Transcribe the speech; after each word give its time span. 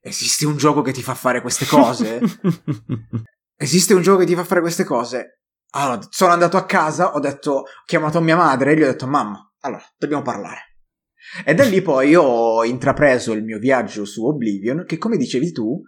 esiste 0.00 0.46
un 0.46 0.56
gioco 0.56 0.82
che 0.82 0.92
ti 0.92 1.02
fa 1.02 1.14
fare 1.14 1.40
queste 1.40 1.66
cose? 1.66 2.20
esiste 3.56 3.94
un 3.94 4.02
gioco 4.02 4.18
che 4.18 4.26
ti 4.26 4.34
fa 4.34 4.44
fare 4.44 4.60
queste 4.60 4.84
cose? 4.84 5.40
Allora, 5.72 6.00
sono 6.10 6.32
andato 6.32 6.56
a 6.56 6.64
casa, 6.64 7.14
ho 7.14 7.20
detto, 7.20 7.52
ho 7.52 7.64
chiamato 7.84 8.20
mia 8.20 8.36
madre 8.36 8.72
e 8.72 8.76
gli 8.76 8.82
ho 8.82 8.86
detto, 8.86 9.06
mamma, 9.06 9.52
allora, 9.60 9.84
dobbiamo 9.96 10.22
parlare. 10.22 10.70
E 11.44 11.54
da 11.54 11.64
lì 11.64 11.80
poi 11.80 12.14
ho 12.16 12.64
intrapreso 12.64 13.32
il 13.32 13.44
mio 13.44 13.58
viaggio 13.58 14.04
su 14.04 14.26
Oblivion, 14.26 14.84
che 14.84 14.98
come 14.98 15.16
dicevi 15.16 15.52
tu, 15.52 15.80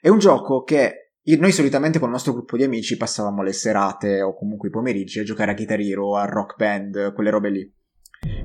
è 0.00 0.08
un 0.08 0.18
gioco 0.18 0.62
che 0.62 1.12
noi 1.36 1.52
solitamente 1.52 1.98
con 1.98 2.08
il 2.08 2.14
nostro 2.14 2.32
gruppo 2.32 2.56
di 2.56 2.64
amici 2.64 2.96
passavamo 2.96 3.42
le 3.42 3.52
serate 3.52 4.22
o 4.22 4.34
comunque 4.34 4.68
i 4.68 4.72
pomeriggi 4.72 5.20
a 5.20 5.24
giocare 5.24 5.50
a 5.50 5.54
Guitar 5.54 5.78
Hero, 5.78 6.16
a 6.16 6.24
Rock 6.24 6.56
Band, 6.56 7.12
quelle 7.12 7.30
robe 7.30 7.50
lì. 7.50 7.76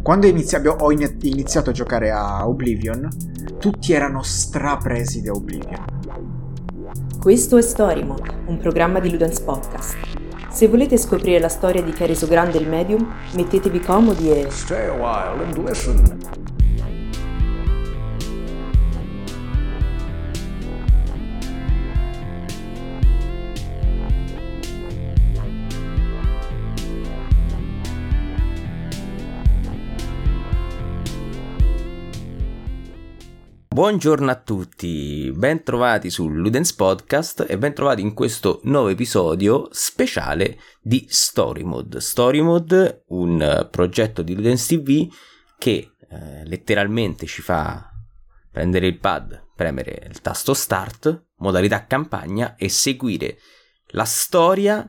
Quando 0.04 0.28
inizi- 0.28 0.58
ho 0.58 0.92
iniziato 0.92 1.70
a 1.70 1.74
giocare 1.74 2.12
a 2.12 2.46
Oblivion, 2.46 3.08
tutti 3.58 3.94
erano 3.94 4.22
strapresi 4.22 5.22
da 5.22 5.32
Oblivion. 5.32 5.86
Questo 7.22 7.56
è 7.56 7.62
Storymod, 7.62 8.34
un 8.48 8.58
programma 8.58 9.00
di 9.00 9.10
Ludens 9.10 9.40
Podcast. 9.40 9.96
Se 10.50 10.68
volete 10.68 10.98
scoprire 10.98 11.40
la 11.40 11.48
storia 11.48 11.82
di 11.82 11.94
chi 11.94 12.04
ha 12.04 12.08
reso 12.08 12.28
grande 12.28 12.58
il 12.58 12.68
medium, 12.68 13.14
mettetevi 13.36 13.80
comodi 13.80 14.30
e... 14.30 14.48
Stay 14.50 14.90
a 14.90 14.92
while 14.92 15.42
and 15.42 15.58
listen. 15.58 16.43
Buongiorno 33.74 34.30
a 34.30 34.36
tutti, 34.36 35.32
ben 35.34 35.64
trovati 35.64 36.12
su 36.12 36.30
Ludens 36.30 36.74
Podcast 36.74 37.44
e 37.50 37.58
ben 37.58 37.74
trovati 37.74 38.02
in 38.02 38.14
questo 38.14 38.60
nuovo 38.66 38.90
episodio 38.90 39.68
speciale 39.72 40.60
di 40.80 41.08
Story 41.10 41.64
Mode. 41.64 42.00
Story 42.00 42.42
Mode, 42.42 43.06
un 43.08 43.68
progetto 43.72 44.22
di 44.22 44.36
Ludens 44.36 44.68
TV 44.68 45.12
che 45.58 45.96
eh, 46.08 46.46
letteralmente 46.46 47.26
ci 47.26 47.42
fa 47.42 47.92
prendere 48.52 48.86
il 48.86 49.00
pad, 49.00 49.44
premere 49.56 50.06
il 50.08 50.22
tasto 50.22 50.54
Start, 50.54 51.30
modalità 51.38 51.88
campagna 51.88 52.56
e 52.56 52.70
seguire 52.70 53.40
la 53.88 54.06
storia 54.06 54.88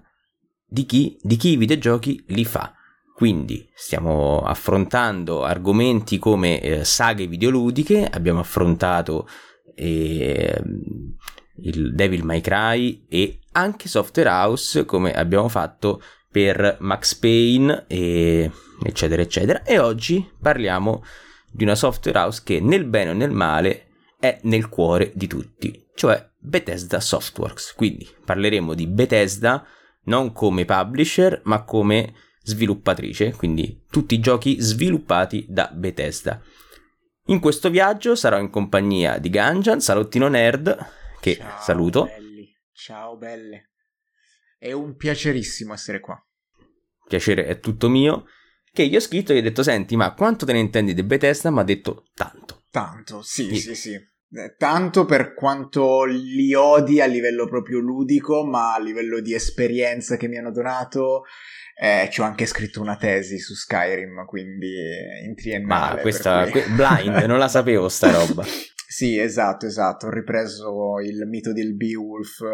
di 0.63 0.85
chi, 0.85 1.17
di 1.23 1.37
chi 1.37 1.53
i 1.53 1.57
videogiochi 1.57 2.23
li 2.29 2.45
fa. 2.45 2.71
Quindi 3.15 3.69
stiamo 3.73 4.41
affrontando 4.41 5.45
argomenti 5.45 6.19
come 6.19 6.61
eh, 6.61 6.85
saghe 6.85 7.29
videoludiche, 7.29 8.09
abbiamo 8.11 8.41
affrontato 8.41 9.29
eh, 9.75 10.61
il 11.63 11.95
Devil 11.95 12.25
May 12.25 12.41
Cry 12.41 13.07
e 13.09 13.39
anche 13.53 13.89
Software 13.89 14.29
House 14.29 14.85
come 14.85 15.13
abbiamo 15.13 15.49
fatto 15.49 16.03
per 16.29 16.79
Max 16.81 17.15
Payne 17.15 17.85
e 17.87 18.51
eccetera 18.83 19.23
eccetera 19.23 19.63
e 19.63 19.79
oggi 19.79 20.29
parliamo 20.41 21.05
di 21.55 21.63
una 21.63 21.77
software 21.77 22.19
house 22.19 22.43
che 22.43 22.59
nel 22.59 22.85
bene 22.85 23.11
o 23.11 23.15
nel 23.15 23.31
male 23.31 23.87
è 24.19 24.41
nel 24.43 24.69
cuore 24.69 25.13
di 25.15 25.29
tutti, 25.29 25.87
cioè 25.95 26.31
Bethesda 26.37 26.99
Softworks. 26.99 27.75
Quindi 27.75 28.09
parleremo 28.25 28.75
di 28.75 28.89
Bethesda 28.89 29.65
non 30.05 30.33
come 30.33 30.65
publisher, 30.65 31.43
ma 31.45 31.63
come 31.63 32.13
sviluppatrice, 32.45 33.33
quindi 33.33 33.83
tutti 33.91 34.15
i 34.15 34.21
giochi 34.21 34.61
sviluppati 34.61 35.47
da 35.49 35.71
Bethesda. 35.73 36.41
In 37.29 37.41
questo 37.41 37.71
viaggio 37.71 38.15
sarò 38.15 38.39
in 38.39 38.51
compagnia 38.51 39.19
di 39.19 39.31
Ganjan, 39.31 39.81
Salottino 39.81 40.29
Nerd, 40.29 40.77
che 41.21 41.37
Ciao, 41.37 41.61
saluto. 41.61 42.05
Belli. 42.05 42.55
Ciao 42.71 43.17
belle. 43.17 43.71
È 44.59 44.73
un 44.73 44.95
piacerissimo 44.95 45.73
essere 45.73 46.01
qua. 46.01 46.23
Piacere 47.09 47.47
è 47.47 47.61
tutto 47.61 47.89
mio. 47.89 48.27
Che 48.71 48.87
gli 48.87 48.97
ho 48.97 49.01
scritto 49.01 49.33
e 49.33 49.37
gli 49.37 49.39
ho 49.39 49.43
detto: 49.43 49.63
Senti, 49.63 49.97
ma 49.97 50.13
quanto 50.13 50.45
te 50.45 50.53
ne 50.53 50.59
intendi 50.59 50.93
di 50.93 51.03
Bethesda? 51.03 51.51
Mi 51.51 51.61
ha 51.61 51.65
detto 51.65 52.09
tanto. 52.15 52.65
Tanto, 52.71 53.23
sì, 53.23 53.55
sì, 53.57 53.57
sì. 53.57 53.75
sì. 53.75 54.13
Eh, 54.37 54.57
tanto 54.57 55.05
per 55.05 55.35
quanto 55.35 56.05
li 56.05 56.55
odi 56.55 57.01
a 57.01 57.07
livello 57.07 57.47
proprio 57.47 57.79
ludico, 57.79 58.45
ma 58.45 58.75
a 58.75 58.81
livello 58.81 59.21
di 59.21 59.33
esperienza 59.33 60.17
che 60.17 60.27
mi 60.27 60.39
hanno 60.39 60.51
donato 60.51 61.23
eh, 61.77 62.09
ci 62.11 62.21
ho 62.21 62.25
anche 62.25 62.47
scritto 62.47 62.81
una 62.81 62.97
tesi 62.97 63.39
su 63.39 63.55
Skyrim, 63.55 64.25
quindi 64.27 64.73
in 65.25 65.35
triennale. 65.35 65.95
Ma 65.97 66.01
questa 66.01 66.49
cui... 66.49 66.63
blind, 66.69 67.25
non 67.27 67.39
la 67.39 67.49
sapevo 67.49 67.89
sta 67.89 68.11
roba. 68.11 68.45
Sì, 68.95 69.19
esatto, 69.19 69.67
esatto. 69.67 70.07
Ho 70.07 70.11
ripreso 70.11 71.01
il 71.01 71.27
mito 71.27 71.53
del 71.53 71.75
Beowulf 71.75 72.45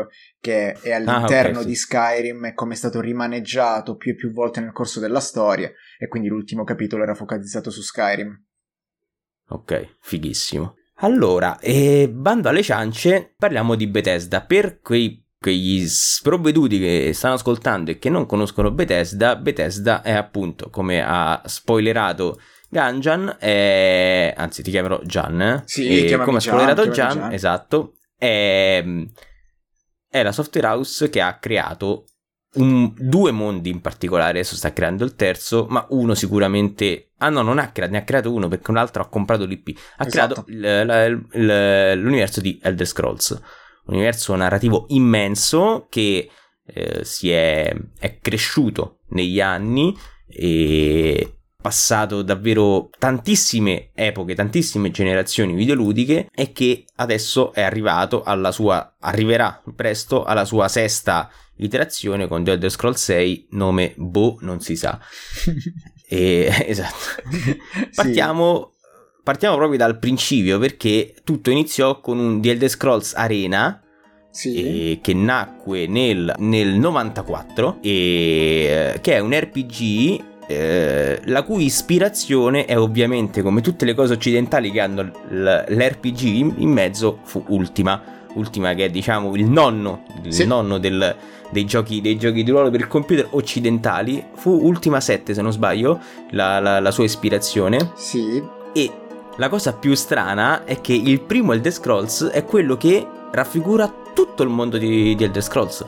che 0.41 0.73
è 0.73 0.93
all'interno 0.93 1.59
ah, 1.59 1.61
okay, 1.61 1.67
di 1.67 1.75
Skyrim 1.75 2.45
e 2.47 2.55
come 2.55 2.73
è 2.73 2.77
stato 2.77 2.99
rimaneggiato 2.99 3.97
più 3.97 4.13
e 4.13 4.15
più 4.15 4.33
volte 4.33 4.61
nel 4.61 4.73
corso 4.73 5.01
della 5.01 5.21
storia 5.21 5.71
e 5.99 6.09
quindi 6.09 6.29
l'ultimo 6.29 6.65
capitolo 6.65 7.03
era 7.03 7.15
focalizzato 7.15 7.71
su 7.71 7.83
Skyrim. 7.83 8.43
Ok, 9.49 9.97
fighissimo. 10.01 10.77
Allora, 11.03 11.59
eh, 11.59 12.11
bando 12.13 12.49
alle 12.49 12.63
ciance, 12.63 13.35
parliamo 13.37 13.75
di 13.75 13.87
Bethesda. 13.87 14.43
Per 14.43 14.81
quei 14.81 15.25
quegli 15.41 15.87
sprovveduti 15.87 16.79
che 16.79 17.13
stanno 17.15 17.35
ascoltando 17.35 17.91
e 17.91 17.99
che 17.99 18.11
non 18.11 18.27
conoscono 18.27 18.71
Bethesda, 18.71 19.37
Bethesda 19.37 20.03
è 20.03 20.13
appunto, 20.13 20.69
come 20.69 21.03
ha 21.03 21.41
spoilerato 21.47 22.39
Ganjan, 22.69 23.37
è... 23.39 24.35
anzi 24.37 24.63
ti 24.63 24.71
chiamerò 24.71 25.01
Gian, 25.03 25.41
eh? 25.41 25.63
sì, 25.65 26.15
come 26.23 26.37
ha 26.37 26.41
spoilerato 26.41 26.91
Gian, 26.91 27.15
Gian, 27.15 27.33
esatto, 27.33 27.95
è... 28.19 28.85
è 30.11 30.23
la 30.23 30.33
software 30.33 30.67
house 30.67 31.09
che 31.09 31.23
ha 31.23 31.39
creato 31.39 32.05
un, 32.55 32.93
due 32.97 33.31
mondi 33.31 33.71
in 33.71 33.81
particolare, 33.81 34.39
adesso 34.39 34.57
sta 34.57 34.73
creando 34.73 35.05
il 35.05 35.15
terzo, 35.15 35.67
ma 35.69 35.87
uno 35.91 36.15
sicuramente... 36.15 37.11
Ah 37.19 37.29
no, 37.29 37.43
non 37.43 37.59
ha 37.59 37.71
creato, 37.71 37.93
ne 37.93 37.99
ha 37.99 38.05
creato 38.05 38.33
uno 38.33 38.49
perché 38.49 38.71
un 38.71 38.79
altro 38.79 39.03
ha 39.03 39.09
comprato 39.09 39.45
l'IP. 39.45 39.79
Ha 39.97 40.07
esatto. 40.07 40.43
creato 40.43 40.45
l, 40.47 40.87
l, 40.87 41.43
l, 41.45 42.01
l'universo 42.01 42.41
di 42.41 42.59
Elder 42.63 42.87
Scrolls 42.87 43.43
un 43.91 43.97
universo 43.97 44.35
narrativo 44.35 44.87
immenso 44.89 45.87
che 45.91 46.31
eh, 46.65 47.05
si 47.05 47.31
è, 47.31 47.75
è 47.99 48.19
cresciuto 48.19 49.01
negli 49.09 49.41
anni 49.41 49.97
e 50.27 51.40
passato 51.61 52.23
davvero 52.23 52.91
tantissime 52.99 53.91
epoche, 53.95 54.35
tantissime 54.35 54.91
generazioni 54.91 55.55
videoludiche 55.55 56.29
e 56.35 56.53
che 56.53 56.85
adesso 56.97 57.53
è 57.53 57.63
arrivato 57.63 58.23
alla 58.23 58.53
sua 58.53 58.97
arriverà 59.01 59.63
presto 59.75 60.25
alla 60.25 60.45
sua 60.45 60.69
sesta 60.69 61.31
iterazione 61.57 62.27
con 62.27 62.43
The 62.43 62.53
Elder 62.53 62.71
Scrolls 62.71 63.03
6 63.03 63.49
nome 63.51 63.95
Bo 63.97 64.39
non 64.41 64.61
si 64.61 64.77
sa. 64.77 64.99
e, 66.09 66.49
esatto. 66.67 67.23
Partiamo 67.95 68.73
partiamo 69.23 69.57
proprio 69.57 69.79
dal 69.79 69.99
principio 69.99 70.59
perché 70.59 71.15
tutto 71.25 71.51
iniziò 71.51 72.01
con 72.01 72.19
un 72.19 72.41
The 72.41 72.51
Elder 72.51 72.69
Scrolls 72.69 73.15
Arena 73.15 73.83
sì. 74.31 74.99
che 75.03 75.15
nacque 75.15 75.87
nel, 75.87 76.35
nel 76.39 76.75
94 76.75 77.79
e 77.83 78.99
che 79.01 79.15
è 79.15 79.19
un 79.19 79.39
RPG 79.39 80.29
eh, 80.51 81.21
la 81.27 81.43
cui 81.43 81.65
ispirazione 81.65 82.65
è 82.65 82.77
ovviamente 82.77 83.41
come 83.43 83.61
tutte 83.61 83.85
le 83.85 83.95
cose 83.95 84.15
occidentali 84.15 84.73
che 84.73 84.81
hanno 84.81 85.11
l'RPG 85.29 86.23
in, 86.23 86.55
in 86.59 86.71
mezzo 86.71 87.21
fu 87.23 87.45
Ultima 87.49 88.19
Ultima 88.35 88.75
che 88.75 88.87
è 88.87 88.91
diciamo 88.91 89.35
il 89.35 89.47
nonno, 89.47 90.05
il 90.23 90.33
sì. 90.33 90.47
nonno 90.47 90.79
del, 90.79 91.17
dei, 91.51 91.65
giochi, 91.65 92.01
dei, 92.01 92.17
giochi, 92.17 92.43
di 92.43 92.51
ruolo 92.51 92.71
per 92.71 92.81
il 92.81 92.87
computer 92.87 93.29
occidentali 93.31 94.25
fu 94.35 94.51
Ultima 94.51 95.01
7 95.01 95.35
se 95.35 95.43
non 95.43 95.53
sbaglio 95.53 96.01
la, 96.31 96.61
la, 96.61 96.81
la 96.81 96.91
sua 96.91 97.05
ispirazione 97.05 97.93
sì 97.95 98.43
e 98.73 98.91
la 99.37 99.49
cosa 99.49 99.73
più 99.73 99.95
strana 99.95 100.65
è 100.65 100.81
che 100.81 100.93
il 100.93 101.21
primo 101.21 101.53
Elder 101.53 101.73
Scrolls 101.73 102.27
è 102.27 102.45
quello 102.45 102.77
che 102.77 103.07
raffigura 103.33 103.93
tutto 104.13 104.43
il 104.43 104.49
mondo 104.49 104.77
di, 104.77 105.15
di 105.15 105.25
Elder 105.25 105.43
Scrolls. 105.43 105.85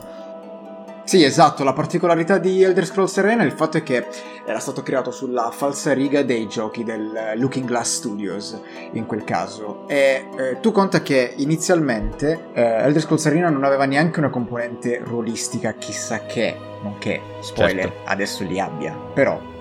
Sì, 1.05 1.23
esatto, 1.23 1.63
la 1.63 1.73
particolarità 1.73 2.37
di 2.37 2.63
Elder 2.63 2.85
Scrolls 2.85 3.17
Arena 3.17 3.43
è 3.43 3.45
il 3.45 3.51
fatto 3.51 3.81
che 3.83 4.07
era 4.45 4.59
stato 4.59 4.81
creato 4.83 5.11
sulla 5.11 5.51
falsa 5.51 5.93
riga 5.93 6.23
dei 6.23 6.47
giochi 6.47 6.83
del 6.83 7.33
Looking 7.35 7.67
Glass 7.67 7.95
Studios, 7.95 8.59
in 8.93 9.05
quel 9.05 9.23
caso. 9.25 9.87
E 9.87 10.27
eh, 10.37 10.59
tu 10.61 10.71
conta 10.71 11.01
che 11.01 11.33
inizialmente 11.37 12.47
eh, 12.53 12.61
Elder 12.61 13.01
Scrolls 13.01 13.25
Arena 13.25 13.49
non 13.49 13.65
aveva 13.65 13.85
neanche 13.85 14.19
una 14.19 14.29
componente 14.29 15.01
ruolistica 15.03 15.73
chissà 15.73 16.25
che, 16.25 16.55
nonché, 16.81 17.21
spoiler, 17.41 17.89
certo. 17.89 18.09
adesso 18.09 18.43
li 18.43 18.59
abbia, 18.59 18.97
però 19.13 19.51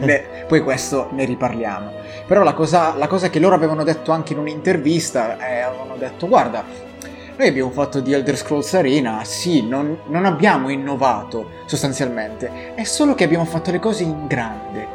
ne, 0.00 0.44
poi 0.48 0.60
questo 0.62 1.08
ne 1.12 1.24
riparliamo. 1.24 1.92
Però 2.26 2.42
la 2.42 2.54
cosa, 2.54 2.94
la 2.96 3.08
cosa, 3.08 3.28
che 3.28 3.38
loro 3.38 3.54
avevano 3.54 3.84
detto 3.84 4.12
anche 4.12 4.32
in 4.32 4.38
un'intervista, 4.38 5.38
eh, 5.38 5.60
avevano 5.60 5.96
detto 5.96 6.28
guarda, 6.28 6.64
noi 7.40 7.48
abbiamo 7.48 7.70
fatto 7.70 8.00
di 8.00 8.12
Elder 8.12 8.36
Scrolls 8.36 8.74
Arena, 8.74 9.24
sì, 9.24 9.66
non, 9.66 10.00
non 10.08 10.26
abbiamo 10.26 10.68
innovato 10.68 11.52
sostanzialmente, 11.64 12.74
è 12.74 12.84
solo 12.84 13.14
che 13.14 13.24
abbiamo 13.24 13.46
fatto 13.46 13.70
le 13.70 13.78
cose 13.78 14.02
in 14.02 14.26
grande, 14.26 14.86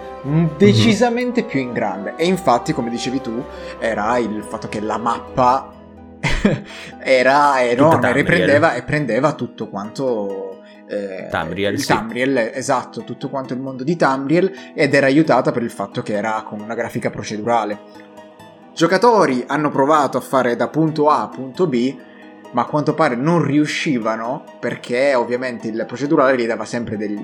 decisamente 0.55 1.41
mm-hmm. 1.41 1.49
più 1.49 1.59
in 1.59 1.73
grande. 1.73 2.13
E 2.17 2.27
infatti, 2.27 2.71
come 2.71 2.91
dicevi 2.91 3.19
tu, 3.19 3.43
era 3.79 4.19
il 4.19 4.45
fatto 4.47 4.69
che 4.69 4.79
la 4.79 4.99
mappa 4.99 5.73
era 7.01 7.63
enorme, 7.63 8.13
riprendeva 8.13 8.75
e 8.75 8.83
prendeva 8.83 9.33
tutto 9.33 9.67
quanto 9.67 10.61
eh, 10.87 11.27
Tamriel, 11.31 11.79
sì. 11.79 11.87
Tamriel, 11.87 12.51
esatto, 12.53 13.03
tutto 13.03 13.27
quanto 13.27 13.55
il 13.55 13.59
mondo 13.59 13.83
di 13.83 13.95
Tamriel 13.95 14.51
ed 14.75 14.93
era 14.93 15.07
aiutata 15.07 15.51
per 15.51 15.63
il 15.63 15.71
fatto 15.71 16.03
che 16.03 16.13
era 16.13 16.43
con 16.47 16.59
una 16.59 16.75
grafica 16.75 17.09
procedurale. 17.09 18.03
Giocatori 18.75 19.43
hanno 19.47 19.71
provato 19.71 20.19
a 20.19 20.21
fare 20.21 20.55
da 20.55 20.67
punto 20.67 21.09
A 21.09 21.23
a 21.23 21.27
punto 21.29 21.65
B, 21.65 21.95
ma 22.55 22.61
a 22.61 22.65
quanto 22.65 22.93
pare 22.93 23.15
non 23.15 23.43
riuscivano 23.43 24.45
perché 24.59 25.13
ovviamente 25.13 25.67
il 25.67 25.83
procedurale 25.85 26.37
gli 26.37 26.45
dava 26.45 26.63
sempre 26.63 26.95
del, 26.95 27.21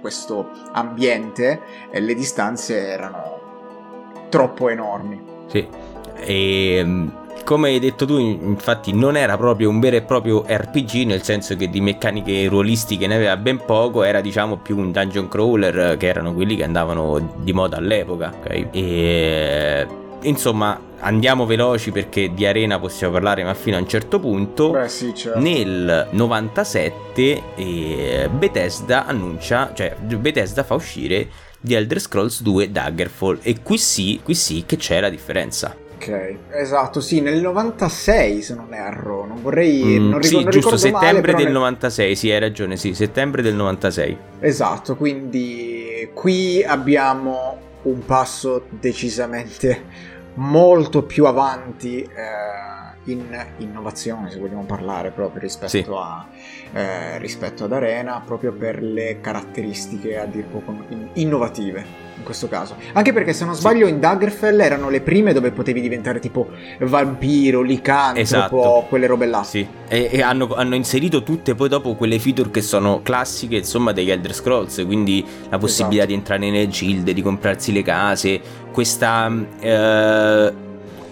questo 0.00 0.48
ambiente 0.72 1.60
e 1.90 2.00
le 2.00 2.14
distanze 2.14 2.86
erano 2.86 4.26
troppo 4.30 4.70
enormi. 4.70 5.22
Sì, 5.48 5.68
e 6.16 6.76
ehm, 6.76 7.12
come 7.44 7.68
hai 7.68 7.78
detto 7.78 8.06
tu, 8.06 8.16
infatti, 8.18 8.94
non 8.94 9.18
era 9.18 9.36
proprio 9.36 9.68
un 9.68 9.80
vero 9.80 9.96
e 9.96 10.02
proprio 10.02 10.44
RPG, 10.46 11.04
nel 11.04 11.22
senso 11.22 11.56
che 11.56 11.68
di 11.68 11.82
meccaniche 11.82 12.48
ruolistiche 12.48 13.06
ne 13.06 13.16
aveva 13.16 13.36
ben 13.36 13.62
poco, 13.66 14.02
era 14.02 14.22
diciamo 14.22 14.56
più 14.56 14.78
un 14.78 14.92
dungeon 14.92 15.28
crawler, 15.28 15.98
che 15.98 16.06
erano 16.06 16.32
quelli 16.32 16.56
che 16.56 16.64
andavano 16.64 17.34
di 17.42 17.52
moda 17.52 17.76
all'epoca, 17.76 18.32
ok? 18.34 18.66
E 18.70 19.86
insomma, 20.22 20.78
andiamo 21.00 21.46
veloci 21.46 21.90
perché 21.90 22.32
di 22.32 22.46
Arena 22.46 22.78
possiamo 22.78 23.12
parlare, 23.12 23.44
ma 23.44 23.54
fino 23.54 23.76
a 23.76 23.80
un 23.80 23.88
certo 23.88 24.18
punto. 24.18 24.70
Beh, 24.70 24.88
sì, 24.88 25.14
certo. 25.14 25.38
Nel 25.38 26.08
97 26.10 27.42
eh, 27.54 28.28
Bethesda 28.32 29.06
annuncia, 29.06 29.72
cioè 29.74 29.94
Bethesda 29.96 30.64
fa 30.64 30.74
uscire 30.74 31.28
The 31.60 31.76
Elder 31.76 32.00
Scrolls 32.00 32.42
2 32.42 32.70
Daggerfall 32.70 33.38
e 33.42 33.62
qui 33.62 33.78
sì, 33.78 34.20
qui 34.22 34.34
sì 34.34 34.64
che 34.66 34.76
c'è 34.76 35.00
la 35.00 35.10
differenza. 35.10 35.76
Ok, 36.00 36.36
esatto, 36.52 37.00
sì, 37.00 37.20
nel 37.20 37.42
96 37.42 38.40
se 38.40 38.54
non 38.54 38.72
erro, 38.72 39.26
non 39.26 39.42
vorrei... 39.42 39.82
Mm, 39.82 40.08
non 40.08 40.18
ricordo, 40.18 40.26
sì, 40.26 40.42
non 40.42 40.50
giusto, 40.50 40.76
settembre 40.78 41.32
male, 41.32 41.44
del 41.44 41.52
nel... 41.52 41.60
96, 41.60 42.16
sì, 42.16 42.30
hai 42.30 42.38
ragione, 42.38 42.76
sì, 42.78 42.94
settembre 42.94 43.42
del 43.42 43.54
96. 43.54 44.16
Esatto, 44.40 44.96
quindi 44.96 46.08
qui 46.14 46.64
abbiamo 46.64 47.68
un 47.82 48.04
passo 48.06 48.64
decisamente 48.70 50.08
molto 50.34 51.02
più 51.02 51.26
avanti 51.26 52.02
eh, 52.02 53.10
in 53.10 53.46
innovazione, 53.58 54.30
se 54.30 54.38
vogliamo 54.38 54.64
parlare 54.64 55.10
proprio 55.10 55.40
rispetto, 55.40 55.68
sì. 55.68 55.84
a, 55.88 56.26
eh, 56.72 57.18
rispetto 57.18 57.64
ad 57.64 57.72
Arena, 57.72 58.22
proprio 58.24 58.52
per 58.52 58.82
le 58.82 59.20
caratteristiche 59.20 60.18
a 60.18 60.26
dir 60.26 60.44
poco 60.44 60.74
innovative 61.14 62.09
in 62.20 62.24
questo 62.24 62.48
caso. 62.48 62.76
Anche 62.92 63.12
perché 63.12 63.32
se 63.32 63.44
non 63.44 63.54
sbaglio 63.54 63.86
in 63.86 63.98
Daggerfell 63.98 64.60
erano 64.60 64.88
le 64.88 65.00
prime 65.00 65.32
dove 65.32 65.50
potevi 65.50 65.80
diventare 65.80 66.20
tipo 66.20 66.48
vampiro, 66.80 67.62
licantropo, 67.62 68.20
esatto. 68.20 68.86
quelle 68.88 69.06
robe 69.06 69.26
là. 69.26 69.42
Sì, 69.42 69.66
e, 69.88 70.08
e 70.12 70.22
hanno, 70.22 70.54
hanno, 70.54 70.74
inserito 70.74 71.22
tutte 71.22 71.54
poi 71.54 71.68
dopo 71.68 71.94
quelle 71.94 72.18
feature 72.18 72.50
che 72.50 72.60
sono 72.60 73.00
classiche 73.02 73.56
insomma 73.56 73.92
degli 73.92 74.10
Elder 74.10 74.34
Scrolls, 74.34 74.82
quindi 74.86 75.24
la 75.48 75.58
possibilità 75.58 76.04
esatto. 76.04 76.06
di 76.06 76.14
entrare 76.14 76.50
nelle 76.50 76.68
gilde, 76.68 77.12
di 77.12 77.22
comprarsi 77.22 77.72
le 77.72 77.82
case, 77.82 78.40
questa... 78.70 79.32
Eh, 79.58 80.68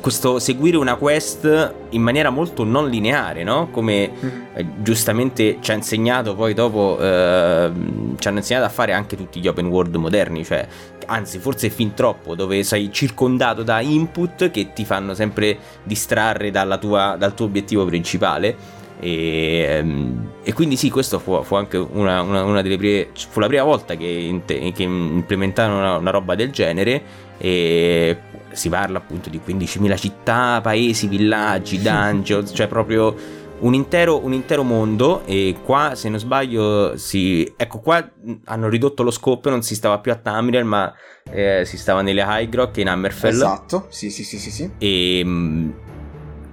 questo 0.08 0.38
seguire 0.38 0.78
una 0.78 0.94
quest 0.94 1.74
in 1.90 2.00
maniera 2.00 2.30
molto 2.30 2.64
non 2.64 2.88
lineare, 2.88 3.44
no? 3.44 3.68
Come 3.70 4.10
mm-hmm. 4.10 4.40
eh, 4.54 4.66
giustamente 4.78 5.58
ci 5.60 5.70
ha 5.70 5.74
insegnato 5.74 6.34
poi 6.34 6.54
dopo, 6.54 6.96
eh, 6.98 7.70
ci 8.16 8.28
hanno 8.28 8.38
insegnato 8.38 8.64
a 8.64 8.70
fare 8.70 8.94
anche 8.94 9.16
tutti 9.16 9.38
gli 9.38 9.46
open 9.46 9.66
world 9.66 9.94
moderni, 9.96 10.46
cioè 10.46 10.66
anzi 11.04 11.38
forse 11.38 11.68
fin 11.68 11.92
troppo, 11.92 12.34
dove 12.34 12.62
sei 12.62 12.90
circondato 12.90 13.62
da 13.62 13.80
input 13.80 14.50
che 14.50 14.72
ti 14.72 14.86
fanno 14.86 15.12
sempre 15.12 15.58
distrarre 15.82 16.50
tua, 16.78 17.16
dal 17.18 17.34
tuo 17.34 17.44
obiettivo 17.44 17.84
principale. 17.84 18.77
E, 19.00 19.66
ehm, 19.68 20.30
e, 20.42 20.52
quindi 20.52 20.76
sì, 20.76 20.90
questo 20.90 21.18
fu, 21.18 21.42
fu 21.42 21.54
anche 21.54 21.76
una, 21.76 22.22
una, 22.22 22.42
una, 22.42 22.62
delle 22.62 22.76
prime. 22.76 23.08
fu 23.14 23.40
la 23.40 23.46
prima 23.46 23.62
volta 23.62 23.94
che, 23.94 24.40
che 24.44 24.82
implementarono 24.82 25.78
una, 25.78 25.96
una, 25.96 26.10
roba 26.10 26.34
del 26.34 26.50
genere. 26.50 27.26
E 27.38 28.18
si 28.50 28.68
parla 28.68 28.98
appunto 28.98 29.30
di 29.30 29.40
15.000 29.44 29.96
città, 29.96 30.60
paesi, 30.60 31.06
villaggi, 31.06 31.80
dungeon, 31.82 32.46
cioè 32.46 32.66
proprio 32.66 33.14
un 33.60 33.74
intero, 33.74 34.24
un 34.24 34.32
intero, 34.32 34.62
mondo 34.62 35.24
e 35.24 35.56
qua 35.64 35.94
se 35.94 36.08
non 36.08 36.18
sbaglio 36.18 36.96
si, 36.96 37.52
ecco 37.56 37.80
qua 37.80 38.08
hanno 38.44 38.68
ridotto 38.68 39.02
lo 39.02 39.10
scopo 39.10 39.50
non 39.50 39.62
si 39.62 39.74
stava 39.74 39.98
più 39.98 40.12
a 40.12 40.16
Tamriel 40.16 40.64
ma 40.64 40.92
eh, 41.30 41.62
si 41.64 41.76
stava 41.76 42.02
nelle 42.02 42.24
High 42.26 42.54
Rock 42.54 42.78
e 42.78 42.80
in 42.82 42.88
Hammerfell 42.88 43.32
esatto 43.32 43.86
sì 43.88 44.10
sì 44.10 44.22
sì 44.22 44.38
sì, 44.38 44.50
sì. 44.50 44.70
e 44.78 45.22
um, 45.24 45.74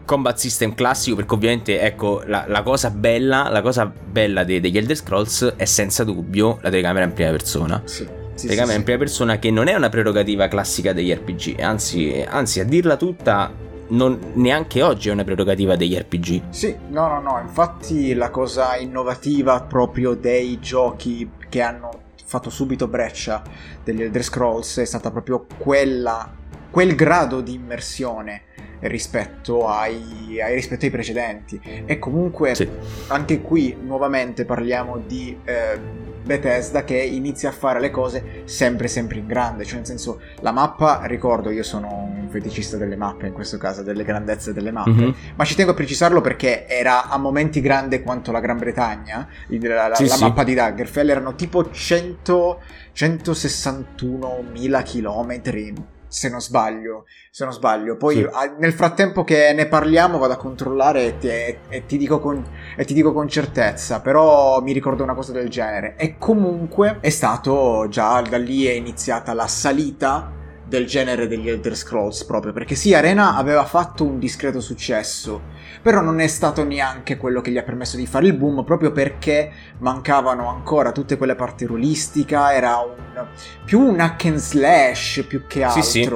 combat 0.05 0.37
system 0.37 0.73
classico 0.73 1.15
perché 1.15 1.33
ovviamente 1.33 1.81
ecco 1.81 2.21
la, 2.25 2.45
la 2.47 2.61
cosa 2.61 2.91
bella 2.91 3.49
la 3.49 3.61
cosa 3.61 3.85
bella 3.85 4.43
de, 4.43 4.59
degli 4.59 4.77
Elder 4.77 4.95
Scrolls 4.95 5.53
è 5.57 5.65
senza 5.65 6.03
dubbio 6.03 6.59
la 6.61 6.69
telecamera 6.69 7.05
in 7.05 7.13
prima 7.13 7.31
persona. 7.31 7.81
Sì. 7.85 8.07
Sì, 8.35 8.47
telecamera 8.47 8.73
sì, 8.73 8.79
in 8.79 8.83
prima 8.83 8.99
persona 8.99 9.39
che 9.39 9.49
non 9.49 9.67
è 9.67 9.75
una 9.75 9.87
prerogativa 9.87 10.49
classica 10.49 10.91
degli 10.91 11.13
RPG, 11.13 11.57
anzi, 11.61 12.21
anzi 12.27 12.59
a 12.59 12.65
dirla 12.65 12.97
tutta 12.97 13.49
non, 13.87 14.19
neanche 14.33 14.81
oggi 14.81 15.09
è 15.09 15.11
una 15.11 15.23
prerogativa 15.23 15.75
degli 15.75 15.95
RPG. 15.95 16.49
Sì, 16.49 16.75
no, 16.89 17.07
no, 17.07 17.21
no, 17.21 17.39
infatti 17.39 18.13
la 18.13 18.29
cosa 18.29 18.75
innovativa 18.77 19.61
proprio 19.61 20.15
dei 20.15 20.59
giochi 20.59 21.29
che 21.49 21.61
hanno 21.61 22.03
fatto 22.25 22.49
subito 22.49 22.87
breccia 22.87 23.43
degli 23.83 24.01
Elder 24.01 24.23
Scrolls 24.23 24.79
è 24.79 24.85
stata 24.85 25.11
proprio 25.11 25.45
quella, 25.57 26.29
quel 26.71 26.95
grado 26.95 27.41
di 27.41 27.53
immersione 27.53 28.41
rispetto 28.87 29.67
ai, 29.67 30.41
ai, 30.41 30.53
rispetto 30.55 30.85
ai 30.85 30.91
precedenti. 30.91 31.59
E 31.85 31.99
comunque 31.99 32.55
sì. 32.55 32.69
anche 33.07 33.41
qui 33.41 33.75
nuovamente 33.79 34.45
parliamo 34.45 34.97
di... 34.97 35.37
Eh, 35.43 36.13
Bethesda 36.25 36.83
che 36.83 36.97
inizia 36.97 37.49
a 37.49 37.51
fare 37.51 37.79
le 37.79 37.91
cose 37.91 38.41
sempre 38.45 38.87
sempre 38.87 39.19
in 39.19 39.27
grande, 39.27 39.63
cioè 39.63 39.77
nel 39.77 39.85
senso 39.85 40.19
la 40.39 40.51
mappa, 40.51 41.01
ricordo 41.05 41.51
io 41.51 41.61
sono 41.61 41.87
un 41.87 42.27
feticista 42.29 42.77
delle 42.77 42.95
mappe 42.95 43.27
in 43.27 43.33
questo 43.33 43.59
caso, 43.59 43.83
delle 43.83 44.03
grandezze 44.03 44.51
delle 44.51 44.71
mappe, 44.71 44.89
mm-hmm. 44.89 45.11
ma 45.35 45.45
ci 45.45 45.53
tengo 45.53 45.71
a 45.71 45.75
precisarlo 45.75 46.21
perché 46.21 46.67
era 46.67 47.09
a 47.09 47.17
momenti 47.17 47.61
grande 47.61 48.01
quanto 48.01 48.31
la 48.31 48.39
Gran 48.39 48.57
Bretagna, 48.57 49.27
la, 49.49 49.87
la, 49.87 49.95
sì, 49.95 50.07
la 50.07 50.15
sì. 50.15 50.23
mappa 50.23 50.43
di 50.43 50.55
Daggerfell 50.55 51.09
erano 51.09 51.35
tipo 51.35 51.69
100, 51.69 52.61
161.000 52.95 54.83
chilometri 54.83 55.73
se 56.07 56.29
non 56.29 56.41
sbaglio. 56.41 57.05
Se 57.31 57.43
non 57.43 57.53
sbaglio. 57.53 57.97
Poi 57.97 58.15
sì. 58.15 58.27
nel 58.59 58.73
frattempo 58.73 59.23
che 59.23 59.53
ne 59.53 59.67
parliamo 59.67 60.17
vado 60.17 60.33
a 60.33 60.37
controllare 60.37 61.05
e 61.05 61.17
ti, 61.17 61.27
e, 61.27 61.59
e, 61.69 61.85
ti 61.85 62.07
con, 62.07 62.43
e, 62.75 62.85
ti, 62.85 62.93
dico 62.93 63.13
con, 63.13 63.27
certezza. 63.27 64.01
Però 64.01 64.61
mi 64.61 64.71
ricordo 64.71 65.03
una 65.03 65.15
cosa 65.15 65.31
del 65.31 65.49
genere. 65.49 65.95
E 65.97 66.17
comunque 66.17 66.97
è 67.01 67.09
stato 67.09 67.87
già 67.89 68.21
da 68.21 68.37
lì 68.37 68.65
è 68.65 68.71
iniziata 68.71 69.33
la 69.33 69.47
salita 69.47 70.31
del 70.67 70.85
genere 70.85 71.27
degli 71.27 71.49
Elder 71.49 71.75
Scrolls 71.75 72.23
proprio. 72.23 72.53
Perché 72.53 72.75
sì, 72.75 72.93
Arena 72.93 73.35
aveva 73.35 73.65
fatto 73.65 74.03
un 74.03 74.19
discreto 74.19 74.59
successo 74.59 75.53
però 75.85 76.01
non 76.01 76.19
è 76.19 76.25
stato 76.25 76.63
neanche 76.63 77.15
quello 77.15 77.41
che 77.41 77.51
gli 77.51 77.59
ha 77.59 77.61
permesso 77.61 77.95
di 77.95 78.07
fare 78.07 78.25
il 78.25 78.33
boom 78.33 78.63
proprio 78.63 78.91
perché 78.91 79.51
mancavano 79.77 80.49
ancora 80.49 80.91
tutte 80.91 81.15
quelle 81.15 81.35
parti 81.35 81.65
rulistica, 81.65 82.55
era 82.55 82.77
un, 82.77 83.27
più 83.63 83.81
un 83.81 83.99
hack 83.99 84.25
and 84.25 84.37
slash 84.37 85.23
più 85.27 85.45
che 85.45 85.61
altro, 85.61 85.83
sì, 85.83 86.01
sì. 86.01 86.11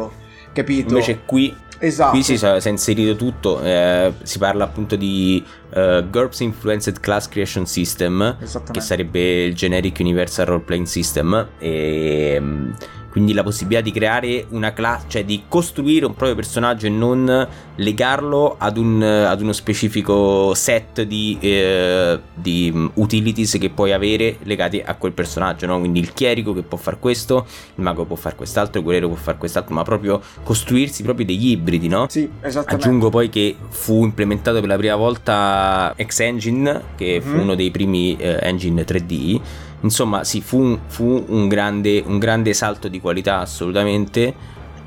capito? 0.54 0.90
Invece 0.90 1.20
qui 1.24 1.56
Esatto. 1.82 2.12
Qui 2.12 2.24
si, 2.24 2.38
si, 2.38 2.46
è 2.46 2.68
inserito 2.68 3.16
tutto, 3.16 3.62
eh, 3.62 4.12
si 4.24 4.38
parla 4.38 4.66
appunto 4.66 4.98
di 4.98 5.42
uh, 5.76 6.02
GURPS 6.10 6.42
Influenced 6.42 7.00
Class 7.00 7.30
Creation 7.30 7.66
System, 7.66 8.36
che 8.72 8.82
sarebbe 8.82 9.46
il 9.46 9.56
Generic 9.56 9.96
Universal 10.02 10.48
Role 10.48 10.64
Playing 10.64 10.88
System, 10.88 11.48
e 11.58 12.36
um, 12.38 12.76
quindi 13.10 13.34
la 13.34 13.44
possibilità 13.44 13.82
di 13.82 13.92
creare 13.92 14.46
una 14.50 14.74
classe, 14.74 15.06
cioè 15.08 15.26
di 15.26 15.44
costruire 15.48 16.06
un 16.06 16.14
proprio 16.14 16.36
personaggio 16.36 16.86
e 16.86 16.90
non 16.90 17.48
legarlo 17.76 18.56
ad, 18.58 18.78
un, 18.78 19.02
ad 19.02 19.42
uno 19.42 19.52
specifico 19.54 20.54
set 20.54 21.02
di, 21.04 21.38
eh, 21.40 22.20
di, 22.34 22.72
mm, 22.74 22.88
utilities 22.96 23.58
che 23.60 23.70
puoi 23.70 23.94
avere 23.94 24.38
legati 24.44 24.82
a 24.84 24.96
quel 24.96 25.14
personaggio, 25.14 25.66
no? 25.66 25.80
Quindi 25.80 26.00
il 26.00 26.14
chierico 26.14 26.54
che 26.54 26.62
può 26.62 26.78
fare 26.78 26.98
questo, 27.00 27.46
il 27.76 27.84
mago 27.84 28.06
può 28.06 28.16
fare 28.16 28.36
quest'altro, 28.36 28.80
il 28.80 28.84
guerriero 28.84 29.08
può 29.08 29.18
fare 29.18 29.38
quest'altro, 29.38 29.74
ma 29.74 29.84
proprio 29.84 30.22
costruirsi 30.44 31.04
proprio 31.04 31.26
degli 31.26 31.52
ibridi, 31.52 31.88
no? 31.88 32.06
Sì, 32.10 32.30
esattamente. 32.42 32.86
Aggiungo 32.86 33.10
poi 33.10 33.30
che 33.30 33.56
fu 33.70 34.04
implementato 34.04 34.60
per 34.60 34.70
la 34.70 34.78
prima 34.78 34.96
volta 34.96 35.96
X-Engine, 36.02 36.82
che 36.96 37.22
fu 37.22 37.30
mm-hmm. 37.30 37.40
uno 37.40 37.56
dei 37.56 37.72
primi 37.72 38.16
eh, 38.18 38.38
engine 38.42 38.84
3D 38.84 39.40
Insomma, 39.82 40.24
sì, 40.24 40.42
fu, 40.42 40.78
fu 40.88 41.24
un, 41.28 41.48
grande, 41.48 42.04
un, 42.06 42.20
grande, 42.20 42.54
salto 42.54 42.88
di 42.88 43.00
qualità 43.00 43.40
assolutamente. 43.40 44.34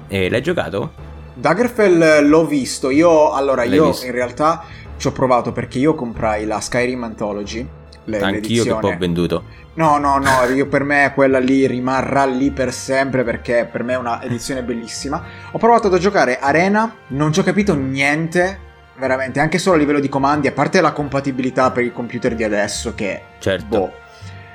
Eh, 0.09 0.29
l'hai 0.29 0.43
giocato? 0.43 0.93
Daggerfell 1.35 2.27
l'ho 2.27 2.47
visto. 2.47 2.91
Io, 2.91 3.33
allora, 3.33 3.65
L'hai 3.65 3.75
io 3.75 3.87
visto? 3.87 4.07
in 4.07 4.13
realtà 4.13 4.65
ci 4.99 5.07
ho 5.07 5.13
provato 5.13 5.53
perché 5.53 5.79
io 5.79 5.95
comprai 5.95 6.45
la 6.45 6.61
Skyrim 6.61 7.03
Anthology. 7.05 7.67
Le, 8.05 8.21
Anch'io 8.21 8.65
che 8.65 8.75
poi 8.75 8.93
ho 8.93 8.99
venduto. 8.99 9.45
No, 9.75 9.97
no, 9.97 10.19
no, 10.19 10.45
io 10.55 10.67
per 10.67 10.85
me 10.85 11.13
quella 11.15 11.39
lì 11.39 11.67
rimarrà 11.67 12.27
lì 12.27 12.51
per 12.51 12.73
sempre 12.73 13.25
perché 13.25 13.67
per 13.71 13.85
me 13.85 13.95
è 13.95 13.97
una 13.97 14.23
edizione 14.23 14.63
bellissima. 14.63 15.23
Ho 15.53 15.59
provato 15.59 15.89
a 15.89 15.99
giocare 15.99 16.39
Arena, 16.39 16.95
non 17.09 17.33
ci 17.33 17.41
ho 17.41 17.43
capito 17.43 17.75
niente 17.75 18.71
veramente, 18.99 19.41
anche 19.41 19.59
solo 19.59 19.77
a 19.77 19.79
livello 19.79 20.01
di 20.01 20.09
comandi, 20.09 20.47
a 20.47 20.53
parte 20.53 20.81
la 20.81 20.93
compatibilità 20.93 21.71
per 21.71 21.85
i 21.85 21.93
computer 21.93 22.35
di 22.35 22.45
adesso 22.45 22.95
che... 22.95 23.23
Certo. 23.39 23.67
Boh, 23.67 23.93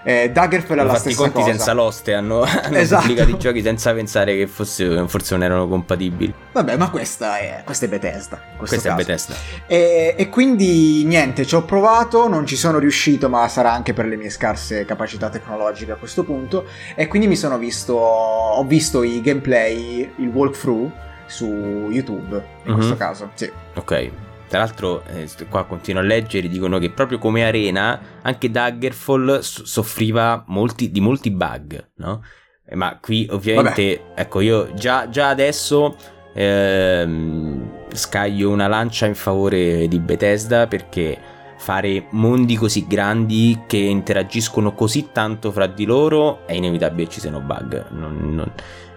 eh, 0.08 0.32
Daggerfall 0.32 0.80
è 0.80 0.84
la 0.84 0.96
stessa 0.96 1.10
i 1.10 1.16
conti 1.16 1.34
cosa. 1.34 1.48
senza 1.48 1.74
l'oste, 1.74 2.14
hanno, 2.14 2.40
hanno 2.48 2.78
esatto. 2.78 3.02
pubblicato 3.02 3.30
i 3.30 3.38
giochi 3.38 3.62
senza 3.62 3.94
pensare 3.94 4.38
che 4.38 4.48
fosse, 4.48 5.06
forse 5.06 5.36
non 5.36 5.44
erano 5.44 5.68
compatibili. 5.68 6.34
Vabbè, 6.54 6.78
ma 6.78 6.90
questa 6.90 7.40
è, 7.40 7.62
questa 7.66 7.88
è 7.88 7.90
Bethesda. 7.90 8.40
Questa 8.56 8.78
caso. 8.78 8.90
è 8.90 8.94
Bethesda. 8.94 9.36
E, 9.66 10.16
e, 10.18 10.30
quindi 10.30 11.04
niente, 11.04 11.46
ci 11.46 11.56
ho 11.56 11.66
provato, 11.66 12.30
non 12.30 12.46
ci 12.46 12.56
sono 12.56 12.80
riuscito, 12.80 13.28
ma 13.28 13.50
sarà 13.50 13.74
anche 13.74 13.94
per 13.94 14.06
le 14.06 14.16
mie 14.16 14.30
scarse 14.30 14.86
capacità 14.86 15.28
tecnologiche 15.28 15.92
a 15.92 15.96
questo 15.96 16.24
punto. 16.24 16.68
E 16.96 17.08
quindi 17.08 17.28
mi 17.28 17.36
sono 17.36 17.58
visto, 17.58 17.96
ho 17.96 18.64
visto 18.64 19.04
i 19.04 19.20
gameplay, 19.20 20.10
il 20.20 20.28
walkthrough 20.30 20.90
su 21.26 21.90
YouTube, 21.90 22.36
in 22.38 22.44
mm-hmm. 22.64 22.76
questo 22.76 22.96
caso. 22.96 23.32
Sì. 23.34 23.52
Ok. 23.76 24.12
Tra 24.48 24.60
l'altro, 24.60 25.04
eh, 25.06 25.28
qua 25.50 25.66
continuo 25.66 26.02
a 26.02 26.06
leggere, 26.06 26.48
dicono 26.48 26.80
che 26.80 26.90
proprio 26.90 27.18
come 27.18 27.46
arena 27.46 28.00
anche 28.22 28.50
Daggerfall 28.50 29.40
soffriva 29.40 30.44
molti, 30.48 30.90
di 30.90 31.02
molti 31.02 31.32
bug, 31.32 31.92
no? 31.96 32.24
Eh, 32.66 32.76
ma 32.76 32.98
qui 33.02 33.28
ovviamente, 33.30 34.02
Vabbè. 34.08 34.22
ecco, 34.22 34.40
io 34.42 34.74
già, 34.74 35.10
già 35.10 35.30
adesso 35.30 35.96
ehm, 36.34 37.88
scaglio 37.92 38.50
una 38.50 38.68
lancia 38.68 39.06
in 39.06 39.16
favore 39.16 39.88
di 39.88 40.00
Bethesda 40.00 40.68
perché 40.68 41.18
fare 41.58 42.06
mondi 42.12 42.56
così 42.56 42.86
grandi 42.88 43.64
che 43.68 43.78
interagiscono 43.78 44.74
così 44.74 45.10
tanto 45.12 45.52
fra 45.52 45.66
di 45.66 45.86
loro 45.86 46.46
è 46.46 46.54
inevitabile 46.54 47.10
ci 47.10 47.20
siano 47.20 47.42
bug. 47.42 47.90
Non, 47.90 48.34
non, 48.34 48.52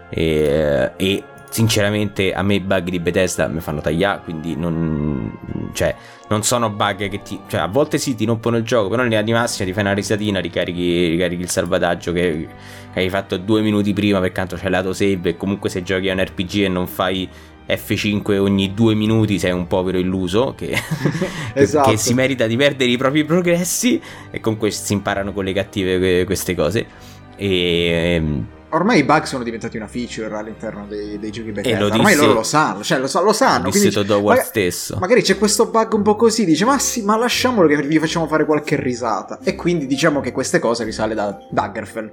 e, 0.09 0.91
e 0.95 1.23
sinceramente 1.51 2.33
a 2.33 2.41
me 2.43 2.55
i 2.55 2.59
bug 2.61 2.89
di 2.89 2.99
Bethesda 2.99 3.47
mi 3.47 3.59
fanno 3.59 3.81
tagliare, 3.81 4.21
quindi 4.23 4.55
non, 4.55 5.69
cioè, 5.73 5.93
non 6.29 6.43
sono 6.43 6.69
bug 6.69 7.09
che 7.09 7.21
ti... 7.21 7.39
Cioè, 7.47 7.59
a 7.59 7.67
volte 7.67 7.97
sì, 7.97 8.15
ti 8.15 8.25
rompono 8.25 8.55
il 8.55 8.63
gioco, 8.63 8.87
però 8.87 9.03
in 9.03 9.09
linea 9.09 9.23
di 9.23 9.33
massima 9.33 9.67
ti 9.67 9.73
fai 9.73 9.83
una 9.83 9.93
risatina, 9.93 10.39
ricarichi, 10.39 11.09
ricarichi 11.09 11.41
il 11.41 11.49
salvataggio 11.49 12.13
che, 12.13 12.47
che, 12.93 12.99
hai 12.99 13.09
fatto 13.09 13.35
due 13.37 13.61
minuti 13.61 13.91
prima 13.91 14.19
perché 14.19 14.35
tanto 14.35 14.55
c'è 14.55 14.69
l'autosave 14.69 15.29
e 15.29 15.37
comunque 15.37 15.69
se 15.69 15.83
giochi 15.83 16.09
a 16.09 16.13
un 16.13 16.23
RPG 16.23 16.61
e 16.61 16.67
non 16.69 16.87
fai 16.87 17.29
F5 17.67 18.37
ogni 18.37 18.73
due 18.73 18.95
minuti 18.95 19.37
sei 19.37 19.51
un 19.51 19.67
povero 19.67 19.97
illuso 19.97 20.55
che, 20.55 20.73
esatto. 21.53 21.89
che, 21.91 21.97
si 21.97 22.13
merita 22.13 22.47
di 22.47 22.55
perdere 22.55 22.91
i 22.91 22.97
propri 22.97 23.25
progressi 23.25 24.01
e 24.31 24.39
comunque 24.39 24.71
si 24.71 24.93
imparano 24.93 25.33
con 25.33 25.43
le 25.43 25.51
cattive 25.51 26.23
queste 26.23 26.55
cose. 26.55 27.09
E 27.35 28.15
ehm, 28.15 28.47
ormai 28.71 28.99
i 28.99 29.03
bug 29.03 29.23
sono 29.23 29.43
diventati 29.43 29.77
una 29.77 29.87
feature 29.87 30.35
all'interno 30.35 30.85
dei, 30.87 31.19
dei 31.19 31.31
giochi 31.31 31.51
Bethesda. 31.51 31.85
Disse, 31.85 31.97
ormai 31.97 32.15
loro 32.15 32.33
lo 32.33 32.43
sanno, 32.43 32.83
cioè 32.83 32.99
lo, 32.99 33.09
lo 33.23 33.33
sanno. 33.33 33.65
Lo 33.65 33.71
disse 33.71 33.91
Todd 33.91 34.09
Howard 34.09 34.41
stesso. 34.41 34.97
Magari 34.99 35.21
c'è 35.21 35.37
questo 35.37 35.67
bug 35.67 35.93
un 35.93 36.01
po' 36.01 36.15
così, 36.15 36.45
dice 36.45 36.65
ma 36.65 36.77
sì, 36.79 37.03
ma 37.03 37.17
lasciamolo 37.17 37.67
che 37.67 37.81
vi 37.81 37.99
facciamo 37.99 38.27
fare 38.27 38.45
qualche 38.45 38.75
risata. 38.75 39.39
E 39.43 39.55
quindi 39.55 39.87
diciamo 39.87 40.19
che 40.21 40.31
queste 40.31 40.59
cose 40.59 40.83
risale 40.83 41.13
da 41.13 41.37
Daggerfell. 41.49 42.11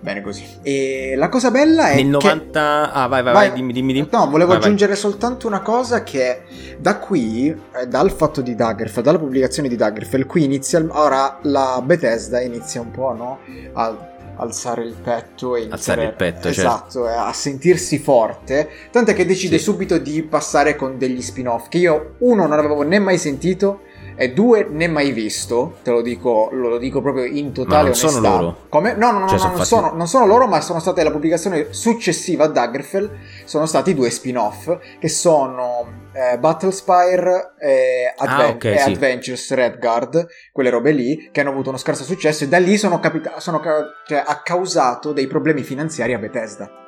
Bene 0.00 0.20
così. 0.20 0.44
E 0.62 1.14
la 1.16 1.28
cosa 1.28 1.50
bella 1.50 1.88
è 1.88 1.96
Nel 1.96 2.06
90... 2.06 2.50
Che... 2.50 2.98
Ah, 2.98 3.06
vai, 3.06 3.22
vai, 3.22 3.32
vai, 3.32 3.52
dimmi, 3.52 3.72
dimmi, 3.72 3.92
dimmi. 3.92 4.08
No, 4.10 4.28
volevo 4.28 4.52
vai, 4.52 4.58
aggiungere 4.58 4.92
vai. 4.92 5.00
soltanto 5.00 5.46
una 5.46 5.60
cosa 5.60 6.02
che 6.02 6.42
da 6.78 6.98
qui, 6.98 7.48
eh, 7.48 7.86
dal 7.86 8.10
fatto 8.10 8.40
di 8.40 8.54
Daggerfell, 8.54 9.02
dalla 9.02 9.18
pubblicazione 9.18 9.68
di 9.68 9.76
Daggerfell, 9.76 10.26
qui 10.26 10.44
inizia... 10.44 10.84
Ora 10.88 11.38
la 11.42 11.80
Bethesda 11.84 12.40
inizia 12.40 12.80
un 12.80 12.90
po', 12.90 13.12
no? 13.14 13.38
A 13.72 14.12
alzare 14.36 14.82
il 14.82 14.94
petto 14.94 15.56
e 15.56 15.68
alzare 15.70 16.04
il 16.04 16.12
petto, 16.14 16.52
certo. 16.52 16.60
esatto, 16.60 17.04
certo. 17.04 17.20
a 17.20 17.32
sentirsi 17.32 17.98
forte, 17.98 18.68
tant'è 18.90 19.14
che 19.14 19.26
decide 19.26 19.58
sì. 19.58 19.64
subito 19.64 19.98
di 19.98 20.22
passare 20.22 20.76
con 20.76 20.98
degli 20.98 21.22
spin-off 21.22 21.68
che 21.68 21.78
io 21.78 22.14
uno 22.18 22.46
non 22.46 22.58
avevo 22.58 22.82
né 22.82 22.98
mai 22.98 23.18
sentito 23.18 23.80
e 24.16 24.32
due 24.32 24.66
né 24.70 24.86
mai 24.86 25.10
visto, 25.12 25.78
te 25.82 25.90
lo 25.90 26.00
dico, 26.00 26.48
lo 26.52 26.78
dico 26.78 27.00
proprio 27.00 27.24
in 27.24 27.52
totale 27.52 27.74
ma 27.74 27.78
non 27.78 27.86
onestà. 27.86 28.08
sono 28.08 28.28
loro. 28.28 28.56
Come? 28.68 28.94
No, 28.94 29.10
no, 29.10 29.18
no, 29.20 29.28
cioè, 29.28 29.34
no 29.34 29.38
sono 29.38 29.48
non, 29.48 29.56
fatti... 29.56 29.68
sono, 29.68 29.92
non, 29.92 30.06
sono, 30.06 30.26
loro, 30.26 30.46
ma 30.46 30.60
sono 30.60 30.78
state 30.78 31.02
la 31.02 31.10
pubblicazione 31.10 31.68
successiva 31.70 32.44
a 32.44 32.48
Daggerfell, 32.48 33.10
sono 33.44 33.66
stati 33.66 33.94
due 33.94 34.10
spin-off 34.10 34.76
che 34.98 35.08
sono 35.08 36.03
eh, 36.14 36.38
Battlespire 36.38 37.54
e, 37.58 38.14
Adven- 38.16 38.46
ah, 38.46 38.48
okay, 38.48 38.74
e 38.74 38.78
sì. 38.78 38.90
Adventures 38.90 39.52
Redguard, 39.52 40.26
quelle 40.52 40.70
robe 40.70 40.92
lì, 40.92 41.30
che 41.32 41.40
hanno 41.40 41.50
avuto 41.50 41.68
uno 41.68 41.78
scarso 41.78 42.04
successo 42.04 42.44
e 42.44 42.48
da 42.48 42.58
lì 42.58 42.76
sono, 42.76 43.00
capita- 43.00 43.40
sono 43.40 43.60
ca- 43.60 43.84
cioè, 44.06 44.22
ha 44.24 44.42
causato 44.42 45.12
dei 45.12 45.26
problemi 45.26 45.62
finanziari 45.62 46.14
a 46.14 46.18
Bethesda 46.18 46.82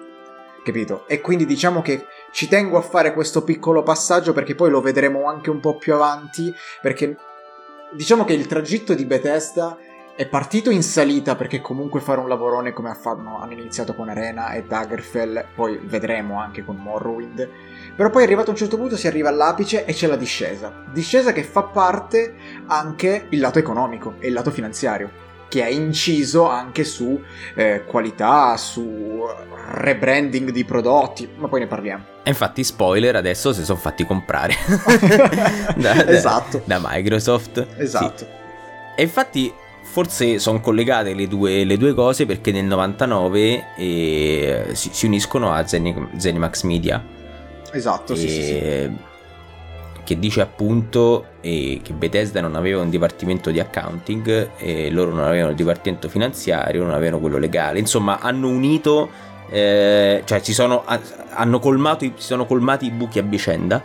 capito? 0.66 1.06
E 1.06 1.21
quindi 1.21 1.47
diciamo 1.47 1.80
che 1.80 2.06
ci 2.33 2.49
tengo 2.49 2.76
a 2.76 2.80
fare 2.83 3.12
questo 3.12 3.45
piccolo 3.45 3.85
passaggio 3.85 4.33
perché 4.33 4.56
poi 4.56 4.68
lo 4.68 4.80
vedremo 4.80 5.26
anche 5.26 5.49
un 5.49 5.61
po' 5.61 5.76
più 5.76 5.95
avanti, 5.95 6.52
perché 6.83 7.16
diciamo 7.92 8.25
che 8.25 8.33
il 8.33 8.49
tragitto 8.49 8.92
di 8.95 9.04
Bethesda 9.04 9.78
è 10.16 10.26
partito 10.26 10.71
in 10.71 10.83
salita 10.83 11.37
perché 11.37 11.61
comunque 11.61 12.00
fare 12.00 12.21
un 12.21 12.28
lavorone 12.28 12.73
come 12.73 12.90
hanno, 12.90 13.38
hanno 13.38 13.52
iniziato 13.52 13.95
con 13.95 14.09
Arena 14.09 14.52
e 14.52 14.64
Daggerfell, 14.64 15.45
poi 15.54 15.78
vedremo 15.85 16.40
anche 16.40 16.64
con 16.64 16.76
Morrowind, 16.76 17.49
però 17.96 18.10
poi 18.10 18.22
arrivato 18.22 18.48
a 18.48 18.52
un 18.52 18.58
certo 18.58 18.76
punto 18.76 18.96
si 18.96 19.06
arriva 19.06 19.30
all'apice 19.30 19.84
e 19.86 19.92
c'è 19.94 20.06
la 20.06 20.16
discesa, 20.16 20.84
discesa 20.92 21.32
che 21.32 21.42
fa 21.42 21.62
parte 21.62 22.34
anche 22.66 23.26
il 23.30 23.40
lato 23.40 23.58
economico 23.58 24.16
e 24.18 24.28
il 24.28 24.34
lato 24.34 24.50
finanziario 24.50 25.24
che 25.48 25.62
ha 25.62 25.68
inciso 25.68 26.48
anche 26.48 26.84
su 26.84 27.20
eh, 27.54 27.84
qualità, 27.86 28.56
su 28.56 29.24
rebranding 29.70 30.50
di 30.50 30.64
prodotti, 30.64 31.28
ma 31.36 31.48
poi 31.48 31.60
ne 31.60 31.66
parliamo. 31.66 32.04
E 32.22 32.30
infatti, 32.30 32.64
spoiler, 32.64 33.16
adesso 33.16 33.52
si 33.52 33.64
sono 33.64 33.78
fatti 33.78 34.04
comprare 34.04 34.54
da, 35.76 36.06
esatto. 36.08 36.62
da, 36.64 36.78
da, 36.78 36.88
Microsoft. 36.90 37.66
Esatto. 37.76 38.18
Sì. 38.18 38.26
E 38.96 39.02
infatti, 39.02 39.52
forse 39.82 40.38
sono 40.38 40.60
collegate 40.60 41.14
le 41.14 41.28
due, 41.28 41.64
le 41.64 41.76
due, 41.76 41.94
cose 41.94 42.26
perché 42.26 42.50
nel 42.50 42.64
99 42.64 43.76
eh, 43.76 44.68
si, 44.72 44.90
si, 44.92 45.06
uniscono 45.06 45.52
a 45.52 45.64
Zenimax 45.66 46.62
Media. 46.62 47.15
Esatto, 47.73 48.12
e, 48.12 48.16
sì, 48.16 48.28
sì, 48.28 48.42
sì 48.42 49.14
che 50.06 50.20
dice 50.20 50.40
appunto 50.40 51.26
eh, 51.40 51.80
che 51.82 51.92
Bethesda 51.92 52.40
non 52.40 52.54
aveva 52.54 52.80
un 52.80 52.90
dipartimento 52.90 53.50
di 53.50 53.58
accounting 53.58 54.50
e 54.56 54.88
loro 54.88 55.11
non 55.11 55.25
avevano 55.25 55.50
il 55.50 55.56
dipartimento 55.56 56.08
finanziario, 56.08 56.85
non 56.85 56.94
avevano 56.94 57.18
quello 57.18 57.38
legale. 57.38 57.80
Insomma, 57.80 58.20
hanno 58.20 58.49
unito, 58.49 59.11
eh, 59.50 60.23
cioè 60.25 60.38
si 60.38 60.54
sono, 60.54 60.85
hanno 61.30 61.58
colmato, 61.58 62.04
si 62.04 62.12
sono 62.14 62.46
colmati 62.46 62.87
i 62.87 62.90
buchi 62.92 63.18
a 63.18 63.23
vicenda. 63.23 63.82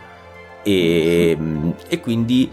E, 0.62 1.36
e 1.88 2.00
quindi 2.00 2.48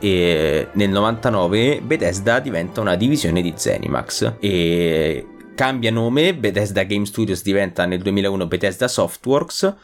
nel 0.00 0.88
99 0.88 1.82
Bethesda 1.82 2.40
diventa 2.40 2.80
una 2.80 2.94
divisione 2.94 3.42
di 3.42 3.52
Zenimax. 3.54 4.36
E 4.40 5.26
cambia 5.54 5.90
nome, 5.90 6.34
Bethesda 6.34 6.84
Game 6.84 7.04
Studios 7.04 7.42
diventa 7.42 7.84
nel 7.84 8.00
2001 8.00 8.46
Bethesda 8.46 8.88
Softworks 8.88 9.74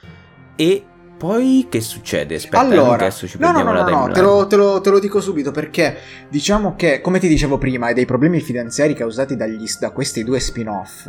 e 0.57 0.85
poi 1.17 1.67
che 1.71 1.81
succede? 1.81 2.35
Aspetta, 2.35 2.59
allora, 2.59 2.95
adesso 2.95 3.27
ci 3.27 3.39
no, 3.39 3.51
no, 3.51 3.63
no, 3.63 3.73
no, 3.73 3.83
no 3.89 4.13
te, 4.13 4.21
lo, 4.21 4.47
te, 4.47 4.57
lo, 4.57 4.81
te, 4.83 4.91
lo, 4.91 4.99
dico 4.99 5.21
subito 5.21 5.51
perché 5.51 5.97
diciamo 6.29 6.77
che, 6.77 7.01
come 7.01 7.19
ti 7.19 7.27
dicevo 7.27 7.57
prima, 7.57 7.87
hai 7.87 7.95
dei 7.95 8.05
problemi 8.05 8.41
finanziari 8.41 8.93
causati 8.93 9.35
dagli, 9.35 9.65
da 9.81 9.91
questi 9.93 10.25
due 10.25 10.41
spin-off, 10.41 11.09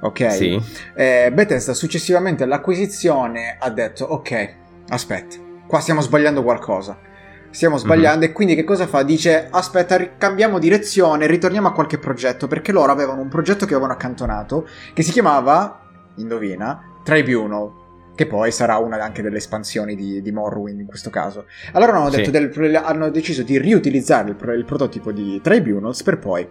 ok? 0.00 0.32
Sì. 0.32 0.62
Eh, 0.94 1.30
Bethesda 1.32 1.74
successivamente 1.74 2.44
all'acquisizione 2.44 3.56
ha 3.58 3.70
detto, 3.70 4.04
ok, 4.04 4.54
aspetta, 4.90 5.36
qua 5.66 5.80
stiamo 5.80 6.00
sbagliando 6.00 6.42
qualcosa. 6.42 7.06
Stiamo 7.50 7.78
sbagliando 7.78 8.20
mm-hmm. 8.20 8.28
e 8.28 8.32
quindi 8.32 8.54
che 8.54 8.62
cosa 8.62 8.86
fa? 8.86 9.02
Dice 9.02 9.48
aspetta 9.50 10.16
cambiamo 10.18 10.58
direzione, 10.58 11.26
ritorniamo 11.26 11.66
a 11.66 11.72
qualche 11.72 11.98
progetto 11.98 12.46
perché 12.46 12.72
loro 12.72 12.92
avevano 12.92 13.22
un 13.22 13.28
progetto 13.28 13.64
che 13.64 13.72
avevano 13.72 13.94
accantonato 13.94 14.68
che 14.92 15.02
si 15.02 15.12
chiamava, 15.12 15.80
indovina, 16.16 17.00
Tribunal 17.02 17.77
che 18.18 18.26
poi 18.26 18.50
sarà 18.50 18.78
una 18.78 18.96
anche 18.96 19.22
delle 19.22 19.36
espansioni 19.36 19.94
di, 19.94 20.20
di 20.20 20.32
Morrowind 20.32 20.80
in 20.80 20.86
questo 20.86 21.08
caso. 21.08 21.46
Allora 21.70 21.98
hanno, 21.98 22.10
sì. 22.10 22.28
del, 22.28 22.74
hanno 22.74 23.10
deciso 23.10 23.44
di 23.44 23.60
riutilizzare 23.60 24.30
il, 24.30 24.54
il, 24.56 24.64
prototipo 24.64 25.12
di 25.12 25.40
Tribunals 25.40 26.02
per 26.02 26.18
poi 26.18 26.44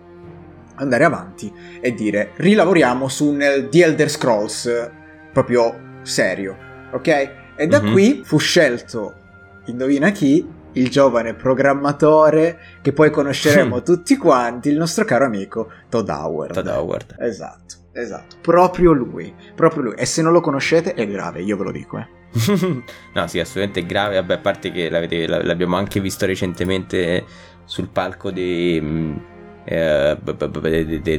andare 0.76 1.04
avanti 1.04 1.52
e 1.82 1.94
dire 1.94 2.32
rilavoriamo 2.38 3.10
su 3.10 3.32
un 3.32 3.68
The 3.70 3.84
Elder 3.84 4.10
Scrolls 4.10 4.92
proprio 5.34 5.98
serio, 6.04 6.56
ok? 6.94 7.32
E 7.58 7.68
da 7.68 7.82
mm-hmm. 7.82 7.92
qui 7.92 8.22
fu 8.24 8.38
scelto, 8.38 9.16
indovina 9.66 10.12
chi, 10.12 10.48
il 10.72 10.90
giovane 10.90 11.34
programmatore 11.34 12.60
che 12.82 12.94
poi 12.94 13.10
conosceremo 13.10 13.82
tutti 13.84 14.16
quanti, 14.16 14.70
il 14.70 14.78
nostro 14.78 15.04
caro 15.04 15.26
amico 15.26 15.70
Todd 15.90 16.08
Howard. 16.08 16.54
Todd 16.54 16.68
Howard. 16.68 17.16
Esatto. 17.20 17.77
Esatto, 17.98 18.36
proprio 18.42 18.92
lui, 18.94 19.34
proprio 19.56 19.82
lui. 19.82 19.94
E 19.96 20.06
se 20.06 20.22
non 20.22 20.32
lo 20.32 20.40
conoscete 20.40 20.94
è 20.94 21.08
grave, 21.08 21.42
io 21.42 21.58
ve 21.58 21.64
lo 21.64 21.72
dico, 21.72 21.98
eh. 21.98 22.08
no, 23.14 23.28
sì, 23.28 23.40
assolutamente 23.40 23.86
grave. 23.86 24.16
Vabbè, 24.16 24.36
a 24.36 24.38
parte 24.38 24.72
che 24.72 24.88
l'abbiamo 24.90 25.78
anche 25.78 26.00
visto 26.00 26.28
recentemente 26.28 27.26
sul 27.66 27.90
palco 27.90 28.30
di, 28.30 28.80
mm, 28.80 29.18
eh, 29.66 30.18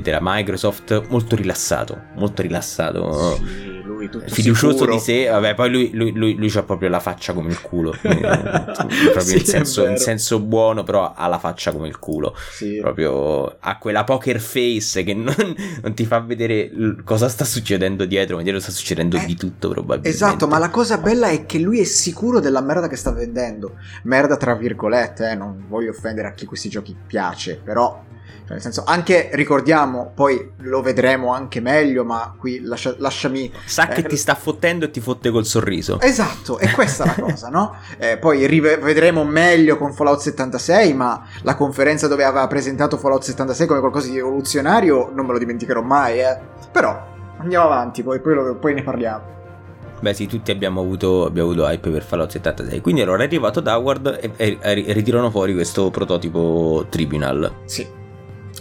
della 0.00 0.20
Microsoft, 0.20 1.08
molto 1.08 1.34
rilassato, 1.34 2.00
molto 2.14 2.42
rilassato. 2.42 3.34
Sì, 3.34 3.77
lui 3.98 4.08
tutto 4.08 4.28
fiducioso 4.28 4.72
sicuro. 4.72 4.92
di 4.92 5.00
sé, 5.00 5.28
vabbè, 5.28 5.54
poi 5.54 5.70
lui, 5.70 5.90
lui, 5.92 6.12
lui, 6.12 6.34
lui 6.36 6.52
ha 6.54 6.62
proprio 6.62 6.88
la 6.88 7.00
faccia 7.00 7.32
come 7.32 7.50
il 7.50 7.60
culo, 7.60 7.90
proprio 8.00 9.20
sì, 9.20 9.38
in, 9.38 9.44
senso, 9.44 9.86
in, 9.86 9.96
senso, 9.96 10.40
buono, 10.40 10.84
però 10.84 11.12
ha 11.14 11.26
la 11.26 11.38
faccia 11.38 11.72
come 11.72 11.88
il 11.88 11.98
culo, 11.98 12.34
sì. 12.52 12.78
proprio 12.80 13.56
ha 13.58 13.78
quella 13.78 14.04
poker 14.04 14.40
face 14.40 15.02
che 15.02 15.14
non, 15.14 15.34
non, 15.82 15.94
ti 15.94 16.06
fa 16.06 16.20
vedere 16.20 16.70
cosa 17.04 17.28
sta 17.28 17.44
succedendo 17.44 18.04
dietro, 18.04 18.36
ma 18.36 18.42
dietro 18.42 18.60
sta 18.60 18.70
succedendo 18.70 19.16
eh, 19.16 19.24
di 19.24 19.34
tutto 19.34 19.68
probabilmente. 19.68 20.08
Esatto, 20.08 20.46
ma 20.46 20.58
la 20.58 20.70
cosa 20.70 20.98
bella 20.98 21.28
è 21.28 21.44
che 21.44 21.58
lui 21.58 21.80
è 21.80 21.84
sicuro 21.84 22.40
della 22.40 22.60
merda 22.60 22.88
che 22.88 22.96
sta 22.96 23.12
vendendo, 23.12 23.74
merda 24.04 24.36
tra 24.36 24.54
virgolette, 24.54 25.30
eh, 25.30 25.34
non 25.34 25.64
voglio 25.68 25.90
offendere 25.90 26.28
a 26.28 26.32
chi 26.32 26.46
questi 26.46 26.68
giochi 26.68 26.96
piace, 27.06 27.60
però 27.62 28.06
cioè, 28.48 28.56
nel 28.56 28.62
senso, 28.62 28.84
anche 28.86 29.28
ricordiamo, 29.34 30.10
poi 30.14 30.52
lo 30.60 30.80
vedremo 30.80 31.34
anche 31.34 31.60
meglio, 31.60 32.02
ma 32.02 32.34
qui 32.38 32.60
lascia, 32.62 32.94
lasciami. 32.96 33.52
Sa 33.66 33.90
eh, 33.90 33.94
che 33.94 34.04
ti 34.04 34.16
sta 34.16 34.34
fottendo 34.34 34.86
e 34.86 34.90
ti 34.90 35.00
fotte 35.00 35.30
col 35.30 35.44
sorriso. 35.44 36.00
Esatto, 36.00 36.56
è 36.56 36.70
questa 36.70 37.04
la 37.04 37.14
cosa, 37.14 37.48
no? 37.48 37.76
Eh, 37.98 38.16
poi 38.16 38.46
rivedremo 38.46 39.24
meglio 39.24 39.76
con 39.76 39.92
Fallout 39.92 40.20
76, 40.20 40.94
ma 40.94 41.26
la 41.42 41.56
conferenza 41.56 42.06
dove 42.06 42.24
aveva 42.24 42.46
presentato 42.46 42.96
Fallout 42.96 43.22
76 43.22 43.66
come 43.66 43.80
qualcosa 43.80 44.08
di 44.08 44.14
rivoluzionario 44.14 45.10
non 45.12 45.26
me 45.26 45.32
lo 45.32 45.38
dimenticherò 45.38 45.82
mai, 45.82 46.20
eh. 46.20 46.38
Però 46.70 47.06
andiamo 47.38 47.64
avanti, 47.64 48.02
poi, 48.02 48.20
poi, 48.20 48.34
lo, 48.34 48.54
poi 48.56 48.74
ne 48.74 48.82
parliamo. 48.82 49.36
Beh 50.00 50.14
sì, 50.14 50.26
tutti 50.26 50.50
abbiamo 50.50 50.80
avuto, 50.80 51.26
abbiamo 51.26 51.50
avuto 51.50 51.66
hype 51.66 51.90
per 51.90 52.02
Fallout 52.02 52.30
76. 52.30 52.80
Quindi 52.80 53.02
allora 53.02 53.24
è 53.24 53.26
arrivato 53.26 53.60
Daward 53.60 54.18
e, 54.20 54.32
e, 54.36 54.58
e 54.62 54.92
ritirano 54.92 55.30
fuori 55.30 55.52
questo 55.52 55.90
prototipo 55.90 56.86
Tribunal. 56.88 57.52
Sì. 57.64 57.98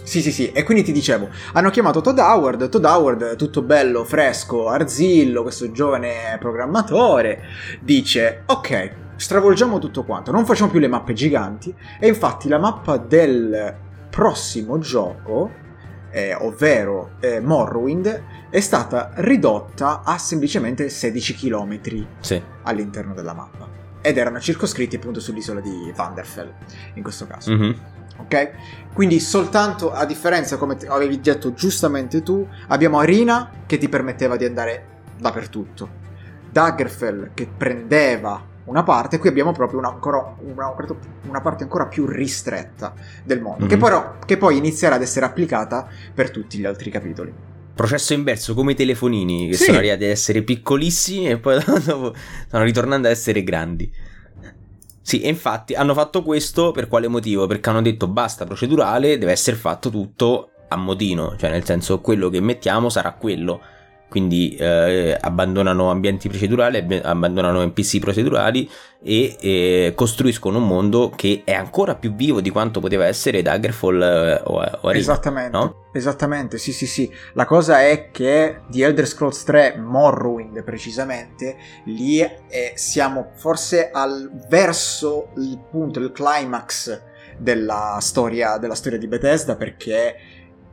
Sì, 0.08 0.22
sì, 0.22 0.32
sì, 0.32 0.50
e 0.52 0.62
quindi 0.62 0.82
ti 0.82 0.90
dicevo, 0.90 1.28
hanno 1.52 1.68
chiamato 1.68 2.00
Todd 2.00 2.16
Howard, 2.18 2.70
Todd 2.70 2.82
Howard, 2.86 3.36
tutto 3.36 3.60
bello, 3.60 4.04
fresco, 4.04 4.70
arzillo, 4.70 5.42
questo 5.42 5.70
giovane 5.70 6.38
programmatore, 6.40 7.42
dice, 7.80 8.44
ok, 8.46 8.90
stravolgiamo 9.16 9.78
tutto 9.78 10.04
quanto, 10.04 10.32
non 10.32 10.46
facciamo 10.46 10.70
più 10.70 10.80
le 10.80 10.88
mappe 10.88 11.12
giganti, 11.12 11.74
e 12.00 12.08
infatti 12.08 12.48
la 12.48 12.58
mappa 12.58 12.96
del 12.96 13.76
prossimo 14.08 14.78
gioco, 14.78 15.50
eh, 16.10 16.34
ovvero 16.36 17.10
eh, 17.20 17.40
Morrowind, 17.40 18.22
è 18.48 18.60
stata 18.60 19.10
ridotta 19.16 20.00
a 20.04 20.16
semplicemente 20.16 20.88
16 20.88 21.34
km 21.34 22.06
sì. 22.20 22.42
all'interno 22.62 23.12
della 23.12 23.34
mappa. 23.34 23.68
Ed 24.00 24.16
erano 24.16 24.40
circoscritti 24.40 24.96
appunto 24.96 25.20
sull'isola 25.20 25.60
di 25.60 25.92
Vanderfell, 25.94 26.50
in 26.94 27.02
questo 27.02 27.26
caso. 27.26 27.52
Mm-hmm 27.52 27.96
ok? 28.16 28.50
Quindi 28.92 29.20
soltanto 29.20 29.92
a 29.92 30.04
differenza, 30.04 30.56
come 30.56 30.76
avevi 30.88 31.20
detto 31.20 31.52
giustamente 31.52 32.22
tu, 32.22 32.46
abbiamo 32.68 32.98
Arena 32.98 33.50
che 33.66 33.78
ti 33.78 33.88
permetteva 33.88 34.36
di 34.36 34.44
andare 34.44 34.96
dappertutto, 35.18 35.88
Daggerfell 36.50 37.30
che 37.34 37.46
prendeva 37.46 38.44
una 38.64 38.82
parte, 38.82 39.18
qui 39.18 39.28
abbiamo 39.28 39.52
proprio 39.52 39.78
una, 39.78 39.88
ancora, 39.88 40.34
una, 40.40 40.74
una 41.28 41.40
parte 41.40 41.62
ancora 41.62 41.86
più 41.86 42.06
ristretta 42.06 42.92
del 43.24 43.40
mondo, 43.40 43.60
mm-hmm. 43.60 43.68
che, 43.68 43.76
però, 43.76 44.14
che 44.24 44.36
poi 44.36 44.56
inizierà 44.56 44.96
ad 44.96 45.02
essere 45.02 45.26
applicata 45.26 45.88
per 46.12 46.30
tutti 46.30 46.58
gli 46.58 46.66
altri 46.66 46.90
capitoli 46.90 47.32
processo 47.78 48.12
inverso 48.12 48.54
come 48.54 48.72
i 48.72 48.74
telefonini 48.74 49.50
che 49.50 49.54
sì. 49.54 49.66
sono 49.66 49.78
arrivati 49.78 50.02
ad 50.02 50.10
essere 50.10 50.42
piccolissimi 50.42 51.28
e 51.28 51.38
poi 51.38 51.62
dopo 51.62 52.12
stanno 52.48 52.64
ritornando 52.64 53.06
ad 53.06 53.12
essere 53.12 53.44
grandi. 53.44 53.88
Sì, 55.08 55.22
e 55.22 55.28
infatti 55.28 55.72
hanno 55.72 55.94
fatto 55.94 56.22
questo 56.22 56.70
per 56.70 56.86
quale 56.86 57.08
motivo? 57.08 57.46
Perché 57.46 57.70
hanno 57.70 57.80
detto 57.80 58.08
basta 58.08 58.44
procedurale, 58.44 59.16
deve 59.16 59.32
essere 59.32 59.56
fatto 59.56 59.88
tutto 59.88 60.50
a 60.68 60.76
modino, 60.76 61.34
cioè 61.38 61.48
nel 61.48 61.64
senso 61.64 62.02
quello 62.02 62.28
che 62.28 62.40
mettiamo 62.40 62.90
sarà 62.90 63.12
quello 63.12 63.58
quindi 64.08 64.56
eh, 64.56 65.16
abbandonano 65.20 65.90
ambienti 65.90 66.28
procedurali, 66.28 67.00
abbandonano 67.02 67.64
NPC 67.64 67.98
procedurali 67.98 68.68
e 69.02 69.36
eh, 69.40 69.92
costruiscono 69.94 70.58
un 70.58 70.66
mondo 70.66 71.12
che 71.14 71.42
è 71.44 71.52
ancora 71.52 71.94
più 71.94 72.14
vivo 72.14 72.40
di 72.40 72.50
quanto 72.50 72.80
poteva 72.80 73.06
essere 73.06 73.42
Daggerfall 73.42 74.02
eh, 74.02 74.40
o, 74.44 74.54
o 74.54 74.88
Arena, 74.88 74.98
Esattamente, 74.98 75.56
no? 75.56 75.74
esattamente, 75.92 76.58
sì 76.58 76.72
sì 76.72 76.86
sì. 76.86 77.12
La 77.34 77.44
cosa 77.44 77.82
è 77.82 78.10
che 78.10 78.60
di 78.68 78.82
Elder 78.82 79.06
Scrolls 79.06 79.44
3 79.44 79.76
Morrowind 79.76 80.62
precisamente, 80.64 81.56
lì 81.84 82.20
eh, 82.20 82.72
siamo 82.74 83.32
forse 83.34 83.90
al 83.90 84.30
verso 84.48 85.32
il 85.36 85.60
punto, 85.70 86.00
il 86.00 86.12
climax 86.12 87.02
della 87.38 87.98
storia, 88.00 88.58
della 88.58 88.74
storia 88.74 88.98
di 88.98 89.06
Bethesda 89.06 89.54
perché 89.54 90.16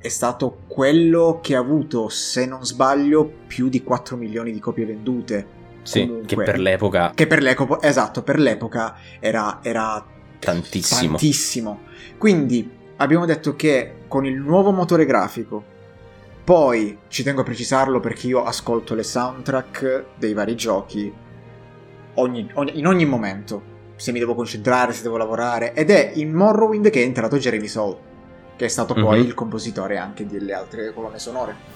è 0.06 0.10
stato 0.10 0.60
quello 0.68 1.40
che 1.42 1.56
ha 1.56 1.60
avuto, 1.60 2.10
se 2.10 2.46
non 2.46 2.64
sbaglio, 2.64 3.28
più 3.48 3.70
di 3.70 3.82
4 3.82 4.16
milioni 4.16 4.52
di 4.52 4.60
copie 4.60 4.86
vendute. 4.86 5.48
Sì, 5.82 6.02
Comunque, 6.02 6.28
che 6.28 6.36
per 6.36 6.60
l'epoca... 6.60 7.12
Che 7.16 7.26
per 7.26 7.42
l'epoca, 7.42 7.88
esatto, 7.88 8.22
per 8.22 8.38
l'epoca 8.38 8.98
era, 9.20 9.60
era 9.64 10.06
tantissimo. 10.38 11.10
tantissimo. 11.10 11.80
Quindi 12.20 12.70
abbiamo 12.98 13.26
detto 13.26 13.56
che 13.56 14.04
con 14.08 14.28
il 14.28 14.36
nuovo 14.36 14.72
motore 14.72 15.06
grafico, 15.06 15.74
poi 16.44 17.00
ci 17.08 17.24
tengo 17.24 17.42
a 17.42 17.44
precisarlo 17.44 18.00
perché 18.00 18.28
io 18.28 18.44
ascolto 18.44 18.94
le 18.94 19.02
soundtrack 19.02 20.06
dei 20.20 20.34
vari 20.34 20.56
giochi 20.56 21.12
ogni, 22.14 22.48
ogni, 22.54 22.78
in 22.78 22.86
ogni 22.86 23.06
momento, 23.06 23.74
se 23.96 24.12
mi 24.12 24.20
devo 24.20 24.36
concentrare, 24.36 24.94
se 24.94 25.02
devo 25.02 25.18
lavorare, 25.18 25.74
ed 25.74 25.90
è 25.90 26.12
in 26.14 26.32
Morrowind 26.32 26.92
che 26.92 27.02
è 27.02 27.06
entrato 27.06 27.38
Jeremy 27.38 27.68
Soul 27.68 27.98
che 28.56 28.66
è 28.66 28.68
stato 28.68 28.94
poi 28.94 29.20
mm-hmm. 29.20 29.28
il 29.28 29.34
compositore 29.34 29.98
anche 29.98 30.26
delle 30.26 30.54
altre 30.54 30.94
colonne 30.94 31.20
sonore. 31.20 31.74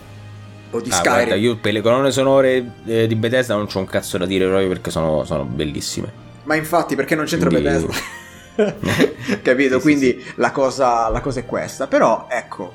O 0.72 0.80
di 0.80 0.90
ah, 0.90 0.94
Skyrim. 0.94 1.16
Guarda, 1.16 1.36
io 1.36 1.58
per 1.58 1.74
le 1.74 1.82
colonne 1.82 2.12
sonore 2.12 2.72
eh, 2.86 3.08
di 3.08 3.16
Bethesda 3.16 3.56
non 3.56 3.66
c'ho 3.66 3.80
un 3.80 3.86
cazzo 3.86 4.18
da 4.18 4.26
dire 4.26 4.46
proprio 4.46 4.68
perché 4.68 4.92
sono, 4.92 5.24
sono 5.26 5.44
bellissime. 5.44 6.28
Ma 6.44 6.56
infatti, 6.56 6.96
perché 6.96 7.16
non 7.16 7.26
c'entra 7.26 7.50
Quindi... 7.50 7.68
Bethesda? 7.68 8.18
Capito? 9.42 9.76
Sì, 9.76 9.82
Quindi 9.82 10.20
sì, 10.20 10.22
sì. 10.22 10.34
La, 10.36 10.52
cosa, 10.52 11.10
la, 11.10 11.22
cosa, 11.22 11.40
è 11.40 11.46
questa. 11.46 11.88
Però, 11.88 12.28
ecco, 12.30 12.74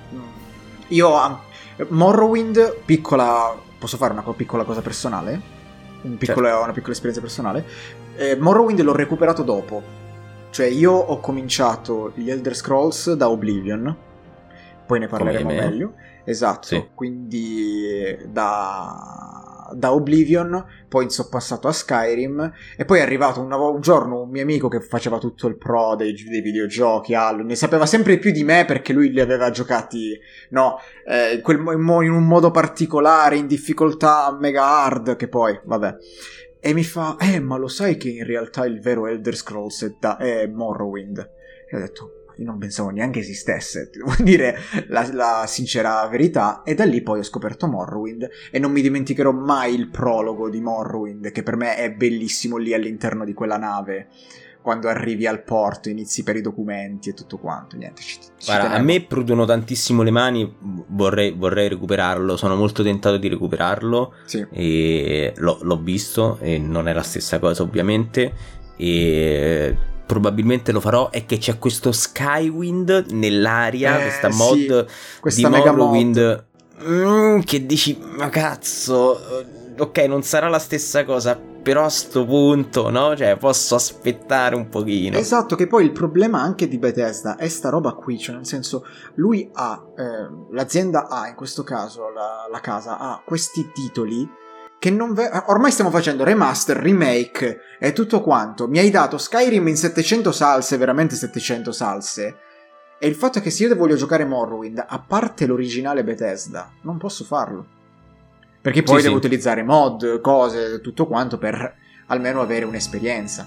io... 0.88 1.42
Morrowind, 1.88 2.78
piccola... 2.84 3.56
Posso 3.78 3.96
fare 3.96 4.12
una 4.12 4.22
piccola 4.22 4.64
cosa 4.64 4.80
personale? 4.80 5.40
Un 6.02 6.16
piccolo, 6.16 6.46
certo. 6.46 6.62
Una 6.62 6.72
piccola 6.72 6.92
esperienza 6.92 7.20
personale. 7.20 7.64
Eh, 8.16 8.36
Morrowind 8.36 8.80
l'ho 8.80 8.94
recuperato 8.94 9.42
dopo 9.42 10.03
cioè 10.54 10.66
io 10.66 10.92
ho 10.92 11.18
cominciato 11.18 12.12
gli 12.14 12.30
Elder 12.30 12.54
Scrolls 12.54 13.12
da 13.14 13.28
Oblivion, 13.28 13.96
poi 14.86 15.00
ne 15.00 15.08
parleremo 15.08 15.48
meglio. 15.48 15.94
Esatto, 16.24 16.68
sì. 16.68 16.90
quindi 16.94 18.16
da, 18.28 19.68
da, 19.74 19.92
Oblivion, 19.92 20.64
poi 20.88 21.10
sono 21.10 21.26
passato 21.28 21.66
a 21.66 21.72
Skyrim 21.72 22.52
e 22.76 22.84
poi 22.84 23.00
è 23.00 23.02
arrivato 23.02 23.40
un, 23.40 23.50
un, 23.50 23.80
giorno 23.80 24.22
un 24.22 24.30
mio 24.30 24.42
amico 24.42 24.68
che 24.68 24.78
faceva 24.78 25.18
tutto 25.18 25.48
il 25.48 25.58
pro 25.58 25.96
dei, 25.96 26.14
dei 26.14 26.40
videogiochi, 26.40 27.14
Allo, 27.14 27.42
ne 27.42 27.56
sapeva 27.56 27.84
sempre 27.84 28.18
più 28.18 28.30
di 28.30 28.44
me 28.44 28.64
perché 28.64 28.92
lui 28.92 29.10
li 29.10 29.20
aveva 29.20 29.50
giocati 29.50 30.16
no, 30.50 30.78
eh, 31.04 31.40
quel, 31.40 31.58
in 31.58 32.12
un 32.12 32.26
modo 32.26 32.52
particolare, 32.52 33.36
in 33.36 33.48
difficoltà 33.48 34.34
mega 34.38 34.64
hard, 34.64 35.16
che 35.16 35.26
poi, 35.26 35.58
vabbè 35.64 35.96
e 36.66 36.72
mi 36.72 36.82
fa, 36.82 37.18
eh, 37.18 37.40
ma 37.40 37.58
lo 37.58 37.68
sai 37.68 37.98
che 37.98 38.08
in 38.08 38.24
realtà 38.24 38.64
il 38.64 38.80
vero 38.80 39.06
Elder 39.06 39.36
Scrolls 39.36 39.84
è, 39.84 39.94
da- 40.00 40.16
è 40.16 40.46
Morrowind? 40.46 41.18
E 41.68 41.76
ho 41.76 41.78
detto, 41.78 42.24
io 42.36 42.46
non 42.46 42.56
pensavo 42.56 42.88
neanche 42.88 43.18
esistesse, 43.18 43.90
devo 43.92 44.14
dire 44.24 44.56
la, 44.88 45.06
la, 45.12 45.44
sincera 45.46 46.08
verità, 46.08 46.62
e 46.62 46.72
da 46.74 46.86
lì 46.86 47.02
poi 47.02 47.18
ho 47.18 47.22
scoperto 47.22 47.66
Morrowind. 47.66 48.30
E 48.50 48.58
non 48.58 48.72
mi 48.72 48.80
dimenticherò 48.80 49.30
mai 49.30 49.74
il 49.74 49.90
prologo 49.90 50.48
di 50.48 50.62
Morrowind, 50.62 51.32
che 51.32 51.42
per 51.42 51.56
me 51.56 51.76
è 51.76 51.92
bellissimo 51.92 52.56
lì 52.56 52.72
all'interno 52.72 53.26
di 53.26 53.34
quella 53.34 53.58
nave 53.58 54.08
quando 54.64 54.88
arrivi 54.88 55.26
al 55.26 55.42
porto, 55.42 55.90
inizi 55.90 56.22
per 56.22 56.36
i 56.36 56.40
documenti 56.40 57.10
e 57.10 57.12
tutto 57.12 57.36
quanto. 57.36 57.76
Niente, 57.76 58.00
ci, 58.00 58.18
ci 58.18 58.46
Guarda, 58.46 58.70
a 58.70 58.78
me 58.78 59.02
prudono 59.02 59.44
tantissimo 59.44 60.02
le 60.02 60.10
mani, 60.10 60.56
vorrei, 60.86 61.32
vorrei, 61.32 61.68
recuperarlo, 61.68 62.38
sono 62.38 62.56
molto 62.56 62.82
tentato 62.82 63.18
di 63.18 63.28
recuperarlo. 63.28 64.14
Sì. 64.24 64.46
E 64.50 65.34
l'ho, 65.36 65.58
l'ho 65.60 65.76
visto 65.76 66.38
e 66.40 66.56
non 66.56 66.88
è 66.88 66.94
la 66.94 67.02
stessa 67.02 67.38
cosa 67.38 67.62
ovviamente. 67.62 68.32
E 68.76 69.76
probabilmente 70.06 70.72
lo 70.72 70.80
farò 70.80 71.10
è 71.10 71.26
che 71.26 71.36
c'è 71.36 71.58
questo 71.58 71.92
Skywind 71.92 73.08
nell'aria, 73.10 73.98
eh, 73.98 74.02
questa 74.04 74.28
mod 74.30 74.86
sì, 74.86 75.20
questa 75.20 75.48
di 75.48 75.54
Morrowind 75.56 76.46
mm, 76.88 77.40
che 77.40 77.66
dici 77.66 77.98
ma 78.16 78.28
cazzo 78.28 79.20
ok 79.78 79.98
non 80.00 80.22
sarà 80.22 80.48
la 80.48 80.58
stessa 80.58 81.04
cosa 81.04 81.52
però 81.64 81.86
a 81.86 81.88
sto 81.88 82.26
punto, 82.26 82.90
no? 82.90 83.16
Cioè, 83.16 83.38
posso 83.38 83.74
aspettare 83.74 84.54
un 84.54 84.68
pochino. 84.68 85.16
Esatto, 85.16 85.56
che 85.56 85.66
poi 85.66 85.84
il 85.84 85.92
problema 85.92 86.42
anche 86.42 86.68
di 86.68 86.76
Bethesda 86.76 87.36
è 87.36 87.48
sta 87.48 87.70
roba 87.70 87.94
qui, 87.94 88.18
cioè 88.18 88.36
nel 88.36 88.46
senso, 88.46 88.84
lui 89.14 89.48
ha, 89.54 89.82
eh, 89.96 90.28
l'azienda 90.52 91.08
ha, 91.08 91.26
in 91.26 91.34
questo 91.34 91.62
caso 91.62 92.10
la, 92.10 92.46
la 92.50 92.60
casa, 92.60 92.98
ha 92.98 93.22
questi 93.24 93.70
titoli 93.72 94.28
che 94.78 94.90
non 94.90 95.14
ve- 95.14 95.30
ormai 95.46 95.70
stiamo 95.70 95.88
facendo 95.88 96.22
remaster, 96.22 96.76
remake 96.76 97.60
e 97.80 97.94
tutto 97.94 98.20
quanto. 98.20 98.68
Mi 98.68 98.78
hai 98.78 98.90
dato 98.90 99.16
Skyrim 99.16 99.66
in 99.66 99.76
700 99.76 100.32
salse, 100.32 100.76
veramente 100.76 101.14
700 101.14 101.72
salse. 101.72 102.36
E 102.98 103.08
il 103.08 103.14
fatto 103.14 103.38
è 103.38 103.40
che 103.40 103.48
se 103.48 103.64
io 103.64 103.74
voglio 103.74 103.96
giocare 103.96 104.26
Morrowind, 104.26 104.84
a 104.86 104.98
parte 104.98 105.46
l'originale 105.46 106.04
Bethesda, 106.04 106.70
non 106.82 106.98
posso 106.98 107.24
farlo 107.24 107.73
Perché 108.64 108.82
poi 108.82 108.96
Sì, 108.96 109.02
devo 109.02 109.20
sì. 109.20 109.26
utilizzare 109.26 109.62
mod, 109.62 110.22
cose, 110.22 110.80
tutto 110.80 111.06
quanto 111.06 111.36
per 111.36 111.74
almeno 112.06 112.40
avere 112.40 112.64
un'esperienza. 112.64 113.46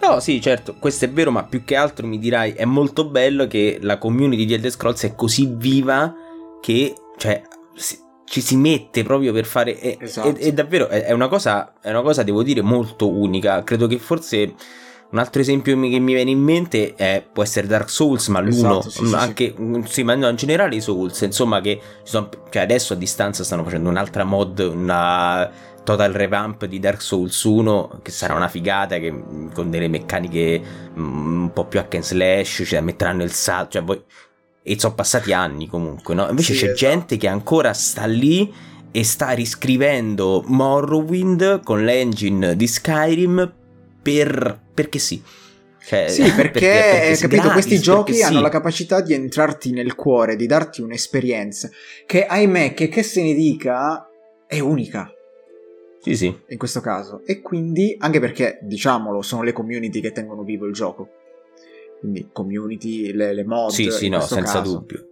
No, 0.00 0.20
sì, 0.20 0.40
certo, 0.40 0.76
questo 0.78 1.06
è 1.06 1.10
vero, 1.10 1.32
ma 1.32 1.42
più 1.42 1.64
che 1.64 1.74
altro 1.74 2.06
mi 2.06 2.20
dirai, 2.20 2.52
è 2.52 2.64
molto 2.64 3.08
bello 3.08 3.48
che 3.48 3.78
la 3.80 3.98
community 3.98 4.44
di 4.44 4.54
Elder 4.54 4.70
Scrolls 4.70 5.02
è 5.02 5.16
così 5.16 5.52
viva 5.52 6.14
che, 6.60 6.94
cioè, 7.16 7.42
si- 7.74 7.98
ci 8.24 8.40
si 8.40 8.54
mette 8.56 9.02
proprio 9.02 9.32
per 9.32 9.46
fare... 9.46 9.76
È, 9.76 9.96
Esatto. 9.98 10.28
è- 10.28 10.34
è 10.34 10.52
davvero, 10.52 10.86
è, 10.86 11.02
è 11.02 11.10
una 11.12 11.26
cosa, 11.26 11.74
è 11.80 11.90
una 11.90 12.02
cosa, 12.02 12.22
devo 12.22 12.44
dire, 12.44 12.62
molto 12.62 13.10
unica. 13.10 13.64
Credo 13.64 13.88
che 13.88 13.98
forse... 13.98 14.54
Un 15.16 15.22
altro 15.22 15.40
esempio 15.40 15.72
che 15.80 15.98
mi 15.98 16.12
viene 16.12 16.30
in 16.30 16.42
mente 16.42 16.94
è, 16.94 17.24
può 17.32 17.42
essere 17.42 17.66
Dark 17.66 17.88
Souls, 17.88 18.28
ma 18.28 18.40
l'uno, 18.40 18.80
Esatto, 18.80 18.90
sì, 18.90 19.06
sì, 19.06 19.14
anche, 19.14 19.54
sì, 19.86 20.02
ma 20.02 20.14
no, 20.14 20.28
in 20.28 20.36
generale 20.36 20.76
i 20.76 20.82
Souls, 20.82 21.22
insomma 21.22 21.62
che 21.62 21.80
sono, 22.02 22.28
cioè 22.50 22.60
adesso 22.60 22.92
a 22.92 22.96
distanza 22.96 23.42
stanno 23.42 23.64
facendo 23.64 23.88
un'altra 23.88 24.24
mod, 24.24 24.58
una 24.58 25.50
total 25.84 26.12
revamp 26.12 26.66
di 26.66 26.78
Dark 26.80 27.00
Souls 27.00 27.42
1 27.44 28.00
che 28.02 28.10
sarà 28.10 28.34
una 28.34 28.48
figata 28.48 28.98
che, 28.98 29.22
con 29.54 29.70
delle 29.70 29.88
meccaniche 29.88 30.60
mm, 30.98 31.42
un 31.44 31.52
po' 31.52 31.64
più 31.64 31.78
hack 31.78 31.94
and 31.94 32.02
slash 32.02 32.64
cioè 32.66 32.80
metteranno 32.80 33.22
il 33.22 33.30
salto 33.30 33.70
cioè 33.70 33.84
voi 33.84 34.02
e 34.62 34.78
sono 34.80 34.94
passati 34.94 35.32
anni 35.32 35.68
comunque 35.68 36.12
no? 36.14 36.28
invece 36.28 36.54
Sì, 36.54 36.58
c'è 36.58 36.72
esatto. 36.72 36.78
gente 36.78 37.16
che 37.16 37.28
ancora 37.28 37.72
sta 37.72 38.04
lì 38.04 38.52
e 38.90 39.04
sta 39.04 39.30
riscrivendo 39.30 40.42
Morrowind 40.44 41.62
con 41.62 41.84
l'engine 41.84 42.56
di 42.56 42.66
Skyrim 42.66 43.52
per 44.10 44.60
perché 44.72 44.98
sì 44.98 45.22
cioè, 45.86 46.08
Sì, 46.08 46.22
perché, 46.34 47.14
sì, 47.14 47.22
capito, 47.22 47.42
gratis, 47.42 47.52
questi 47.52 47.78
giochi 47.78 48.10
perché 48.10 48.26
hanno 48.26 48.36
sì. 48.38 48.42
la 48.42 48.48
capacità 48.48 49.00
di 49.00 49.14
entrarti 49.14 49.70
nel 49.70 49.94
cuore, 49.94 50.34
di 50.34 50.46
darti 50.46 50.80
un'esperienza 50.80 51.70
che, 52.06 52.26
ahimè, 52.26 52.74
che, 52.74 52.88
che 52.88 53.04
se 53.04 53.22
ne 53.22 53.34
dica, 53.34 54.08
è 54.48 54.58
unica 54.58 55.10
sì 56.00 56.16
sì 56.16 56.40
in 56.48 56.58
questo 56.58 56.80
caso. 56.80 57.22
E 57.24 57.40
quindi, 57.40 57.96
anche 57.98 58.20
perché, 58.20 58.58
diciamolo, 58.62 59.22
sono 59.22 59.42
le 59.42 59.52
community 59.52 60.00
che 60.00 60.12
tengono 60.12 60.42
vivo 60.42 60.66
il 60.66 60.72
gioco. 60.72 61.08
Quindi, 62.00 62.28
community, 62.32 63.12
le, 63.12 63.32
le 63.32 63.44
mod. 63.44 63.70
sì 63.70 63.90
sì 63.90 64.08
no 64.08 64.20
senza 64.20 64.58
caso, 64.60 64.72
dubbio 64.72 65.06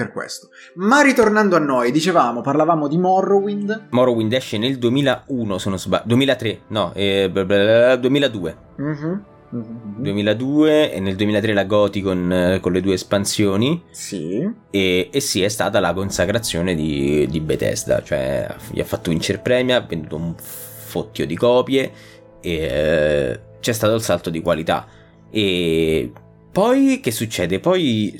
Per 0.00 0.12
questo. 0.12 0.48
Ma 0.76 1.02
ritornando 1.02 1.56
a 1.56 1.58
noi, 1.58 1.90
dicevamo, 1.90 2.40
parlavamo 2.40 2.88
di 2.88 2.96
Morrowind. 2.96 3.88
Morrowind 3.90 4.32
esce 4.32 4.56
nel 4.56 4.78
2001 4.78 5.58
se 5.58 5.68
non 5.68 5.78
sbaglio 5.78 6.04
2003 6.06 6.60
no 6.68 6.92
eh, 6.94 7.28
bla 7.30 7.44
bla 7.44 7.56
bla, 7.58 7.96
2002 7.96 8.56
Mhm, 8.78 9.24
mhm. 9.50 9.94
2002 9.98 10.92
e 10.94 11.00
nel 11.00 11.16
2003 11.16 11.52
la 11.52 11.64
Goti 11.64 12.00
con, 12.00 12.32
eh, 12.32 12.60
con 12.60 12.72
le 12.72 12.80
due 12.80 12.94
espansioni 12.94 13.82
Sì. 13.90 14.50
e, 14.70 15.08
e 15.12 15.20
sì 15.20 15.42
è 15.42 15.48
stata 15.48 15.80
la 15.80 15.92
consacrazione 15.92 16.74
di, 16.74 17.26
di 17.28 17.40
Bethesda 17.40 18.02
cioè 18.02 18.46
gli 18.70 18.80
ha 18.80 18.84
fatto 18.84 19.10
vincere 19.10 19.38
premi 19.38 19.72
ha 19.74 19.80
venduto 19.80 20.16
un 20.16 20.34
fottio 20.38 21.26
di 21.26 21.36
copie 21.36 21.92
e 22.40 22.52
eh, 22.52 23.40
c'è 23.60 23.72
stato 23.72 23.94
il 23.94 24.02
salto 24.02 24.30
di 24.30 24.40
qualità 24.40 24.86
e 25.30 26.10
poi 26.52 27.00
che 27.00 27.10
succede? 27.12 27.60
Poi 27.60 28.18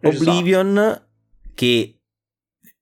Esatto. 0.00 0.30
Oblivion 0.30 1.02
che 1.54 1.94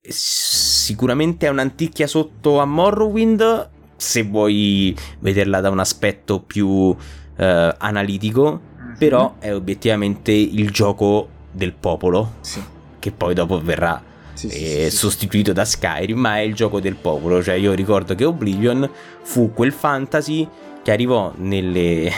sicuramente 0.01 1.45
è 1.47 1.49
un'anticchia 1.49 2.07
sotto 2.07 2.59
a 2.59 2.65
Morrowind 2.65 3.69
se 3.97 4.23
vuoi 4.23 4.95
vederla 5.19 5.59
da 5.59 5.69
un 5.69 5.79
aspetto 5.79 6.41
più 6.41 6.95
eh, 7.37 7.75
analitico 7.77 8.67
Mhm. 8.89 8.95
però 8.97 9.35
è 9.39 9.53
obiettivamente 9.53 10.31
il 10.31 10.71
gioco 10.71 11.27
del 11.51 11.73
popolo 11.73 12.35
Sì. 12.41 12.61
che 12.99 13.11
poi 13.11 13.33
dopo 13.33 13.61
verrà 13.61 14.01
Sì, 14.33 14.47
eh, 14.47 14.89
sì. 14.89 14.95
sostituito 14.97 15.51
da 15.53 15.65
Skyrim 15.65 16.17
ma 16.17 16.37
è 16.37 16.41
il 16.41 16.53
gioco 16.55 16.79
del 16.79 16.95
popolo 16.95 17.43
cioè 17.43 17.55
io 17.55 17.73
ricordo 17.73 18.15
che 18.15 18.23
Oblivion 18.25 18.89
fu 19.21 19.53
quel 19.53 19.73
fantasy 19.73 20.47
che 20.81 20.91
arrivò 20.93 21.33
nelle, 21.37 22.09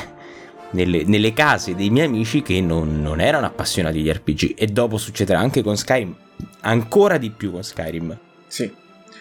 nelle, 0.71 1.03
nelle 1.05 1.33
case 1.33 1.75
dei 1.75 1.89
miei 1.89 2.07
amici 2.07 2.41
che 2.41 2.59
non, 2.61 3.01
non 3.01 3.19
erano 3.21 3.45
appassionati 3.45 4.01
di 4.01 4.11
RPG 4.11 4.53
e 4.57 4.67
dopo 4.67 4.97
succederà 4.97 5.39
anche 5.39 5.61
con 5.61 5.77
Skyrim 5.77 6.15
ancora 6.61 7.17
di 7.17 7.29
più 7.29 7.51
con 7.51 7.63
Skyrim 7.63 8.17
Sì. 8.47 8.71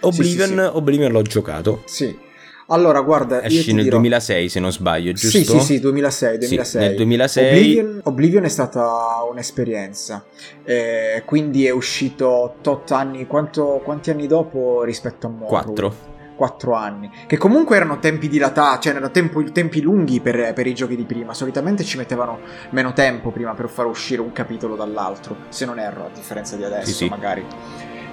Oblivion, 0.00 0.48
sì, 0.48 0.54
sì. 0.54 0.60
Oblivion 0.72 1.12
l'ho 1.12 1.22
giocato 1.22 1.82
Sì. 1.86 2.28
Allora, 2.72 3.00
guarda, 3.00 3.42
esce 3.42 3.72
nel 3.72 3.82
dirò- 3.82 3.96
2006 3.96 4.48
se 4.48 4.60
non 4.60 4.70
sbaglio 4.70 5.10
giusto? 5.10 5.38
Sì, 5.38 5.44
sì, 5.44 5.58
sì, 5.58 5.80
2006, 5.80 6.32
Sì, 6.34 6.38
2006. 6.38 6.80
nel 6.86 6.94
2006 6.94 7.48
Oblivion, 7.58 8.00
Oblivion 8.04 8.44
è 8.44 8.48
stata 8.48 8.86
un'esperienza, 9.28 10.24
eh, 10.62 11.22
quindi 11.26 11.66
è 11.66 11.70
uscito 11.70 12.28
8 12.28 12.94
anni, 12.94 13.26
quanto- 13.26 13.80
quanti 13.82 14.10
anni 14.10 14.28
dopo 14.28 14.84
rispetto 14.84 15.26
a 15.26 15.30
Morrowind? 15.30 15.64
4 15.64 15.94
4 16.40 16.72
anni, 16.72 17.10
che 17.26 17.36
comunque 17.36 17.76
erano 17.76 17.98
tempi 17.98 18.26
dilatati, 18.26 18.84
cioè 18.84 18.92
erano 18.92 19.10
tempo- 19.10 19.42
tempi 19.52 19.82
lunghi 19.82 20.20
per, 20.20 20.54
per 20.54 20.66
i 20.66 20.72
giochi 20.72 20.96
di 20.96 21.04
prima, 21.04 21.34
solitamente 21.34 21.84
ci 21.84 21.98
mettevano 21.98 22.38
meno 22.70 22.94
tempo 22.94 23.30
prima 23.30 23.52
per 23.52 23.68
far 23.68 23.84
uscire 23.84 24.22
un 24.22 24.32
capitolo 24.32 24.74
dall'altro, 24.74 25.36
se 25.50 25.66
non 25.66 25.78
erro, 25.78 26.06
a 26.06 26.10
differenza 26.14 26.56
di 26.56 26.64
adesso 26.64 26.86
Sì, 26.86 26.94
sì. 26.94 27.08
magari. 27.10 27.44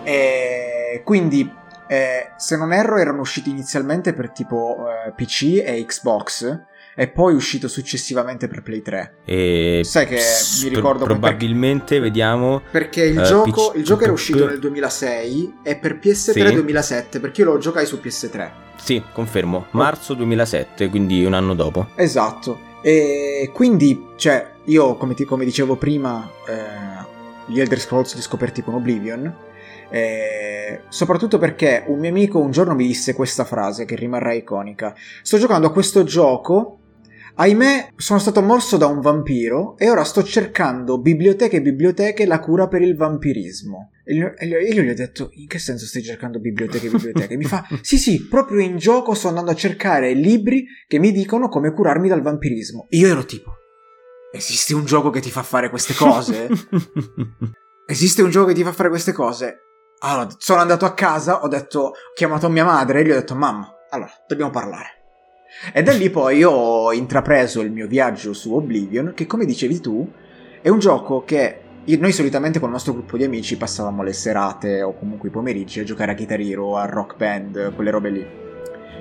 E 0.03 1.01
quindi, 1.05 1.49
eh, 1.87 2.31
se 2.35 2.57
non 2.57 2.73
erro, 2.73 2.97
erano 2.97 3.21
usciti 3.21 3.49
inizialmente 3.49 4.11
per 4.11 4.31
tipo 4.31 4.87
eh, 4.89 5.13
PC 5.13 5.63
e 5.65 5.85
Xbox 5.85 6.63
e 6.99 7.07
poi 7.09 7.35
uscito 7.35 7.67
successivamente 7.67 8.47
per 8.47 8.63
Play 8.63 8.81
3. 8.81 9.17
e 9.23 9.81
Sai 9.83 10.07
che 10.07 10.17
s- 10.17 10.63
mi 10.63 10.69
ricordo 10.69 11.03
pro- 11.05 11.13
probabilmente 11.13 11.99
vediamo 11.99 12.63
Perché 12.71 13.03
il, 13.03 13.19
Eh, 13.19 13.23
gioco, 13.23 13.69
PC 13.69 13.75
il 13.77 13.83
gioco 13.83 14.03
era 14.03 14.11
uscito 14.11 14.47
nel 14.47 14.57
2006 14.59 15.53
e 15.61 15.75
per 15.75 15.99
PS3 15.99 16.47
Sì. 16.47 16.53
2007, 16.53 17.19
perché 17.19 17.41
io 17.41 17.51
lo 17.51 17.57
giocai 17.59 17.85
su 17.85 17.99
PS3. 18.01 18.49
sì 18.77 19.03
confermo 19.13 19.67
marzo 19.71 20.15
2007 20.15 20.89
quindi 20.89 21.23
un 21.23 21.33
anno 21.35 21.53
dopo 21.53 21.89
Esatto. 21.95 22.65
E 22.81 23.49
quindi, 23.53 24.07
cioè, 24.15 24.49
io 24.65 24.95
come, 24.95 25.13
ti- 25.13 25.25
come 25.25 25.45
dicevo 25.45 25.75
prima, 25.75 26.27
eh, 26.47 27.05
gli 27.51 27.59
Elder 27.59 27.79
Scrolls 27.79 28.15
li 28.15 28.21
scoperti 28.21 28.63
con 28.63 28.73
Oblivion. 28.75 29.45
eh, 29.89 30.81
soprattutto 30.89 31.37
perché 31.37 31.83
un 31.87 31.99
mio 31.99 32.09
amico 32.09 32.39
un 32.39 32.51
giorno 32.51 32.75
mi 32.75 32.85
disse 32.85 33.13
questa 33.13 33.45
frase 33.45 33.85
che 33.85 33.95
rimarrà 33.95 34.33
iconica. 34.33 34.93
Sto 35.21 35.37
giocando 35.37 35.67
a 35.67 35.71
questo 35.71 36.03
gioco. 36.03 36.76
Ahimè, 37.39 37.93
sono 37.97 38.17
stato 38.17 38.41
morso 38.41 38.77
da 38.77 38.87
un 38.87 38.99
vampiro 38.99 39.77
e 39.77 39.91
ora 39.91 40.03
sto 40.03 40.23
cercando 40.23 40.99
biblioteche 40.99 41.57
e 41.57 41.61
biblioteche 41.61 42.25
la 42.25 42.39
cura 42.39 42.67
per 42.67 42.81
il 42.81 42.95
vampirismo. 42.95 43.91
E 44.03 44.15
io 44.15 44.35
e 44.35 44.47
e 44.47 44.73
gli 44.73 44.89
ho 44.89 44.95
detto: 44.95 45.29
In 45.33 45.45
che 45.45 45.59
senso 45.59 45.85
stai 45.85 46.01
cercando 46.01 46.39
biblioteche 46.39 46.87
e 46.87 46.89
biblioteche? 46.89 47.35
E 47.35 47.37
mi 47.37 47.43
fa: 47.43 47.63
Sì, 47.81 47.99
sì, 47.99 48.25
proprio 48.25 48.59
in 48.61 48.77
gioco 48.77 49.13
sto 49.13 49.27
andando 49.27 49.51
a 49.51 49.55
cercare 49.55 50.13
libri 50.13 50.65
che 50.87 50.97
mi 50.97 51.11
dicono 51.11 51.47
come 51.47 51.73
curarmi 51.73 52.07
dal 52.07 52.23
vampirismo. 52.23 52.87
Io 52.89 53.07
ero 53.07 53.23
tipo: 53.23 53.51
Esiste 54.31 54.73
un 54.73 54.85
gioco 54.85 55.11
che 55.11 55.19
ti 55.19 55.29
fa 55.29 55.43
fare 55.43 55.69
queste 55.69 55.93
cose? 55.93 56.49
Esiste 57.85 58.23
un 58.23 58.31
gioco 58.31 58.47
che 58.47 58.55
ti 58.55 58.63
fa 58.63 58.71
fare 58.71 58.89
queste 58.89 59.11
cose? 59.11 59.59
Allora, 59.99 60.27
sono 60.39 60.59
andato 60.59 60.85
a 60.85 60.93
casa, 60.95 61.43
ho 61.43 61.47
detto, 61.47 61.79
ho 61.79 61.93
chiamato 62.15 62.49
mia 62.49 62.65
madre 62.65 63.01
e 63.01 63.05
gli 63.05 63.11
ho 63.11 63.15
detto, 63.15 63.35
mamma, 63.35 63.71
allora, 63.91 64.11
dobbiamo 64.27 64.51
parlare. 64.51 64.96
E 65.73 65.83
da 65.83 65.93
lì 65.93 66.09
poi 66.09 66.43
ho 66.43 66.91
intrapreso 66.91 67.61
il 67.61 67.71
mio 67.71 67.87
viaggio 67.87 68.33
su 68.33 68.53
Oblivion, 68.53 69.13
che 69.15 69.25
come 69.25 69.45
dicevi 69.45 69.79
tu, 69.79 70.09
è 70.61 70.69
un 70.69 70.79
gioco 70.79 71.23
che 71.23 71.61
noi 71.95 72.11
solitamente 72.11 72.59
con 72.59 72.67
il 72.67 72.73
nostro 72.73 72.93
gruppo 72.93 73.15
di 73.15 73.23
amici 73.23 73.55
passavamo 73.55 74.03
le 74.03 74.11
serate 74.11 74.81
o 74.81 74.93
comunque 74.93 75.29
i 75.29 75.31
pomeriggi 75.31 75.79
a 75.79 75.83
giocare 75.85 76.11
a 76.11 76.15
Guitar 76.15 76.39
Hero, 76.39 76.75
a 76.75 76.85
Rock 76.85 77.15
Band, 77.15 77.73
quelle 77.75 77.91
robe 77.91 78.09
lì. 78.09 78.27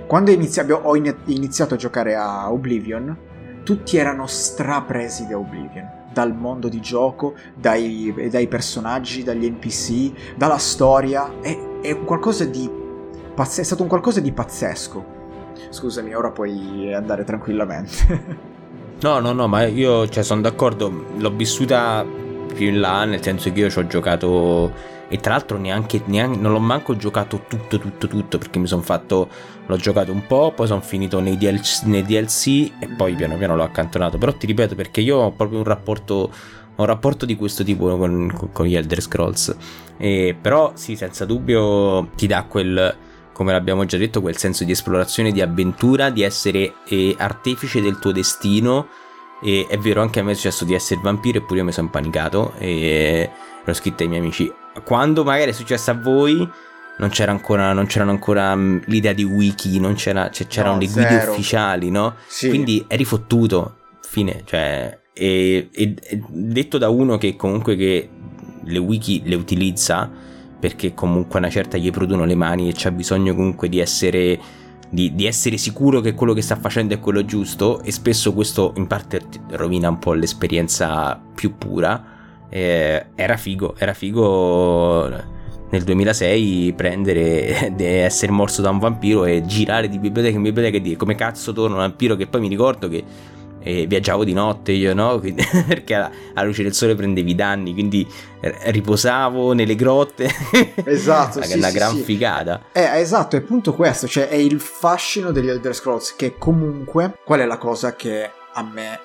Quando 0.07 0.31
inizi- 0.31 0.61
abbia- 0.61 0.87
ho 0.87 0.95
ini- 0.97 1.15
iniziato 1.27 1.75
a 1.75 1.77
giocare 1.77 2.15
a 2.15 2.53
Oblivion, 2.53 3.17
tutti 3.65 3.97
erano 3.97 4.29
strapresi 4.29 5.27
da 5.27 5.37
Oblivion. 5.37 6.05
Dal 6.13 6.33
mondo 6.33 6.69
di 6.69 6.81
gioco, 6.81 7.35
dai, 7.55 8.15
dai 8.31 8.47
personaggi, 8.47 9.25
dagli 9.25 9.51
NPC, 9.51 10.37
dalla 10.37 10.59
storia. 10.59 11.41
È, 11.41 11.59
è 11.83 11.99
di. 12.49 12.71
è 13.35 13.63
stato 13.63 13.83
un 13.83 13.89
qualcosa 13.89 14.21
di 14.21 14.33
pazzesco. 14.33 15.15
Scusami, 15.71 16.14
ora 16.14 16.31
puoi 16.31 16.92
andare 16.95 17.25
tranquillamente. 17.25 18.45
No, 18.99 19.19
no, 19.19 19.33
no, 19.33 19.47
ma 19.47 19.66
io 19.66 20.09
cioè, 20.09 20.23
sono 20.23 20.40
d'accordo, 20.40 21.05
l'ho 21.19 21.31
vissuta 21.31 22.03
più 22.55 22.69
in 22.69 22.81
là, 22.81 23.05
nel 23.05 23.23
senso 23.23 23.53
che 23.53 23.61
io 23.61 23.69
ci 23.69 23.79
ho 23.79 23.87
giocato 23.87 24.73
e 25.09 25.19
tra 25.19 25.33
l'altro 25.33 25.59
neanche, 25.59 26.01
neanche 26.07 26.38
non 26.38 26.53
l'ho 26.53 26.59
manco 26.59 26.97
giocato 26.97 27.42
tutto, 27.47 27.79
tutto, 27.79 28.09
tutto, 28.09 28.38
perché 28.38 28.59
mi 28.59 28.66
sono 28.66 28.83
fatto, 28.83 29.29
l'ho 29.66 29.77
giocato 29.77 30.11
un 30.12 30.27
po', 30.27 30.53
poi 30.55 30.66
sono 30.66 30.81
finito 30.81 31.21
nei 31.21 31.37
DLC, 31.37 31.83
nei 31.85 32.03
DLC 32.03 32.73
e 32.79 32.88
poi 32.97 33.14
piano 33.14 33.37
piano 33.37 33.55
l'ho 33.55 33.62
accantonato, 33.62 34.19
però 34.19 34.33
ti 34.33 34.47
ripeto 34.47 34.75
perché 34.75 35.01
io 35.03 35.19
ho 35.19 35.33
proprio 35.33 35.59
un 35.59 35.64
rapporto, 35.64 36.31
un 36.77 36.87
rapporto 36.87 37.27
di 37.27 37.37
questo 37.37 37.62
tipo 37.62 37.97
con- 37.99 38.51
con 38.51 38.66
gli 38.66 38.75
Elder 38.75 39.01
Scrolls, 39.01 39.55
e, 39.99 40.35
però 40.40 40.73
sì, 40.75 40.97
senza 40.97 41.25
dubbio 41.25 42.09
ti 42.16 42.27
dà 42.27 42.45
quel 42.45 42.97
come 43.37 43.53
l'abbiamo 43.53 43.85
già 43.85 43.99
detto, 43.99 44.22
quel 44.22 44.38
senso 44.38 44.64
di 44.64 44.72
esplorazione, 44.72 45.31
di 45.31 45.42
avventura, 45.42 46.09
di 46.09 46.22
essere 46.22 46.77
eh, 46.88 47.14
artefice 47.18 47.83
del 47.83 47.99
tuo 47.99 48.11
destino. 48.11 48.88
E 49.42 49.66
è 49.68 49.77
vero, 49.77 50.01
anche 50.01 50.20
a 50.20 50.22
me 50.22 50.33
è 50.33 50.35
successo 50.35 50.64
di 50.64 50.72
essere 50.72 51.01
vampiro, 51.03 51.37
eppure 51.37 51.59
io 51.59 51.66
mi 51.66 51.72
sono 51.72 51.85
impanicato. 51.85 52.55
E 52.57 53.29
l'ho 53.62 53.75
scritto 53.75 54.05
ai 54.05 54.09
miei 54.09 54.22
amici. 54.22 54.51
Quando 54.83 55.22
magari 55.22 55.51
è 55.51 55.53
successo 55.53 55.90
a 55.90 55.94
voi, 56.01 56.49
non, 56.96 57.11
c'era 57.11 57.31
ancora, 57.31 57.75
non 57.75 57.85
c'erano 57.85 58.11
ancora 58.11 58.55
um, 58.55 58.81
l'idea 58.87 59.12
di 59.12 59.25
wiki, 59.25 59.79
non 59.81 59.92
c'era, 59.96 60.31
cioè, 60.31 60.46
c'erano 60.46 60.77
no, 60.77 60.81
le 60.81 60.87
guide 60.87 61.27
ufficiali, 61.29 61.90
no? 61.90 62.14
Sì. 62.27 62.49
Quindi 62.49 62.87
eri 62.88 63.05
fottuto, 63.05 63.81
fine, 64.01 64.44
cioè... 64.46 64.99
E, 65.12 65.68
e, 65.72 65.94
detto 66.27 66.79
da 66.79 66.88
uno 66.88 67.18
che 67.18 67.37
comunque 67.37 67.77
che 67.77 68.09
le 68.62 68.79
wiki 68.79 69.20
le 69.27 69.35
utilizza 69.35 70.25
perché 70.59 70.95
comunque 70.95 71.38
una 71.38 71.51
certa 71.51 71.77
gli 71.77 71.90
producono 71.90 72.25
le 72.25 72.35
mani 72.35 72.69
e 72.69 72.73
c'ha 72.75 72.90
bisogno 72.90 73.35
comunque 73.35 73.69
di 73.69 73.79
essere 73.79 74.38
di, 74.88 75.14
di, 75.14 75.27
essere 75.27 75.57
sicuro 75.57 76.01
che 76.01 76.14
quello 76.14 76.33
che 76.33 76.42
sta 76.42 76.57
facendo 76.57 76.95
è 76.95 77.01
quello 77.01 77.25
giusto 77.25 77.81
e 77.83 77.90
spesso 77.90 78.33
questo 78.33 78.73
in 78.77 78.87
parte 78.87 79.21
rovina 79.51 79.88
un 79.88 79.99
po' 79.99 80.12
l'esperienza 80.12 81.21
più 81.35 81.57
pura. 81.59 82.14
Eh, 82.49 83.07
era 83.14 83.37
figo, 83.37 83.75
era 83.77 83.92
figo 83.92 85.35
nel 85.69 85.83
2006 85.83 86.73
prendere 86.77 87.75
essere 87.77 88.31
morso 88.31 88.62
da 88.62 88.71
un 88.71 88.79
vampiro 88.79 89.25
e 89.25 89.42
girare 89.45 89.88
di 89.88 89.99
biblioteca 89.99 90.37
in 90.37 90.42
biblioteca 90.42 90.77
e 90.77 90.81
dire 90.81 90.97
come 90.97 91.16
cazzo 91.16 91.53
torna 91.53 91.75
un 91.75 91.81
vampiro 91.81 92.14
che 92.14 92.29
poi 92.29 92.40
mi 92.40 92.49
ricordo 92.49 92.88
che 92.88 93.03
e 93.66 93.87
viaggiavo 93.88 94.22
di 94.22 94.33
notte 94.33 94.70
io, 94.70 94.94
no? 94.94 95.18
Quindi, 95.20 95.44
perché 95.66 95.94
alla, 95.94 96.11
alla, 96.35 96.46
luce 96.46 96.62
del 96.62 96.72
sole 96.72 96.94
prendevi 96.94 97.35
danni, 97.35 97.72
quindi 97.72 98.07
riposavo 98.40 99.52
nelle 99.52 99.74
grotte. 99.74 100.31
Esatto, 100.85 101.42
sì, 101.42 101.57
una 101.57 101.68
sì, 101.68 101.74
gran 101.74 101.96
sì. 101.96 102.02
figata. 102.02 102.62
Eh, 102.72 103.00
esatto, 103.00 103.35
è 103.35 103.40
appunto 103.40 103.74
questo, 103.74 104.07
cioè 104.07 104.29
è 104.29 104.37
il 104.37 104.61
fascino 104.61 105.33
degli 105.33 105.48
Elder 105.48 105.74
Scrolls 105.74 106.14
che 106.14 106.37
comunque 106.38 107.18
qual 107.24 107.40
è 107.40 107.44
la 107.44 107.59
cosa 107.59 107.96
che 107.96 108.31
a 108.52 108.62
me 108.62 109.00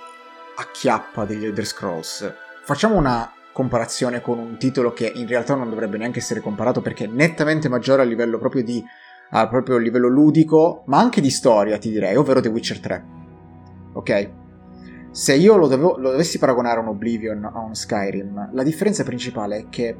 acchiappa 0.56 1.26
degli 1.26 1.46
Elder 1.46 1.66
Scrolls? 1.66 2.34
Facciamo 2.64 2.96
una 2.96 3.34
comparazione 3.52 4.22
con 4.22 4.38
un 4.38 4.58
titolo 4.58 4.94
che 4.94 5.12
in 5.14 5.28
realtà 5.28 5.56
non 5.56 5.70
dovrebbe 5.70 5.98
neanche 5.98 6.20
essere 6.20 6.40
comparato 6.40 6.82
perché 6.82 7.06
è 7.06 7.08
nettamente 7.08 7.68
maggiore 7.68 8.04
a 8.04 8.06
livello 8.06 8.38
proprio 8.38 8.64
di 8.64 8.84
a 9.32 9.48
proprio 9.48 9.78
livello 9.78 10.08
ludico, 10.08 10.84
ma 10.88 11.00
anche 11.00 11.22
di 11.22 11.30
storia, 11.30 11.78
ti 11.78 11.90
direi, 11.90 12.16
ovvero 12.16 12.42
The 12.42 12.50
Witcher 12.50 12.80
3. 12.80 13.06
Ok? 13.94 14.30
Se 15.12 15.36
io 15.36 15.58
lo, 15.58 15.68
dovevo, 15.68 15.98
lo 15.98 16.12
dovessi 16.12 16.40
paragonare 16.40 16.80
a 16.80 16.84
un 16.84 16.88
Oblivion, 16.88 17.44
a 17.44 17.60
un 17.60 17.76
Skyrim, 17.76 18.50
la 18.54 18.64
differenza 18.64 19.04
principale 19.04 19.58
è 19.58 19.66
che 19.70 19.96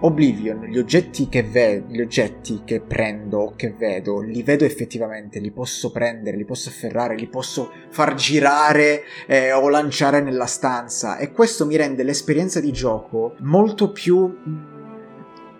Oblivion, 0.00 0.60
gli 0.66 0.78
oggetti 0.78 1.28
che, 1.28 1.42
ve- 1.42 1.82
gli 1.88 2.00
oggetti 2.00 2.62
che 2.64 2.80
prendo, 2.80 3.54
che 3.56 3.74
vedo, 3.76 4.20
li 4.20 4.44
vedo 4.44 4.64
effettivamente, 4.64 5.40
li 5.40 5.50
posso 5.50 5.90
prendere, 5.90 6.36
li 6.36 6.44
posso 6.44 6.68
afferrare, 6.68 7.16
li 7.16 7.26
posso 7.26 7.72
far 7.90 8.14
girare 8.14 9.02
eh, 9.26 9.50
o 9.50 9.68
lanciare 9.68 10.20
nella 10.20 10.46
stanza 10.46 11.16
e 11.16 11.32
questo 11.32 11.66
mi 11.66 11.74
rende 11.74 12.04
l'esperienza 12.04 12.60
di 12.60 12.70
gioco 12.70 13.34
molto 13.40 13.90
più 13.90 14.32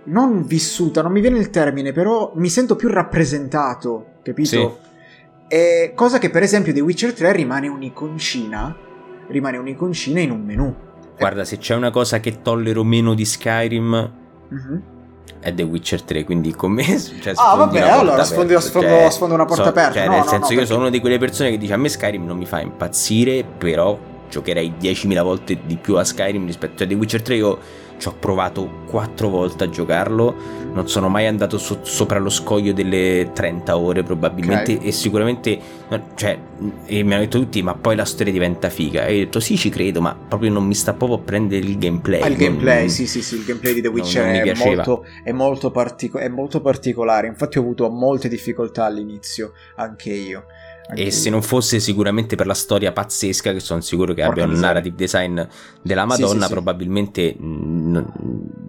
non 0.04 0.46
vissuta, 0.46 1.02
non 1.02 1.12
mi 1.12 1.20
viene 1.20 1.38
il 1.38 1.50
termine, 1.50 1.92
però 1.92 2.32
mi 2.36 2.48
sento 2.48 2.76
più 2.76 2.88
rappresentato, 2.88 4.18
capito? 4.22 4.48
Sì. 4.48 4.87
E 5.48 5.92
cosa 5.94 6.18
che 6.18 6.28
per 6.28 6.42
esempio 6.42 6.72
The 6.74 6.80
Witcher 6.80 7.14
3 7.14 7.32
rimane 7.32 7.68
un'iconcina, 7.68 8.76
rimane 9.28 9.56
un'iconcina 9.56 10.20
in 10.20 10.30
un 10.30 10.42
menu. 10.42 10.74
Guarda, 11.18 11.44
se 11.44 11.56
c'è 11.58 11.74
una 11.74 11.90
cosa 11.90 12.20
che 12.20 12.42
tollero 12.42 12.84
meno 12.84 13.14
di 13.14 13.24
Skyrim 13.24 14.12
mm-hmm. 14.52 14.78
è 15.40 15.52
The 15.52 15.62
Witcher 15.62 16.02
3, 16.02 16.24
quindi 16.24 16.54
con 16.54 16.72
me 16.72 16.84
cioè, 16.84 17.32
Ah, 17.34 17.56
vabbè, 17.56 17.80
allora 17.80 18.22
sfondo, 18.24 18.60
sfondo, 18.60 18.88
cioè, 18.88 19.10
sfondo, 19.10 19.34
una 19.34 19.46
porta 19.46 19.64
so, 19.64 19.68
aperta. 19.70 19.94
Cioè, 19.94 20.06
no, 20.06 20.10
nel 20.12 20.20
no, 20.20 20.28
senso 20.28 20.46
no, 20.46 20.50
io 20.50 20.58
perché... 20.58 20.66
sono 20.66 20.80
una 20.80 20.90
di 20.90 21.00
quelle 21.00 21.18
persone 21.18 21.50
che 21.50 21.58
dice 21.58 21.72
a 21.72 21.76
me 21.76 21.88
Skyrim 21.88 22.24
non 22.24 22.36
mi 22.36 22.46
fa 22.46 22.60
impazzire, 22.60 23.42
però 23.42 23.98
giocherei 24.28 24.74
10.000 24.78 25.22
volte 25.22 25.58
di 25.64 25.76
più 25.76 25.96
a 25.96 26.04
Skyrim 26.04 26.44
rispetto 26.46 26.74
a 26.74 26.78
cioè, 26.78 26.86
The 26.86 26.94
Witcher 26.94 27.22
3 27.22 27.34
io 27.34 27.58
ci 27.98 28.08
ho 28.08 28.14
provato 28.18 28.84
quattro 28.86 29.28
volte 29.28 29.64
a 29.64 29.68
giocarlo, 29.68 30.34
non 30.72 30.88
sono 30.88 31.08
mai 31.08 31.26
andato 31.26 31.58
so- 31.58 31.80
sopra 31.82 32.18
lo 32.18 32.30
scoglio 32.30 32.72
delle 32.72 33.30
30 33.32 33.76
ore 33.76 34.02
probabilmente 34.02 34.74
okay. 34.74 34.86
e 34.86 34.92
sicuramente, 34.92 35.58
cioè, 36.14 36.38
e 36.86 37.02
mi 37.02 37.12
hanno 37.12 37.24
detto 37.24 37.38
tutti, 37.38 37.62
ma 37.62 37.74
poi 37.74 37.96
la 37.96 38.04
storia 38.04 38.32
diventa 38.32 38.70
figa. 38.70 39.06
E 39.06 39.14
io 39.14 39.22
ho 39.22 39.24
detto 39.24 39.40
sì, 39.40 39.56
ci 39.56 39.68
credo, 39.68 40.00
ma 40.00 40.16
proprio 40.16 40.50
non 40.50 40.64
mi 40.64 40.74
sta 40.74 40.94
proprio 40.94 41.18
a 41.18 41.22
prendere 41.22 41.66
il 41.66 41.76
gameplay. 41.78 42.20
Ah, 42.20 42.28
il 42.28 42.36
gameplay, 42.36 42.80
non, 42.80 42.88
sì, 42.90 43.06
sì, 43.06 43.22
sì, 43.22 43.34
il 43.36 43.44
gameplay 43.44 43.74
di 43.74 43.80
The 43.82 43.88
Witcher 43.88 44.24
non 44.24 44.34
è, 44.34 44.54
molto, 44.54 45.04
è, 45.22 45.32
molto 45.32 45.70
partico- 45.70 46.18
è 46.18 46.28
molto 46.28 46.60
particolare, 46.60 47.26
infatti 47.26 47.58
ho 47.58 47.62
avuto 47.62 47.90
molte 47.90 48.28
difficoltà 48.28 48.84
all'inizio, 48.84 49.52
anche 49.76 50.12
io. 50.12 50.44
E 50.94 51.10
se 51.10 51.28
non 51.28 51.42
fosse 51.42 51.80
sicuramente 51.80 52.34
per 52.34 52.46
la 52.46 52.54
storia 52.54 52.92
pazzesca, 52.92 53.52
che 53.52 53.60
sono 53.60 53.80
sicuro 53.82 54.14
che 54.14 54.22
abbia 54.22 54.44
un 54.44 54.52
narrative 54.52 54.96
design 54.96 55.40
della 55.82 56.06
Madonna, 56.06 56.40
sì, 56.40 56.46
sì, 56.46 56.52
probabilmente 56.52 57.34
mh, 57.34 58.04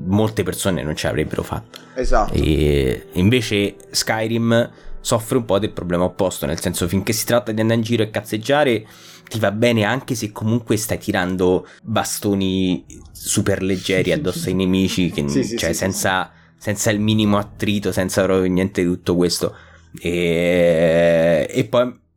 molte 0.05 0.43
persone 0.43 0.83
non 0.83 0.95
ce 0.95 1.07
l'avrebbero 1.07 1.43
fatta. 1.43 1.79
Esatto. 1.95 2.33
E 2.33 3.07
invece 3.13 3.75
Skyrim 3.89 4.69
soffre 4.99 5.37
un 5.37 5.45
po' 5.45 5.59
del 5.59 5.71
problema 5.71 6.03
opposto, 6.03 6.45
nel 6.45 6.59
senso 6.59 6.87
finché 6.87 7.13
si 7.13 7.25
tratta 7.25 7.53
di 7.53 7.61
andare 7.61 7.79
in 7.79 7.85
giro 7.85 8.03
e 8.03 8.09
cazzeggiare 8.09 8.85
ti 9.29 9.39
va 9.39 9.51
bene 9.51 9.83
anche 9.83 10.15
se 10.15 10.31
comunque 10.31 10.75
stai 10.75 10.97
tirando 10.97 11.67
bastoni 11.83 12.83
super 13.11 13.61
leggeri 13.61 14.11
addosso 14.11 14.49
ai 14.49 14.55
nemici, 14.55 15.11
che, 15.11 15.25
cioè 15.55 15.71
senza, 15.71 16.31
senza 16.57 16.89
il 16.89 16.99
minimo 16.99 17.37
attrito, 17.37 17.91
senza 17.91 18.23
proprio 18.23 18.51
niente 18.51 18.81
di 18.81 18.87
tutto 18.87 19.15
questo. 19.15 19.55
E, 20.01 21.47
e 21.49 21.65
poi 21.65 22.07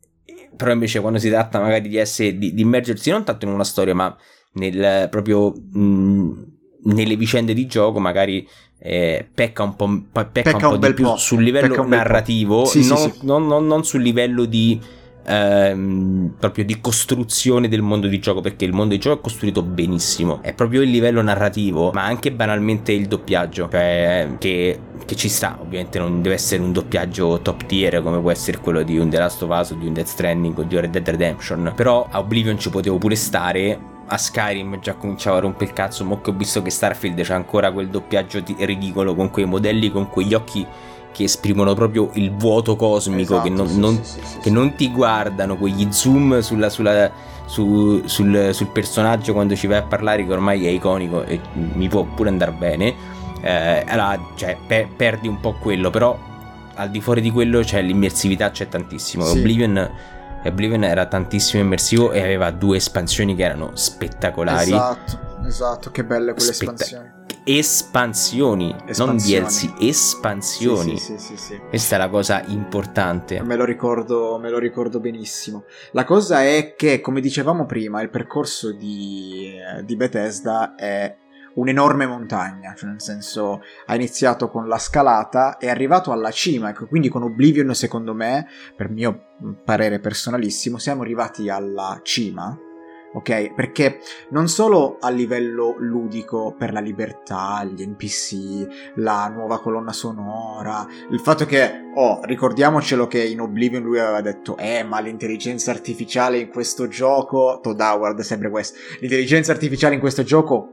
però 0.63 0.73
invece 0.75 1.01
quando 1.01 1.19
si 1.19 1.29
tratta 1.29 1.59
magari 1.59 1.89
di, 1.89 1.97
essere, 1.97 2.39
di, 2.39 2.55
di 2.55 2.63
immergersi 2.63 3.11
non 3.11 3.25
tanto 3.25 3.47
in 3.47 3.53
una 3.53 3.65
storia, 3.65 3.95
ma 3.95 4.17
nel, 4.53 5.09
proprio 5.11 5.53
mh, 5.53 6.45
nelle 6.85 7.17
vicende 7.17 7.53
di 7.53 7.67
gioco, 7.67 7.99
magari 7.99 8.47
eh, 8.79 9.29
pecca 9.33 9.65
un 9.65 9.75
po', 9.75 9.89
pecca 10.13 10.31
pecca 10.31 10.57
un 10.57 10.63
po' 10.63 10.75
un 10.75 10.81
di 10.81 10.95
più 10.95 11.05
po'. 11.05 11.17
sul 11.17 11.43
livello 11.43 11.85
narrativo, 11.87 12.65
sì, 12.65 12.87
non, 12.87 12.97
sì, 12.97 13.11
sì. 13.11 13.27
Non, 13.27 13.47
non, 13.47 13.67
non 13.67 13.85
sul 13.85 14.03
livello 14.03 14.45
di 14.45 14.81
ehm, 15.25 16.35
proprio 16.39 16.65
di 16.65 16.81
costruzione 16.81 17.69
del 17.69 17.83
mondo 17.83 18.07
di 18.07 18.19
gioco 18.19 18.41
perché 18.41 18.65
il 18.65 18.73
mondo 18.73 18.95
di 18.95 19.01
gioco 19.01 19.19
è 19.19 19.21
costruito 19.21 19.63
benissimo. 19.63 20.43
È 20.43 20.53
proprio 20.55 20.83
il 20.83 20.91
livello 20.91 21.23
narrativo 21.23 21.91
ma 21.93 22.05
anche 22.05 22.33
banalmente 22.33 22.93
il 22.93 23.07
doppiaggio 23.07 23.69
cioè 23.71 24.29
che, 24.39 24.79
che 25.05 25.15
ci 25.17 25.29
sta. 25.29 25.59
Ovviamente 25.61 25.99
non 25.99 26.23
deve 26.23 26.35
essere 26.35 26.63
un 26.63 26.73
doppiaggio 26.73 27.41
top 27.41 27.67
tier 27.67 28.03
come 28.03 28.21
può 28.21 28.31
essere 28.31 28.59
quello 28.59 28.83
di 28.83 28.99
un 28.99 29.09
The 29.09 29.19
Last 29.19 29.43
of 29.43 29.51
Us 29.59 29.71
o 29.71 29.75
di 29.75 29.87
un 29.87 29.93
Death 29.93 30.07
Stranding 30.07 30.59
o 30.59 30.63
di 30.63 30.79
Red 30.79 30.91
Dead 30.91 31.09
Redemption. 31.09 31.73
Però 31.75 32.07
a 32.11 32.19
Oblivion 32.19 32.59
ci 32.59 32.71
potevo 32.71 32.99
pure 32.99 33.17
stare. 33.17 33.91
A 34.05 34.19
Skyrim 34.19 34.79
già 34.81 34.95
cominciava 34.95 35.39
a 35.39 35.41
rompere 35.41 35.67
il 35.67 35.73
cazzo, 35.73 36.05
mo 36.05 36.21
che 36.21 36.31
ho 36.31 36.35
visto 36.35 36.61
che 36.61 36.69
Starfield 36.69 37.23
c'è 37.23 37.33
ancora 37.33 37.73
quel 37.73 37.89
doppiaggio 37.89 38.43
ridicolo 38.59 39.15
con 39.15 39.31
quei 39.31 39.47
modelli, 39.47 39.91
con 39.91 40.11
quegli 40.11 40.35
occhi 40.35 40.67
che 41.13 41.25
esprimono 41.25 41.75
proprio 41.75 42.11
il 42.15 42.33
vuoto 42.35 42.75
cosmico, 42.75 43.35
esatto, 43.35 43.49
che, 43.49 43.51
non, 43.51 43.69
sì, 43.69 43.79
non, 43.79 44.01
sì, 44.03 44.21
sì, 44.23 44.39
che 44.41 44.51
non, 44.51 44.75
ti 44.75 44.91
guardano, 44.91 45.57
quegli 45.57 45.87
zoom 45.93 46.41
sulla, 46.41 46.69
sulla, 46.69 47.11
su, 47.45 48.03
sul, 48.07 48.51
sul, 48.53 48.67
personaggio 48.69 49.33
quando 49.33 49.55
ci 49.55 49.67
vai 49.67 49.79
a 49.79 49.83
parlare, 49.83 50.27
che 50.27 50.33
ormai 50.33 50.67
è 50.67 50.71
iconico 50.71 51.23
e 51.23 51.41
mi 51.53 51.89
può 51.89 52.05
pure 52.05 52.29
andare 52.29 52.53
bene. 52.53 52.95
Eh, 53.43 53.85
allora, 53.87 54.19
cioè, 54.35 54.57
per, 54.67 54.89
perdi 54.97 55.29
un 55.29 55.39
po' 55.39 55.55
quello, 55.55 55.91
però 55.91 56.19
al 56.75 56.91
di 56.91 57.01
fuori 57.01 57.21
di 57.21 57.31
quello 57.31 57.61
c'è 57.61 57.83
l'immersività, 57.83 58.51
c'è 58.51 58.69
tantissimo. 58.69 59.25
Oblivion, 59.25 59.91
Oblivion 60.45 60.83
era 60.85 61.07
tantissimo 61.07 61.63
immersivo 61.63 62.13
e 62.13 62.23
aveva 62.23 62.51
due 62.51 62.79
espansioni 62.79 63.35
che 63.35 63.45
erano 63.45 63.71
spettacolari. 63.75 64.71
Esatto, 64.73 65.19
esatto, 65.47 65.91
che 65.91 66.05
belle 66.05 66.33
quelle 66.33 66.53
Spetta- 66.53 66.73
espansioni 66.73 67.12
espansioni, 67.45 68.75
espansioni. 68.87 69.11
non 69.11 69.17
DLC, 69.17 69.83
espansioni. 69.83 70.99
Sì, 70.99 71.19
sì, 71.19 71.37
sì, 71.37 71.61
Questa 71.69 71.97
è 71.97 71.99
la 71.99 72.09
cosa 72.09 72.43
importante. 72.47 73.43
Me 73.43 73.57
lo, 73.57 73.65
ricordo, 73.65 74.39
me 74.39 74.51
lo 74.51 74.59
ricordo 74.59 75.01
benissimo. 75.01 75.65
La 75.93 76.05
cosa 76.05 76.43
è 76.43 76.75
che, 76.77 77.01
come 77.01 77.21
dicevamo 77.21 77.67
prima, 77.67 78.01
il 78.03 78.11
percorso 78.11 78.73
di, 78.73 79.53
di 79.85 79.97
Bethesda 79.97 80.75
è 80.75 81.17
un'enorme 81.55 82.07
montagna, 82.07 82.75
cioè 82.75 82.91
nel 82.91 83.03
senso 83.03 83.61
ha 83.87 83.95
iniziato 83.95 84.49
con 84.49 84.69
la 84.69 84.79
scalata, 84.79 85.59
è 85.59 85.69
arrivato 85.69 86.13
alla 86.13 86.31
cima, 86.31 86.71
ecco, 86.71 86.87
quindi 86.87 87.09
con 87.09 87.23
Oblivion 87.23 87.75
secondo 87.75 88.15
me, 88.15 88.47
per 88.75 88.89
mio 88.89 89.25
parere 89.65 89.99
personalissimo, 89.99 90.79
siamo 90.79 91.03
arrivati 91.03 91.49
alla 91.49 92.01
cima 92.03 92.59
ok? 93.13 93.55
Perché 93.55 94.01
non 94.31 94.49
solo 94.49 94.97
a 95.01 95.11
livello 95.11 95.75
ludico 95.79 96.55
per 96.57 96.73
la 96.73 96.81
libertà, 96.81 97.65
gli 97.65 97.85
NPC, 97.85 98.95
la 98.97 99.29
nuova 99.29 99.61
colonna 99.61 99.93
sonora, 99.93 100.87
il 101.11 101.21
fatto 101.21 101.45
che, 101.45 101.91
oh, 101.95 102.21
ricordiamocelo 102.23 103.07
che 103.07 103.23
in 103.23 103.41
Oblivion 103.41 103.83
lui 103.83 103.99
aveva 103.99 104.21
detto, 104.21 104.57
eh, 104.57 104.83
ma 104.83 105.01
l'intelligenza 105.01 105.71
artificiale 105.71 106.39
in 106.39 106.49
questo 106.49 106.89
gioco, 106.89 107.61
Todd 107.63 107.81
Howard 107.81 108.21
sempre 108.21 108.51
questo, 108.51 108.79
l'intelligenza 109.01 109.53
artificiale 109.53 109.95
in 109.95 110.01
questo 110.01 110.23
gioco 110.23 110.73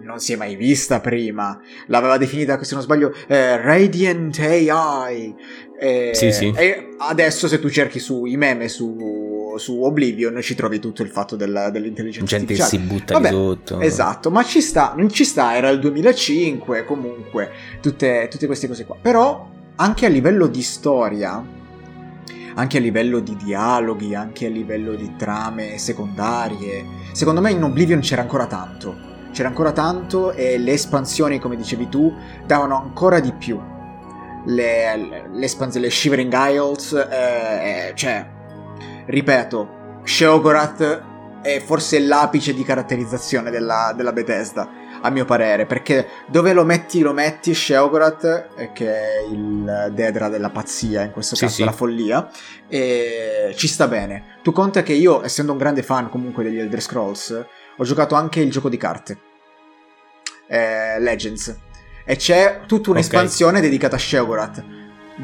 non 0.00 0.18
si 0.18 0.32
è 0.32 0.36
mai 0.36 0.56
vista 0.56 1.00
prima. 1.00 1.58
L'aveva 1.86 2.18
definita, 2.18 2.62
se 2.62 2.74
non 2.74 2.82
sbaglio, 2.82 3.14
eh, 3.26 3.56
Radiant 3.56 4.38
AI. 4.38 5.34
E, 5.78 6.10
sì, 6.14 6.32
sì. 6.32 6.52
E 6.56 6.94
adesso 6.98 7.48
se 7.48 7.58
tu 7.58 7.68
cerchi 7.68 7.98
su 7.98 8.24
i 8.24 8.36
meme 8.36 8.68
su 8.68 9.25
su 9.58 9.82
Oblivion 9.82 10.40
ci 10.40 10.54
trovi 10.54 10.78
tutto 10.78 11.02
il 11.02 11.08
fatto 11.08 11.36
della, 11.36 11.70
dell'intelligenza 11.70 12.36
Gente 12.36 12.52
artificiale. 12.52 12.82
che 12.82 12.88
si 12.88 12.98
butta 12.98 13.14
Vabbè, 13.14 13.30
sotto. 13.30 13.80
Esatto, 13.80 14.30
ma 14.30 14.42
ci 14.44 14.60
sta, 14.60 14.94
non 14.96 15.10
ci 15.10 15.24
sta, 15.24 15.56
era 15.56 15.68
il 15.68 15.78
2005 15.80 16.84
comunque, 16.84 17.50
tutte, 17.80 18.28
tutte 18.30 18.46
queste 18.46 18.66
cose 18.68 18.84
qua. 18.84 18.96
Però 19.00 19.48
anche 19.76 20.06
a 20.06 20.08
livello 20.08 20.46
di 20.46 20.62
storia, 20.62 21.44
anche 22.54 22.76
a 22.76 22.80
livello 22.80 23.20
di 23.20 23.36
dialoghi, 23.36 24.14
anche 24.14 24.46
a 24.46 24.50
livello 24.50 24.94
di 24.94 25.14
trame 25.16 25.78
secondarie, 25.78 26.84
secondo 27.12 27.40
me 27.40 27.50
in 27.50 27.62
Oblivion 27.62 28.00
c'era 28.00 28.22
ancora 28.22 28.46
tanto. 28.46 29.14
C'era 29.32 29.48
ancora 29.48 29.72
tanto 29.72 30.32
e 30.32 30.56
le 30.56 30.72
espansioni, 30.72 31.38
come 31.38 31.56
dicevi 31.56 31.90
tu, 31.90 32.10
davano 32.46 32.80
ancora 32.80 33.20
di 33.20 33.32
più 33.32 33.60
le, 34.46 35.28
le, 35.32 35.48
le 35.80 35.90
Shivering 35.90 36.32
Isles, 36.32 36.92
eh, 36.92 37.88
eh, 37.88 37.92
cioè, 37.94 38.26
ripeto, 39.06 40.00
Sheogorath 40.04 41.14
è 41.42 41.60
forse 41.60 42.00
l'apice 42.00 42.52
di 42.54 42.64
caratterizzazione 42.64 43.50
della, 43.50 43.92
della, 43.96 44.12
Bethesda, 44.12 44.68
a 45.00 45.10
mio 45.10 45.24
parere, 45.24 45.64
perché 45.66 46.08
dove 46.26 46.52
lo 46.52 46.64
metti, 46.64 47.00
lo 47.00 47.12
metti 47.12 47.54
Sheogorath, 47.54 48.72
che 48.72 48.92
è 48.92 49.22
il 49.30 49.92
Dedra 49.92 50.28
della 50.28 50.50
pazzia, 50.50 51.02
in 51.02 51.12
questo 51.12 51.36
caso 51.36 51.52
sì, 51.52 51.60
della 51.60 51.72
follia, 51.72 52.28
e 52.68 53.52
ci 53.56 53.68
sta 53.68 53.86
bene. 53.86 54.38
Tu 54.42 54.50
conta 54.50 54.82
che 54.82 54.92
io, 54.92 55.24
essendo 55.24 55.52
un 55.52 55.58
grande 55.58 55.82
fan 55.82 56.08
comunque 56.08 56.42
degli 56.42 56.58
Elder 56.58 56.80
Scrolls, 56.80 57.46
ho 57.76 57.84
giocato 57.84 58.14
anche 58.16 58.40
il 58.40 58.50
gioco 58.50 58.68
di 58.68 58.76
carte, 58.76 59.18
eh, 60.48 60.98
Legends, 60.98 61.56
e 62.04 62.16
c'è 62.16 62.62
tutta 62.66 62.90
un'espansione 62.90 63.58
okay. 63.58 63.68
dedicata 63.68 63.96
a 63.96 63.98
Sheogorath. 64.00 64.75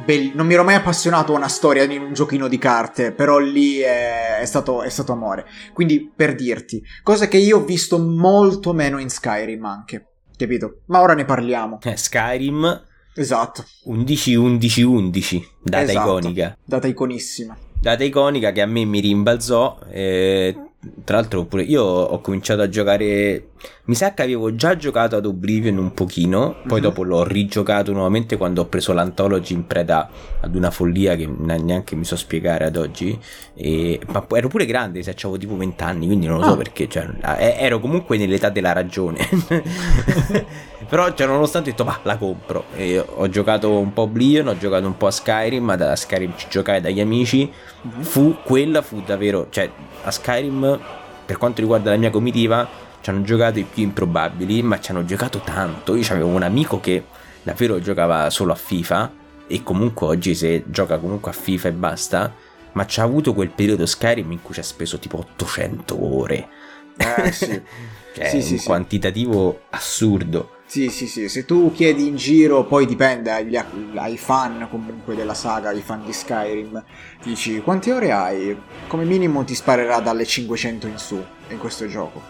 Be- 0.05 0.33
non 0.35 0.46
mi 0.46 0.55
ero 0.55 0.64
mai 0.64 0.74
appassionato 0.74 1.35
a 1.35 1.37
una 1.37 1.48
storia 1.48 1.87
di 1.87 1.96
un 1.96 2.12
giochino 2.12 2.48
di 2.48 2.59
carte, 2.59 3.12
però 3.12 3.38
lì 3.38 3.78
è, 3.78 4.38
è, 4.38 4.44
stato, 4.46 4.83
è 4.83 4.88
stato 4.88 5.12
amore. 5.12 5.46
Quindi 5.72 6.11
per 6.14 6.35
dirti, 6.35 6.83
cosa 7.02 7.28
che 7.28 7.37
io 7.37 7.59
ho 7.59 7.64
visto 7.64 7.98
molto 7.98 8.72
meno 8.72 8.98
in 8.98 9.11
Skyrim 9.11 9.64
anche, 9.64 10.07
capito? 10.37 10.81
Ma 10.87 11.00
ora 11.00 11.14
ne 11.14 11.24
parliamo. 11.24 11.78
Eh, 11.83 11.96
Skyrim 11.96 12.90
Esatto. 13.14 13.64
11-11-11, 13.88 15.42
data 15.62 15.83
esatto. 15.83 16.18
iconica. 16.18 16.57
Data 16.64 16.87
iconissima. 16.87 17.57
Data 17.81 18.05
iconica 18.05 18.52
che 18.52 18.62
a 18.62 18.66
me 18.66 18.85
mi 18.85 19.00
rimbalzò. 19.00 19.78
Eh, 19.90 20.57
tra 21.05 21.16
l'altro 21.16 21.44
pure 21.44 21.62
io 21.62 21.83
ho 21.85 22.20
cominciato 22.20 22.62
a 22.62 22.68
giocare 22.68 23.50
mi 23.85 23.94
sa 23.94 24.14
che 24.14 24.22
avevo 24.22 24.55
già 24.55 24.77
giocato 24.77 25.16
ad 25.16 25.27
Oblivion 25.27 25.77
un 25.77 25.92
pochino 25.92 26.57
poi 26.66 26.81
mm-hmm. 26.81 26.83
dopo 26.83 27.03
l'ho 27.03 27.25
rigiocato 27.25 27.92
nuovamente 27.92 28.37
quando 28.37 28.62
ho 28.62 28.66
preso 28.66 28.92
l'Anthology 28.92 29.55
in 29.55 29.66
preda 29.66 30.09
ad 30.40 30.55
una 30.55 30.70
follia 30.70 31.16
che 31.16 31.27
neanche 31.27 31.96
mi 31.96 32.05
so 32.05 32.16
spiegare 32.16 32.64
ad 32.64 32.77
oggi 32.77 33.18
e, 33.55 34.01
ma 34.09 34.25
ero 34.33 34.48
pure 34.48 34.66
grande 34.66 35.03
se 35.03 35.11
avevo 35.11 35.37
tipo 35.37 35.57
20 35.57 35.83
anni 35.83 36.07
quindi 36.07 36.27
non 36.27 36.38
lo 36.38 36.44
so 36.44 36.51
oh. 36.51 36.57
perché 36.57 36.88
cioè, 36.88 37.09
ero 37.22 37.81
comunque 37.81 38.16
nell'età 38.16 38.51
della 38.51 38.72
ragione 38.72 39.29
però 40.88 41.12
cioè, 41.14 41.27
nonostante 41.27 41.70
ho 41.70 41.72
detto 41.72 41.85
ma 41.85 41.98
la 42.03 42.16
compro 42.16 42.64
e 42.75 42.98
ho 42.98 43.29
giocato 43.29 43.79
un 43.79 43.92
po' 43.92 44.03
Oblivion 44.03 44.48
ho 44.48 44.59
giocato 44.59 44.87
un 44.87 44.96
po' 44.96 45.07
a 45.07 45.11
Skyrim 45.11 45.64
ma 45.64 45.77
da 45.77 45.96
Skyrim 45.96 46.33
ci 46.37 46.46
giocai 46.48 46.81
dagli 46.81 47.01
amici 47.01 47.51
mm-hmm. 47.87 48.03
fu 48.03 48.37
quella 48.42 48.83
fu 48.83 49.03
davvero 49.05 49.48
cioè 49.51 49.70
a 50.05 50.11
Skyrim, 50.11 50.81
per 51.25 51.37
quanto 51.37 51.61
riguarda 51.61 51.90
la 51.90 51.96
mia 51.96 52.11
comitiva, 52.11 52.68
ci 53.03 53.11
hanno 53.11 53.23
giocato 53.23 53.59
i 53.59 53.65
più 53.65 53.83
improbabili, 53.83 54.62
ma 54.62 54.81
ci 54.81 54.93
hanno 54.93 55.05
giocato 55.05 55.41
tanto. 55.41 55.97
Io 55.97 56.07
avevo 56.11 56.29
un 56.29 56.43
amico 56.43 56.81
che 56.81 57.05
davvero 57.43 57.81
giocava 57.81 58.31
solo 58.31 58.53
a 58.53 58.57
FIFA 58.57 59.12
e 59.49 59.62
comunque 59.62 60.07
oggi 60.07 60.35
se 60.35 60.65
gioca 60.69 60.99
comunque 60.99 61.33
a 61.33 61.35
FIFA 61.35 61.69
e 61.69 61.73
basta, 61.73 62.35
ma 62.73 62.87
ci 62.87 63.01
ha 63.01 63.03
avuto 63.03 63.35
quel 63.35 63.51
periodo 63.51 63.87
Skyrim 63.87 64.31
in 64.31 64.41
cui 64.41 64.55
ci 64.55 64.61
ha 64.61 64.62
speso 64.62 64.99
tipo 64.99 65.19
800 65.19 66.17
ore. 66.17 66.49
Eh 66.97 67.33
sì. 67.33 67.61
cioè, 68.15 68.29
sì, 68.29 68.41
sì, 68.41 68.53
un 68.55 68.62
quantitativo 68.62 69.62
assurdo. 69.71 70.61
Sì, 70.67 70.88
sì, 70.88 71.07
sì, 71.07 71.29
se 71.29 71.45
tu 71.45 71.71
chiedi 71.75 72.07
in 72.07 72.17
giro, 72.17 72.65
poi 72.65 72.87
dipende 72.87 73.31
agli, 73.31 73.59
ai 73.95 74.17
fan 74.17 74.69
comunque 74.71 75.15
della 75.15 75.35
saga, 75.35 75.69
ai 75.69 75.83
fan 75.83 76.03
di 76.03 76.15
Skyrim, 76.15 76.83
dici 77.23 77.61
quante 77.61 77.93
ore 77.93 78.11
hai? 78.11 78.57
Come 78.87 79.05
minimo 79.05 79.45
ti 79.45 79.55
sparerà 79.55 80.01
dalle 80.01 80.25
500 80.25 80.87
in 80.87 80.97
su 80.97 81.23
in 81.49 81.59
questo 81.59 81.87
gioco, 81.88 82.23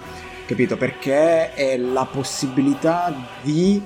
capito? 0.47 0.77
Perché 0.77 1.55
è 1.55 1.77
la 1.77 2.07
possibilità 2.11 3.15
di 3.43 3.83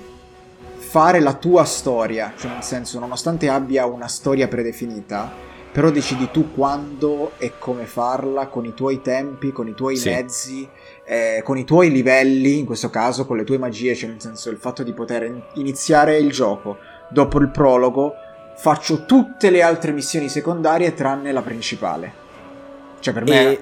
fare 0.77 1.21
la 1.21 1.35
tua 1.35 1.65
storia, 1.65 2.33
cioè 2.37 2.53
nel 2.53 2.63
senso, 2.63 2.99
nonostante 2.99 3.49
abbia 3.49 3.87
una 3.87 4.09
storia 4.09 4.49
predefinita, 4.49 5.31
però 5.73 5.91
decidi 5.91 6.31
tu 6.31 6.53
quando 6.53 7.33
e 7.39 7.53
come 7.59 7.85
farla, 7.85 8.47
con 8.47 8.65
i 8.65 8.75
tuoi 8.75 9.03
tempi, 9.03 9.53
con 9.53 9.69
i 9.69 9.75
tuoi 9.75 9.97
sì. 9.97 10.09
mezzi 10.09 10.69
eh, 11.07 11.41
con 11.45 11.57
i 11.57 11.65
tuoi 11.65 11.91
livelli, 11.91 12.59
in 12.59 12.67
questo 12.67 12.91
caso 12.91 13.27
con 13.27 13.37
le 13.37 13.45
tue 13.45 13.59
magie, 13.59 13.95
cioè 13.95 14.11
nel 14.11 14.21
senso 14.21 14.51
il 14.51 14.57
fatto 14.57 14.83
di 14.83 14.93
poter 14.93 15.51
iniziare 15.55 16.19
il 16.19 16.33
gioco 16.33 16.79
dopo 17.09 17.39
il 17.39 17.49
prologo, 17.49 18.15
faccio 18.57 19.05
tutte 19.05 19.51
le 19.51 19.63
altre 19.63 19.93
missioni 19.93 20.29
secondarie 20.29 20.95
tranne 20.95 21.31
la 21.31 21.43
principale. 21.43 22.13
Cioè 22.99 23.15
per 23.15 23.23
me... 23.23 23.53
E... 23.53 23.61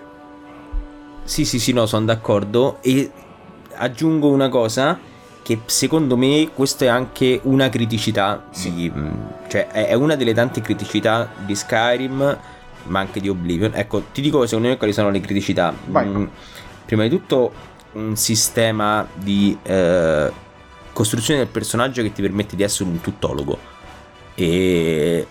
Sì, 1.24 1.44
sì, 1.44 1.58
sì, 1.58 1.72
no, 1.72 1.86
sono 1.86 2.04
d'accordo. 2.04 2.78
E 2.82 3.10
aggiungo 3.76 4.28
una 4.28 4.48
cosa 4.48 4.98
che 5.42 5.60
secondo 5.66 6.16
me 6.16 6.50
questa 6.54 6.86
è 6.86 6.88
anche 6.88 7.38
una 7.42 7.68
criticità 7.68 8.46
sì. 8.50 8.72
di, 8.72 8.90
mm, 8.90 9.12
cioè 9.48 9.68
è 9.68 9.92
una 9.92 10.16
delle 10.16 10.32
tante 10.32 10.62
criticità 10.62 11.30
di 11.44 11.54
Skyrim 11.54 12.38
ma 12.84 13.00
anche 13.00 13.20
di 13.20 13.28
Oblivion 13.28 13.72
ecco 13.74 14.04
ti 14.12 14.22
dico 14.22 14.46
secondo 14.46 14.68
me 14.68 14.78
quali 14.78 14.92
sono 14.92 15.10
le 15.10 15.20
criticità. 15.20 15.74
Mm, 15.90 16.24
prima 16.86 17.02
di 17.02 17.10
tutto 17.10 17.52
un 17.92 18.16
sistema 18.16 19.06
di 19.12 19.56
eh, 19.62 20.32
costruzione 20.92 21.40
del 21.40 21.48
personaggio 21.48 22.02
che 22.02 22.12
ti 22.12 22.22
permette 22.22 22.56
di 22.56 22.62
essere 22.62 22.88
un 22.88 23.00
tuttologo 23.00 23.58
e 24.34 25.26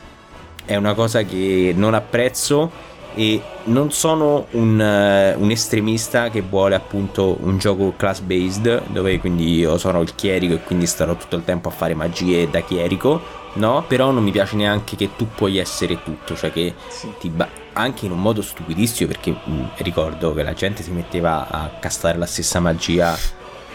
è 0.66 0.76
una 0.76 0.94
cosa 0.94 1.24
che 1.24 1.74
non 1.76 1.94
apprezzo 1.94 2.72
e 3.16 3.42
non 3.66 3.92
sono 3.92 4.48
un, 4.52 4.80
uh, 4.80 5.42
un, 5.42 5.52
estremista 5.52 6.30
che 6.30 6.42
vuole 6.42 6.76
appunto 6.76 7.38
un 7.42 7.58
gioco 7.58 7.94
class 7.96 8.20
based 8.20 8.88
dove 8.88 9.20
quindi 9.20 9.56
io 9.56 9.78
sono 9.78 10.02
il 10.02 10.16
chierico 10.16 10.54
e 10.54 10.64
quindi 10.64 10.88
starò 10.88 11.16
tutto 11.16 11.36
il 11.36 11.44
tempo 11.44 11.70
a 11.70 11.72
fare 11.72 11.94
magie 11.94 12.50
da 12.50 12.62
chierico 12.62 13.42
no? 13.54 13.84
Però 13.88 14.12
non 14.12 14.24
mi 14.24 14.32
piace 14.32 14.56
neanche 14.56 14.96
che 14.96 15.10
tu 15.16 15.28
puoi 15.28 15.58
essere 15.58 16.02
tutto 16.04 16.36
cioè 16.36 16.52
che 16.52 16.74
sì. 16.88 17.12
ti 17.20 17.30
ba- 17.30 17.50
anche 17.74 18.06
in 18.06 18.12
un 18.12 18.20
modo 18.20 18.42
stupidissimo 18.42 19.10
perché 19.10 19.32
mh, 19.32 19.52
mm, 19.52 19.64
ricordo 19.78 20.34
che 20.34 20.44
la 20.44 20.54
gente 20.54 20.82
si 20.84 20.92
metteva 20.92 21.48
a 21.50 21.70
castare 21.80 22.18
la 22.18 22.26
stessa 22.26 22.60
magia 22.60 23.16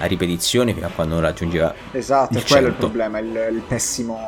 a 0.01 0.07
ripetizione 0.07 0.72
fino 0.74 0.87
a 0.87 0.90
quando 0.94 1.14
non 1.14 1.22
raggiungeva 1.22 1.74
esatto, 1.92 2.38
è 2.38 2.44
quello 2.44 2.68
il 2.68 2.74
problema, 2.74 3.18
il, 3.18 3.48
il 3.53 3.62
pessimo, 3.66 4.20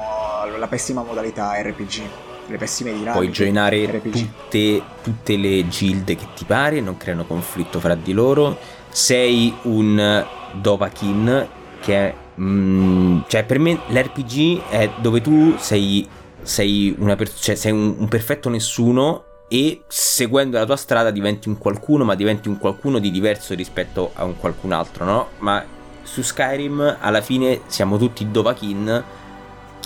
la 0.59 0.67
pessima 0.67 1.03
modalità 1.03 1.61
RPG 1.61 2.29
le 2.51 2.59
pessime 2.59 2.91
dinamiche 2.93 3.13
puoi 3.13 3.29
joinare 3.31 4.03
tutte, 4.03 4.83
tutte, 5.03 5.37
le 5.37 5.69
gilde 5.69 6.17
che 6.17 6.27
ti 6.35 6.45
pare 6.45 6.81
non 6.81 6.97
creano 6.97 7.25
conflitto 7.25 7.81
fra 7.81 7.95
di 7.95 8.13
loro. 8.13 8.59
Sei 8.89 9.55
un 9.63 10.27
Dovakin 10.53 11.49
che 11.81 11.97
è 11.97 12.15
mm, 12.41 13.21
cioè 13.29 13.45
per 13.45 13.59
me 13.59 13.81
l'RPG 13.87 14.69
è 14.69 14.91
dove 15.01 15.21
tu 15.21 15.55
sei 15.59 16.07
sei, 16.43 16.95
una 16.99 17.17
per- 17.17 17.33
cioè 17.33 17.55
sei 17.55 17.73
un, 17.73 17.95
un 17.99 18.09
perfetto 18.09 18.49
nessuno 18.49 19.25
e 19.49 19.83
seguendo 19.89 20.59
la 20.59 20.65
tua 20.65 20.77
strada 20.77 21.11
diventi 21.11 21.49
un 21.49 21.59
qualcuno, 21.59 22.05
ma 22.05 22.15
diventi 22.15 22.49
un 22.49 22.59
qualcuno 22.59 22.99
di 22.99 23.11
diverso 23.11 23.55
rispetto 23.55 24.13
a 24.15 24.25
un 24.25 24.37
qualcun 24.37 24.73
altro, 24.73 25.05
no? 25.05 25.29
Ma 25.39 25.65
su 26.03 26.23
Skyrim 26.23 26.99
alla 27.01 27.21
fine 27.21 27.63
siamo 27.67 27.99
tutti 27.99 28.31
Dovahkiin, 28.31 29.05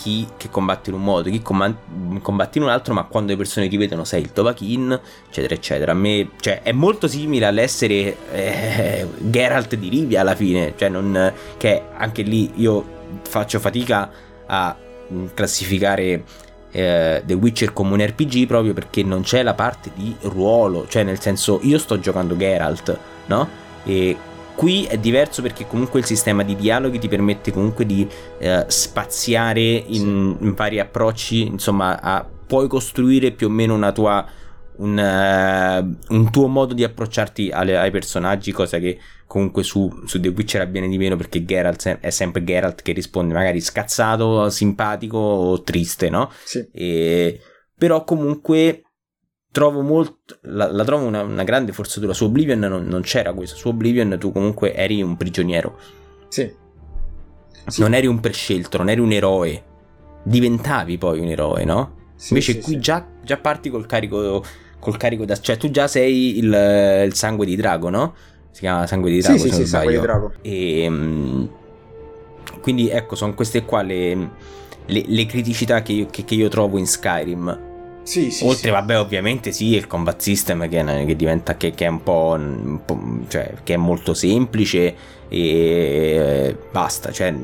chi 0.05 0.29
che 0.37 0.51
combatte 0.51 0.91
in 0.91 0.97
un 0.97 1.03
modo, 1.03 1.31
chi 1.31 1.41
combatte 1.41 2.59
in 2.59 2.65
un 2.65 2.69
altro, 2.69 2.93
ma 2.93 3.05
quando 3.05 3.33
le 3.33 3.39
persone 3.39 3.69
ti 3.69 3.79
vedono 3.79 4.05
sei 4.05 4.21
il 4.21 4.31
Dovahkiin, 4.35 5.01
eccetera, 5.29 5.55
eccetera. 5.55 5.93
A 5.93 5.95
me, 5.95 6.29
cioè, 6.41 6.61
è 6.61 6.73
molto 6.73 7.09
simile 7.09 7.47
all'essere 7.47 8.15
eh, 8.31 9.07
Geralt 9.17 9.77
di 9.77 9.89
Rivia 9.89 10.21
alla 10.21 10.35
fine, 10.35 10.75
cioè 10.77 10.91
non, 10.91 11.33
che 11.57 11.85
anche 11.97 12.21
lì 12.21 12.53
io 12.57 12.85
faccio 13.23 13.59
fatica 13.59 14.11
a 14.45 14.77
classificare 15.33 16.23
eh, 16.71 17.23
The 17.25 17.35
Witcher 17.35 17.73
come 17.73 17.95
un 17.95 18.05
RPG 18.05 18.47
proprio 18.47 18.75
perché 18.75 19.03
non 19.03 19.23
c'è 19.23 19.43
la 19.43 19.55
parte 19.55 19.91
di 19.95 20.15
ruolo, 20.21 20.87
cioè 20.87 21.03
nel 21.03 21.19
senso 21.19 21.61
io 21.63 21.79
sto 21.79 21.99
giocando 21.99 22.37
Geralt, 22.37 22.99
no? 23.25 23.49
E 23.85 24.15
qui 24.55 24.85
è 24.85 24.99
diverso 24.99 25.43
perché 25.43 25.67
comunque 25.67 26.01
il 26.01 26.07
sistema 26.07 26.43
di 26.43 26.57
dialoghi 26.57 26.99
ti 26.99 27.09
permette 27.09 27.53
comunque 27.53 27.85
di 27.85 28.09
eh, 28.39 28.65
spaziare 28.69 29.61
in, 29.61 30.37
in, 30.41 30.55
vari 30.55 30.81
approcci, 30.81 31.47
insomma, 31.47 32.01
a, 32.01 32.25
puoi 32.47 32.69
costruire 32.69 33.33
più 33.33 33.49
o 33.49 33.51
meno 33.51 33.75
una 33.75 33.93
tua 33.93 34.27
un, 34.77 34.99
uh, 34.99 36.15
un, 36.15 36.31
tuo 36.31 36.49
modo 36.49 36.75
di 36.75 36.83
approcciarti 36.83 37.51
alle, 37.51 37.77
ai 37.77 37.91
personaggi, 37.91 38.51
cosa 38.51 38.79
che 38.79 38.99
comunque 39.27 39.63
su, 39.63 40.03
su, 40.05 40.19
The 40.19 40.29
Witcher 40.29 40.63
avviene 40.63 40.89
di 40.89 40.99
meno 40.99 41.17
perché 41.17 41.45
Geralt 41.45 41.99
è 42.01 42.11
sempre 42.11 42.43
Geralt 42.43 42.83
che 42.83 42.93
risponde 42.93 43.35
magari 43.35 43.61
scazzato, 43.61 44.51
simpatico 44.51 45.17
o 45.17 45.63
triste, 45.63 46.11
no? 46.11 46.31
Sì. 46.45 46.67
E, 46.73 47.41
però 47.77 48.05
comunque 48.05 48.84
trovo 49.55 49.83
molto. 49.83 50.39
La, 50.43 50.71
la 50.71 50.83
trovo 50.83 51.07
una, 51.07 51.23
una, 51.23 51.45
grande 51.45 51.73
forzatura. 51.73 52.13
Su 52.13 52.25
Oblivion 52.25 52.59
non, 52.59 52.85
non, 52.87 53.03
c'era 53.03 53.33
questo. 53.33 53.55
Su 53.57 53.69
Oblivion 53.69 54.17
tu 54.19 54.33
comunque 54.33 54.75
eri 54.75 55.01
un 55.01 55.17
prigioniero. 55.17 55.79
Sì. 56.29 56.53
sì. 57.69 57.81
Non 57.81 57.95
eri 57.95 58.09
un 58.09 58.19
prescelto, 58.19 58.79
non 58.79 58.89
eri 58.89 59.01
un 59.01 59.13
eroe. 59.13 59.63
Diventavi 60.25 60.99
poi 60.99 61.21
un 61.21 61.29
eroe, 61.29 61.65
no? 61.65 61.95
Sì, 62.17 62.33
Invece 62.33 62.55
sì, 62.55 62.61
qui 62.63 62.79
già, 62.81 63.07
già, 63.23 63.37
parti 63.37 63.71
col 63.71 63.87
carico. 63.87 64.45
Col 64.81 64.97
carico 64.97 65.25
da. 65.25 65.37
Cioè, 65.37 65.57
tu 65.57 65.71
già 65.71 65.87
sei 65.87 66.39
il, 66.39 67.05
il 67.07 67.15
sangue 67.15 67.47
di 67.47 67.55
drago, 67.55 67.91
no? 67.91 68.15
Si 68.51 68.61
chiama 68.61 68.89
sangue 68.89 69.13
di 69.13 69.21
drago. 69.21 69.39
Sì, 69.39 69.51
sì, 69.51 69.67
sangue 69.67 69.93
di 69.93 70.01
drago. 70.01 70.33
E. 70.43 70.87
Um, 70.89 71.51
quindi 72.61 72.89
ecco, 72.89 73.15
sono 73.15 73.35
queste 73.35 73.65
qua 73.65 73.83
le, 73.83 74.15
le, 74.87 75.05
le 75.07 75.27
criticità 75.27 75.83
che 75.83 75.93
io, 75.93 76.07
che, 76.07 76.25
che 76.25 76.35
io 76.35 76.49
trovo 76.49 76.77
in 76.77 76.87
Skyrim 76.87 77.73
sì, 78.05 78.31
sì, 78.31 78.45
Oltre, 78.45 78.69
sì. 78.69 78.71
vabbè, 78.71 78.99
ovviamente 79.01 79.51
sì, 79.51 79.75
il 79.75 79.87
combat 79.87 80.21
system 80.21 80.69
che, 80.69 80.85
che 81.07 81.17
diventa 81.17 81.57
che, 81.57 81.73
che, 81.73 81.87
è 81.87 81.89
un 81.89 82.03
po', 82.03 82.37
un 82.39 82.81
po', 82.85 83.01
cioè, 83.29 83.55
che 83.65 83.75
è 83.75 83.79
molto 83.79 84.13
semplice 84.13 84.95
e 85.29 86.57
basta, 86.71 87.11
cioè 87.11 87.35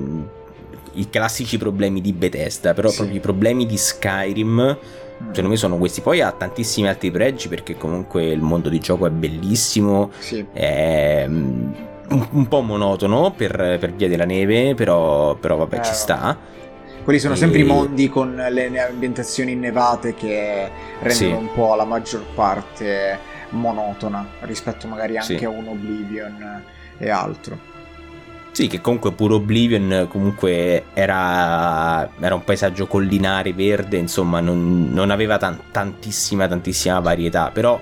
i 0.92 1.08
classici 1.08 1.56
problemi 1.56 2.02
di 2.02 2.12
Bethesda, 2.12 2.74
però 2.74 2.88
sì. 2.90 2.96
proprio 2.96 3.16
i 3.16 3.20
problemi 3.20 3.66
di 3.66 3.78
Skyrim 3.78 4.76
mm. 5.22 5.28
secondo 5.28 5.48
me 5.48 5.56
sono 5.56 5.78
questi. 5.78 6.02
Poi 6.02 6.20
ha 6.20 6.30
tantissimi 6.30 6.88
altri 6.88 7.10
pregi 7.10 7.48
perché 7.48 7.76
comunque 7.76 8.26
il 8.26 8.42
mondo 8.42 8.68
di 8.68 8.80
gioco 8.80 9.06
è 9.06 9.10
bellissimo, 9.10 10.10
sì. 10.18 10.44
è 10.52 11.24
mm, 11.26 11.72
un, 12.10 12.28
un, 12.32 12.48
po' 12.48 12.60
monotono 12.60 13.32
per, 13.34 13.78
per, 13.80 13.94
via 13.94 14.08
della 14.08 14.26
neve, 14.26 14.74
però, 14.74 15.36
però 15.36 15.56
vabbè 15.56 15.78
eh, 15.78 15.84
ci 15.84 15.94
sta. 15.94 16.38
Quelli 17.02 17.18
sono 17.18 17.34
e... 17.34 17.36
sempre 17.36 17.60
i 17.60 17.64
mondi 17.64 18.08
con 18.08 18.34
le 18.34 18.80
ambientazioni 18.80 19.52
innevate 19.52 20.14
che 20.14 20.70
rendono 21.00 21.12
sì. 21.12 21.24
un 21.24 21.52
po' 21.54 21.74
la 21.74 21.84
maggior 21.84 22.24
parte 22.34 23.18
monotona 23.50 24.26
rispetto 24.40 24.86
magari 24.86 25.16
anche 25.16 25.38
sì. 25.38 25.44
a 25.44 25.48
un 25.48 25.66
Oblivion 25.68 26.62
e 26.98 27.10
altro. 27.10 27.68
Sì, 28.52 28.66
che 28.66 28.80
comunque 28.80 29.12
pure 29.12 29.34
Oblivion 29.34 30.06
comunque 30.08 30.86
era, 30.92 32.10
era 32.18 32.34
un 32.34 32.44
paesaggio 32.44 32.86
collinare 32.86 33.52
verde, 33.52 33.96
insomma 33.96 34.40
non, 34.40 34.90
non 34.92 35.10
aveva 35.10 35.38
tan- 35.38 35.60
tantissima 35.70 36.48
tantissima 36.48 36.98
varietà, 36.98 37.50
però 37.52 37.80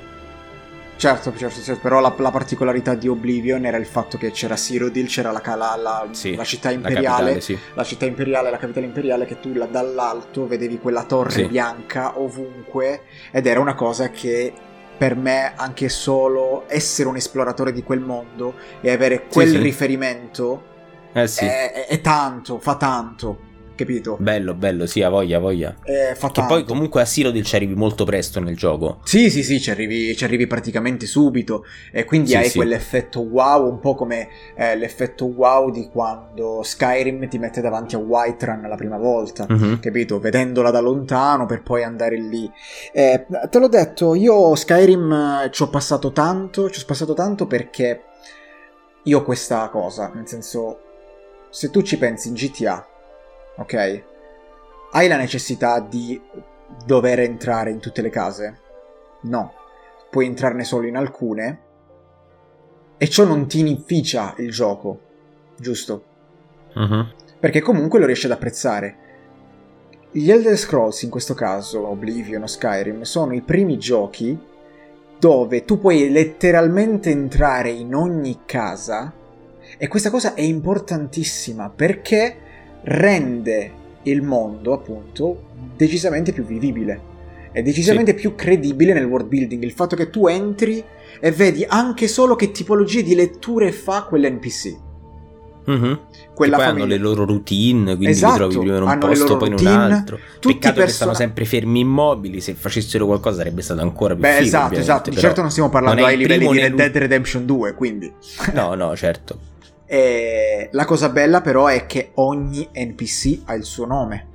Certo, 0.99 1.33
certo, 1.37 1.61
certo, 1.61 1.81
però 1.81 2.01
la, 2.01 2.13
la, 2.19 2.31
particolarità 2.33 2.97
di 2.97 3.07
Oblivion 3.07 3.65
era 3.65 3.77
il 3.77 3.87
fatto 3.87 4.19
che 4.19 4.33
c'era 4.33 4.57
Cyrodiil, 4.57 5.07
c'era 5.07 5.31
la, 5.31 5.41
la, 5.45 5.77
la, 5.81 6.09
sì, 6.11 6.37
città 6.43 6.73
imperiale, 6.73 7.05
la, 7.05 7.11
capitale, 7.11 7.41
sì. 7.41 7.59
la 7.75 7.85
città 7.85 8.05
imperiale, 8.05 8.51
la 8.51 8.57
capitale 8.57 8.87
imperiale, 8.87 9.25
che 9.25 9.39
tu 9.39 9.53
dall'alto 9.53 10.49
vedevi 10.49 10.81
quella 10.81 11.05
torre 11.05 11.31
sì. 11.31 11.47
bianca 11.47 12.19
ovunque 12.19 13.03
ed 13.31 13.47
era 13.47 13.61
una 13.61 13.77
cosa 13.77 14.11
che 14.11 14.53
per 14.99 15.15
me 15.15 15.53
anche 15.55 15.89
solo 15.89 16.65
essere 16.67 17.09
un 17.09 17.15
esploratore 17.15 17.73
di 17.73 17.85
quel 17.85 18.01
mondo 18.01 18.55
e 18.81 18.91
avere 18.91 19.29
quel 19.29 19.57
riferimento 19.61 20.65
eh, 21.13 21.33
è, 21.33 21.73
è, 21.73 21.87
è 21.87 22.01
tanto, 22.01 22.59
fa 22.59 22.75
tanto 22.75 23.47
capito? 23.79 24.17
Bello, 24.19 24.55
bello, 24.55 24.87
sì, 24.87 25.03
ha 25.03 25.09
voglia, 25.09 25.39
voglia. 25.39 25.77
Eh, 25.85 26.17
che 26.33 26.45
poi 26.47 26.65
comunque 26.65 27.01
a 27.01 27.05
Cyrodiil 27.05 27.45
ci 27.45 27.55
arrivi 27.55 27.75
molto 27.75 28.05
presto 28.05 28.41
nel 28.41 28.57
gioco. 28.57 28.99
Sì, 29.05 29.31
sì, 29.31 29.45
sì, 29.45 29.61
ci 29.61 29.71
arrivi, 29.71 30.17
ci 30.17 30.25
arrivi 30.25 30.49
praticamente 30.49 31.07
subito 31.07 31.65
e 31.93 32.05
quindi 32.05 32.31
sì, 32.31 32.37
hai 32.37 32.49
sì. 32.49 32.57
quell'effetto 32.57 33.21
wow, 33.21 33.69
un 33.69 33.79
po' 33.79 33.95
come 33.95 34.29
eh, 34.57 34.77
l'effetto 34.77 35.27
wow 35.27 35.71
di 35.71 35.89
quando 35.89 36.63
Skyrim 36.65 37.29
ti 37.29 37.39
mette 37.39 37.61
davanti 37.61 37.95
a 37.95 37.99
Whiterun 37.99 38.67
la 38.69 38.75
prima 38.75 38.99
volta, 38.99 39.47
mm-hmm. 39.51 39.79
capito? 39.79 40.19
Vedendola 40.19 40.73
da 40.73 40.81
lontano 40.81 41.47
per 41.47 41.63
poi 41.63 41.85
andare 41.85 42.17
lì. 42.21 42.51
Eh, 42.93 43.27
te 43.49 43.59
l'ho 43.61 43.69
detto, 43.69 44.15
io 44.17 44.57
Skyrim 44.57 45.13
eh, 45.45 45.51
ci 45.53 45.63
ho 45.63 45.69
passato 45.69 46.11
tanto, 46.11 46.69
ci 46.69 46.81
ho 46.81 46.85
passato 46.85 47.15
tanto 47.15 47.47
perché 47.47 48.03
io 49.05 49.19
ho 49.19 49.23
questa 49.23 49.69
cosa, 49.69 50.11
nel 50.13 50.27
senso, 50.27 50.81
se 51.49 51.71
tu 51.71 51.83
ci 51.83 51.97
pensi 51.97 52.29
in 52.29 52.35
GTA, 52.35 52.85
ok? 53.59 54.03
Hai 54.91 55.09
la 55.09 55.17
necessità 55.17 55.81
di 55.81 56.21
dover 56.85 57.21
entrare 57.21 57.71
in 57.71 57.79
tutte 57.79 58.03
le 58.03 58.11
case? 58.11 58.61
No, 59.23 59.53
puoi 60.11 60.27
entrarne 60.27 60.65
solo 60.65 60.87
in 60.87 60.97
alcune 60.97 61.61
e 62.97 63.09
ciò 63.09 63.25
non 63.25 63.47
ti 63.47 63.61
inficia 63.61 64.35
il 64.39 64.51
gioco, 64.51 65.01
giusto? 65.57 66.05
Uh-huh. 66.75 67.07
Perché 67.39 67.61
comunque 67.61 67.99
lo 67.99 68.07
riesci 68.07 68.27
ad 68.27 68.33
apprezzare. 68.33 68.97
Gli 70.11 70.31
Elder 70.31 70.57
Scrolls, 70.57 71.03
in 71.03 71.11
questo 71.11 71.35
caso 71.35 71.87
Oblivion 71.87 72.43
o 72.43 72.47
Skyrim, 72.47 73.03
sono 73.03 73.35
i 73.35 73.43
primi 73.43 73.79
giochi 73.79 74.37
dove 75.19 75.65
tu 75.65 75.79
puoi 75.79 76.11
letteralmente 76.11 77.11
entrare 77.11 77.71
in 77.71 77.95
ogni 77.95 78.41
casa 78.47 79.13
e 79.77 79.89
questa 79.89 80.11
cosa 80.11 80.35
è 80.35 80.41
importantissima 80.41 81.71
perché 81.71 82.47
rende 82.83 83.73
il 84.03 84.23
mondo, 84.23 84.73
appunto, 84.73 85.45
decisamente 85.77 86.33
più 86.33 86.45
vivibile. 86.45 87.17
È 87.53 87.63
decisamente 87.63 88.13
sì. 88.13 88.19
più 88.19 88.35
credibile 88.35 88.93
nel 88.93 89.05
world 89.05 89.27
building. 89.27 89.63
Il 89.63 89.73
fatto 89.73 89.97
che 89.97 90.11
tu 90.11 90.27
entri 90.27 90.83
e 91.21 91.33
vedi 91.33 91.65
anche 91.67 92.07
solo 92.07 92.37
che 92.37 92.51
tipologie 92.51 93.03
di 93.03 93.15
letture 93.15 93.73
fa 93.73 94.05
quell'NPC. 94.05 94.87
Mm-hmm. 95.69 95.93
Quella 96.33 96.57
poi 96.57 96.67
hanno 96.67 96.85
le 96.87 96.97
loro 96.97 97.27
routine, 97.27 97.97
quindi 97.97 98.07
esatto, 98.07 98.33
li 98.33 98.39
trovi 98.39 98.59
prima 98.59 98.77
in 98.77 98.83
un 98.85 98.99
posto, 98.99 99.37
poi 99.37 99.49
in 99.49 99.55
un 99.59 99.67
altro. 99.67 100.19
Peccato 100.41 100.59
person- 100.61 100.85
che 100.85 100.91
stanno 100.93 101.15
sempre 101.15 101.45
fermi 101.45 101.81
immobili. 101.81 102.41
Se 102.41 102.55
facessero 102.55 103.05
qualcosa 103.05 103.39
sarebbe 103.39 103.61
stato 103.61 103.83
ancora 103.83 104.15
più 104.15 104.23
Beh, 104.23 104.35
figo, 104.35 104.45
esatto, 104.45 104.79
esatto. 104.79 105.11
Di 105.11 105.17
certo 105.17 105.43
non 105.43 105.51
stiamo 105.51 105.69
parlando 105.69 106.05
ai 106.05 106.17
livelli 106.17 106.49
di 106.49 106.59
Red 106.59 106.75
Dead 106.75 106.97
Redemption 106.97 107.45
2, 107.45 107.75
quindi. 107.75 108.11
no, 108.55 108.75
no, 108.75 108.97
certo. 108.97 109.39
E 109.91 110.69
la 110.73 110.85
cosa 110.85 111.09
bella 111.09 111.41
però 111.41 111.67
è 111.67 111.87
che 111.87 112.11
ogni 112.17 112.69
NPC 112.75 113.41
ha 113.47 113.55
il 113.55 113.65
suo 113.65 113.87
nome, 113.87 114.27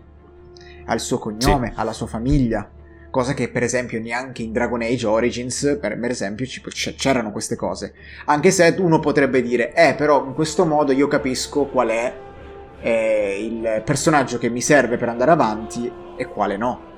ha 0.86 0.93
il 0.95 0.99
suo 0.99 1.20
cognome, 1.20 1.68
sì. 1.68 1.74
ha 1.80 1.84
la 1.84 1.93
sua 1.93 2.08
famiglia, 2.08 2.68
cosa 3.12 3.36
che 3.36 3.49
per 3.49 3.62
esempio 3.62 4.01
neanche 4.01 4.41
in 4.41 4.51
Dragon 4.51 4.82
Age 4.82 5.06
Origins, 5.06 5.78
per, 5.80 6.10
esempio, 6.10 6.47
c'erano 6.95 7.32
queste 7.32 7.56
cose. 7.56 7.93
Anche 8.26 8.49
se 8.49 8.76
uno 8.80 8.99
potrebbe 8.99 9.43
dire, 9.43 9.74
eh 9.76 9.93
però 9.93 10.26
in 10.26 10.34
questo 10.34 10.66
modo 10.66 10.91
io 10.91 11.08
capisco 11.08 11.66
qual 11.66 11.89
è 11.89 12.14
eh, 12.82 13.38
il 13.39 13.84
personaggio 13.86 14.39
che 14.39 14.49
mi 14.49 14.62
serve 14.62 14.97
per 14.97 15.10
andare 15.10 15.30
avanti 15.30 15.91
e 16.18 16.26
quale 16.26 16.58
no 16.58 16.91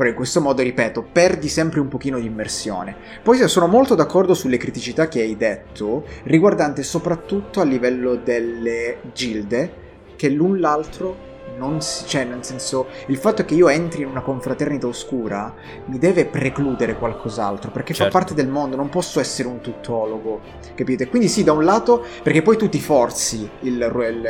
però 0.00 0.08
in 0.08 0.16
questo 0.16 0.40
modo, 0.40 0.62
ripeto, 0.62 1.06
perdi 1.12 1.46
sempre 1.48 1.78
un 1.78 1.88
pochino 1.88 2.18
di 2.18 2.24
immersione. 2.24 2.96
Poi 3.22 3.46
sono 3.50 3.66
molto 3.66 3.94
d'accordo 3.94 4.32
sulle 4.32 4.56
criticità 4.56 5.08
che 5.08 5.20
hai 5.20 5.36
detto, 5.36 6.06
riguardante 6.22 6.82
soprattutto 6.82 7.60
a 7.60 7.64
livello 7.64 8.14
delle 8.14 9.00
gilde, 9.12 9.72
che 10.16 10.30
l'un 10.30 10.58
l'altro 10.58 11.28
non 11.58 11.82
si, 11.82 12.06
cioè 12.06 12.24
nel 12.24 12.42
senso 12.42 12.86
il 13.08 13.18
fatto 13.18 13.44
che 13.44 13.52
io 13.52 13.68
entri 13.68 14.00
in 14.00 14.08
una 14.08 14.22
confraternita 14.22 14.86
oscura 14.86 15.54
mi 15.86 15.98
deve 15.98 16.24
precludere 16.24 16.96
qualcos'altro 16.96 17.70
perché 17.70 17.92
certo. 17.92 18.10
fa 18.10 18.18
parte 18.18 18.34
del 18.34 18.48
mondo 18.48 18.76
non 18.76 18.88
posso 18.88 19.20
essere 19.20 19.48
un 19.48 19.60
tuttologo 19.60 20.40
capite 20.74 21.08
quindi 21.08 21.28
sì 21.28 21.42
da 21.42 21.52
un 21.52 21.64
lato 21.64 22.04
perché 22.22 22.40
poi 22.40 22.56
tu 22.56 22.68
ti 22.68 22.80
forzi 22.80 23.48
il, 23.60 23.72
il, 23.72 24.28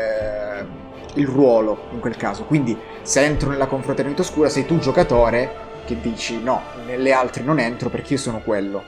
il 1.15 1.27
ruolo 1.27 1.89
in 1.93 2.01
quel 2.01 2.17
caso. 2.17 2.45
Quindi 2.45 2.77
se 3.03 3.25
entro 3.25 3.51
nella 3.51 3.67
confraternita 3.67 4.23
oscura 4.23 4.49
sei 4.49 4.67
tu 4.67 4.79
giocatore 4.79 5.69
che 5.85 6.01
dici 6.01 6.41
no, 6.41 6.63
nelle 6.87 7.13
altre 7.13 7.43
non 7.43 7.59
entro 7.59 7.89
perché 7.89 8.15
io 8.15 8.19
sono 8.19 8.41
quello. 8.41 8.85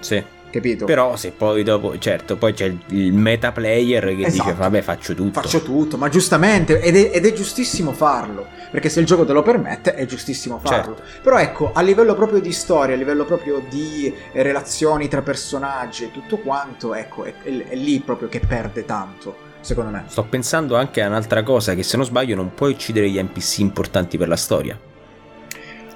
Sì. 0.00 0.22
Capito? 0.50 0.84
Però 0.84 1.14
se 1.14 1.30
poi 1.30 1.62
dopo, 1.62 1.96
certo, 1.98 2.36
poi 2.36 2.52
c'è 2.52 2.74
il 2.88 3.12
meta 3.12 3.52
player 3.52 4.04
che 4.16 4.26
esatto. 4.26 4.48
dice 4.48 4.54
vabbè 4.54 4.82
faccio 4.82 5.14
tutto. 5.14 5.40
Faccio 5.40 5.62
tutto, 5.62 5.96
ma 5.96 6.08
giustamente, 6.08 6.80
ed 6.80 6.96
è, 6.96 7.10
ed 7.12 7.24
è, 7.24 7.32
giustissimo 7.32 7.92
farlo, 7.92 8.48
perché 8.72 8.88
se 8.88 8.98
il 8.98 9.06
gioco 9.06 9.24
te 9.24 9.32
lo 9.32 9.42
permette 9.42 9.94
è 9.94 10.04
giustissimo 10.06 10.58
farlo. 10.58 10.96
Certo. 10.96 11.20
Però 11.22 11.38
ecco, 11.38 11.70
a 11.72 11.80
livello 11.82 12.16
proprio 12.16 12.40
di 12.40 12.50
storia, 12.50 12.96
a 12.96 12.98
livello 12.98 13.24
proprio 13.24 13.62
di 13.70 14.12
relazioni 14.32 15.06
tra 15.06 15.22
personaggi 15.22 16.04
e 16.04 16.10
tutto 16.10 16.38
quanto, 16.38 16.94
ecco, 16.94 17.22
è, 17.22 17.32
è, 17.44 17.68
è 17.68 17.74
lì 17.76 18.00
proprio 18.00 18.28
che 18.28 18.40
perde 18.40 18.84
tanto 18.84 19.48
secondo 19.60 19.90
me. 19.90 20.04
Sto 20.06 20.24
pensando 20.24 20.76
anche 20.76 21.02
a 21.02 21.08
un'altra 21.08 21.42
cosa, 21.42 21.74
che 21.74 21.82
se 21.82 21.96
non 21.96 22.06
sbaglio 22.06 22.34
non 22.34 22.54
puoi 22.54 22.72
uccidere 22.72 23.08
gli 23.08 23.20
NPC 23.20 23.58
importanti 23.58 24.18
per 24.18 24.28
la 24.28 24.36
storia. 24.36 24.78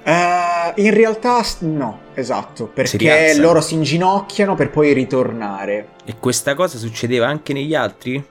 Uh, 0.05 0.79
in 0.81 0.93
realtà 0.93 1.43
no, 1.61 2.01
esatto, 2.13 2.67
perché 2.67 3.35
loro 3.39 3.63
si 3.63 3.75
inginocchiano 3.75 4.55
per 4.55 4.71
poi 4.71 4.93
ritornare. 4.93 5.89
E 6.05 6.17
questa 6.19 6.55
cosa 6.55 6.77
succedeva 6.77 7.27
anche 7.27 7.55
negli 7.55 7.75
altri? 7.75 8.23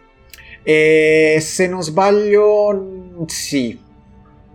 E 0.61 1.37
se 1.41 1.67
non 1.67 1.81
sbaglio, 1.81 3.25
sì. 3.25 3.82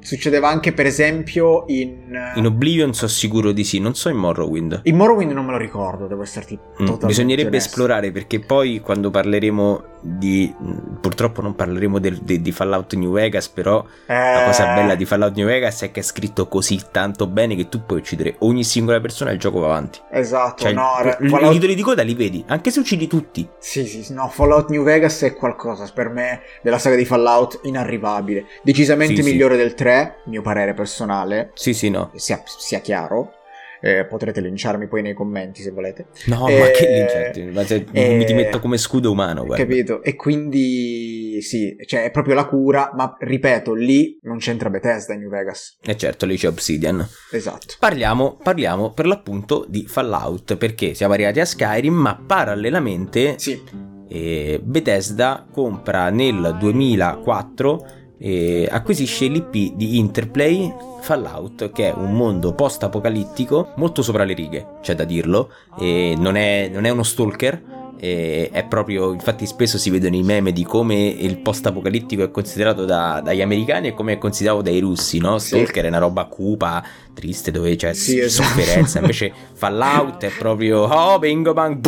Succedeva 0.00 0.48
anche, 0.48 0.72
per 0.72 0.86
esempio, 0.86 1.64
in. 1.66 2.32
In 2.34 2.46
Oblivion 2.46 2.94
sono 2.94 3.10
sicuro 3.10 3.52
di 3.52 3.64
sì, 3.64 3.78
non 3.80 3.94
so 3.94 4.08
in 4.08 4.16
Morrowind. 4.16 4.80
In 4.84 4.96
Morrowind 4.96 5.32
non 5.32 5.44
me 5.44 5.52
lo 5.52 5.58
ricordo, 5.58 6.06
devo 6.06 6.22
esserti 6.22 6.54
mm, 6.54 6.60
totalmente 6.76 7.04
mm, 7.04 7.08
Bisognerebbe 7.08 7.48
onesto. 7.48 7.68
esplorare 7.68 8.12
perché 8.12 8.40
poi 8.40 8.80
quando 8.80 9.10
parleremo 9.10 9.84
di. 10.00 10.54
Purtroppo 11.00 11.42
non 11.42 11.54
parleremo 11.54 11.98
del, 11.98 12.18
di, 12.18 12.40
di, 12.40 12.52
Fallout 12.52 12.94
New 12.94 13.12
Vegas, 13.12 13.48
però 13.48 13.84
eh... 14.06 14.14
la 14.14 14.44
cosa 14.46 14.74
bella 14.74 14.94
di 14.94 15.04
Fallout 15.04 15.34
New 15.34 15.46
Vegas 15.46 15.82
è 15.82 15.90
che 15.90 16.00
è 16.00 16.02
scritto 16.02 16.46
così 16.46 16.80
tanto 16.90 17.26
bene 17.26 17.56
che 17.56 17.68
tu 17.68 17.84
puoi 17.84 17.98
uccidere 17.98 18.36
ogni 18.40 18.64
singola 18.64 19.00
persona 19.00 19.30
e 19.30 19.34
il 19.34 19.40
gioco 19.40 19.60
va 19.60 19.66
avanti. 19.66 20.00
Esatto, 20.10 20.62
cioè, 20.62 20.72
no. 20.72 20.92
I 21.20 21.28
Fallout... 21.28 21.52
titoli 21.52 21.74
di 21.74 21.82
coda 21.82 22.02
li 22.02 22.14
vedi, 22.14 22.44
anche 22.46 22.70
se 22.70 22.80
uccidi 22.80 23.06
tutti. 23.06 23.48
Sì, 23.58 23.84
sì, 23.84 24.12
no. 24.12 24.28
Fallout 24.28 24.70
New 24.70 24.82
Vegas 24.82 25.22
è 25.22 25.34
qualcosa 25.34 25.86
per 25.92 26.08
me 26.08 26.40
della 26.62 26.78
saga 26.78 26.96
di 26.96 27.04
Fallout 27.04 27.60
inarrivabile. 27.64 28.46
Decisamente 28.62 29.22
sì, 29.22 29.30
migliore 29.30 29.56
sì. 29.56 29.62
del 29.62 29.74
3, 29.74 29.87
mio 30.26 30.42
parere 30.42 30.74
personale. 30.74 31.50
Sì, 31.54 31.72
sì, 31.74 31.90
no. 31.90 32.10
Sia, 32.14 32.42
sia 32.44 32.80
chiaro. 32.80 33.32
Eh, 33.80 34.06
potrete 34.06 34.40
linciarmi 34.40 34.88
poi 34.88 35.02
nei 35.02 35.14
commenti 35.14 35.62
se 35.62 35.70
volete. 35.70 36.06
No, 36.26 36.48
eh, 36.48 36.58
ma 36.58 36.66
che 36.70 36.88
linciarti? 36.88 37.42
Ma 37.44 37.64
se 37.64 37.86
eh, 37.92 38.16
mi 38.16 38.24
ti 38.24 38.34
metto 38.34 38.58
come 38.58 38.76
scudo 38.76 39.12
umano, 39.12 39.44
guarda. 39.44 39.64
Capito? 39.64 40.02
E 40.02 40.16
quindi 40.16 41.40
sì, 41.42 41.76
cioè 41.86 42.02
è 42.02 42.10
proprio 42.10 42.34
la 42.34 42.46
cura, 42.46 42.90
ma 42.94 43.16
ripeto, 43.16 43.74
lì 43.74 44.18
non 44.22 44.38
c'entra 44.38 44.68
Bethesda 44.68 45.14
in 45.14 45.20
New 45.20 45.30
Vegas. 45.30 45.78
E 45.80 45.92
eh 45.92 45.96
certo, 45.96 46.26
lì 46.26 46.36
c'è 46.36 46.48
Obsidian. 46.48 47.06
Esatto. 47.30 47.74
Parliamo, 47.78 48.36
parliamo 48.42 48.92
per 48.92 49.06
l'appunto 49.06 49.64
di 49.68 49.86
Fallout, 49.86 50.56
perché 50.56 50.94
siamo 50.94 51.12
arrivati 51.12 51.38
a 51.38 51.44
Skyrim, 51.44 51.94
ma 51.94 52.20
parallelamente 52.26 53.38
sì. 53.38 53.62
eh, 54.08 54.60
Bethesda 54.60 55.46
compra 55.52 56.10
nel 56.10 56.56
2004 56.58 57.97
e 58.18 58.68
acquisisce 58.70 59.28
l'IP 59.28 59.74
di 59.74 59.98
Interplay 59.98 60.72
Fallout, 61.00 61.70
che 61.72 61.90
è 61.90 61.94
un 61.94 62.12
mondo 62.12 62.52
post-apocalittico 62.52 63.72
molto 63.76 64.02
sopra 64.02 64.24
le 64.24 64.34
righe, 64.34 64.66
c'è 64.82 64.94
da 64.94 65.04
dirlo, 65.04 65.50
e 65.78 66.14
non 66.18 66.36
è, 66.36 66.68
non 66.72 66.84
è 66.84 66.90
uno 66.90 67.04
stalker, 67.04 67.77
è 68.00 68.64
proprio, 68.68 69.12
infatti 69.12 69.46
spesso 69.46 69.78
si 69.78 69.90
vedono 69.90 70.14
i 70.14 70.22
meme 70.22 70.52
di 70.52 70.64
come 70.64 71.06
il 71.06 71.38
post-apocalittico 71.38 72.22
è 72.22 72.30
considerato 72.30 72.84
da, 72.84 73.20
dagli 73.22 73.42
americani 73.42 73.88
e 73.88 73.94
come 73.94 74.14
è 74.14 74.18
considerato 74.18 74.62
dai 74.62 74.78
russi, 74.80 75.18
no? 75.18 75.38
Stalker 75.38 75.80
sì. 75.80 75.84
è 75.84 75.88
una 75.88 75.98
roba 75.98 76.24
cupa, 76.26 76.84
triste, 77.12 77.50
dove 77.50 77.74
c'è 77.76 77.92
sì, 77.94 78.18
esatto. 78.18 78.48
sofferenza, 78.48 79.00
invece 79.00 79.32
Fallout 79.54 80.22
è 80.24 80.30
proprio 80.30 80.82
oh 80.82 81.18
bingo 81.18 81.52
bang, 81.52 81.78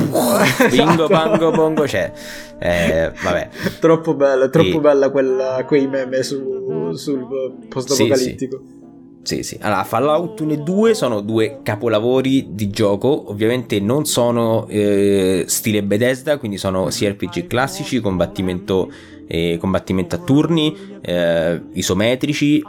bingo 0.68 1.06
bango 1.06 1.50
bongo, 1.50 1.86
cioè, 1.86 2.12
eh, 2.58 3.12
vabbè. 3.22 3.48
Troppo 3.78 4.14
bella, 4.14 4.48
troppo 4.48 4.78
e... 4.78 4.80
bella 4.80 5.11
quella, 5.11 5.64
quei 5.66 5.86
meme 5.86 6.22
su, 6.22 6.92
sul 6.94 7.26
post-apocalittico. 7.68 8.61
Sì, 8.64 8.80
sì. 9.22 9.42
Sì. 9.42 9.58
Allora, 9.60 9.84
Fallout 9.84 10.40
1 10.40 10.52
e 10.52 10.56
2 10.58 10.94
sono 10.94 11.20
due 11.20 11.60
capolavori 11.62 12.48
di 12.50 12.70
gioco. 12.70 13.30
Ovviamente 13.30 13.80
non 13.80 14.04
sono 14.06 14.66
eh, 14.68 15.44
stile 15.46 15.82
Bethesda, 15.82 16.38
quindi 16.38 16.56
sono 16.56 16.86
CRPG 16.86 17.46
classici, 17.46 18.00
combattimento, 18.00 18.90
eh, 19.26 19.58
combattimento 19.60 20.16
a 20.16 20.18
turni, 20.18 20.74
eh, 21.02 21.60
isometrici, 21.72 22.62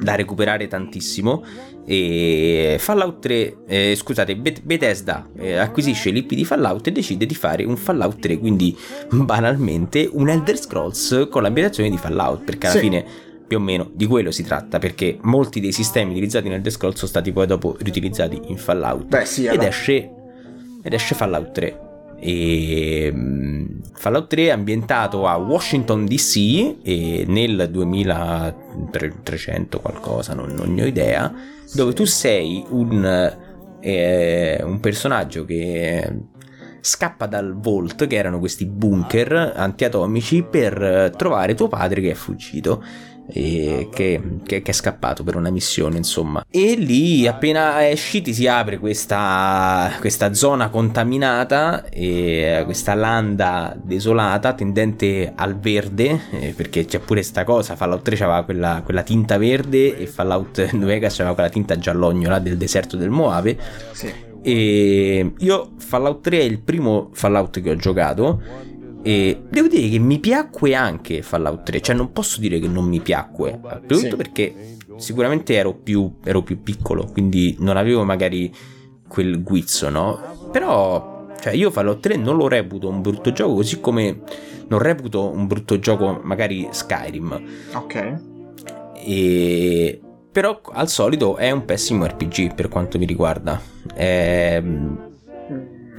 da 0.00 0.14
recuperare 0.14 0.66
tantissimo. 0.68 1.44
E 1.84 2.76
Fallout 2.78 3.18
3, 3.20 3.56
eh, 3.66 3.94
scusate, 3.96 4.36
Bethesda 4.36 5.28
eh, 5.36 5.56
acquisisce 5.56 6.10
l'IP 6.10 6.34
di 6.34 6.44
Fallout 6.44 6.86
e 6.86 6.92
decide 6.92 7.26
di 7.26 7.34
fare 7.34 7.64
un 7.64 7.76
Fallout 7.76 8.20
3, 8.20 8.38
quindi 8.38 8.76
banalmente 9.10 10.08
un 10.10 10.28
Elder 10.28 10.56
Scrolls 10.56 11.26
con 11.30 11.42
l'ambientazione 11.42 11.90
di 11.90 11.96
Fallout, 11.96 12.44
perché 12.44 12.66
alla 12.66 12.76
sì. 12.76 12.82
fine 12.82 13.04
più 13.50 13.58
o 13.58 13.60
meno 13.60 13.90
di 13.92 14.06
quello 14.06 14.30
si 14.30 14.44
tratta 14.44 14.78
perché 14.78 15.18
molti 15.22 15.58
dei 15.58 15.72
sistemi 15.72 16.12
utilizzati 16.12 16.48
nel 16.48 16.60
The 16.60 16.70
Scrolls 16.70 16.98
sono 16.98 17.08
stati 17.08 17.32
poi 17.32 17.48
dopo 17.48 17.74
riutilizzati 17.80 18.40
in 18.44 18.56
Fallout. 18.56 19.06
Beh, 19.06 19.24
sì, 19.24 19.46
ed, 19.46 19.60
esce, 19.60 20.08
ed 20.80 20.92
esce 20.92 21.16
Fallout 21.16 21.50
3 21.50 21.80
e 22.20 23.10
um, 23.12 23.80
Fallout 23.92 24.28
3 24.28 24.44
è 24.44 24.50
ambientato 24.50 25.26
a 25.26 25.36
Washington 25.36 26.06
DC 26.06 26.36
e 26.84 27.24
nel 27.26 27.68
2300 27.72 29.80
qualcosa 29.80 30.32
non, 30.32 30.54
non 30.54 30.72
ne 30.72 30.84
ho 30.84 30.86
idea 30.86 31.34
sì. 31.64 31.76
dove 31.76 31.92
tu 31.92 32.04
sei 32.04 32.64
un, 32.68 33.36
eh, 33.80 34.60
un 34.62 34.78
personaggio 34.78 35.44
che 35.44 36.08
scappa 36.82 37.26
dal 37.26 37.58
Vault, 37.58 38.06
che 38.06 38.14
erano 38.14 38.38
questi 38.38 38.64
bunker 38.64 39.54
antiatomici, 39.56 40.44
per 40.44 41.12
trovare 41.16 41.54
tuo 41.54 41.66
padre 41.66 42.00
che 42.00 42.12
è 42.12 42.14
fuggito 42.14 42.80
che, 43.30 43.88
che, 43.92 44.20
che, 44.44 44.62
è 44.62 44.72
scappato 44.72 45.22
per 45.24 45.36
una 45.36 45.50
missione, 45.50 45.96
insomma. 45.96 46.44
E 46.50 46.74
lì, 46.74 47.26
appena 47.26 47.88
esci, 47.88 48.22
ti 48.22 48.34
si 48.34 48.46
apre 48.46 48.78
questa, 48.78 49.92
questa 50.00 50.34
zona 50.34 50.68
contaminata, 50.68 51.88
e 51.88 52.62
questa 52.64 52.94
landa 52.94 53.76
desolata 53.80 54.52
tendente 54.52 55.32
al 55.34 55.58
verde, 55.58 56.20
eh, 56.30 56.52
perché 56.56 56.84
c'è 56.84 56.98
pure 56.98 57.22
sta 57.22 57.44
cosa, 57.44 57.76
Fallout 57.76 58.02
3 58.02 58.16
aveva 58.16 58.44
quella, 58.44 58.82
quella 58.84 59.02
tinta 59.02 59.38
verde 59.38 59.96
e 59.96 60.06
Fallout 60.06 60.70
New 60.72 60.86
Vegas 60.86 61.18
aveva 61.20 61.34
quella 61.34 61.50
tinta 61.50 61.78
giallognola 61.78 62.38
del 62.38 62.56
deserto 62.56 62.96
del 62.96 63.10
Mojave. 63.10 63.58
Sì. 63.92 64.28
E 64.42 65.32
io 65.36 65.70
Fallout 65.76 66.22
3 66.22 66.38
è 66.38 66.42
il 66.42 66.60
primo 66.60 67.10
Fallout 67.12 67.60
che 67.60 67.70
ho 67.70 67.76
giocato 67.76 68.68
e 69.02 69.42
devo 69.48 69.68
dire 69.68 69.88
che 69.88 69.98
mi 69.98 70.18
piacque 70.18 70.74
anche 70.74 71.22
Fallout 71.22 71.62
3, 71.64 71.80
cioè 71.80 71.96
non 71.96 72.12
posso 72.12 72.40
dire 72.40 72.58
che 72.58 72.68
non 72.68 72.84
mi 72.84 73.00
piacque, 73.00 73.58
prima 73.86 74.08
sì. 74.08 74.16
perché 74.16 74.76
sicuramente 74.96 75.54
ero 75.54 75.74
più, 75.74 76.16
ero 76.24 76.42
più 76.42 76.62
piccolo, 76.62 77.06
quindi 77.06 77.56
non 77.60 77.76
avevo 77.76 78.04
magari 78.04 78.52
quel 79.08 79.42
guizzo, 79.42 79.88
no? 79.88 80.48
Però, 80.52 81.26
cioè 81.40 81.54
io 81.54 81.70
Fallout 81.70 82.00
3 82.00 82.16
non 82.16 82.36
lo 82.36 82.48
reputo 82.48 82.88
un 82.88 83.00
brutto 83.00 83.32
gioco, 83.32 83.54
così 83.54 83.80
come 83.80 84.20
non 84.68 84.78
reputo 84.78 85.28
un 85.30 85.46
brutto 85.46 85.78
gioco 85.78 86.20
magari 86.22 86.68
Skyrim. 86.70 87.42
Ok. 87.74 88.20
E... 89.04 90.00
Però 90.30 90.60
al 90.72 90.88
solito 90.88 91.36
è 91.36 91.50
un 91.50 91.64
pessimo 91.64 92.06
RPG 92.06 92.54
per 92.54 92.68
quanto 92.68 92.98
mi 92.98 93.06
riguarda. 93.06 93.60
È 93.92 94.62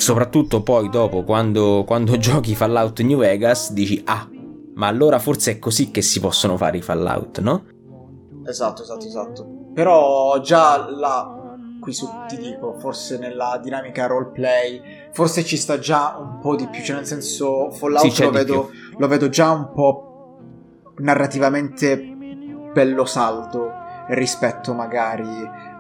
soprattutto 0.01 0.63
poi 0.63 0.89
dopo 0.89 1.23
quando, 1.23 1.83
quando 1.85 2.17
giochi 2.19 2.55
Fallout 2.55 3.01
New 3.01 3.19
Vegas 3.19 3.71
dici 3.71 4.01
ah 4.05 4.27
ma 4.73 4.87
allora 4.87 5.19
forse 5.19 5.51
è 5.51 5.59
così 5.59 5.91
che 5.91 6.01
si 6.01 6.19
possono 6.19 6.57
fare 6.57 6.77
i 6.77 6.81
Fallout 6.81 7.39
no? 7.39 7.65
esatto 8.45 8.81
esatto 8.81 9.05
esatto. 9.05 9.59
Però 9.73 10.39
già 10.41 10.89
là 10.89 11.37
qui 11.79 11.93
su 11.93 12.09
ti 12.27 12.37
dico 12.37 12.73
forse 12.79 13.17
nella 13.17 13.59
dinamica 13.61 14.07
roleplay 14.07 14.81
forse 15.11 15.43
ci 15.43 15.55
sta 15.55 15.77
già 15.77 16.17
un 16.19 16.39
po' 16.39 16.55
di 16.55 16.67
più 16.67 16.83
cioè 16.83 16.95
nel 16.95 17.05
senso 17.05 17.69
Fallout 17.69 18.09
sì, 18.09 18.23
lo, 18.23 18.31
vedo, 18.31 18.71
lo 18.97 19.07
vedo 19.07 19.29
già 19.29 19.51
un 19.51 19.71
po' 19.71 20.39
narrativamente 20.97 21.97
bello 22.73 23.05
saldo 23.05 23.70
rispetto 24.11 24.73
magari 24.73 25.27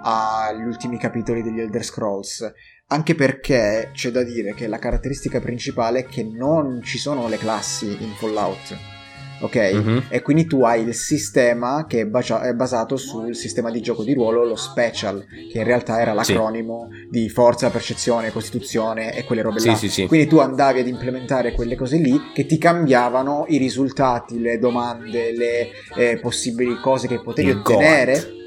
agli 0.03 0.63
ultimi 0.63 0.97
capitoli 0.97 1.41
degli 1.41 1.59
Elder 1.59 1.83
Scrolls 1.83 2.53
anche 2.91 3.15
perché 3.15 3.91
c'è 3.93 4.11
da 4.11 4.21
dire 4.21 4.53
che 4.53 4.67
la 4.67 4.77
caratteristica 4.77 5.39
principale 5.39 5.99
è 5.99 6.05
che 6.05 6.23
non 6.23 6.81
ci 6.83 6.97
sono 6.97 7.29
le 7.29 7.37
classi 7.37 7.85
in 7.85 8.11
Fallout. 8.15 9.00
Ok? 9.41 9.55
Mm-hmm. 9.55 9.97
E 10.09 10.21
quindi 10.21 10.45
tu 10.45 10.63
hai 10.63 10.83
il 10.83 10.93
sistema 10.93 11.85
che 11.87 12.01
è, 12.01 12.05
bacia- 12.05 12.41
è, 12.41 12.53
basato 12.53 12.95
sul 12.95 13.35
sistema 13.35 13.69
di 13.71 13.81
gioco 13.81 14.03
di 14.03 14.13
ruolo, 14.13 14.45
lo 14.45 14.55
special, 14.55 15.25
che 15.51 15.57
in 15.57 15.63
realtà 15.63 15.99
era 15.99 16.13
l'acronimo 16.13 16.89
sì. 16.91 17.07
di 17.09 17.29
forza, 17.29 17.69
percezione, 17.69 18.31
costituzione 18.31 19.15
e 19.15 19.23
quelle 19.23 19.41
robe 19.41 19.59
sì, 19.59 19.67
là. 19.67 19.75
Sì, 19.75 20.07
quindi 20.07 20.27
tu 20.27 20.37
andavi 20.37 20.79
ad 20.79 20.87
implementare 20.87 21.53
quelle 21.53 21.75
cose 21.75 21.97
lì 21.97 22.19
che 22.33 22.45
ti 22.45 22.57
cambiavano 22.57 23.45
i 23.47 23.57
risultati, 23.57 24.39
le 24.39 24.59
domande, 24.59 25.35
le 25.35 25.69
eh, 25.95 26.17
possibili 26.17 26.79
cose 26.79 27.07
che 27.07 27.21
potevi 27.21 27.49
il 27.49 27.57
ottenere. 27.57 28.13
God 28.13 28.39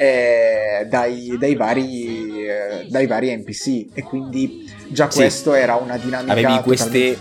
eh, 0.00 0.86
dai, 0.88 1.36
dai, 1.38 1.54
vari, 1.54 2.46
eh, 2.46 2.86
dai, 2.88 3.06
vari, 3.06 3.36
NPC 3.36 3.88
e 3.92 4.02
quindi 4.02 4.66
già 4.88 5.10
sì. 5.10 5.18
questo 5.18 5.52
era 5.52 5.74
una 5.74 5.98
dinamica 5.98 6.32
avevi 6.32 6.62
queste, 6.62 7.18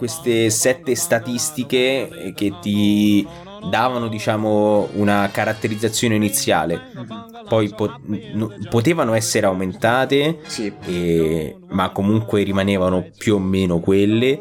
queste 0.00 0.48
sette 0.48 0.94
statistiche 0.94 2.32
che 2.34 2.54
ti 2.62 3.28
davano 3.68 4.08
diciamo 4.08 4.88
una 4.94 5.28
caratterizzazione 5.30 6.14
iniziale 6.14 6.80
mm-hmm. 6.96 7.46
poi 7.46 7.68
po- 7.68 8.00
n- 8.06 8.66
potevano 8.70 9.12
essere 9.12 9.44
aumentate 9.44 10.38
sì. 10.46 10.72
e- 10.86 11.54
ma 11.68 11.90
comunque 11.90 12.42
rimanevano 12.44 13.10
più 13.18 13.34
o 13.34 13.38
meno 13.38 13.80
quelle 13.80 14.40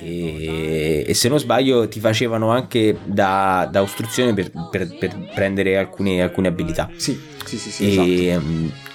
e, 0.00 1.04
e 1.06 1.12
se 1.12 1.28
non 1.28 1.38
sbaglio 1.38 1.86
ti 1.88 2.00
facevano 2.00 2.48
anche 2.48 2.96
da, 3.04 3.68
da 3.70 3.82
ostruzione 3.82 4.32
per, 4.32 4.50
per, 4.70 4.96
per, 4.96 5.30
prendere 5.34 5.76
alcune, 5.76 6.22
alcune 6.22 6.48
abilità 6.48 6.88
sì 6.96 7.20
sì 7.44 7.58
sì, 7.58 7.70
sì 7.70 7.84
e, 7.84 8.30
esatto. 8.30 8.85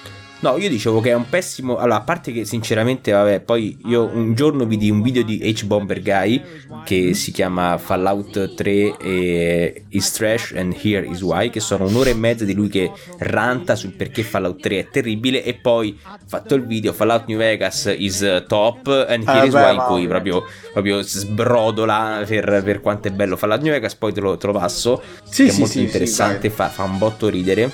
No, 0.42 0.58
io 0.58 0.68
dicevo 0.68 1.00
che 1.00 1.10
è 1.10 1.14
un 1.14 1.28
pessimo. 1.28 1.76
Allora, 1.76 1.98
a 1.98 2.00
parte 2.00 2.32
che 2.32 2.44
sinceramente, 2.44 3.12
vabbè, 3.12 3.40
poi 3.40 3.78
io 3.84 4.10
un 4.12 4.34
giorno 4.34 4.64
vidi 4.64 4.90
un 4.90 5.00
video 5.00 5.22
di 5.22 5.38
H-Bomber 5.38 6.02
Guy 6.02 6.42
che 6.84 7.14
si 7.14 7.30
chiama 7.30 7.78
Fallout 7.78 8.54
3 8.54 8.96
e 8.96 9.84
Is 9.90 10.10
Trash 10.10 10.54
and 10.56 10.74
Here 10.82 11.06
Is 11.06 11.22
Why, 11.22 11.48
che 11.48 11.60
sono 11.60 11.86
un'ora 11.86 12.10
e 12.10 12.14
mezza 12.14 12.44
di 12.44 12.54
lui 12.54 12.68
che 12.68 12.90
ranta 13.18 13.76
sul 13.76 13.92
perché 13.92 14.24
Fallout 14.24 14.60
3 14.60 14.78
è 14.78 14.88
terribile 14.88 15.44
e 15.44 15.54
poi 15.54 15.96
fatto 16.26 16.56
il 16.56 16.66
video 16.66 16.92
Fallout 16.92 17.26
New 17.26 17.38
Vegas 17.38 17.94
is 17.96 18.44
top 18.48 18.88
and 19.08 19.22
Here 19.22 19.40
ah, 19.40 19.44
Is 19.44 19.52
beh, 19.52 19.62
Why 19.62 19.74
in 19.74 19.82
cui 19.86 20.06
proprio, 20.08 20.44
proprio 20.72 21.02
sbrodola 21.02 22.24
per, 22.26 22.62
per, 22.64 22.80
quanto 22.80 23.06
è 23.06 23.12
bello 23.12 23.36
Fallout 23.36 23.62
New 23.62 23.72
Vegas, 23.72 23.94
poi 23.94 24.12
te 24.12 24.20
lo, 24.20 24.36
te 24.36 24.48
lo 24.48 24.54
passo, 24.54 25.00
sì, 25.22 25.44
che 25.44 25.50
sì, 25.50 25.56
è 25.56 25.58
molto 25.60 25.78
sì, 25.78 25.82
interessante, 25.82 26.50
fa, 26.50 26.66
fa 26.68 26.82
un 26.82 26.98
botto 26.98 27.28
ridere 27.28 27.70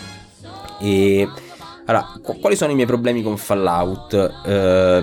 e 0.80 1.28
allora, 1.88 2.06
quali 2.20 2.54
sono 2.54 2.72
i 2.72 2.74
miei 2.74 2.86
problemi 2.86 3.22
con 3.22 3.38
Fallout? 3.38 4.12
Uh, 4.12 5.02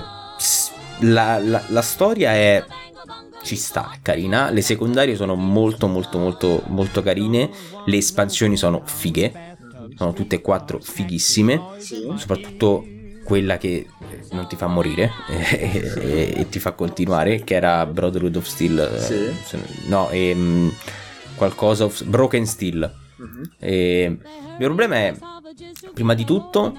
la, 1.00 1.40
la, 1.40 1.64
la, 1.68 1.82
storia 1.82 2.34
è 2.34 2.64
ci 3.42 3.56
sta, 3.56 3.92
è 3.92 4.00
carina. 4.04 4.52
Le 4.52 4.62
secondarie 4.62 5.16
sono 5.16 5.34
molto, 5.34 5.88
molto, 5.88 6.20
molto, 6.20 6.62
molto 6.68 7.02
carine. 7.02 7.50
Le 7.86 7.98
espansioni 7.98 8.56
sono 8.56 8.84
fighe. 8.86 9.58
Sono 9.96 10.14
tutte 10.14 10.36
e 10.36 10.42
quattro 10.42 10.80
fighissime. 10.80 11.60
Sì. 11.78 12.08
Soprattutto 12.18 12.86
quella 13.24 13.58
che 13.58 13.88
non 14.32 14.48
ti 14.48 14.56
fa 14.56 14.68
morire 14.68 15.12
e, 15.28 15.92
e, 15.98 16.34
e, 16.38 16.50
ti 16.50 16.60
fa 16.60 16.74
continuare, 16.74 17.44
che 17.44 17.56
era 17.56 17.84
Brotherhood 17.88 18.36
of 18.36 18.46
Steel. 18.46 18.96
Sì. 19.00 19.58
No, 19.88 20.10
e, 20.12 20.34
um, 20.34 20.72
qualcosa 21.36 21.86
of 21.86 22.04
Broken 22.04 22.46
Steel. 22.46 22.94
E, 23.58 24.04
il 24.04 24.56
mio 24.58 24.68
problema 24.68 24.96
è 24.96 25.16
prima 25.94 26.14
di 26.14 26.26
tutto 26.26 26.74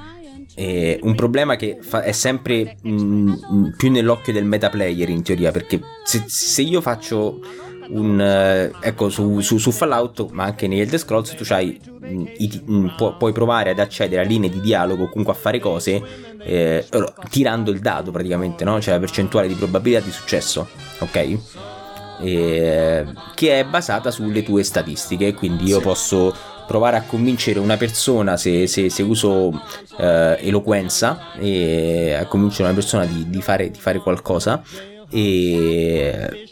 è 0.54 0.98
un 1.02 1.14
problema 1.14 1.56
che 1.56 1.78
fa, 1.80 2.02
è 2.02 2.12
sempre 2.12 2.76
mh, 2.80 2.90
mm, 2.90 3.68
più 3.76 3.90
nell'occhio 3.90 4.32
del 4.32 4.44
meta 4.44 4.70
player 4.70 5.08
in 5.08 5.22
teoria 5.22 5.50
perché 5.50 5.80
se, 6.04 6.24
se 6.26 6.62
io 6.62 6.80
faccio 6.80 7.40
un 7.88 8.18
uh, 8.18 8.76
ecco 8.80 9.08
su, 9.10 9.40
su, 9.40 9.58
su, 9.58 9.70
Fallout 9.70 10.30
ma 10.30 10.44
anche 10.44 10.66
negli 10.66 10.80
Elder 10.80 10.98
Scrolls 10.98 11.34
tu 11.34 11.44
hai 11.52 11.78
mh, 12.00 12.24
i, 12.38 12.62
mh, 12.64 12.94
pu- 12.96 13.16
puoi 13.16 13.32
provare 13.32 13.70
ad 13.70 13.78
accedere 13.78 14.22
a 14.22 14.24
linee 14.24 14.50
di 14.50 14.60
dialogo 14.60 15.04
o 15.04 15.08
comunque 15.08 15.34
a 15.34 15.36
fare 15.36 15.58
cose 15.58 16.02
eh, 16.42 16.84
tirando 17.30 17.70
il 17.70 17.80
dado 17.80 18.10
praticamente 18.10 18.64
no? 18.64 18.80
cioè 18.80 18.94
la 18.94 19.00
percentuale 19.00 19.48
di 19.48 19.54
probabilità 19.54 20.00
di 20.00 20.10
successo 20.10 20.68
ok 21.00 21.38
eh, 22.22 23.06
che 23.34 23.60
è 23.60 23.64
basata 23.64 24.10
sulle 24.10 24.42
tue 24.42 24.62
statistiche 24.62 25.34
quindi 25.34 25.64
io 25.66 25.80
posso 25.80 26.34
provare 26.66 26.96
a 26.96 27.02
convincere 27.02 27.58
una 27.58 27.76
persona 27.76 28.36
se, 28.36 28.66
se, 28.66 28.90
se 28.90 29.02
uso 29.02 29.50
eh, 29.98 30.38
eloquenza 30.40 31.32
e 31.38 32.14
a 32.14 32.26
convincere 32.26 32.64
una 32.64 32.74
persona 32.74 33.04
di, 33.04 33.28
di, 33.28 33.40
fare, 33.40 33.70
di 33.70 33.78
fare 33.78 33.98
qualcosa 34.00 34.62
e 35.10 36.48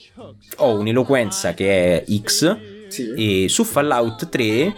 ho 0.59 0.79
un'eloquenza 0.79 1.55
che 1.55 2.05
è 2.05 2.13
X 2.23 2.57
sì. 2.89 3.43
e 3.45 3.49
su 3.49 3.65
Fallout 3.65 4.29
3 4.29 4.75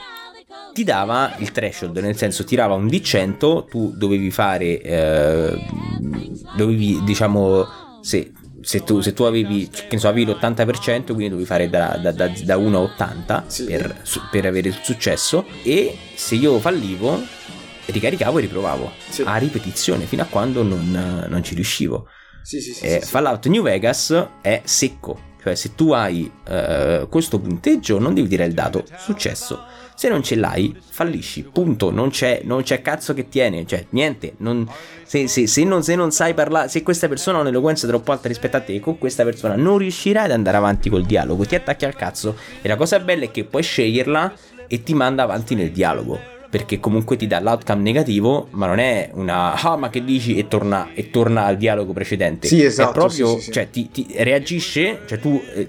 ti 0.72 0.84
dava 0.84 1.34
il 1.38 1.52
threshold, 1.52 1.96
nel 1.98 2.16
senso 2.18 2.44
tirava 2.44 2.74
un 2.74 2.84
D100, 2.84 3.66
tu 3.66 3.94
dovevi 3.96 4.30
fare, 4.30 4.78
eh, 4.82 5.58
dovevi 6.54 7.02
diciamo, 7.02 7.66
se 8.02 8.32
se 8.66 8.82
tu, 8.82 9.00
se 9.00 9.12
tu 9.12 9.22
avevi, 9.22 9.70
che 9.70 9.96
so, 9.96 10.08
avevi 10.08 10.32
l'80%, 10.32 11.04
quindi 11.04 11.28
dovevi 11.28 11.46
fare 11.46 11.70
da, 11.70 11.96
da, 12.02 12.10
da, 12.10 12.28
da 12.42 12.56
1 12.56 12.76
a 12.76 12.80
80 12.80 13.44
sì. 13.46 13.64
per, 13.64 14.02
per, 14.28 14.44
avere 14.44 14.66
il 14.66 14.78
successo. 14.82 15.46
E 15.62 15.96
se 16.16 16.34
io 16.34 16.58
fallivo, 16.58 17.22
ricaricavo 17.84 18.38
e 18.38 18.40
riprovavo 18.40 18.90
sì. 19.08 19.22
a 19.24 19.36
ripetizione 19.36 20.04
fino 20.06 20.22
a 20.22 20.26
quando 20.26 20.64
non, 20.64 21.26
non 21.28 21.44
ci 21.44 21.54
riuscivo. 21.54 22.08
Sì, 22.42 22.60
sì, 22.60 22.72
sì, 22.72 22.84
eh, 22.84 23.00
Fallout 23.02 23.46
New 23.46 23.62
Vegas 23.62 24.30
è 24.42 24.62
secco, 24.64 25.16
cioè 25.40 25.54
se 25.54 25.76
tu 25.76 25.92
hai 25.92 26.28
eh, 26.48 27.06
questo 27.08 27.38
punteggio 27.38 28.00
non 28.00 28.14
devi 28.14 28.26
dire 28.26 28.46
il 28.46 28.52
dato 28.52 28.84
successo 28.98 29.64
se 29.96 30.10
non 30.10 30.22
ce 30.22 30.36
l'hai, 30.36 30.76
fallisci. 30.78 31.42
Punto. 31.42 31.90
Non 31.90 32.10
c'è, 32.10 32.42
non 32.44 32.62
c'è 32.62 32.82
cazzo 32.82 33.14
che 33.14 33.28
tiene. 33.28 33.66
Cioè, 33.66 33.86
niente. 33.90 34.34
Non, 34.38 34.70
se, 35.02 35.26
se, 35.26 35.46
se, 35.46 35.64
non, 35.64 35.82
se, 35.82 35.94
non, 35.96 36.10
sai 36.10 36.34
parlare, 36.34 36.68
se 36.68 36.82
questa 36.82 37.08
persona 37.08 37.38
ha 37.38 37.40
un'eloquenza 37.40 37.86
troppo 37.86 38.12
alta 38.12 38.28
rispetto 38.28 38.58
a 38.58 38.60
te, 38.60 38.78
con 38.78 38.98
questa 38.98 39.24
persona 39.24 39.56
non 39.56 39.78
riuscirai 39.78 40.26
ad 40.26 40.32
andare 40.32 40.58
avanti 40.58 40.90
col 40.90 41.04
dialogo. 41.04 41.46
Ti 41.46 41.54
attacchi 41.54 41.86
al 41.86 41.96
cazzo. 41.96 42.36
E 42.60 42.68
la 42.68 42.76
cosa 42.76 43.00
bella 43.00 43.24
è 43.24 43.30
che 43.30 43.44
puoi 43.44 43.62
sceglierla 43.62 44.32
e 44.68 44.82
ti 44.82 44.92
manda 44.92 45.22
avanti 45.22 45.54
nel 45.54 45.70
dialogo 45.70 46.34
perché 46.56 46.80
comunque 46.80 47.18
ti 47.18 47.26
dà 47.26 47.38
l'outcome 47.38 47.82
negativo, 47.82 48.48
ma 48.52 48.66
non 48.66 48.78
è 48.78 49.10
una 49.12 49.52
ah 49.52 49.76
ma 49.76 49.90
che 49.90 50.02
dici 50.02 50.36
e 50.38 50.48
torna, 50.48 50.88
e 50.94 51.10
torna 51.10 51.44
al 51.44 51.58
dialogo 51.58 51.92
precedente. 51.92 52.48
Sì, 52.48 52.64
esatto. 52.64 52.88
È 52.88 52.92
proprio, 52.94 53.36
sì, 53.36 53.40
sì, 53.42 53.52
cioè 53.52 53.68
ti, 53.68 53.90
ti, 53.90 54.06
reagisce, 54.16 55.00
cioè 55.04 55.18
tu 55.18 55.38
eh, 55.54 55.68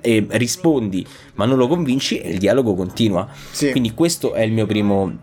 eh, 0.00 0.26
rispondi 0.30 1.06
ma 1.34 1.44
non 1.44 1.58
lo 1.58 1.68
convinci 1.68 2.20
e 2.20 2.30
il 2.30 2.38
dialogo 2.38 2.74
continua. 2.74 3.28
Sì. 3.50 3.70
Quindi 3.70 3.92
questo 3.92 4.32
è 4.32 4.40
il 4.40 4.52
mio 4.52 4.64
primo, 4.64 5.14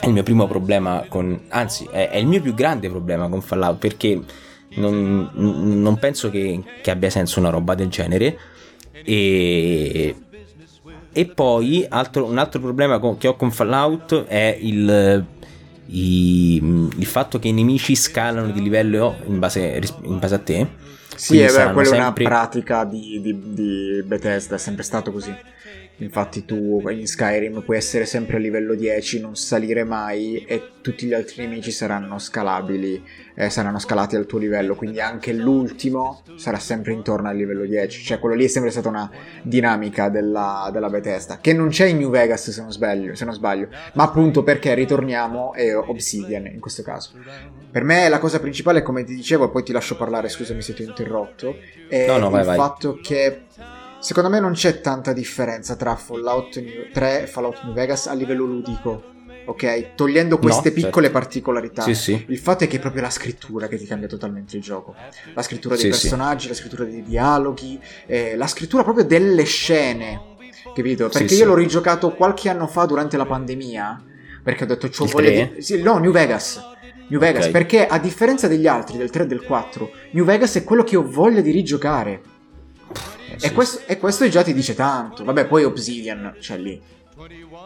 è 0.00 0.06
il 0.06 0.12
mio 0.12 0.24
primo 0.24 0.48
problema 0.48 1.04
con, 1.08 1.42
anzi 1.50 1.86
è, 1.88 2.08
è 2.08 2.16
il 2.16 2.26
mio 2.26 2.40
più 2.40 2.52
grande 2.52 2.88
problema 2.88 3.28
con 3.28 3.42
Fallout 3.42 3.78
perché 3.78 4.20
non, 4.70 5.30
non 5.32 5.96
penso 6.00 6.28
che, 6.28 6.60
che 6.82 6.90
abbia 6.90 7.08
senso 7.08 7.38
una 7.38 7.50
roba 7.50 7.76
del 7.76 7.86
genere 7.88 8.36
e 9.04 10.16
e 11.12 11.26
poi 11.26 11.84
altro, 11.88 12.24
un 12.24 12.38
altro 12.38 12.60
problema 12.60 13.00
che 13.18 13.28
ho 13.28 13.36
con 13.36 13.50
Fallout 13.50 14.24
è 14.26 14.56
il, 14.60 15.24
i, 15.86 16.88
il, 16.96 17.06
fatto 17.06 17.38
che 17.38 17.48
i 17.48 17.52
nemici 17.52 17.96
scalano 17.96 18.50
di 18.50 18.62
livello 18.62 19.16
in 19.26 19.38
base, 19.38 19.80
in 20.02 20.18
base 20.18 20.34
a 20.34 20.38
te. 20.38 20.66
Sì, 21.16 21.40
è 21.40 21.50
vero, 21.50 21.72
quella 21.72 21.88
sempre... 21.88 22.24
è 22.24 22.26
una 22.26 22.36
pratica 22.36 22.84
di, 22.84 23.20
di, 23.20 23.38
di 23.52 24.02
Bethesda, 24.04 24.54
è 24.54 24.58
sempre 24.58 24.84
stato 24.84 25.12
così. 25.12 25.34
Infatti 26.00 26.44
tu 26.46 26.82
in 26.88 27.06
Skyrim 27.06 27.60
puoi 27.62 27.76
essere 27.76 28.06
sempre 28.06 28.36
a 28.36 28.38
livello 28.38 28.74
10, 28.74 29.20
non 29.20 29.36
salire 29.36 29.84
mai 29.84 30.44
e 30.46 30.62
tutti 30.80 31.06
gli 31.06 31.12
altri 31.12 31.44
nemici 31.44 31.70
saranno 31.70 32.18
scalabili, 32.18 33.04
eh, 33.34 33.50
saranno 33.50 33.78
scalati 33.78 34.16
al 34.16 34.24
tuo 34.24 34.38
livello, 34.38 34.74
quindi 34.74 35.00
anche 35.00 35.34
l'ultimo 35.34 36.22
sarà 36.36 36.58
sempre 36.58 36.94
intorno 36.94 37.28
al 37.28 37.36
livello 37.36 37.66
10. 37.66 38.02
Cioè 38.02 38.18
quello 38.18 38.34
lì 38.34 38.44
è 38.44 38.48
sempre 38.48 38.70
stata 38.70 38.88
una 38.88 39.10
dinamica 39.42 40.08
della, 40.08 40.70
della 40.72 40.88
Bethesda, 40.88 41.38
che 41.38 41.52
non 41.52 41.68
c'è 41.68 41.86
in 41.86 41.98
New 41.98 42.10
Vegas 42.10 42.50
se 42.50 42.62
non, 42.62 42.72
sbaglio, 42.72 43.14
se 43.14 43.26
non 43.26 43.34
sbaglio, 43.34 43.68
ma 43.92 44.04
appunto 44.04 44.42
perché 44.42 44.72
ritorniamo 44.72 45.52
è 45.52 45.76
Obsidian 45.76 46.46
in 46.46 46.60
questo 46.60 46.82
caso. 46.82 47.12
Per 47.70 47.84
me 47.84 48.08
la 48.08 48.18
cosa 48.18 48.40
principale, 48.40 48.82
come 48.82 49.04
ti 49.04 49.14
dicevo, 49.14 49.44
e 49.44 49.50
poi 49.50 49.62
ti 49.62 49.72
lascio 49.72 49.96
parlare, 49.96 50.30
scusami 50.30 50.62
se 50.62 50.72
ti 50.72 50.82
ho 50.82 50.86
interrotto, 50.86 51.56
è 51.88 52.06
no, 52.06 52.16
no, 52.16 52.30
vai, 52.30 52.40
il 52.40 52.46
vai. 52.46 52.56
fatto 52.56 52.98
che 53.02 53.42
Secondo 54.00 54.30
me 54.30 54.40
non 54.40 54.52
c'è 54.52 54.80
tanta 54.80 55.12
differenza 55.12 55.76
tra 55.76 55.94
Fallout 55.94 56.90
3 56.92 57.22
e 57.22 57.26
Fallout 57.26 57.62
New 57.64 57.74
Vegas 57.74 58.06
a 58.06 58.14
livello 58.14 58.44
ludico. 58.44 59.04
Ok, 59.44 59.94
togliendo 59.94 60.38
queste 60.38 60.68
no, 60.68 60.74
piccole 60.74 61.06
certo. 61.06 61.18
particolarità, 61.18 61.82
sì, 61.82 61.94
sì. 61.94 62.24
il 62.28 62.38
fatto 62.38 62.64
è 62.64 62.66
che 62.68 62.76
è 62.76 62.80
proprio 62.80 63.02
la 63.02 63.10
scrittura 63.10 63.68
che 63.68 63.78
ti 63.78 63.84
cambia 63.84 64.06
totalmente 64.06 64.56
il 64.56 64.62
gioco. 64.62 64.94
La 65.34 65.42
scrittura 65.42 65.74
dei 65.74 65.84
sì, 65.84 65.90
personaggi, 65.90 66.48
la 66.48 66.54
scrittura 66.54 66.84
dei 66.84 67.02
dialoghi, 67.02 67.80
eh, 68.06 68.36
la 68.36 68.46
scrittura 68.46 68.84
proprio 68.84 69.04
delle 69.04 69.44
scene. 69.44 70.36
Capito? 70.74 71.08
Perché 71.08 71.34
io 71.34 71.46
l'ho 71.46 71.54
rigiocato 71.54 72.14
qualche 72.14 72.48
anno 72.48 72.66
fa 72.66 72.84
durante 72.84 73.16
la 73.16 73.26
pandemia. 73.26 74.04
Perché 74.42 74.64
ho 74.64 74.66
detto, 74.66 74.88
c'ho 74.88 75.06
voglia 75.06 75.30
di. 75.30 75.62
Sì, 75.62 75.82
no, 75.82 75.98
New 75.98 76.12
Vegas. 76.12 76.62
New 77.08 77.18
Vegas, 77.18 77.48
okay. 77.48 77.52
perché 77.52 77.86
a 77.86 77.98
differenza 77.98 78.46
degli 78.46 78.68
altri, 78.68 78.96
del 78.96 79.10
3 79.10 79.24
e 79.24 79.26
del 79.26 79.42
4, 79.42 79.90
New 80.12 80.24
Vegas 80.24 80.54
è 80.54 80.64
quello 80.64 80.84
che 80.84 80.96
ho 80.96 81.02
voglia 81.04 81.40
di 81.40 81.50
rigiocare. 81.50 82.22
E, 83.40 83.52
questo, 83.52 83.80
e, 83.86 83.98
questo, 83.98 84.28
già 84.28 84.42
ti 84.42 84.52
dice 84.52 84.74
tanto. 84.74 85.24
Vabbè, 85.24 85.46
poi 85.46 85.64
Obsidian, 85.64 86.32
c'è 86.34 86.40
cioè 86.40 86.58
lì. 86.58 86.80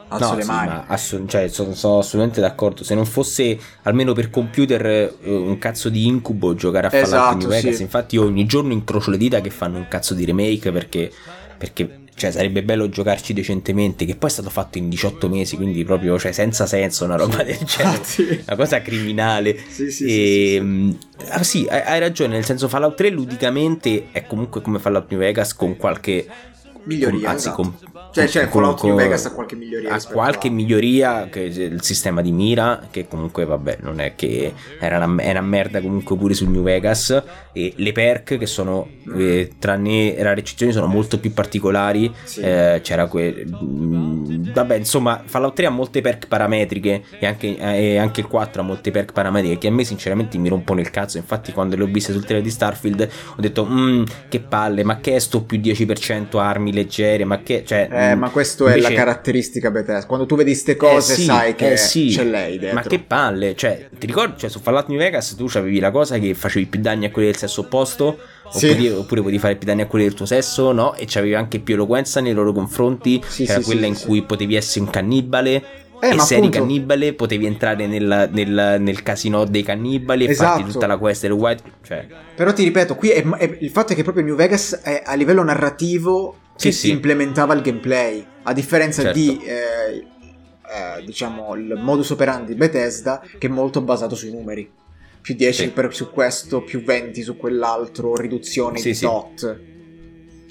Alzo 0.08 0.30
no, 0.30 0.34
le 0.34 0.42
sì, 0.42 0.48
mani. 0.48 0.84
Assolut- 0.86 1.30
cioè, 1.30 1.48
sono, 1.48 1.74
sono, 1.74 1.98
assolutamente 1.98 2.40
d'accordo. 2.40 2.84
Se 2.84 2.94
non 2.94 3.06
fosse 3.06 3.58
almeno 3.82 4.12
per 4.12 4.30
computer 4.30 4.84
eh, 4.86 5.14
un 5.22 5.58
cazzo 5.58 5.88
di 5.88 6.06
incubo 6.06 6.54
giocare 6.54 6.88
a 6.88 6.90
Fallout 6.90 7.08
esatto, 7.08 7.36
New 7.36 7.48
Vegas, 7.48 7.76
sì. 7.76 7.82
infatti 7.82 8.16
io 8.16 8.24
ogni 8.24 8.46
giorno 8.46 8.72
incrocio 8.72 9.10
le 9.10 9.16
dita 9.16 9.40
che 9.40 9.50
fanno 9.50 9.78
un 9.78 9.88
cazzo 9.88 10.14
di 10.14 10.24
remake 10.24 10.72
perché, 10.72 11.10
perché 11.56 12.03
cioè 12.16 12.30
sarebbe 12.30 12.62
bello 12.62 12.88
giocarci 12.88 13.32
decentemente 13.32 14.04
che 14.04 14.14
poi 14.16 14.28
è 14.28 14.32
stato 14.32 14.50
fatto 14.50 14.78
in 14.78 14.88
18 14.88 15.28
mesi 15.28 15.56
quindi 15.56 15.84
proprio 15.84 16.18
cioè, 16.18 16.32
senza 16.32 16.66
senso 16.66 17.04
una 17.04 17.16
roba 17.16 17.42
del 17.42 17.58
genere. 17.64 18.42
Una 18.46 18.56
cosa 18.56 18.80
criminale. 18.82 19.58
Sì 19.68 19.90
sì, 19.90 20.04
e, 20.04 20.60
sì, 20.60 20.98
sì, 21.18 21.30
ah, 21.30 21.42
sì 21.42 21.66
hai 21.68 21.98
ragione 21.98 22.34
nel 22.34 22.44
senso 22.44 22.68
Fallout 22.68 22.96
3 22.96 23.10
ludicamente 23.10 24.06
è 24.12 24.26
comunque 24.26 24.60
come 24.60 24.78
Fallout 24.78 25.10
New 25.10 25.18
Vegas 25.18 25.54
con 25.54 25.76
qualche 25.76 26.26
miglioria 26.84 27.30
anzi 27.30 27.48
esatto. 27.48 27.62
con 27.62 27.74
Cioè, 28.12 28.28
cioè 28.28 28.48
Fallout 28.48 28.82
New 28.84 28.94
Vegas 28.94 29.24
ha 29.24 29.32
qualche 29.32 29.56
miglioria. 29.56 29.92
Ha 29.92 30.02
qualche 30.04 30.48
a... 30.48 30.50
miglioria, 30.50 31.28
che 31.28 31.40
il 31.40 31.82
sistema 31.82 32.22
di 32.22 32.30
mira, 32.30 32.86
che 32.90 33.08
comunque 33.08 33.44
vabbè, 33.44 33.78
non 33.80 34.00
è 34.00 34.14
che 34.14 34.52
era 34.78 35.04
una, 35.04 35.22
è 35.22 35.30
una 35.30 35.40
merda 35.40 35.80
comunque 35.80 36.16
pure 36.16 36.34
sul 36.34 36.48
New 36.48 36.62
Vegas. 36.62 37.22
E 37.52 37.72
le 37.76 37.92
perk 37.92 38.38
che 38.38 38.46
sono, 38.46 38.88
eh, 39.16 39.54
tranne 39.58 40.14
rare 40.18 40.40
eccezioni, 40.40 40.72
sono 40.72 40.86
molto 40.86 41.18
più 41.18 41.32
particolari. 41.32 42.12
Sì. 42.22 42.40
Eh, 42.40 42.80
c'era 42.82 43.06
quel... 43.06 43.50
Mm, 43.64 44.52
vabbè, 44.52 44.76
insomma, 44.76 45.22
Fallout 45.24 45.54
3 45.54 45.66
ha 45.66 45.70
molte 45.70 46.00
perk 46.00 46.28
parametriche 46.28 47.02
e 47.18 47.26
anche, 47.26 47.56
e 47.56 47.96
anche 47.96 48.20
il 48.20 48.26
4 48.28 48.60
ha 48.60 48.64
molte 48.64 48.90
perk 48.92 49.12
parametriche 49.12 49.58
che 49.58 49.68
a 49.68 49.72
me 49.72 49.84
sinceramente 49.84 50.38
mi 50.38 50.48
rompono 50.48 50.80
il 50.80 50.90
cazzo. 50.90 51.16
Infatti 51.16 51.52
quando 51.52 51.74
le 51.76 51.82
ho 51.82 51.86
viste 51.86 52.12
sul 52.12 52.22
trailer 52.22 52.44
di 52.44 52.50
Starfield 52.50 53.08
ho 53.36 53.40
detto, 53.40 53.66
mm, 53.66 54.02
che 54.28 54.40
palle, 54.40 54.84
ma 54.84 55.00
che 55.00 55.16
è 55.16 55.18
sto 55.18 55.42
più 55.42 55.58
10% 55.58 56.38
armi 56.38 56.72
leggere, 56.74 57.24
ma 57.24 57.42
che... 57.42 57.64
Cioè, 57.64 57.88
eh, 57.90 58.10
eh, 58.10 58.14
ma 58.14 58.28
questo 58.30 58.66
invece... 58.66 58.86
è 58.86 58.90
la 58.90 58.96
caratteristica 58.96 59.70
Bethesda. 59.70 60.06
Quando 60.06 60.26
tu 60.26 60.36
vedi 60.36 60.50
queste 60.50 60.76
cose, 60.76 61.12
eh 61.14 61.16
sì, 61.16 61.24
sai 61.24 61.54
che 61.54 61.72
eh 61.72 61.76
sì. 61.76 62.08
c'è 62.08 62.24
lei 62.24 62.58
dentro. 62.58 62.80
Ma 62.80 62.86
che 62.86 62.98
palle, 62.98 63.54
cioè, 63.56 63.88
ti 63.98 64.06
ricordi, 64.06 64.38
cioè, 64.38 64.50
su 64.50 64.60
Fallout 64.60 64.88
New 64.88 64.98
Vegas 64.98 65.34
tu 65.34 65.48
avevi 65.54 65.78
la 65.80 65.90
cosa 65.90 66.18
che 66.18 66.34
facevi 66.34 66.66
più 66.66 66.80
danni 66.80 67.06
a 67.06 67.10
quelli 67.10 67.28
del 67.28 67.36
sesso 67.36 67.62
opposto. 67.62 68.18
Sì. 68.50 68.68
Oppure, 68.68 68.90
oppure 68.90 69.20
potevi 69.22 69.38
fare 69.38 69.56
più 69.56 69.66
danni 69.66 69.82
a 69.82 69.86
quelli 69.86 70.04
del 70.04 70.14
tuo 70.14 70.26
sesso, 70.26 70.72
no? 70.72 70.94
E 70.94 71.04
c'avevi 71.06 71.34
anche 71.34 71.60
più 71.60 71.74
eloquenza 71.74 72.20
nei 72.20 72.32
loro 72.32 72.52
confronti. 72.52 73.22
Sì, 73.26 73.44
che 73.44 73.52
era 73.52 73.60
quella 73.62 73.86
in 73.86 73.98
cui 73.98 74.22
potevi 74.22 74.54
essere 74.54 74.84
un 74.84 74.90
cannibale. 74.90 75.82
Eh, 76.00 76.14
e 76.14 76.18
se 76.18 76.36
eri 76.36 76.50
cannibale 76.50 77.14
potevi 77.14 77.46
entrare 77.46 77.86
nel, 77.86 78.28
nel, 78.30 78.76
nel, 78.80 79.02
casino 79.02 79.44
dei 79.44 79.62
cannibali 79.62 80.26
e 80.26 80.30
esatto. 80.30 80.58
farti 80.58 80.72
tutta 80.72 80.86
la 80.86 80.98
quest 80.98 81.22
del 81.22 81.32
white. 81.32 81.62
Cioè. 81.82 82.06
Però 82.34 82.52
ti 82.52 82.62
ripeto, 82.64 82.94
qui 82.96 83.08
è, 83.08 83.24
è, 83.24 83.56
il 83.60 83.70
fatto 83.70 83.92
è 83.92 83.96
che 83.96 84.02
proprio 84.02 84.24
New 84.24 84.34
Vegas 84.34 84.80
è, 84.82 85.02
a 85.04 85.14
livello 85.14 85.42
narrativo 85.42 86.36
che 86.56 86.72
sì, 86.72 86.78
si 86.86 86.90
implementava 86.90 87.54
il 87.54 87.62
gameplay, 87.62 88.24
a 88.42 88.52
differenza 88.52 89.02
certo. 89.02 89.18
di 89.18 89.40
eh, 89.44 90.06
eh, 90.66 91.04
diciamo 91.04 91.54
il 91.54 91.78
modus 91.80 92.10
operandi 92.10 92.54
Bethesda 92.54 93.22
che 93.38 93.46
è 93.46 93.50
molto 93.50 93.80
basato 93.80 94.14
sui 94.14 94.30
numeri. 94.30 94.70
Più 95.20 95.34
10 95.34 95.62
sì. 95.62 95.70
per, 95.70 95.94
su 95.94 96.10
questo, 96.10 96.62
più 96.62 96.82
20 96.82 97.22
su 97.22 97.36
quell'altro, 97.36 98.14
riduzione 98.14 98.78
sì, 98.78 98.90
di 98.90 98.98
tot. 98.98 99.60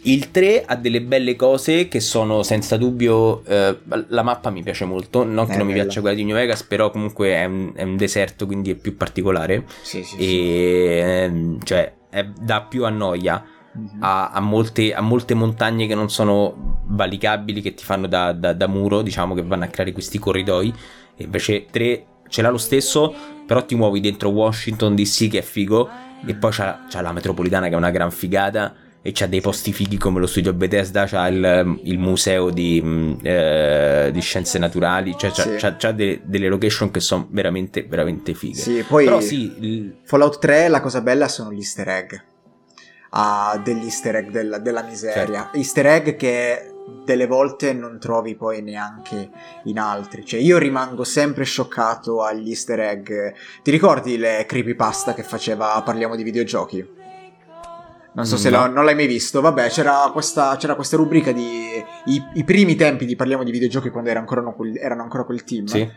Il 0.06 0.32
3 0.32 0.64
ha 0.66 0.76
delle 0.76 1.02
belle 1.02 1.36
cose 1.36 1.88
che 1.88 2.00
sono 2.00 2.42
senza 2.42 2.76
dubbio. 2.76 3.46
Eh, 3.46 3.78
la 4.08 4.24
mappa 4.24 4.50
mi 4.50 4.64
piace 4.64 4.86
molto. 4.86 5.24
Non 5.24 5.46
che 5.46 5.54
è 5.54 5.58
non 5.58 5.68
bella. 5.68 5.80
mi 5.80 5.84
piaccia 5.84 6.02
quella 6.02 6.16
di 6.16 6.24
New 6.24 6.36
Vegas, 6.36 6.64
però 6.64 6.90
comunque 6.90 7.30
è 7.30 7.46
un, 7.46 7.72
è 7.76 7.84
un 7.84 7.96
deserto, 7.96 8.48
quindi 8.48 8.72
è 8.72 8.76
più 8.76 8.98
particolare. 8.98 9.64
Sì, 9.84 10.04
sì. 10.04 10.18
E 10.18 10.98
ehm, 10.98 11.64
cioè 11.64 11.94
è, 12.10 12.26
dà 12.26 12.64
più 12.64 12.84
a 12.86 12.90
noia 12.90 13.46
mm-hmm. 13.78 14.02
a, 14.04 14.30
a, 14.30 14.40
molte, 14.40 14.94
a, 14.94 15.02
molte, 15.02 15.34
montagne 15.34 15.88
che 15.88 15.96
non 15.96 16.10
sono 16.10 16.82
valicabili, 16.86 17.62
che 17.62 17.74
ti 17.74 17.84
fanno 17.84 18.08
da, 18.08 18.32
da, 18.32 18.54
da, 18.54 18.68
muro, 18.68 19.02
diciamo 19.02 19.34
che 19.34 19.44
vanno 19.44 19.64
a 19.66 19.68
creare 19.68 19.92
questi 19.92 20.20
corridoi. 20.20 20.74
E 21.16 21.24
invece 21.24 21.66
3 21.70 22.06
ce 22.28 22.42
l'ha 22.42 22.50
lo 22.50 22.58
stesso, 22.58 23.14
però 23.46 23.66
ti 23.66 23.76
muovi 23.76 24.00
dentro 24.00 24.30
Washington 24.30 24.96
DC 24.96 25.30
che 25.30 25.40
è 25.40 25.44
figo. 25.44 25.90
E 26.26 26.36
poi 26.36 26.52
c'ha, 26.52 26.86
c'ha 26.90 27.02
la 27.02 27.12
metropolitana 27.12 27.68
che 27.68 27.74
è 27.74 27.78
una 27.78 27.92
gran 27.92 28.10
figata 28.10 28.74
e 29.06 29.12
c'ha 29.12 29.28
dei 29.28 29.42
posti 29.42 29.74
fighi 29.74 29.98
come 29.98 30.22
lo 30.22 30.26
studio 30.26 30.54
Bethesda, 30.54 31.06
c'ha 31.06 31.28
il, 31.28 31.80
il 31.84 32.00
museo 32.00 32.50
di, 32.50 32.82
mm, 32.82 33.14
eh, 33.22 34.10
di, 34.14 34.22
scienze 34.22 34.58
naturali, 34.60 35.14
cioè 35.18 35.32
c'ha, 35.32 35.44
sì. 35.44 35.56
c'ha, 35.58 35.76
c'ha 35.76 35.92
delle, 35.92 36.22
delle, 36.24 36.48
location 36.48 36.90
che 36.90 37.02
sono 37.02 37.28
veramente, 37.30 37.84
veramente 37.84 38.34
fighe. 38.34 38.62
Sì, 38.62 38.86
poi 38.88 39.04
Però 39.04 39.20
sì, 39.20 39.54
il... 39.60 39.96
Fallout 40.04 40.40
3 40.40 40.70
la 40.70 40.80
cosa 40.80 41.02
bella 41.02 41.28
sono 41.28 41.52
gli 41.52 41.58
easter 41.58 41.90
egg 41.90 42.14
a 43.16 43.60
degli 43.64 43.84
easter 43.84 44.16
egg 44.16 44.30
della, 44.30 44.58
della 44.58 44.84
miseria. 44.84 45.42
Certo. 45.42 45.58
Easter 45.58 45.86
egg 45.86 46.16
che 46.16 46.74
delle 47.06 47.28
volte 47.28 47.74
non 47.74 48.00
trovi 48.00 48.36
poi 48.36 48.62
neanche 48.62 49.30
in 49.66 49.80
altri. 49.80 50.26
Cioè, 50.26 50.40
io 50.40 50.58
rimango 50.58 51.04
sempre 51.04 51.44
scioccato 51.44 52.24
agli 52.24 52.50
easter 52.50 52.80
egg. 52.80 53.12
Ti 53.62 53.72
ricordi 53.72 54.18
le 54.18 54.46
creepypasta 54.48 55.14
che 55.14 55.24
faceva 55.24 55.82
Parliamo 55.84 56.16
di 56.16 56.24
videogiochi? 56.24 57.02
Non 58.16 58.26
so 58.26 58.38
se 58.38 58.52
no. 58.52 58.68
non 58.68 58.86
l'hai 58.86 58.96
mai 58.96 59.08
visto. 59.08 59.42
Vabbè, 59.42 59.70
c'era 59.70 60.10
questa, 60.12 60.56
c'era 60.58 60.76
questa 60.76 60.98
rubrica 60.98 61.32
di 61.32 61.84
i, 62.06 62.24
i, 62.36 62.44
primi 62.44 62.76
tempi 62.76 63.06
di 63.06 63.16
Parliamo 63.16 63.44
di 63.44 63.52
videogiochi 63.52 63.90
quando 63.90 64.10
era 64.10 64.20
ancora, 64.20 64.44
erano 64.80 65.04
ancora 65.04 65.24
quel 65.24 65.44
team. 65.44 65.66
Sì. 65.66 65.90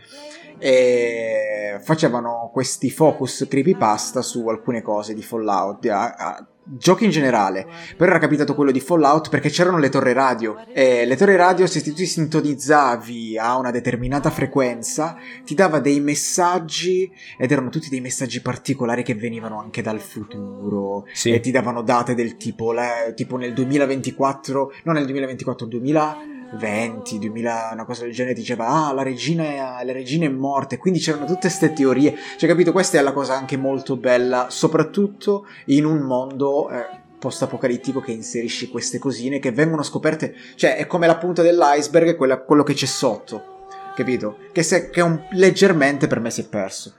E 0.59 1.79
facevano 1.83 2.49
questi 2.51 2.89
focus 2.89 3.45
creepypasta 3.47 4.23
su 4.23 4.47
alcune 4.47 4.81
cose 4.81 5.13
di 5.13 5.21
Fallout. 5.21 5.85
A, 5.85 6.13
a, 6.13 6.47
giochi 6.69 7.05
in 7.05 7.11
generale, 7.11 7.65
però 7.95 8.11
era 8.11 8.19
capitato 8.19 8.55
quello 8.55 8.71
di 8.71 8.79
Fallout 8.79 9.29
perché 9.29 9.49
c'erano 9.49 9.77
le 9.77 9.89
torri 9.89 10.13
radio. 10.13 10.57
E 10.73 11.05
le 11.05 11.15
torri 11.15 11.35
radio 11.35 11.65
se 11.67 11.81
tu 11.81 11.93
ti 11.93 12.05
sintonizzavi 12.05 13.37
a 13.37 13.57
una 13.57 13.71
determinata 13.71 14.29
frequenza 14.29 15.17
ti 15.43 15.55
dava 15.55 15.79
dei 15.79 15.99
messaggi 15.99 17.11
ed 17.37 17.51
erano 17.51 17.69
tutti 17.69 17.89
dei 17.89 18.01
messaggi 18.01 18.41
particolari 18.41 19.03
che 19.03 19.15
venivano 19.15 19.59
anche 19.59 19.81
dal 19.81 19.99
futuro. 19.99 21.05
Sì. 21.13 21.31
e 21.31 21.39
ti 21.39 21.51
davano 21.51 21.81
date 21.81 22.15
del 22.15 22.37
tipo, 22.37 22.71
le, 22.71 23.13
tipo 23.15 23.37
nel 23.37 23.53
2024, 23.53 24.73
non 24.83 24.95
nel 24.95 25.05
2024, 25.05 25.65
2000 25.65 26.17
20, 26.53 27.19
2000, 27.19 27.69
una 27.73 27.85
cosa 27.85 28.03
del 28.03 28.13
genere, 28.13 28.33
diceva 28.33 28.67
ah 28.67 28.93
la 28.93 29.03
regina, 29.03 29.43
è, 29.43 29.83
la 29.83 29.91
regina 29.91 30.25
è 30.25 30.29
morta, 30.29 30.77
quindi 30.77 30.99
c'erano 30.99 31.25
tutte 31.25 31.41
queste 31.41 31.73
teorie, 31.73 32.15
cioè 32.37 32.49
capito, 32.49 32.71
questa 32.71 32.97
è 32.97 33.01
la 33.01 33.11
cosa 33.11 33.35
anche 33.35 33.57
molto 33.57 33.97
bella, 33.97 34.47
soprattutto 34.49 35.45
in 35.65 35.85
un 35.85 35.99
mondo 35.99 36.69
eh, 36.69 36.85
post-apocalittico 37.19 37.99
che 37.99 38.11
inserisci 38.11 38.69
queste 38.69 38.99
cosine 38.99 39.39
che 39.39 39.51
vengono 39.51 39.83
scoperte, 39.83 40.33
cioè 40.55 40.77
è 40.77 40.87
come 40.87 41.07
la 41.07 41.17
punta 41.17 41.41
dell'iceberg, 41.41 42.15
quella, 42.15 42.37
quello 42.37 42.63
che 42.63 42.73
c'è 42.73 42.85
sotto, 42.85 43.65
capito? 43.95 44.37
Che, 44.51 44.63
se, 44.63 44.89
che 44.89 45.01
un, 45.01 45.21
leggermente 45.31 46.07
per 46.07 46.19
me 46.19 46.29
si 46.29 46.41
è 46.41 46.47
perso. 46.47 46.93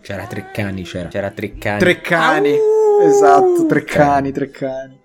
C'era 0.00 0.26
tre 0.26 0.50
cani, 0.50 0.82
c'era. 0.82 1.08
C'era 1.08 1.30
tre 1.30 1.54
cani. 1.56 1.78
Tre 1.78 2.00
cani. 2.00 2.52
Au! 2.52 3.00
Esatto, 3.02 3.66
tre 3.66 3.84
cani, 3.84 4.32
tre 4.32 4.50
cani 4.50 4.99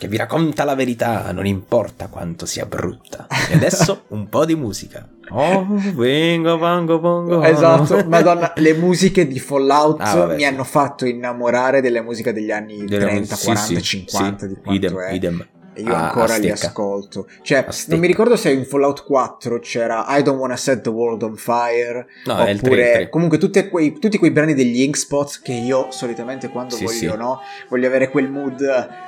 che 0.00 0.08
vi 0.08 0.16
racconta 0.16 0.64
la 0.64 0.74
verità, 0.74 1.30
non 1.30 1.44
importa 1.44 2.06
quanto 2.06 2.46
sia 2.46 2.64
brutta. 2.64 3.26
E 3.50 3.54
adesso 3.54 4.04
un 4.16 4.30
po' 4.30 4.46
di 4.46 4.54
musica. 4.54 5.06
Oh, 5.28 5.66
vengo, 5.94 6.56
vango, 6.56 6.98
bongo. 6.98 7.42
Esatto, 7.42 8.02
madonna, 8.08 8.54
le 8.56 8.72
musiche 8.72 9.28
di 9.28 9.38
Fallout 9.38 10.00
ah, 10.00 10.14
vabbè, 10.14 10.34
mi 10.36 10.40
sì. 10.40 10.46
hanno 10.46 10.64
fatto 10.64 11.04
innamorare 11.04 11.82
delle 11.82 12.00
musiche 12.00 12.32
degli 12.32 12.50
anni 12.50 12.86
delle 12.86 13.04
30, 13.04 13.34
mus- 13.34 13.44
40, 13.44 13.66
sì, 13.66 13.82
50 13.82 14.38
sì, 14.38 14.48
di 14.48 14.54
quanto 14.54 14.72
idem, 14.72 14.98
è. 15.00 15.12
Idem 15.12 15.46
e 15.72 15.82
io 15.82 15.94
ah, 15.94 16.08
ancora 16.08 16.36
li 16.36 16.50
ascolto. 16.50 17.28
Cioè, 17.42 17.64
non 17.86 18.00
mi 18.00 18.08
ricordo 18.08 18.36
se 18.36 18.50
in 18.50 18.64
Fallout 18.64 19.04
4 19.04 19.60
c'era 19.60 20.04
I 20.08 20.22
Don't 20.22 20.38
Wanna 20.38 20.56
Set 20.56 20.82
the 20.82 20.88
World 20.88 21.22
on 21.22 21.36
Fire. 21.36 22.06
No, 22.24 22.32
oppure, 22.32 22.48
è 22.48 22.50
il 22.50 22.60
3, 22.60 22.70
il 22.70 22.92
3. 22.92 23.08
comunque 23.08 23.38
quei, 23.68 23.98
tutti 23.98 24.18
quei 24.18 24.30
brani 24.32 24.54
degli 24.54 24.80
Inkspots 24.80 25.40
che 25.40 25.52
io 25.52 25.88
solitamente 25.90 26.48
quando 26.48 26.74
sì, 26.74 26.84
voglio, 26.84 27.12
sì. 27.12 27.16
no? 27.16 27.40
Voglio 27.68 27.86
avere 27.86 28.10
quel 28.10 28.28
mood. 28.28 28.60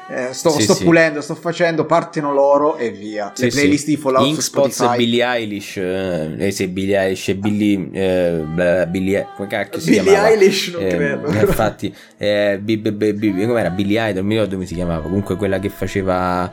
Eh, 0.09 0.33
sto, 0.33 0.51
sì, 0.51 0.63
sto 0.63 0.77
pulendo, 0.83 1.21
sto 1.21 1.35
facendo, 1.35 1.85
partono 1.85 2.33
loro 2.33 2.77
e 2.77 2.91
via. 2.91 3.33
Le 3.37 3.49
playlist 3.49 3.87
di 3.87 3.97
Fallout 3.97 4.27
Inkspots 4.27 4.81
e 4.81 4.97
Billie 4.97 5.25
Eilish. 5.25 5.77
Eh, 5.79 6.47
eh 6.47 6.51
sì, 6.53 6.69
Billie 6.69 6.99
Eilish 6.99 7.29
e 7.29 7.35
Billie. 7.35 7.91
Eh, 7.93 8.87
Billie. 8.87 9.27
Come 9.35 9.49
cacchio 9.49 9.81
si 9.81 9.91
Billie 9.91 10.05
chiamava? 10.05 10.31
Eilish, 10.31 10.69
non 10.69 10.83
eh, 10.83 10.89
credo. 10.89 11.29
Infatti, 11.33 11.95
eh, 12.19 12.59
b, 12.61 12.77
b, 12.77 13.13
b, 13.13 13.47
com'era? 13.47 13.71
Billie 13.71 14.01
Idol, 14.01 14.15
non 14.17 14.27
mi 14.27 14.35
ricordo 14.35 14.55
come 14.55 14.67
si 14.67 14.75
chiamava. 14.75 15.03
Comunque 15.03 15.37
quella 15.37 15.59
che 15.59 15.69
faceva 15.69 16.53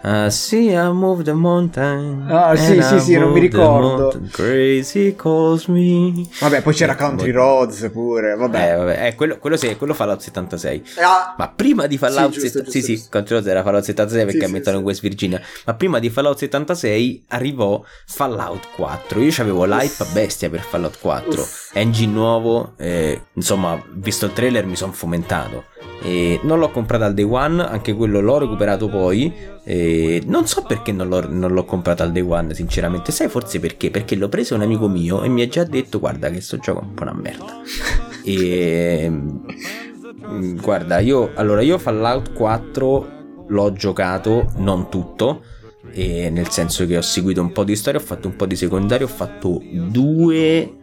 Uh, 0.00 0.30
see, 0.30 0.72
I 0.72 0.92
moved 0.92 1.24
the 1.24 1.32
mountain. 1.32 2.24
Ah, 2.30 2.54
sì, 2.54 2.80
sì, 2.80 3.00
sì, 3.00 3.16
non 3.16 3.32
mi 3.32 3.40
ricordo. 3.40 4.16
Crazy 4.30 5.16
calls 5.16 5.66
me. 5.66 6.24
Vabbè, 6.38 6.62
poi 6.62 6.72
c'era 6.72 6.94
Country 6.94 7.32
Roads 7.32 7.90
pure. 7.92 8.36
Vabbè, 8.36 8.72
eh, 8.72 8.76
vabbè. 8.76 9.06
Eh, 9.06 9.14
quello, 9.16 9.38
quello, 9.38 9.56
sì, 9.56 9.74
quello 9.76 9.94
Fallout 9.94 10.20
76. 10.20 10.82
Ah. 11.00 11.34
Ma 11.36 11.48
prima 11.48 11.88
di 11.88 11.98
Fallout 11.98 12.32
sì, 12.32 12.40
giusto, 12.40 12.58
76, 12.58 12.64
giusto, 12.64 12.70
sì, 12.70 12.92
giusto. 12.92 13.04
sì, 13.04 13.10
Country 13.10 13.34
Roads 13.34 13.48
era 13.48 13.62
Fallout 13.64 13.84
76 13.84 14.24
perché 14.24 14.38
sì, 14.38 14.44
ammettono 14.44 14.76
sì, 14.76 14.82
in 14.82 14.86
West 14.86 15.00
Virginia. 15.00 15.40
Ma 15.66 15.74
prima 15.74 15.98
di 15.98 16.10
Fallout 16.10 16.38
76 16.38 17.24
arrivò 17.28 17.82
Fallout 18.06 18.68
4. 18.76 19.20
Io 19.20 19.32
avevo 19.38 19.64
l'hype 19.64 20.06
bestia 20.12 20.48
per 20.48 20.60
Fallout 20.60 21.00
4. 21.00 21.40
Uff. 21.40 21.70
Engine 21.74 22.12
nuovo, 22.12 22.74
eh, 22.76 23.20
insomma, 23.32 23.82
visto 23.94 24.26
il 24.26 24.32
trailer 24.32 24.64
mi 24.64 24.76
sono 24.76 24.92
fomentato. 24.92 25.64
E 26.00 26.38
non 26.44 26.60
l'ho 26.60 26.70
comprato 26.70 27.04
al 27.04 27.14
day 27.14 27.24
one, 27.24 27.66
anche 27.66 27.94
quello 27.94 28.20
l'ho 28.20 28.38
recuperato 28.38 28.88
poi. 28.88 29.56
E 29.88 30.22
non 30.26 30.46
so 30.46 30.62
perché 30.62 30.92
non 30.92 31.08
l'ho, 31.08 31.26
non 31.30 31.52
l'ho, 31.52 31.64
comprato 31.64 32.02
al 32.02 32.12
day 32.12 32.20
one, 32.20 32.52
sinceramente. 32.52 33.10
Sai 33.10 33.28
forse 33.28 33.58
perché? 33.58 33.90
Perché 33.90 34.16
l'ho 34.16 34.28
preso 34.28 34.54
un 34.54 34.60
amico 34.60 34.86
mio 34.86 35.22
e 35.22 35.28
mi 35.28 35.40
ha 35.40 35.48
già 35.48 35.64
detto: 35.64 35.98
Guarda, 35.98 36.28
che 36.28 36.42
sto 36.42 36.58
gioco 36.58 36.80
è 36.80 36.84
un 36.84 36.92
po' 36.92 37.02
una 37.04 37.14
merda. 37.14 37.62
e 38.22 39.08
mm, 39.08 40.58
guarda, 40.60 40.98
io 40.98 41.30
allora 41.34 41.62
io 41.62 41.78
Fallout 41.78 42.34
4 42.34 43.46
l'ho 43.48 43.72
giocato, 43.72 44.52
non 44.56 44.90
tutto. 44.90 45.42
E 45.90 46.28
nel 46.28 46.48
senso 46.48 46.84
che 46.84 46.98
ho 46.98 47.02
seguito 47.02 47.40
un 47.40 47.52
po' 47.52 47.64
di 47.64 47.74
storia, 47.74 47.98
ho 47.98 48.02
fatto 48.02 48.28
un 48.28 48.36
po' 48.36 48.44
di 48.44 48.56
secondario, 48.56 49.06
ho 49.06 49.10
fatto 49.10 49.58
due 49.72 50.76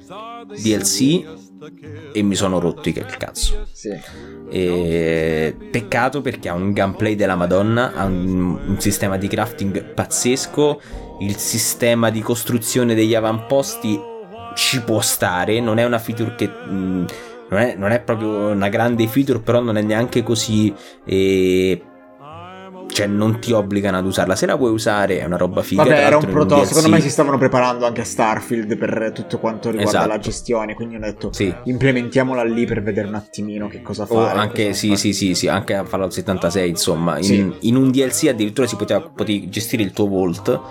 DLC 0.48 1.45
e 2.12 2.22
mi 2.22 2.36
sono 2.36 2.60
rotto 2.60 2.90
il 2.90 3.06
cazzo. 3.18 3.66
Sì. 3.72 3.98
E... 4.50 5.56
Peccato 5.72 6.22
perché 6.22 6.50
ha 6.50 6.54
un 6.54 6.72
gameplay 6.72 7.16
della 7.16 7.36
Madonna, 7.36 7.94
ha 7.94 8.06
un, 8.06 8.60
un, 8.68 8.80
sistema 8.80 9.18
di 9.18 9.28
crafting 9.28 9.94
pazzesco, 9.94 10.82
il 11.22 11.36
sistema 11.38 12.10
di 12.10 12.22
costruzione 12.22 12.96
degli 12.96 13.16
avamposti 13.16 14.00
ci 14.56 14.82
può 14.84 15.02
stare, 15.02 15.60
non 15.60 15.78
è 15.78 15.84
una 15.84 16.00
feature 16.00 16.36
che... 16.36 16.48
Mh, 16.48 17.06
non, 17.48 17.60
è, 17.60 17.76
non 17.76 17.92
è, 17.92 18.02
proprio 18.02 18.48
una 18.48 18.70
grande 18.70 19.08
feature, 19.08 19.40
però 19.40 19.62
non 19.62 19.78
è 19.78 19.82
neanche 19.82 20.24
così... 20.24 20.74
Eh, 21.06 21.82
cioè 22.96 23.08
non 23.08 23.42
ti 23.42 23.52
obbligano 23.52 23.98
ad 23.98 24.06
usarla. 24.06 24.38
Se 24.38 24.46
la 24.46 24.56
vuoi 24.56 24.72
usare 24.72 25.20
è 25.20 25.26
una 25.26 25.36
roba 25.36 25.62
figa. 25.62 25.84
Vabbè, 25.84 26.06
era 26.06 26.16
un 26.16 26.26
prototipo. 26.28 26.66
Secondo 26.66 26.88
me 26.88 27.02
si 27.02 27.10
stavano 27.10 27.38
preparando 27.38 27.86
anche 27.86 28.00
a 28.00 28.06
Starfield 28.06 28.78
per 28.78 29.12
tutto 29.14 29.38
quanto 29.38 29.70
riguarda 29.70 29.98
esatto. 29.98 30.08
la 30.08 30.20
gestione. 30.20 30.76
Quindi 30.76 30.96
hanno 30.96 31.08
detto 31.08 31.34
sì. 31.34 31.54
implementiamola 31.66 32.46
lì 32.46 32.66
per 32.66 32.82
vedere 32.82 33.10
un 33.10 33.16
attimino 33.16 33.68
che 33.68 33.82
cosa. 33.82 34.06
O 34.08 34.26
anche, 34.26 34.72
sì, 34.72 34.88
fare. 34.88 35.00
sì, 35.00 35.12
sì, 35.12 35.36
sì, 35.36 35.50
anche 35.50 35.76
a 35.76 35.84
Fallout 35.84 36.14
76, 36.14 36.70
insomma. 36.70 37.18
In, 37.18 37.24
sì. 37.24 37.54
in 37.68 37.76
un 37.76 37.92
DLC 37.92 38.28
addirittura 38.30 38.66
si 38.66 38.78
poteva 38.78 39.02
potevi 39.02 39.50
gestire 39.50 39.84
il 39.84 39.92
tuo 39.92 40.08
Vault. 40.08 40.62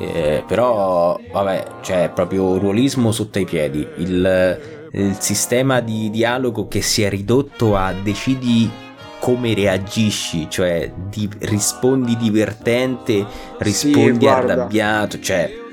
Eh, 0.00 0.42
però, 0.48 1.20
vabbè, 1.30 1.66
cioè, 1.82 2.10
proprio 2.12 2.58
ruolismo 2.58 3.12
sotto 3.12 3.38
i 3.38 3.44
piedi. 3.44 3.86
Il, 3.98 4.60
il 4.90 5.16
sistema 5.20 5.78
di 5.78 6.10
dialogo 6.10 6.66
che 6.66 6.82
si 6.82 7.02
è 7.02 7.08
ridotto 7.08 7.76
a 7.76 7.92
decidi 7.92 8.88
come 9.20 9.54
reagisci, 9.54 10.48
cioè 10.50 10.90
di, 11.08 11.28
rispondi 11.40 12.16
divertente, 12.16 13.24
rispondi 13.58 14.24
sì, 14.24 14.28
arrabbiato, 14.28 15.20
cioè 15.20 15.68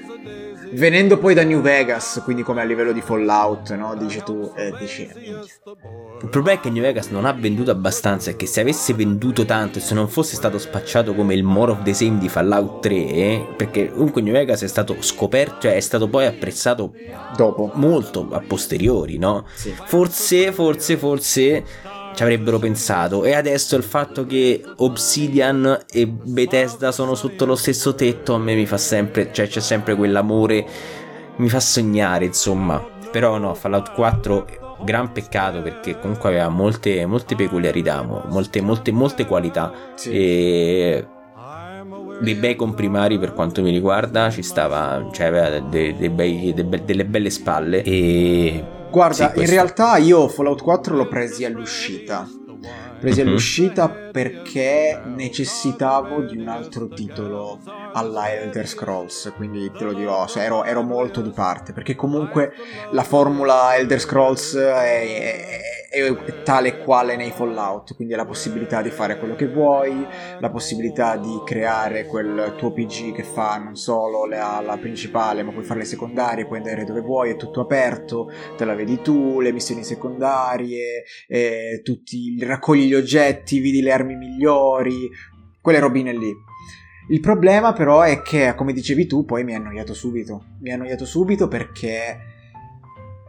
venendo 0.71 1.17
poi 1.17 1.33
da 1.33 1.43
New 1.43 1.61
Vegas, 1.61 2.21
quindi 2.23 2.43
come 2.43 2.61
a 2.61 2.63
livello 2.63 2.91
di 2.91 3.01
Fallout, 3.01 3.73
no? 3.75 3.95
Dici 3.95 4.21
tu, 4.23 4.51
eh, 4.55 4.73
dici... 4.79 5.09
Il 6.21 6.29
problema 6.29 6.57
è 6.57 6.61
che 6.61 6.69
New 6.69 6.81
Vegas 6.81 7.07
non 7.07 7.25
ha 7.25 7.33
venduto 7.33 7.71
abbastanza 7.71 8.31
e 8.31 8.35
che 8.35 8.47
se 8.47 8.61
avesse 8.61 8.93
venduto 8.93 9.45
tanto 9.45 9.77
e 9.77 9.81
se 9.81 9.93
non 9.93 10.07
fosse 10.07 10.35
stato 10.35 10.57
spacciato 10.57 11.13
come 11.13 11.35
il 11.35 11.43
more 11.43 11.71
of 11.71 11.83
the 11.83 11.93
same 11.93 12.17
di 12.17 12.27
Fallout 12.27 12.81
3, 12.81 12.95
eh, 12.95 13.47
perché 13.55 13.91
comunque 13.91 14.21
New 14.21 14.33
Vegas 14.33 14.63
è 14.63 14.67
stato 14.67 14.95
scoperto, 14.99 15.61
cioè 15.61 15.75
è 15.75 15.79
stato 15.79 16.07
poi 16.07 16.25
apprezzato 16.25 16.93
dopo, 17.35 17.71
molto 17.75 18.27
a 18.31 18.41
posteriori, 18.45 19.17
no? 19.17 19.45
Sì. 19.53 19.73
Forse, 19.85 20.51
forse, 20.51 20.97
forse 20.97 21.63
ci 22.17 22.23
avrebbero 22.23 22.57
pensato. 22.57 23.23
E 23.25 23.35
adesso 23.35 23.75
il 23.75 23.83
fatto 23.83 24.25
che 24.25 24.63
Obsidian 24.77 25.85
e 25.87 26.07
Bethesda 26.07 26.91
sono 26.91 27.13
sotto 27.13 27.45
lo 27.45 27.55
stesso 27.55 27.93
tetto 27.93 28.33
a 28.33 28.39
me 28.39 28.55
mi 28.55 28.65
fa 28.65 28.77
sempre, 28.77 29.31
cioè 29.31 29.47
c'è 29.47 29.59
sempre 29.59 29.93
quell'amore, 29.95 30.65
mi 31.35 31.47
fa 31.47 31.59
sognare 31.59 32.25
insomma. 32.25 32.83
Però 33.11 33.37
no, 33.37 33.53
Fallout 33.53 33.93
4 33.93 34.79
gran 34.83 35.11
peccato 35.11 35.61
perché 35.61 35.99
comunque 35.99 36.29
aveva 36.29 36.49
molte, 36.49 37.05
molte 37.05 37.35
peculiarità, 37.35 38.01
molte, 38.01 38.61
molte, 38.61 38.91
molte 38.91 39.27
qualità. 39.27 39.71
Sì. 39.93 40.09
E 40.09 41.07
dei 42.21 42.35
bei 42.35 42.55
comprimari 42.55 43.19
per 43.19 43.33
quanto 43.33 43.61
mi 43.61 43.71
riguarda 43.71 44.29
ci 44.29 44.41
stava 44.41 45.07
cioè 45.11 45.27
aveva 45.27 45.59
dei, 45.59 45.95
dei 45.95 46.09
bei, 46.09 46.53
dei, 46.53 46.81
delle 46.83 47.05
belle 47.05 47.29
spalle 47.29 47.83
e 47.83 48.75
Guarda, 48.89 49.31
sì, 49.33 49.39
in 49.41 49.45
realtà 49.47 49.97
io 49.97 50.27
Fallout 50.27 50.61
4 50.61 50.95
l'ho 50.95 51.07
presi 51.07 51.45
all'uscita. 51.45 52.27
Presi 52.99 53.19
mm-hmm. 53.19 53.29
all'uscita 53.29 53.89
perché 53.89 54.99
necessitavo 55.05 56.21
di 56.21 56.37
un 56.37 56.47
altro 56.47 56.87
titolo 56.87 57.59
alla 57.93 58.31
Elder 58.31 58.67
Scrolls, 58.67 59.33
quindi 59.35 59.71
te 59.71 59.83
lo 59.83 59.93
dirò, 59.93 60.25
cioè 60.25 60.43
ero, 60.43 60.63
ero, 60.63 60.81
molto 60.81 61.21
di 61.21 61.29
parte, 61.29 61.73
perché 61.73 61.95
comunque 61.95 62.53
la 62.91 63.03
formula 63.03 63.75
Elder 63.75 63.99
Scrolls 63.99 64.55
è, 64.55 65.03
è, 65.03 65.59
è 65.97 66.43
tale 66.43 66.67
e 66.69 66.77
quale 66.79 67.15
nei 67.15 67.31
Fallout, 67.31 67.95
quindi 67.95 68.13
la 68.13 68.25
possibilità 68.25 68.81
di 68.81 68.89
fare 68.89 69.17
quello 69.17 69.35
che 69.35 69.47
vuoi, 69.47 70.05
la 70.39 70.49
possibilità 70.49 71.17
di 71.17 71.41
creare 71.45 72.05
quel 72.05 72.53
tuo 72.57 72.71
PG 72.71 73.13
che 73.13 73.23
fa 73.23 73.57
non 73.57 73.75
solo 73.75 74.25
la, 74.25 74.61
la 74.65 74.77
principale, 74.77 75.43
ma 75.43 75.51
puoi 75.51 75.63
fare 75.63 75.79
le 75.79 75.85
secondarie, 75.85 76.45
puoi 76.45 76.59
andare 76.59 76.83
dove 76.83 77.01
vuoi, 77.01 77.31
è 77.31 77.35
tutto 77.35 77.61
aperto, 77.61 78.31
te 78.55 78.65
la 78.65 78.75
vedi 78.75 79.01
tu, 79.01 79.39
le 79.39 79.51
missioni 79.51 79.83
secondarie, 79.83 81.03
eh, 81.27 81.81
tutti, 81.83 82.37
raccogli 82.43 82.87
gli 82.87 82.95
oggetti, 82.95 83.59
vedi 83.59 83.81
le 83.81 83.91
armi 83.91 84.15
migliori, 84.15 85.09
quelle 85.61 85.79
robine 85.79 86.13
lì. 86.13 86.33
Il 87.09 87.21
problema 87.21 87.71
però 87.71 88.01
è 88.01 88.21
che, 88.21 88.53
come 88.55 88.73
dicevi 88.73 89.07
tu, 89.07 89.23
poi 89.23 89.43
mi 89.45 89.53
ha 89.53 89.57
annoiato 89.57 89.93
subito. 89.93 90.57
Mi 90.59 90.71
ha 90.71 90.73
annoiato 90.73 91.05
subito 91.05 91.47
perché 91.47 92.17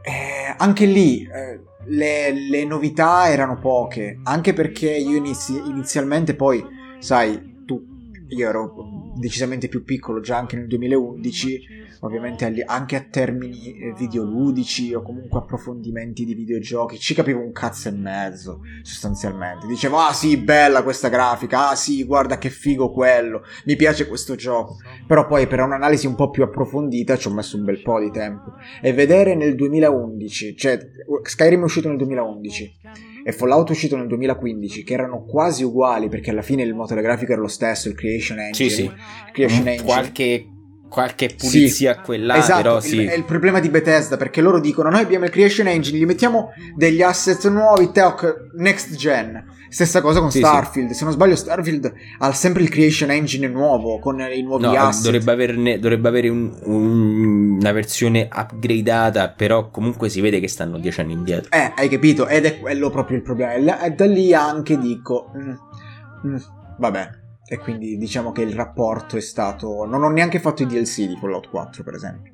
eh, 0.02 0.54
anche 0.56 0.84
lì 0.86 1.22
eh, 1.22 1.60
le, 1.89 2.32
le, 2.32 2.64
novità 2.64 3.30
erano 3.30 3.59
poche, 3.59 4.20
anche 4.24 4.53
perché 4.53 4.91
io 4.91 5.16
inizi- 5.16 5.62
inizialmente 5.66 6.34
poi, 6.34 6.64
sai, 6.99 7.64
tu, 7.64 7.82
io 8.28 8.49
ero 8.49 9.12
decisamente 9.16 9.68
più 9.68 9.84
piccolo 9.84 10.20
già 10.20 10.36
anche 10.36 10.57
nel 10.57 10.66
2011 10.66 11.86
ovviamente 12.01 12.64
anche 12.66 12.96
a 12.96 13.07
termini 13.09 13.78
eh, 13.78 13.94
videoludici 13.96 14.94
o 14.94 15.03
comunque 15.03 15.38
approfondimenti 15.38 16.24
di 16.24 16.34
videogiochi, 16.34 16.99
ci 16.99 17.14
capivo 17.14 17.40
un 17.40 17.53
cazzo 17.53 17.88
e 17.88 17.92
mezzo 17.92 18.61
sostanzialmente. 18.82 19.66
Dicevo, 19.66 19.99
ah 19.99 20.12
sì, 20.12 20.36
bella 20.36 20.82
questa 20.82 21.09
grafica, 21.09 21.70
ah 21.70 21.74
sì, 21.74 22.05
guarda 22.05 22.38
che 22.38 22.51
figo 22.51 22.90
quello, 22.90 23.42
mi 23.64 23.76
piace 23.76 24.07
questo 24.07 24.34
gioco. 24.34 24.76
Però 25.07 25.26
poi 25.26 25.46
per 25.46 25.61
un'analisi 25.61 26.07
un 26.07 26.14
po' 26.14 26.30
più 26.30 26.42
approfondita 26.42 27.16
ci 27.16 27.28
ho 27.28 27.32
messo 27.32 27.57
un 27.57 27.64
bel 27.64 27.82
po' 27.82 28.01
di 28.01 28.11
tempo. 28.11 28.55
E 28.80 28.92
vedere 28.92 29.34
nel 29.34 29.55
2011, 29.55 30.57
cioè 30.57 30.78
Skyrim 31.22 31.61
è 31.61 31.64
uscito 31.64 31.88
nel 31.88 31.96
2011 31.96 32.76
e 33.24 33.32
Fallout 33.32 33.68
è 33.68 33.72
uscito 33.72 33.96
nel 33.96 34.07
2015, 34.07 34.84
che 34.84 34.94
erano 34.94 35.24
quasi 35.24 35.62
uguali 35.62 36.09
perché 36.09 36.30
alla 36.30 36.42
fine 36.42 36.62
il 36.62 36.74
motore 36.74 37.03
grafico 37.03 37.32
era 37.32 37.40
lo 37.40 37.49
stesso, 37.49 37.88
il 37.88 37.94
Creation 37.94 38.38
Engine. 38.38 38.70
Sì, 38.70 38.74
sì. 38.74 38.90
Creation 39.32 39.68
Engine. 39.68 39.84
Qualche 39.84 40.46
qualche 40.89 41.34
pulizia 41.36 41.95
sì, 41.95 42.01
quella 42.03 42.36
esatto, 42.36 42.62
però 42.62 42.80
sì. 42.80 43.05
è 43.05 43.14
il 43.14 43.24
problema 43.24 43.61
di 43.61 43.68
Bethesda 43.68 44.16
perché 44.16 44.41
loro 44.41 44.59
dicono 44.59 44.91
noi 44.91 45.03
abbiamo 45.03 45.26
il 45.26 45.30
creation 45.30 45.66
engine 45.66 45.99
gli 45.99 46.07
mettiamo 46.07 46.53
degli 46.74 47.03
asset 47.03 47.47
nuovi 47.49 47.91
tech 47.93 48.49
next 48.55 48.95
gen 48.97 49.57
stessa 49.68 50.01
cosa 50.01 50.20
con 50.20 50.30
sì, 50.30 50.39
Starfield. 50.39 50.89
Sì. 50.89 50.95
se 50.95 51.05
non 51.05 51.12
sbaglio 51.12 51.36
Starfield 51.36 51.93
ha 52.18 52.32
sempre 52.32 52.62
il 52.62 52.70
creation 52.70 53.11
engine 53.11 53.47
nuovo 53.49 53.99
con 53.99 54.18
i 54.20 54.43
nuovi 54.43 54.64
no, 54.64 54.72
asset. 54.72 55.05
dovrebbe, 55.05 55.32
averne, 55.32 55.78
dovrebbe 55.78 56.09
avere 56.09 56.28
un, 56.28 56.57
un, 56.64 57.59
una 57.61 57.72
versione 57.72 58.28
upgradata 58.32 59.28
però 59.30 59.70
comunque 59.70 60.09
si 60.09 60.20
vede 60.20 60.41
che 60.41 60.49
stanno 60.49 60.78
dieci 60.78 61.01
anni 61.01 61.12
indietro. 61.12 61.51
Eh 61.51 61.72
hai 61.76 61.89
capito? 61.89 62.26
Ed 62.26 62.47
è 62.47 62.59
quello 62.59 62.91
proprio 62.91 63.18
il 63.18 63.22
problema. 63.22 63.80
E 63.82 63.91
da 63.91 64.07
lì 64.07 64.32
anche 64.32 64.78
dico 64.78 65.30
mm, 65.36 66.30
mm, 66.30 66.36
vabbè 66.78 67.26
e 67.49 67.59
quindi 67.59 67.96
diciamo 67.96 68.30
che 68.30 68.42
il 68.42 68.55
rapporto 68.55 69.16
è 69.16 69.20
stato... 69.20 69.86
Non 69.86 70.03
ho 70.03 70.11
neanche 70.11 70.38
fatto 70.38 70.62
i 70.62 70.66
DLC 70.66 71.07
di 71.07 71.16
Fallout 71.18 71.49
4, 71.49 71.82
per 71.82 71.94
esempio. 71.94 72.32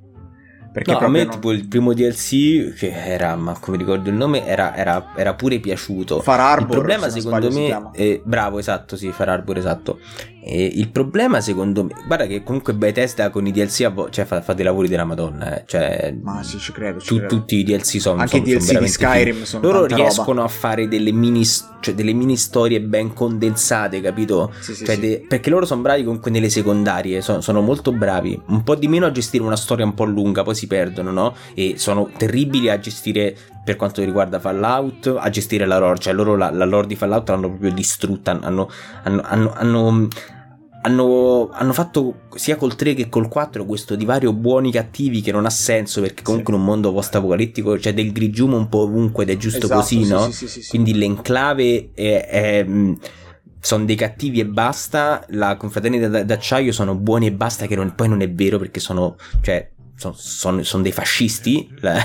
Perché 0.72 0.90
no, 0.90 0.98
a 0.98 1.08
me 1.08 1.22
non... 1.22 1.34
tipo 1.34 1.52
il 1.52 1.68
primo 1.68 1.92
DLC, 1.92 2.74
che 2.74 2.90
era, 2.90 3.36
ma 3.36 3.56
come 3.60 3.76
ricordo 3.76 4.10
il 4.10 4.16
nome, 4.16 4.44
era, 4.44 4.74
era, 4.74 5.12
era 5.14 5.34
pure 5.34 5.60
piaciuto. 5.60 6.20
Far 6.20 6.40
Arbor, 6.40 6.62
il 6.62 6.66
problema 6.66 7.08
secondo 7.08 7.48
me... 7.52 7.90
È, 7.92 8.20
bravo, 8.24 8.58
esatto, 8.58 8.96
sì, 8.96 9.12
Far 9.12 9.28
Arbor, 9.28 9.56
esatto. 9.56 10.00
E 10.46 10.64
il 10.74 10.90
problema 10.90 11.40
secondo 11.40 11.84
me... 11.84 11.94
Guarda 12.06 12.26
che 12.26 12.42
comunque 12.42 12.74
Bethesda 12.74 13.30
con 13.30 13.46
i 13.46 13.50
DLC 13.50 13.90
cioè, 14.10 14.24
fa, 14.26 14.42
fa 14.42 14.52
dei 14.52 14.64
lavori 14.64 14.88
della 14.88 15.04
madonna. 15.04 15.56
Eh. 15.56 15.64
Cioè, 15.66 16.14
ma 16.20 16.42
sì, 16.42 16.58
ci 16.58 16.70
credo. 16.72 17.00
Ci 17.00 17.06
tu, 17.06 17.16
credo. 17.16 17.34
Tutti 17.34 17.56
i 17.56 17.64
DLC 17.64 18.00
sono... 18.00 18.20
Anche 18.20 18.36
sono, 18.36 18.48
i 18.48 18.56
DLC 18.58 18.78
di 18.78 18.88
Skyrim 18.88 19.42
sono 19.44 19.62
Loro 19.62 19.86
riescono 19.86 20.40
roba. 20.40 20.44
a 20.44 20.48
fare 20.48 20.86
delle 20.86 21.12
mini, 21.12 21.44
cioè, 21.44 21.94
delle 21.94 22.12
mini 22.12 22.36
storie 22.36 22.82
ben 22.82 23.14
condensate, 23.14 24.02
capito? 24.02 24.52
Sì, 24.60 24.74
sì, 24.74 24.84
cioè, 24.84 24.94
sì. 24.96 25.00
De, 25.00 25.24
perché 25.26 25.48
loro 25.48 25.64
sono 25.64 25.80
bravi 25.80 26.04
comunque 26.04 26.30
nelle 26.30 26.50
secondarie, 26.50 27.22
sono, 27.22 27.40
sono 27.40 27.62
molto 27.62 27.90
bravi. 27.92 28.38
Un 28.48 28.62
po' 28.62 28.74
di 28.74 28.86
meno 28.86 29.06
a 29.06 29.10
gestire 29.10 29.42
una 29.42 29.56
storia 29.56 29.86
un 29.86 29.94
po' 29.94 30.04
lunga, 30.04 30.42
poi 30.42 30.54
si 30.54 30.66
perdono, 30.66 31.10
no? 31.10 31.34
e 31.54 31.74
sono 31.76 32.10
terribili 32.16 32.68
a 32.68 32.78
gestire 32.78 33.36
per 33.64 33.76
quanto 33.76 34.02
riguarda 34.04 34.38
Fallout, 34.38 35.14
a 35.18 35.30
gestire 35.30 35.64
la 35.64 35.78
lore, 35.78 35.98
cioè 35.98 36.12
loro 36.12 36.36
la, 36.36 36.50
la 36.50 36.66
lore 36.66 36.86
di 36.86 36.96
Fallout 36.96 37.30
l'hanno 37.30 37.48
proprio 37.48 37.72
distrutta, 37.72 38.38
hanno, 38.42 38.70
hanno, 39.04 39.22
hanno, 39.24 39.52
hanno 39.54 40.08
hanno, 40.86 41.48
hanno, 41.52 41.72
fatto 41.72 42.20
sia 42.34 42.56
col 42.56 42.76
3 42.76 42.94
che 42.94 43.08
col 43.08 43.28
4 43.28 43.64
questo 43.64 43.94
divario 43.94 44.32
buoni 44.34 44.70
cattivi 44.70 45.22
che 45.22 45.32
non 45.32 45.46
ha 45.46 45.50
senso 45.50 46.02
perché 46.02 46.22
comunque 46.22 46.52
sì. 46.52 46.58
in 46.58 46.64
un 46.64 46.70
mondo 46.70 46.92
post-apocalittico 46.92 47.76
c'è 47.76 47.94
del 47.94 48.12
grigiumo 48.12 48.56
un 48.56 48.68
po' 48.68 48.82
ovunque 48.82 49.24
ed 49.24 49.30
è 49.30 49.36
giusto 49.36 49.64
esatto, 49.64 49.80
così, 49.80 50.04
sì, 50.04 50.10
no? 50.10 50.30
Sì, 50.30 50.66
Quindi 50.68 50.94
l'enclave 50.94 51.90
è, 51.94 52.26
è, 52.28 52.66
sono 53.60 53.84
dei 53.86 53.96
cattivi 53.96 54.40
e 54.40 54.46
basta, 54.46 55.24
la 55.30 55.56
confraternita 55.56 56.22
d'acciaio 56.22 56.70
sono 56.70 56.94
buoni 56.94 57.26
e 57.28 57.32
basta 57.32 57.66
che 57.66 57.76
non, 57.76 57.94
poi 57.94 58.08
non 58.08 58.20
è 58.20 58.30
vero 58.30 58.58
perché 58.58 58.78
sono, 58.78 59.16
cioè, 59.40 59.70
sono, 59.96 60.14
sono, 60.16 60.62
sono, 60.62 60.82
dei 60.82 60.92
fascisti, 60.92 61.72
la, 61.80 62.04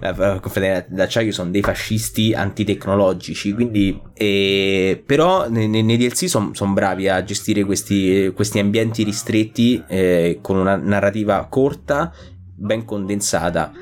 la 0.00 0.38
Confederazione 0.40 0.96
d'acciaio 0.96 1.32
sono 1.32 1.50
dei 1.50 1.62
fascisti 1.62 2.34
antitecnologici, 2.34 3.52
quindi, 3.52 4.00
eh, 4.14 5.02
però 5.04 5.48
nei, 5.48 5.68
nei 5.68 5.96
DLC 5.96 6.28
sono 6.28 6.50
son 6.52 6.74
bravi 6.74 7.08
a 7.08 7.22
gestire 7.24 7.64
questi, 7.64 8.32
questi 8.34 8.58
ambienti 8.58 9.02
ristretti 9.02 9.82
eh, 9.88 10.38
con 10.42 10.56
una 10.56 10.76
narrativa 10.76 11.46
corta, 11.48 12.12
ben 12.54 12.84
condensata. 12.84 13.72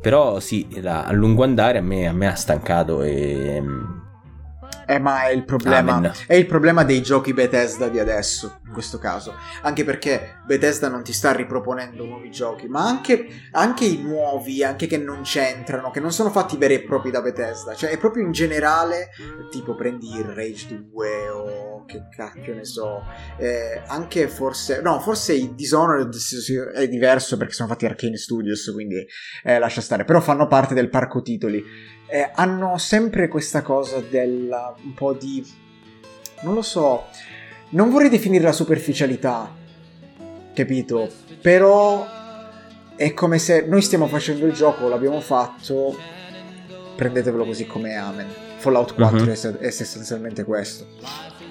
Però 0.00 0.40
sì, 0.40 0.66
la, 0.80 1.04
a 1.04 1.12
lungo 1.12 1.42
andare 1.42 1.78
a 1.78 1.82
me, 1.82 2.08
a 2.08 2.12
me 2.12 2.26
ha 2.26 2.34
stancato 2.34 3.02
e... 3.02 3.62
Eh, 4.86 4.98
ma 4.98 5.28
è 5.28 5.32
il, 5.32 5.44
problema, 5.44 6.12
è 6.26 6.34
il 6.34 6.46
problema 6.46 6.82
dei 6.82 7.00
giochi 7.00 7.32
Bethesda 7.32 7.88
di 7.88 8.00
adesso, 8.00 8.59
in 8.70 8.72
questo 8.72 8.98
caso. 8.98 9.34
Anche 9.62 9.84
perché 9.84 10.38
Bethesda 10.46 10.88
non 10.88 11.02
ti 11.02 11.12
sta 11.12 11.32
riproponendo 11.32 12.04
nuovi 12.04 12.30
giochi, 12.30 12.68
ma 12.68 12.86
anche, 12.86 13.26
anche 13.52 13.84
i 13.84 14.00
nuovi, 14.00 14.62
anche 14.62 14.86
che 14.86 14.96
non 14.96 15.22
c'entrano, 15.22 15.90
che 15.90 16.00
non 16.00 16.12
sono 16.12 16.30
fatti 16.30 16.56
veri 16.56 16.74
e 16.74 16.82
propri 16.82 17.10
da 17.10 17.20
Bethesda. 17.20 17.74
Cioè, 17.74 17.90
è 17.90 17.98
proprio 17.98 18.24
in 18.24 18.32
generale, 18.32 19.10
tipo 19.50 19.74
prendi 19.74 20.08
il 20.14 20.24
Rage 20.24 20.68
2 20.68 21.28
o 21.28 21.84
che 21.84 22.06
cacchio 22.14 22.54
ne 22.54 22.64
so. 22.64 23.02
Eh, 23.36 23.82
anche 23.86 24.28
forse... 24.28 24.80
No, 24.80 25.00
forse 25.00 25.34
i 25.34 25.54
Dishonored 25.54 26.14
è 26.74 26.88
diverso 26.88 27.36
perché 27.36 27.52
sono 27.52 27.68
fatti 27.68 27.86
Arcane 27.86 28.16
Studios, 28.16 28.70
quindi 28.72 29.04
eh, 29.42 29.58
lascia 29.58 29.80
stare. 29.80 30.04
Però 30.04 30.20
fanno 30.20 30.46
parte 30.46 30.74
del 30.74 30.88
parco 30.88 31.22
titoli 31.22 31.98
eh, 32.10 32.28
hanno 32.34 32.76
sempre 32.76 33.28
questa 33.28 33.62
cosa 33.62 34.00
del 34.00 34.50
un 34.82 34.94
po' 34.94 35.12
di... 35.12 35.44
non 36.42 36.54
lo 36.54 36.62
so, 36.62 37.06
non 37.70 37.90
vorrei 37.90 38.08
definire 38.08 38.44
la 38.44 38.52
superficialità, 38.52 39.54
capito? 40.54 41.08
Però 41.40 42.06
è 42.96 43.14
come 43.14 43.38
se 43.38 43.64
noi 43.66 43.82
stiamo 43.82 44.06
facendo 44.06 44.46
il 44.46 44.52
gioco, 44.52 44.88
l'abbiamo 44.88 45.20
fatto, 45.20 45.96
prendetevelo 46.96 47.44
così 47.44 47.66
come 47.66 47.96
amen. 47.96 48.26
Fallout 48.58 48.94
4 48.94 49.16
uh-huh. 49.16 49.24
Mhm. 49.24 49.30
è, 49.30 49.58
è 49.58 49.66
essenzialmente 49.66 50.44
questo. 50.44 50.86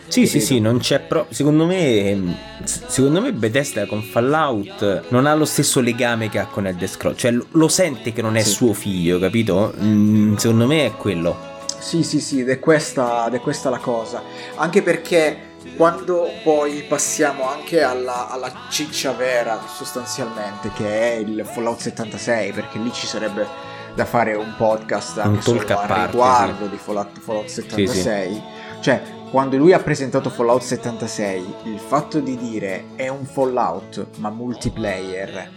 Sì, 0.09 0.25
sì, 0.25 0.39
sì, 0.39 0.59
non 0.59 0.79
c'è 0.79 0.99
proprio. 0.99 1.35
Secondo 1.35 1.65
me, 1.65 2.35
secondo 2.63 3.21
me 3.21 3.31
Bethesda 3.31 3.85
con 3.85 4.01
Fallout 4.01 5.09
non 5.09 5.27
ha 5.27 5.35
lo 5.35 5.45
stesso 5.45 5.81
legame 5.81 6.29
che 6.29 6.39
ha 6.39 6.45
con 6.47 6.65
Elder 6.65 6.89
Scrolls. 6.89 7.19
Cioè, 7.19 7.37
lo 7.51 7.67
sente 7.67 8.11
che 8.11 8.23
non 8.23 8.35
è 8.35 8.41
sì. 8.41 8.49
suo 8.49 8.73
figlio, 8.73 9.19
capito? 9.19 9.73
Mm, 9.79 10.35
secondo 10.35 10.65
me 10.65 10.87
è 10.87 10.91
quello. 10.93 11.35
Sì, 11.79 12.03
sì, 12.03 12.19
sì, 12.19 12.41
ed 12.41 12.49
è 12.49 12.59
questa, 12.59 13.27
ed 13.27 13.35
è 13.35 13.39
questa 13.39 13.69
la 13.69 13.77
cosa. 13.77 14.23
Anche 14.55 14.81
perché 14.81 15.48
quando 15.75 16.29
poi 16.43 16.83
passiamo 16.83 17.47
anche 17.47 17.81
alla, 17.81 18.29
alla, 18.29 18.51
ciccia 18.69 19.11
vera 19.13 19.59
sostanzialmente 19.67 20.71
che 20.73 21.13
è 21.13 21.15
il 21.15 21.45
Fallout 21.45 21.79
76 21.79 22.51
perché 22.53 22.77
lì 22.79 22.91
ci 22.93 23.07
sarebbe 23.07 23.47
da 23.93 24.05
fare 24.05 24.35
un 24.35 24.53
podcast 24.57 25.17
anche 25.17 25.29
un 25.29 25.41
solo 25.41 25.77
a 25.77 26.05
riguardo 26.05 26.65
sì. 26.65 26.69
di 26.69 26.77
Fallout, 26.77 27.19
Fallout 27.19 27.47
76 27.47 28.27
sì, 28.27 28.33
sì. 28.33 28.41
cioè 28.81 29.17
quando 29.29 29.57
lui 29.57 29.73
ha 29.73 29.79
presentato 29.79 30.31
Fallout 30.31 30.63
76, 30.63 31.53
il 31.65 31.79
fatto 31.79 32.19
di 32.19 32.35
dire 32.35 32.85
è 32.95 33.09
un 33.09 33.25
Fallout 33.25 34.07
ma 34.17 34.31
multiplayer, 34.31 35.51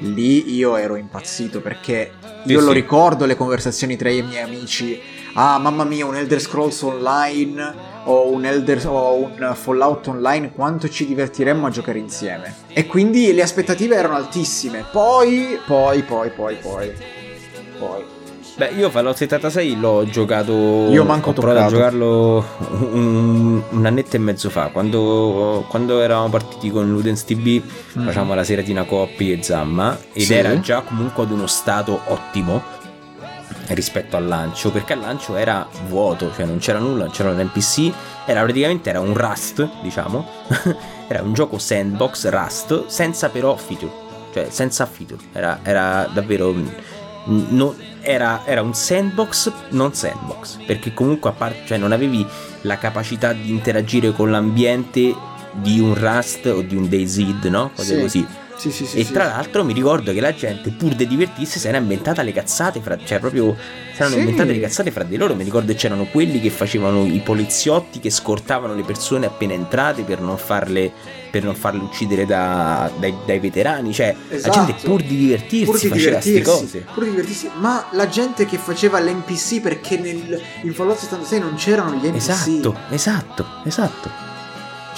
lì 0.00 0.52
io 0.52 0.74
ero 0.74 0.96
impazzito 0.96 1.60
perché 1.60 2.10
io 2.44 2.60
lo 2.60 2.72
ricordo 2.72 3.24
le 3.24 3.36
conversazioni 3.36 3.96
tra 3.96 4.10
i 4.10 4.22
miei 4.22 4.42
amici, 4.42 5.00
ah 5.34 5.58
mamma 5.58 5.84
mia 5.84 6.06
un 6.06 6.16
Elder 6.16 6.40
Scrolls 6.40 6.82
Online 6.82 7.87
o 8.08 8.30
un, 8.30 8.44
Elder, 8.44 8.86
o 8.86 9.14
un 9.16 9.52
Fallout 9.54 10.06
Online, 10.08 10.52
quanto 10.52 10.88
ci 10.88 11.06
divertiremmo 11.06 11.66
a 11.66 11.70
giocare 11.70 11.98
insieme. 11.98 12.54
E 12.68 12.86
quindi 12.86 13.32
le 13.32 13.42
aspettative 13.42 13.96
erano 13.96 14.16
altissime, 14.16 14.84
poi, 14.90 15.58
poi, 15.66 16.02
poi, 16.02 16.30
poi, 16.30 16.56
poi, 16.56 16.92
poi 17.78 18.16
Beh, 18.58 18.70
io 18.76 18.90
Fallout 18.90 19.14
76 19.14 19.78
l'ho 19.78 20.04
giocato. 20.10 20.52
Io 20.90 21.04
manco 21.04 21.30
ho 21.30 21.32
provato 21.32 21.60
a 21.60 21.68
giocarlo 21.68 22.44
un, 22.90 23.62
un, 23.70 23.86
annetto 23.86 24.16
e 24.16 24.18
mezzo 24.18 24.50
fa. 24.50 24.70
Quando, 24.72 25.64
quando 25.68 26.00
eravamo 26.00 26.28
partiti 26.28 26.68
con 26.68 26.90
Ludens 26.90 27.24
TV, 27.24 27.62
mm. 27.62 28.04
facciamo 28.04 28.34
la 28.34 28.42
seratina 28.42 28.82
Coppi 28.82 29.30
e 29.30 29.44
Zamma. 29.44 29.96
Ed 30.12 30.24
sì. 30.24 30.34
era 30.34 30.58
già 30.58 30.80
comunque 30.80 31.22
ad 31.22 31.30
uno 31.30 31.46
stato 31.46 32.00
ottimo 32.06 32.60
rispetto 33.68 34.16
al 34.16 34.26
lancio. 34.26 34.70
Perché 34.70 34.92
al 34.94 35.00
lancio 35.00 35.36
era 35.36 35.66
vuoto, 35.86 36.32
cioè 36.34 36.44
non 36.44 36.58
c'era 36.58 36.78
nulla, 36.78 37.04
non 37.04 37.12
c'era 37.12 37.30
un 37.30 37.40
NPC. 37.40 37.92
Era 38.24 38.42
praticamente 38.42 38.90
era 38.90 39.00
un 39.00 39.14
Rust, 39.14 39.68
diciamo. 39.82 40.26
era 41.08 41.22
un 41.22 41.32
gioco 41.32 41.58
sandbox 41.58 42.28
Rust, 42.28 42.86
senza 42.86 43.28
però 43.28 43.56
feature. 43.56 43.92
Cioè, 44.32 44.48
senza 44.50 44.86
feature. 44.86 45.22
Era, 45.32 45.60
era 45.62 46.08
davvero. 46.12 46.54
Non, 47.24 47.74
era, 48.00 48.42
era, 48.46 48.62
un 48.62 48.72
sandbox 48.72 49.52
non 49.70 49.92
sandbox 49.92 50.64
perché 50.64 50.94
comunque 50.94 51.28
a 51.28 51.34
parte 51.34 51.66
cioè 51.66 51.76
non 51.76 51.92
avevi 51.92 52.24
la 52.62 52.78
capacità 52.78 53.34
di 53.34 53.50
interagire 53.50 54.12
con 54.12 54.30
l'ambiente 54.30 55.14
di 55.52 55.78
un 55.78 55.94
Rust 55.94 56.46
o 56.46 56.62
di 56.62 56.74
un 56.74 56.88
DayZ 56.88 57.18
no? 57.50 57.70
cose 57.74 57.96
sì. 57.96 58.00
così 58.00 58.26
sì, 58.58 58.72
sì, 58.72 58.86
sì, 58.86 58.98
e 58.98 59.06
tra 59.10 59.24
l'altro 59.24 59.62
mi 59.62 59.72
ricordo 59.72 60.12
che 60.12 60.20
la 60.20 60.34
gente, 60.34 60.70
pur 60.70 60.94
di 60.94 61.06
divertirsi, 61.06 61.60
si 61.60 61.68
era 61.68 61.78
inventata 61.78 62.22
le 62.22 62.32
cazzate, 62.32 62.80
fra, 62.80 62.98
cioè 63.04 63.20
proprio 63.20 63.56
si 63.94 64.02
erano 64.02 64.16
inventate 64.16 64.52
le 64.52 64.58
cazzate 64.58 64.90
fra 64.90 65.04
di 65.04 65.16
loro. 65.16 65.36
Mi 65.36 65.44
ricordo 65.44 65.70
che 65.70 65.78
c'erano 65.78 66.06
quelli 66.06 66.40
che 66.40 66.50
facevano 66.50 67.04
i 67.04 67.20
poliziotti 67.20 68.00
che 68.00 68.10
scortavano 68.10 68.74
le 68.74 68.82
persone 68.82 69.26
appena 69.26 69.52
entrate 69.52 70.02
per 70.02 70.20
non 70.20 70.36
farle, 70.36 70.90
per 71.30 71.44
non 71.44 71.54
farle 71.54 71.82
uccidere 71.82 72.26
da, 72.26 72.90
dai, 72.98 73.14
dai, 73.24 73.38
veterani. 73.38 73.92
Cioè, 73.92 74.14
esatto. 74.28 74.48
la 74.48 74.54
gente 74.54 74.72
esatto. 74.76 74.90
pur 74.90 75.02
di 75.02 75.16
divertirsi 75.16 75.64
pur 75.64 75.78
di 75.78 75.88
faceva 75.88 76.18
queste 76.18 76.42
cose. 76.42 76.86
Pur 76.92 77.04
di 77.04 77.10
divertirsi, 77.10 77.50
ma 77.60 77.86
la 77.92 78.08
gente 78.08 78.44
che 78.44 78.58
faceva 78.58 78.98
l'NPC 78.98 79.60
perché 79.60 79.98
nel, 79.98 80.40
in 80.62 80.74
Fallout 80.74 80.98
76 80.98 81.38
non 81.38 81.54
c'erano 81.54 81.94
gli 81.94 82.08
NPC. 82.08 82.16
Esatto, 82.16 82.76
esatto, 82.90 83.46
esatto. 83.64 84.27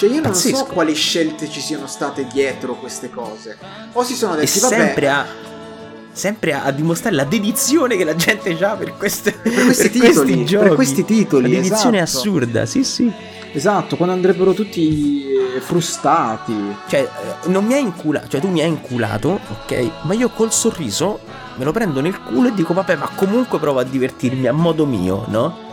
Cioè 0.01 0.09
io 0.09 0.23
non 0.23 0.31
Pazzesco. 0.31 0.57
so 0.57 0.65
quali 0.65 0.95
scelte 0.95 1.51
ci 1.51 1.61
siano 1.61 1.87
state 1.87 2.27
dietro 2.33 2.75
queste 2.77 3.11
cose. 3.11 3.59
O 3.93 4.03
si 4.03 4.15
sono 4.15 4.35
detti, 4.35 4.57
e 4.57 4.61
vabbè... 4.63 4.75
Sempre 4.75 5.11
a, 5.11 5.27
sempre 6.11 6.55
a, 6.55 6.71
dimostrare 6.71 7.15
la 7.15 7.25
dedizione 7.25 7.99
che 7.99 8.05
la 8.05 8.17
gente 8.17 8.57
ha 8.65 8.77
per, 8.77 8.97
queste, 8.97 9.33
per, 9.33 9.53
questi, 9.53 9.83
per 9.83 9.91
titoli, 9.91 10.15
questi 10.15 10.45
giochi. 10.47 10.65
Per 10.65 10.75
questi 10.75 11.05
titoli, 11.05 11.45
Una 11.51 11.61
dedizione 11.61 12.01
esatto. 12.01 12.19
assurda, 12.19 12.65
sì 12.65 12.83
sì. 12.83 13.13
Esatto, 13.53 13.97
quando 13.97 14.15
andrebbero 14.15 14.55
tutti 14.55 15.27
eh, 15.35 15.61
frustati. 15.61 16.55
Cioè, 16.89 17.01
eh, 17.01 17.49
non 17.49 17.67
mi 17.67 17.75
hai 17.75 17.83
inculato, 17.83 18.27
cioè 18.29 18.41
tu 18.41 18.49
mi 18.49 18.63
hai 18.63 18.69
inculato, 18.69 19.39
ok? 19.51 19.91
Ma 20.05 20.15
io 20.15 20.31
col 20.31 20.51
sorriso 20.51 21.21
me 21.57 21.65
lo 21.65 21.73
prendo 21.73 22.01
nel 22.01 22.19
culo 22.23 22.49
e 22.49 22.55
dico, 22.55 22.73
vabbè, 22.73 22.97
ma 22.97 23.11
comunque 23.15 23.59
provo 23.59 23.81
a 23.81 23.85
divertirmi 23.85 24.47
a 24.47 24.53
modo 24.55 24.87
mio, 24.87 25.27
no? 25.29 25.69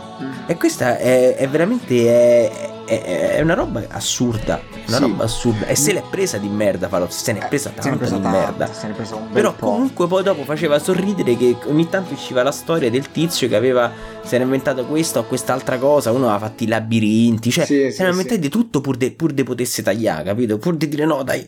E 0.46 0.56
questa 0.56 0.98
è, 0.98 1.36
è 1.36 1.48
veramente... 1.48 2.06
È, 2.06 2.76
è, 2.88 3.34
è, 3.36 3.40
una 3.42 3.52
roba 3.52 3.84
assurda. 3.88 4.60
Una 4.86 4.96
sì. 4.96 5.02
roba 5.02 5.24
assurda. 5.24 5.66
E 5.66 5.74
se 5.74 5.92
l'è 5.92 6.02
presa 6.08 6.38
di 6.38 6.48
merda, 6.48 6.88
Fallout. 6.88 7.10
Se 7.10 7.32
ne 7.32 7.40
è 7.40 7.48
presa 7.48 7.68
tanta 7.68 7.96
presa 7.96 8.16
di 8.16 8.22
tanta, 8.22 8.38
merda. 8.38 8.72
Se 8.72 8.88
Però 9.30 9.52
po'. 9.52 9.66
comunque 9.66 10.06
poi 10.06 10.22
dopo 10.22 10.44
faceva 10.44 10.78
sorridere 10.78 11.36
che 11.36 11.56
ogni 11.66 11.88
tanto 11.88 12.14
usciva 12.14 12.42
la 12.42 12.50
storia 12.50 12.90
del 12.90 13.10
tizio 13.10 13.46
che 13.46 13.56
aveva. 13.56 13.92
Si 14.24 14.34
era 14.34 14.44
inventato 14.44 14.86
questo 14.86 15.20
o 15.20 15.24
quest'altra 15.24 15.76
cosa. 15.76 16.10
Uno 16.12 16.30
aveva 16.30 16.46
fatto 16.46 16.64
i 16.64 16.66
labirinti. 16.66 17.50
Cioè, 17.50 17.66
sì, 17.66 17.90
si 17.92 18.00
era 18.00 18.10
inventato 18.10 18.36
sì. 18.36 18.40
di 18.40 18.48
tutto 18.48 18.80
pur 18.80 18.96
di 18.96 19.10
pur 19.10 19.32
de 19.32 19.42
potesse 19.42 19.82
tagliare, 19.82 20.24
capito? 20.24 20.56
Pur 20.56 20.76
di 20.76 20.88
dire 20.88 21.04
no, 21.04 21.22
dai 21.22 21.46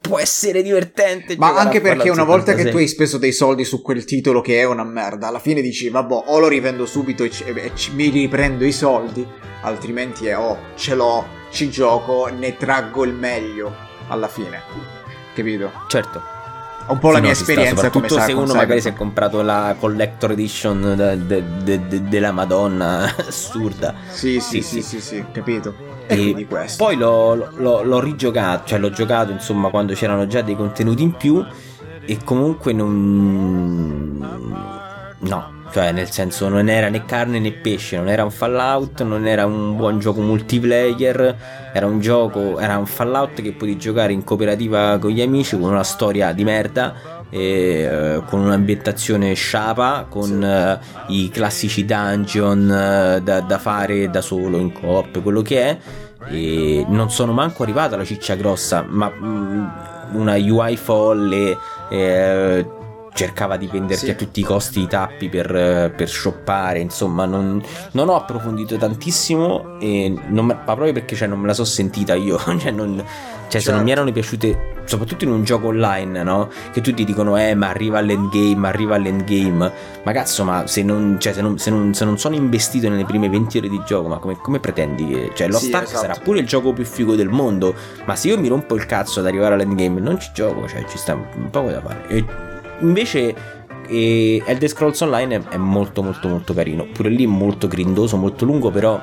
può 0.00 0.18
essere 0.18 0.62
divertente. 0.62 1.36
Ma 1.36 1.54
anche 1.56 1.80
perché 1.80 2.10
una 2.10 2.24
volta 2.24 2.54
che 2.54 2.70
tu 2.70 2.76
hai 2.76 2.88
speso 2.88 3.18
dei 3.18 3.32
soldi 3.32 3.64
su 3.64 3.82
quel 3.82 4.04
titolo 4.04 4.40
che 4.40 4.60
è 4.60 4.64
una 4.64 4.84
merda, 4.84 5.28
alla 5.28 5.38
fine 5.38 5.60
dici, 5.60 5.88
vabbè, 5.88 6.22
o 6.26 6.38
lo 6.38 6.48
rivendo 6.48 6.86
subito 6.86 7.24
e, 7.24 7.28
c- 7.28 7.44
e 7.46 7.72
c- 7.72 7.90
mi 7.92 8.08
riprendo 8.08 8.64
i 8.64 8.72
soldi, 8.72 9.26
altrimenti 9.62 10.26
è, 10.26 10.36
oh, 10.36 10.58
ce 10.74 10.94
l'ho, 10.94 11.26
ci 11.50 11.70
gioco, 11.70 12.26
ne 12.26 12.56
traggo 12.56 13.04
il 13.04 13.12
meglio 13.12 13.74
alla 14.08 14.28
fine. 14.28 14.62
Capito? 15.34 15.70
Certo 15.88 16.34
un 16.88 16.98
po' 16.98 17.10
la 17.10 17.20
mia 17.20 17.32
esperienza 17.32 17.76
sta, 17.76 17.90
come 17.90 18.08
se 18.08 18.32
uno 18.32 18.54
magari 18.54 18.80
si 18.80 18.88
è 18.88 18.92
comprato 18.92 19.42
la 19.42 19.74
collector 19.78 20.30
edition 20.30 20.94
de, 20.96 21.42
de, 21.64 21.88
de, 21.88 22.08
della 22.08 22.30
Madonna 22.30 23.12
assurda 23.26 23.94
sì 24.08 24.38
sì 24.38 24.62
sì 24.62 24.82
sì, 24.82 25.00
sì, 25.00 25.00
sì 25.00 25.24
capito 25.32 25.95
e 26.08 26.46
poi 26.76 26.96
l'ho, 26.96 27.34
l'ho, 27.56 27.82
l'ho, 27.82 28.00
rigiocato 28.00 28.68
cioè 28.68 28.78
l'ho 28.78 28.90
giocato 28.90 29.32
insomma 29.32 29.70
quando 29.70 29.94
c'erano 29.94 30.26
già 30.26 30.40
dei 30.40 30.54
contenuti 30.54 31.02
in 31.02 31.12
più 31.12 31.44
e 32.04 32.18
comunque 32.22 32.72
non 32.72 34.24
no 35.18 35.54
cioè 35.72 35.92
nel 35.92 36.10
senso 36.10 36.48
non 36.48 36.68
era 36.68 36.88
né 36.88 37.04
carne 37.04 37.40
né 37.40 37.50
pesce 37.52 37.96
non 37.96 38.08
era 38.08 38.22
un 38.22 38.30
Fallout 38.30 39.02
non 39.02 39.26
era 39.26 39.44
un 39.46 39.76
buon 39.76 39.98
gioco 39.98 40.20
multiplayer 40.20 41.36
era 41.72 41.86
un 41.86 41.98
gioco 42.00 42.58
era 42.60 42.78
un 42.78 42.86
Fallout 42.86 43.42
che 43.42 43.52
potevi 43.52 43.76
giocare 43.76 44.12
in 44.12 44.22
cooperativa 44.22 44.98
con 44.98 45.10
gli 45.10 45.20
amici 45.20 45.58
con 45.58 45.70
una 45.70 45.82
storia 45.82 46.32
di 46.32 46.44
merda 46.44 47.15
e, 47.30 48.16
uh, 48.16 48.24
con 48.24 48.40
un'ambientazione 48.40 49.34
sciapa 49.34 50.06
con 50.08 50.40
uh, 50.42 51.12
i 51.12 51.28
classici 51.28 51.84
dungeon 51.84 52.62
uh, 52.64 53.22
da, 53.22 53.40
da, 53.40 53.58
fare 53.58 54.10
da 54.10 54.20
solo 54.20 54.58
in 54.58 54.72
coop 54.72 55.22
quello 55.22 55.42
che 55.42 55.60
è. 55.62 55.78
E 56.28 56.84
non 56.88 57.10
sono 57.10 57.32
manco 57.32 57.62
arrivato 57.62 57.94
alla 57.94 58.04
ciccia 58.04 58.34
grossa 58.34 58.84
ma 58.88 59.12
mm, 59.14 59.66
una 60.12 60.34
UI 60.34 60.76
folle 60.76 61.56
cercava 63.16 63.56
di 63.56 63.66
venderti 63.66 64.04
sì. 64.04 64.10
a 64.10 64.14
tutti 64.14 64.40
i 64.40 64.42
costi 64.42 64.82
i 64.82 64.86
tappi 64.86 65.28
per, 65.30 65.92
per 65.96 66.08
shoppare, 66.08 66.78
insomma 66.80 67.24
non, 67.24 67.62
non, 67.92 68.08
ho 68.10 68.14
approfondito 68.14 68.76
tantissimo, 68.76 69.78
non, 69.80 70.46
ma 70.46 70.54
proprio 70.54 70.92
perché 70.92 71.16
cioè, 71.16 71.26
non 71.26 71.40
me 71.40 71.46
la 71.46 71.54
so 71.54 71.64
sentita 71.64 72.14
io, 72.14 72.38
cioè, 72.60 72.70
non, 72.70 73.02
cioè 73.48 73.60
certo. 73.60 73.60
se 73.60 73.70
non 73.70 73.80
mi 73.80 73.86
certo. 73.88 73.90
erano 73.90 74.12
piaciute, 74.12 74.82
soprattutto 74.84 75.24
in 75.24 75.30
un 75.30 75.44
gioco 75.44 75.68
online, 75.68 76.22
no? 76.22 76.50
Che 76.70 76.82
tutti 76.82 77.04
dicono, 77.04 77.38
eh, 77.38 77.54
ma 77.54 77.68
arriva 77.68 77.98
all'endgame, 77.98 78.68
arriva 78.68 78.96
all'endgame. 78.96 79.72
Ma 80.02 80.12
cazzo, 80.12 80.44
ma 80.44 80.66
se 80.66 80.82
non, 80.82 81.16
cioè, 81.18 81.32
se 81.32 81.40
non, 81.40 81.56
se 81.58 81.70
non, 81.70 81.94
se 81.94 82.04
non 82.04 82.18
sono 82.18 82.34
investito 82.34 82.90
nelle 82.90 83.06
prime 83.06 83.30
20 83.30 83.58
ore 83.58 83.68
di 83.70 83.80
gioco, 83.86 84.08
ma 84.08 84.18
come, 84.18 84.36
come 84.36 84.60
pretendi 84.60 85.06
che... 85.06 85.30
Cioè, 85.34 85.48
Lost 85.48 85.64
sì, 85.64 85.72
Ark 85.72 85.84
esatto. 85.84 86.00
sarà 86.00 86.14
pure 86.22 86.40
il 86.40 86.46
gioco 86.46 86.74
più 86.74 86.84
figo 86.84 87.14
del 87.14 87.28
mondo, 87.28 87.74
ma 88.04 88.14
se 88.14 88.28
io 88.28 88.38
mi 88.38 88.48
rompo 88.48 88.74
il 88.74 88.84
cazzo 88.84 89.20
ad 89.20 89.26
arrivare 89.26 89.54
all'endgame, 89.54 90.00
non 90.00 90.20
ci 90.20 90.30
gioco, 90.34 90.68
cioè, 90.68 90.84
ci 90.84 90.98
sta 90.98 91.14
un 91.14 91.48
poco 91.50 91.70
da 91.70 91.80
fare. 91.80 92.04
E 92.08 92.45
invece 92.80 93.54
e 93.88 94.42
Elder 94.44 94.68
Scrolls 94.68 95.00
Online 95.00 95.48
è, 95.48 95.56
molto 95.56 96.02
molto 96.02 96.28
molto 96.28 96.52
carino 96.52 96.86
pure 96.92 97.08
lì 97.08 97.26
molto 97.26 97.68
grindoso 97.68 98.16
molto 98.16 98.44
lungo 98.44 98.70
però 98.70 99.02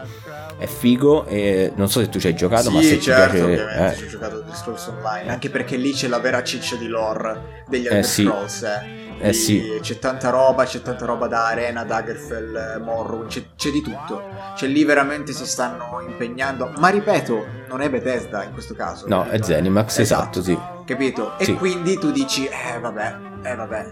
è 0.57 0.67
figo 0.67 1.26
e 1.26 1.71
non 1.76 1.89
so 1.89 1.99
se 1.99 2.09
tu 2.09 2.19
ci 2.19 2.28
hai 2.28 2.36
giocato 2.36 2.69
sì, 2.69 2.76
ma 2.76 2.82
se 2.82 2.99
certo, 2.99 3.36
ti 3.36 3.39
piace 3.39 3.43
ovviamente 3.43 3.93
eh. 3.93 3.97
ci 3.97 4.03
ho 4.03 4.07
giocato 4.07 4.39
Elder 4.39 4.55
Scrolls 4.55 4.88
Online 4.88 5.30
anche 5.30 5.49
perché 5.49 5.78
lì 5.78 5.93
c'è 5.93 6.07
la 6.07 6.19
vera 6.19 6.43
ciccia 6.43 6.76
di 6.76 6.88
lore 6.88 7.63
degli 7.67 7.86
Elder 7.86 7.99
eh, 7.99 8.03
sì. 8.03 8.24
Scrolls 8.24 8.63
eh. 8.63 9.01
Eh 9.19 9.32
sì. 9.32 9.78
C'è 9.80 9.99
tanta 9.99 10.32
roba, 10.32 10.65
c'è 10.65 10.82
tanta 10.82 11.05
roba 11.05 11.28
da 11.28 11.45
Arena, 11.45 11.86
Daggerfell, 11.86 12.82
Morrowind, 12.84 13.30
c'è, 13.30 13.43
c'è, 13.55 13.69
di 13.69 13.82
tutto. 13.82 14.21
Cioè 14.57 14.67
lì 14.67 14.84
veramente 14.84 15.32
si 15.32 15.45
stanno 15.45 16.03
impegnando. 16.05 16.74
Ma 16.78 16.89
ripeto, 16.89 17.45
non 17.69 17.80
è 17.80 17.89
Bethesda 17.89 18.43
in 18.43 18.51
questo 18.51 18.74
caso. 18.74 19.07
No, 19.07 19.24
è 19.24 19.41
Zenimax, 19.41 19.99
esatto, 19.99 20.39
esatto 20.39 20.41
sì. 20.41 20.72
Capito? 20.86 21.38
E 21.38 21.45
sì. 21.45 21.53
quindi 21.55 21.97
tu 21.97 22.11
dici, 22.11 22.45
eh 22.45 22.79
vabbè, 22.79 23.17
eh 23.43 23.55
vabbè, 23.55 23.86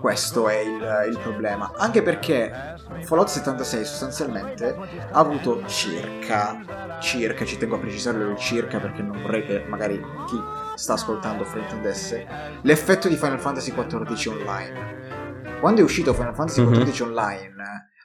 questo 0.00 0.48
è 0.48 0.58
il, 0.58 1.10
il, 1.10 1.18
problema. 1.18 1.72
Anche 1.76 2.02
perché 2.02 2.76
Fallout 3.02 3.28
76 3.28 3.84
sostanzialmente 3.84 4.76
ha 5.10 5.18
avuto 5.18 5.64
circa, 5.66 6.98
circa, 7.00 7.44
ci 7.44 7.56
tengo 7.56 7.76
a 7.76 7.78
precisarlo 7.78 8.30
il 8.30 8.36
circa 8.36 8.78
perché 8.78 9.02
non 9.02 9.20
vorrei 9.20 9.44
che 9.44 9.64
magari 9.66 10.00
chi 10.26 10.40
sta 10.74 10.94
ascoltando 10.94 11.44
fraintendesse, 11.44 12.26
l'effetto 12.62 13.08
di 13.08 13.16
Final 13.16 13.40
Fantasy 13.40 13.72
XIV 13.72 14.32
Online. 14.38 15.58
Quando 15.60 15.80
è 15.80 15.84
uscito 15.84 16.12
Final 16.12 16.34
Fantasy 16.34 16.64
XIV 16.64 16.78
mm-hmm. 16.78 17.08
Online 17.08 17.54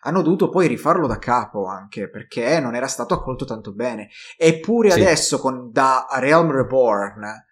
hanno 0.03 0.21
dovuto 0.21 0.49
poi 0.49 0.67
rifarlo 0.67 1.05
da 1.05 1.19
capo 1.19 1.67
anche 1.67 2.09
perché 2.09 2.59
non 2.59 2.75
era 2.75 2.87
stato 2.87 3.13
accolto 3.13 3.45
tanto 3.45 3.73
bene. 3.73 4.09
Eppure 4.37 4.89
sì. 4.91 4.99
adesso 4.99 5.39
con 5.39 5.71
da 5.71 6.07
Realm 6.13 6.51
Reborn 6.51 7.49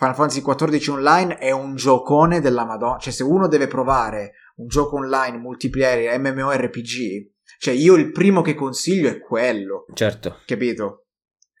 Final 0.00 0.14
Fantasy 0.14 0.40
XIV 0.40 0.94
Online 0.94 1.36
è 1.36 1.50
un 1.50 1.76
giocone 1.76 2.40
della 2.40 2.64
Madonna. 2.64 2.96
Cioè, 2.96 3.12
se 3.12 3.22
uno 3.22 3.48
deve 3.48 3.66
provare 3.66 4.32
un 4.56 4.66
gioco 4.66 4.96
online 4.96 5.36
multiplayer 5.36 6.18
MMORPG, 6.18 7.32
cioè 7.58 7.74
io 7.74 7.96
il 7.96 8.10
primo 8.10 8.40
che 8.40 8.54
consiglio 8.54 9.10
è 9.10 9.20
quello. 9.20 9.84
Certo. 9.92 10.38
Capito? 10.46 11.08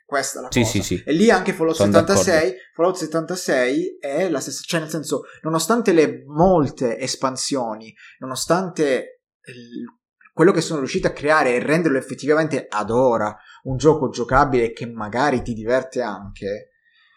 Questa 0.06 0.38
è 0.38 0.42
la 0.42 0.48
sì, 0.50 0.60
cosa. 0.60 0.72
Sì, 0.72 0.82
sì. 0.82 1.02
E 1.04 1.12
lì 1.12 1.30
anche 1.30 1.52
Fallout 1.52 1.76
Sono 1.76 1.92
76, 1.92 2.34
d'accordo. 2.34 2.58
Fallout 2.72 2.96
76 2.96 3.98
è 4.00 4.30
la 4.30 4.40
stessa, 4.40 4.62
cioè 4.64 4.80
nel 4.80 4.88
senso, 4.88 5.24
nonostante 5.42 5.92
le 5.92 6.24
molte 6.26 6.98
espansioni, 6.98 7.94
nonostante 8.20 9.20
il, 9.48 9.84
quello 10.32 10.52
che 10.52 10.62
sono 10.62 10.78
riusciti 10.78 11.06
a 11.06 11.12
creare 11.12 11.54
e 11.54 11.58
renderlo 11.58 11.98
effettivamente 11.98 12.64
ad 12.66 12.88
ora 12.88 13.36
un 13.64 13.76
gioco 13.76 14.08
giocabile 14.08 14.72
che 14.72 14.86
magari 14.86 15.42
ti 15.42 15.52
diverte 15.52 16.00
anche, 16.00 16.69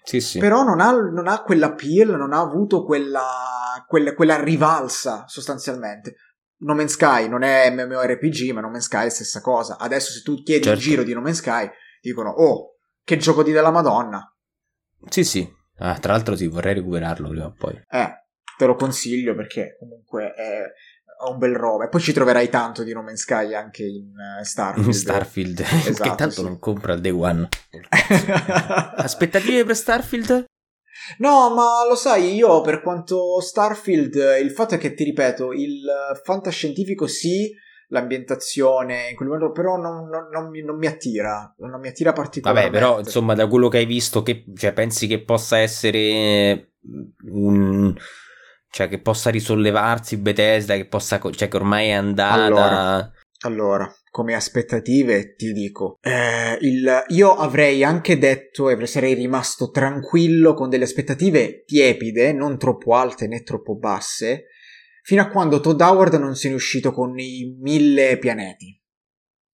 sì, 0.04 0.20
sì. 0.20 0.40
Però 0.40 0.64
non 0.64 0.82
ha, 0.82 0.92
non 0.92 1.28
ha 1.28 1.42
quell'appeal, 1.42 2.10
non 2.18 2.34
ha 2.34 2.40
avuto 2.40 2.84
quella, 2.84 3.84
quella, 3.88 4.14
quella 4.14 4.42
rivalsa 4.42 5.26
sostanzialmente. 5.28 6.16
No 6.64 6.76
Man's 6.76 6.94
Sky 6.94 7.28
non 7.28 7.44
è 7.44 7.70
MMORPG, 7.72 8.52
ma 8.52 8.62
No 8.62 8.70
Man's 8.70 8.86
Sky 8.86 9.02
è 9.02 9.04
la 9.04 9.10
stessa 9.10 9.42
cosa. 9.42 9.78
Adesso 9.78 10.12
se 10.12 10.22
tu 10.22 10.42
chiedi 10.44 10.64
certo. 10.64 10.80
il 10.80 10.86
giro 10.86 11.04
di 11.04 11.14
No 11.14 11.22
Man's 11.22 11.38
Sky, 11.38 11.70
dicono, 12.02 12.30
oh, 12.30 12.78
che 13.04 13.18
gioco 13.18 13.44
di 13.44 13.52
della 13.52 13.72
Madonna. 13.72 14.26
Sì, 15.10 15.24
sì. 15.24 15.50
Ah, 15.78 15.98
tra 15.98 16.14
l'altro 16.14 16.36
sì, 16.36 16.48
vorrei 16.48 16.76
recuperarlo 16.76 17.30
prima 17.30 17.46
o 17.46 17.54
poi. 17.58 17.82
Eh, 17.90 18.14
te 18.58 18.66
lo 18.66 18.76
consiglio 18.76 19.36
perché 19.36 19.76
comunque 19.80 20.34
è 20.34 20.64
un 21.30 21.38
bel 21.38 21.56
roba. 21.56 21.86
E 21.86 21.90
poi 21.90 22.02
ci 22.02 22.14
troverai 22.14 22.50
tanto 22.50 22.84
di 22.84 22.94
No 22.94 23.02
Man's 23.02 23.22
Sky 23.22 23.54
anche 23.54 23.84
in 23.84 24.12
uh, 24.40 24.44
Starfield. 24.44 24.88
In 24.88 24.94
Starfield, 24.94 25.60
esatto, 25.86 26.10
che 26.10 26.16
tanto 26.16 26.36
sì. 26.36 26.44
non 26.44 26.60
compra 26.60 26.94
il 26.94 27.02
Day 27.02 27.12
One. 27.12 27.50
Aspettative 28.96 29.66
per 29.66 29.76
Starfield? 29.76 30.46
No, 31.18 31.54
ma 31.54 31.86
lo 31.88 31.96
sai, 31.96 32.34
io 32.34 32.62
per 32.62 32.82
quanto 32.82 33.42
Starfield, 33.42 34.16
il 34.42 34.52
fatto 34.52 34.76
è 34.76 34.78
che 34.78 34.94
ti 34.94 35.04
ripeto, 35.04 35.52
il 35.52 35.84
fantascientifico 36.24 37.08
sì, 37.08 37.52
l'ambientazione 37.90 39.10
in 39.10 39.16
quel 39.16 39.30
momento, 39.30 39.52
però 39.52 39.76
non, 39.76 40.08
non, 40.08 40.30
non, 40.32 40.50
mi, 40.50 40.64
non, 40.64 40.78
mi, 40.78 40.88
attira, 40.88 41.54
non 41.58 41.80
mi 41.80 41.88
attira 41.90 42.14
particolarmente. 42.14 42.80
Vabbè, 42.80 42.86
però 42.86 43.00
insomma, 43.00 43.34
da 43.34 43.48
quello 43.48 43.68
che 43.68 43.78
hai 43.78 43.86
visto, 43.86 44.24
che, 44.24 44.46
cioè, 44.56 44.74
pensi 44.74 45.08
che 45.08 45.24
possa 45.24 45.58
essere 45.58 46.74
un 47.26 47.94
cioè 48.74 48.90
che 48.90 49.00
possa 49.00 49.30
risollevarsi 49.30 50.18
Bethesda, 50.18 50.76
che 50.76 50.88
possa, 50.88 51.20
cioè 51.20 51.48
che 51.48 51.58
ormai 51.58 51.90
è 51.90 51.92
andata. 51.92 52.44
Allora, 52.44 53.12
allora 53.42 53.96
come 54.10 54.34
aspettative 54.34 55.36
ti 55.36 55.52
dico, 55.54 56.00
eh, 56.02 56.58
il, 56.62 57.04
io 57.10 57.36
avrei 57.36 57.84
anche 57.84 58.18
detto 58.18 58.72
e 58.72 58.88
sarei 58.88 59.14
rimasto 59.14 59.70
tranquillo 59.70 60.56
con 60.56 60.70
delle 60.70 60.86
aspettative 60.86 61.64
tiepide, 61.66 62.34
non 62.34 62.58
troppo 62.58 62.96
alte 62.96 63.28
né 63.28 63.44
troppo 63.44 63.78
basse, 63.78 64.46
fino 65.04 65.22
a 65.22 65.30
quando 65.30 65.60
Todd 65.60 65.80
Howard 65.80 66.16
non 66.16 66.32
ne 66.32 66.50
è 66.50 66.54
uscito 66.54 66.92
con 66.92 67.20
i 67.20 67.56
mille 67.60 68.18
pianeti. 68.18 68.82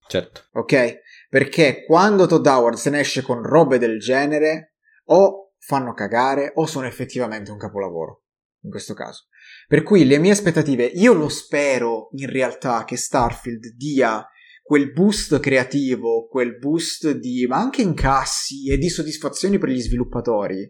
Certo. 0.08 0.44
Ok? 0.54 1.00
Perché 1.28 1.84
quando 1.86 2.26
Todd 2.26 2.46
Howard 2.46 2.78
se 2.78 2.90
ne 2.90 3.02
esce 3.02 3.22
con 3.22 3.44
robe 3.44 3.80
del 3.80 4.00
genere, 4.00 4.76
o 5.08 5.56
fanno 5.58 5.94
cagare 5.94 6.54
o 6.56 6.66
sono 6.66 6.88
effettivamente 6.88 7.52
un 7.52 7.58
capolavoro 7.58 8.24
in 8.62 8.70
questo 8.70 8.94
caso. 8.94 9.28
Per 9.68 9.84
cui 9.84 10.06
le 10.06 10.18
mie 10.18 10.32
aspettative, 10.32 10.86
io 10.86 11.14
lo 11.14 11.30
spero 11.30 12.10
in 12.14 12.30
realtà 12.30 12.84
che 12.84 12.98
Starfield 12.98 13.76
dia 13.76 14.26
quel 14.62 14.92
boost 14.92 15.40
creativo, 15.40 16.28
quel 16.28 16.58
boost 16.58 17.12
di, 17.12 17.46
ma 17.48 17.58
anche 17.58 17.82
incassi 17.82 18.70
e 18.70 18.78
di 18.78 18.90
soddisfazioni 18.90 19.58
per 19.58 19.70
gli 19.70 19.82
sviluppatori, 19.82 20.70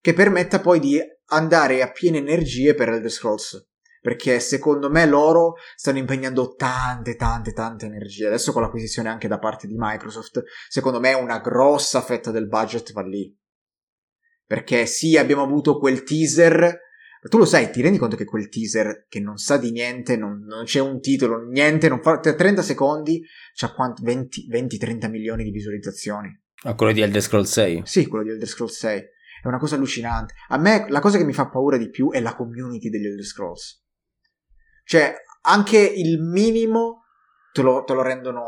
che 0.00 0.12
permetta 0.12 0.60
poi 0.60 0.80
di 0.80 1.00
andare 1.26 1.80
a 1.80 1.92
piene 1.92 2.18
energie 2.18 2.74
per 2.74 2.88
Elder 2.88 3.10
Scrolls. 3.10 3.68
Perché 4.00 4.38
secondo 4.38 4.90
me 4.90 5.06
loro 5.06 5.54
stanno 5.76 5.96
impegnando 5.96 6.54
tante, 6.56 7.16
tante, 7.16 7.54
tante 7.54 7.86
energie. 7.86 8.26
Adesso 8.26 8.52
con 8.52 8.60
l'acquisizione 8.60 9.08
anche 9.08 9.28
da 9.28 9.38
parte 9.38 9.66
di 9.66 9.76
Microsoft, 9.78 10.42
secondo 10.68 11.00
me 11.00 11.14
una 11.14 11.38
grossa 11.38 12.02
fetta 12.02 12.30
del 12.30 12.48
budget 12.48 12.92
va 12.92 13.02
lì. 13.02 13.34
Perché 14.44 14.84
sì, 14.84 15.16
abbiamo 15.16 15.42
avuto 15.42 15.78
quel 15.78 16.02
teaser 16.02 16.80
tu 17.28 17.38
lo 17.38 17.44
sai, 17.44 17.70
ti 17.70 17.80
rendi 17.80 17.98
conto 17.98 18.16
che 18.16 18.24
quel 18.24 18.48
teaser 18.48 19.06
che 19.08 19.20
non 19.20 19.38
sa 19.38 19.56
di 19.56 19.70
niente, 19.70 20.16
non, 20.16 20.44
non 20.44 20.64
c'è 20.64 20.80
un 20.80 21.00
titolo, 21.00 21.42
niente, 21.46 21.88
non 21.88 22.02
fa 22.02 22.18
30 22.18 22.62
secondi, 22.62 23.22
c'ha 23.54 23.74
20-30 23.74 25.08
milioni 25.08 25.44
di 25.44 25.50
visualizzazioni. 25.50 26.28
Ah, 26.64 26.74
quello 26.74 26.92
di 26.92 27.00
Elder 27.00 27.22
Scrolls 27.22 27.50
6? 27.50 27.82
Sì, 27.84 28.06
quello 28.06 28.24
di 28.24 28.30
Elder 28.30 28.48
Scrolls 28.48 28.76
6. 28.76 29.00
È 29.42 29.46
una 29.46 29.58
cosa 29.58 29.74
allucinante. 29.76 30.34
A 30.48 30.58
me 30.58 30.86
la 30.88 31.00
cosa 31.00 31.18
che 31.18 31.24
mi 31.24 31.32
fa 31.32 31.48
paura 31.48 31.76
di 31.76 31.90
più 31.90 32.10
è 32.10 32.20
la 32.20 32.34
community 32.34 32.88
degli 32.88 33.06
Elder 33.06 33.24
Scrolls. 33.24 33.82
Cioè, 34.84 35.14
anche 35.42 35.78
il 35.78 36.20
minimo 36.20 37.04
te 37.52 37.62
lo, 37.62 37.84
te 37.84 37.94
lo 37.94 38.02
rendono 38.02 38.42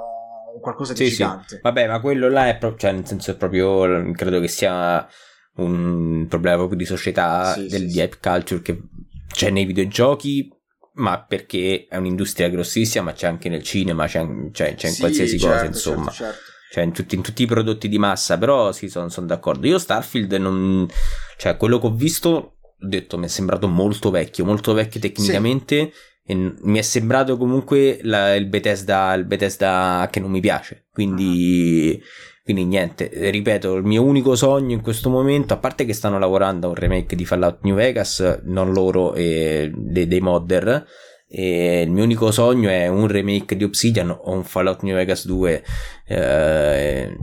qualcosa 0.60 0.92
di 0.92 1.04
sì, 1.04 1.10
gigante. 1.10 1.56
Sì. 1.56 1.60
Vabbè, 1.62 1.86
ma 1.86 2.00
quello 2.00 2.28
là 2.28 2.48
è 2.48 2.56
proprio, 2.58 2.78
cioè, 2.78 2.92
nel 2.92 3.06
senso 3.06 3.30
è 3.30 3.36
proprio, 3.36 4.12
credo 4.12 4.40
che 4.40 4.48
sia 4.48 5.06
un 5.56 6.26
problema 6.28 6.56
proprio 6.56 6.78
di 6.78 6.84
società 6.84 7.54
sì, 7.54 7.66
del, 7.66 7.80
sì, 7.80 7.86
di 7.86 8.00
hype 8.00 8.18
culture 8.20 8.62
che 8.62 8.80
c'è 9.32 9.50
nei 9.50 9.64
videogiochi 9.64 10.50
ma 10.94 11.22
perché 11.22 11.86
è 11.88 11.96
un'industria 11.96 12.48
grossissima 12.48 13.04
ma 13.04 13.12
c'è 13.12 13.26
anche 13.26 13.48
nel 13.48 13.62
cinema 13.62 14.06
c'è, 14.06 14.26
c'è, 14.50 14.74
c'è 14.74 14.88
in 14.88 14.94
sì, 14.94 15.00
qualsiasi 15.00 15.38
certo, 15.38 15.54
cosa 15.54 15.66
insomma. 15.66 16.10
certo, 16.10 16.34
certo. 16.34 16.54
Cioè 16.68 16.84
in 16.84 16.92
tutti, 16.92 17.14
in 17.14 17.22
tutti, 17.22 17.42
i 17.42 17.46
prodotti 17.46 17.88
di 17.88 17.98
massa 17.98 18.36
però 18.36 18.72
sì 18.72 18.88
sono 18.88 19.08
son 19.08 19.26
d'accordo. 19.26 19.66
Io 19.66 19.78
Starfield 19.78 20.32
non 20.34 20.86
cioè 21.36 21.56
quello 21.56 21.78
che 21.78 21.86
ho 21.86 21.94
visto 21.94 22.28
ho 22.28 22.86
detto 22.86 23.16
mi 23.18 23.26
è 23.26 23.28
sembrato 23.28 23.68
molto 23.68 24.10
vecchio 24.10 24.44
molto 24.44 24.74
vecchio 24.74 25.00
tecnicamente 25.00 25.92
e 26.24 26.34
mi 26.34 26.78
è 26.78 26.82
sembrato 26.82 27.36
comunque 27.36 28.00
la, 28.02 28.34
il, 28.34 28.46
Bethesda, 28.46 29.14
il 29.14 29.24
Bethesda 29.24 30.08
che 30.10 30.18
non 30.18 30.30
mi 30.30 30.40
piace. 30.40 30.86
Quindi 30.90 31.92
uh-huh 31.94 32.34
quindi 32.46 32.64
niente, 32.64 33.10
ripeto, 33.12 33.74
il 33.74 33.82
mio 33.82 34.04
unico 34.04 34.36
sogno 34.36 34.72
in 34.72 34.80
questo 34.80 35.10
momento, 35.10 35.52
a 35.52 35.56
parte 35.56 35.84
che 35.84 35.92
stanno 35.92 36.16
lavorando 36.16 36.68
a 36.68 36.68
un 36.68 36.76
remake 36.76 37.16
di 37.16 37.24
Fallout 37.24 37.58
New 37.62 37.74
Vegas, 37.74 38.42
non 38.44 38.72
loro, 38.72 39.14
e 39.14 39.72
dei, 39.74 40.06
dei 40.06 40.20
modder, 40.20 40.86
e 41.28 41.82
il 41.82 41.90
mio 41.90 42.04
unico 42.04 42.30
sogno 42.30 42.68
è 42.68 42.86
un 42.86 43.08
remake 43.08 43.56
di 43.56 43.64
Obsidian 43.64 44.10
o 44.10 44.30
un 44.30 44.44
Fallout 44.44 44.82
New 44.82 44.94
Vegas 44.94 45.26
2 45.26 45.64
eh, 46.06 47.16